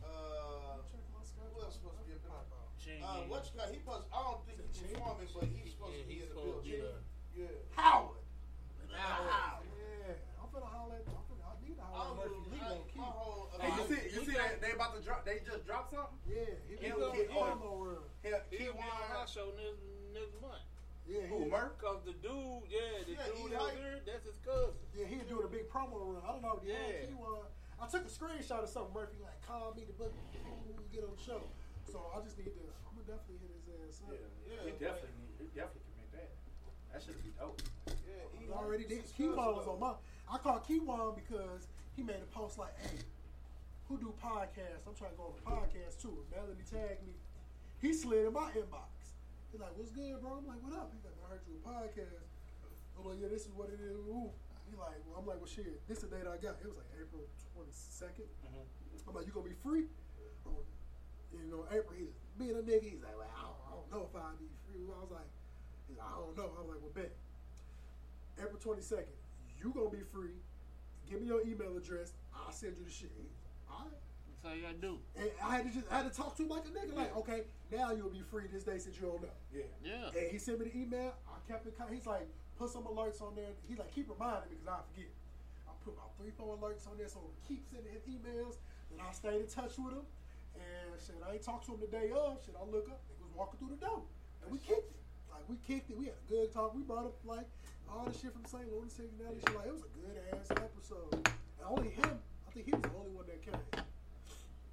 [0.03, 2.43] Uh, who else supposed to be up in there?
[2.80, 2.80] Chingy.
[2.99, 3.71] Uh, what you got?
[3.71, 4.07] He supposed.
[4.11, 6.65] I don't think he's performing, but he's supposed Yeah, to be he's in the supposed
[6.67, 6.83] building.
[6.83, 7.47] there.
[7.47, 7.79] Yeah.
[7.79, 8.19] Howard.
[8.91, 9.67] Howard.
[9.71, 11.07] Yeah, I'm finna holler at.
[11.07, 11.45] I'm finna.
[11.47, 12.53] I need to I holler at don't Murphy know.
[12.53, 12.99] Lee I- low key.
[13.01, 13.47] My whole.
[13.61, 15.23] Hey, you uh, see you see that they about to drop?
[15.29, 16.17] They just dropped something.
[16.27, 18.03] Yeah, he Him, be on oh, promo run.
[18.25, 19.13] Him, He'll Key be on One.
[19.21, 19.81] our show next,
[20.17, 20.65] next month.
[21.09, 21.75] Yeah, Who, he, Murph?
[21.81, 23.79] Cause the dude, yeah, the Yeah, dude he that was hype.
[23.83, 24.79] here, that's his cousin.
[24.97, 26.23] yeah, he doing a big promo run.
[26.25, 26.61] I don't know.
[26.65, 27.09] Yeah, Yeah.
[27.11, 27.51] he was.
[27.81, 28.93] I took a screenshot of something.
[28.95, 30.13] Murphy like, call me the book
[30.45, 31.43] when we get on the show.
[31.91, 32.63] So I just need to.
[32.87, 34.15] I'm gonna definitely hit his ass up.
[34.15, 36.31] Yeah, he definitely need, he definitely can make that.
[36.95, 37.59] That should be dope.
[38.07, 39.03] Yeah, he He already did.
[39.03, 39.99] His Keywon was on my.
[40.31, 41.67] I called Keywon because
[41.99, 43.03] he made a post like, "Hey,
[43.91, 44.87] who do podcasts?
[44.87, 47.19] I'm trying to go on a podcast too." And Melanie tagged me.
[47.83, 49.19] He slid in my inbox.
[49.51, 51.63] He's like, "What's good, bro?" I'm like, "What up?" He's like, "I heard you a
[51.67, 52.31] podcast."
[52.95, 54.31] I'm like, "Yeah, this is what it is." Ooh.
[54.71, 55.83] He like, "Well, I'm like, well, shit.
[55.91, 56.63] This is the date I got.
[56.63, 57.27] It was like April
[57.59, 59.11] 22nd." Mm-hmm.
[59.11, 59.91] I'm like, "You gonna be free?"
[61.33, 61.95] You know, April.
[61.97, 62.83] He's being a nigga.
[62.83, 65.31] He's like, "Well, I don't, I don't know if I'll be free." I was like,
[65.87, 67.13] he's like, "I don't know." I was like, "Well, bet."
[68.41, 69.13] April 22nd,
[69.61, 70.41] you gonna be free.
[71.09, 72.13] Give me your email address.
[72.35, 73.13] I'll send you the shit.
[73.69, 73.93] All right.
[74.43, 74.99] That's all you gotta do.
[75.19, 76.97] And I had to just I had to talk to him like a nigga.
[76.97, 79.37] Like, okay, now you'll be free this day since you don't know.
[79.53, 79.69] Yeah.
[79.85, 80.19] Yeah.
[80.19, 81.13] And he sent me the email.
[81.29, 81.75] I kept it.
[81.93, 82.27] He's like,
[82.57, 83.53] put some alerts on there.
[83.69, 85.11] He's like, keep reminding me because I forget.
[85.69, 88.57] I put about three, four alerts on there, so he keep sending his emails.
[88.93, 90.07] And I stayed in touch with him.
[90.55, 92.39] And shit, I ain't talked to him the day of.
[92.45, 93.01] Shit, I look up.
[93.09, 94.03] He was walking through the door,
[94.43, 95.01] and we kicked it.
[95.31, 95.97] Like we kicked it.
[95.97, 96.75] We had a good talk.
[96.75, 97.47] We brought up like
[97.89, 98.67] all the shit from St.
[98.71, 99.39] Louis, Cincinnati.
[99.41, 101.15] Shit, like it was a good ass episode.
[101.59, 102.19] And only him.
[102.47, 103.55] I think he was the only one that came.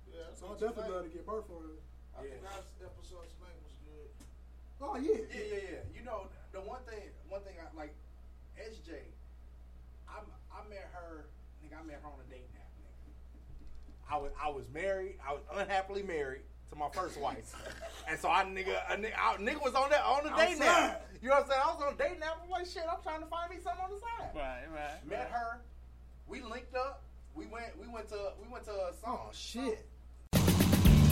[0.10, 1.78] Yeah, So I but definitely tonight, love to get birth for him.
[2.18, 4.10] I think our episode tonight was good.
[4.82, 5.22] Oh yeah.
[5.30, 5.84] Yeah, yeah, yeah.
[5.94, 6.26] You know,
[6.58, 7.94] the one thing, one thing I like,
[8.58, 8.98] SJ.
[10.10, 11.30] I I met her.
[11.62, 12.57] Nigga, I met her on a date nap.
[12.57, 12.57] Nigga.
[14.10, 15.16] I was I was married.
[15.28, 17.56] I was unhappily married to my first wife,
[18.10, 21.06] and so I nigga a nigga, I, nigga was on that on the date nap.
[21.22, 21.62] You know what I'm saying?
[21.64, 22.40] I was on a date nap.
[22.44, 22.84] I'm like, shit.
[22.90, 24.36] I'm trying to find me something on the side.
[24.36, 25.10] Right, right.
[25.10, 25.62] Met her.
[26.28, 27.04] We linked up.
[27.36, 27.78] We went.
[27.80, 28.34] We went to.
[28.42, 29.20] We went to a song.
[29.28, 29.88] Oh shit.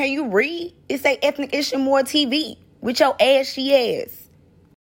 [0.00, 0.72] Can you read?
[0.88, 4.19] It's a Ethnic Issue More TV with your ashy ass.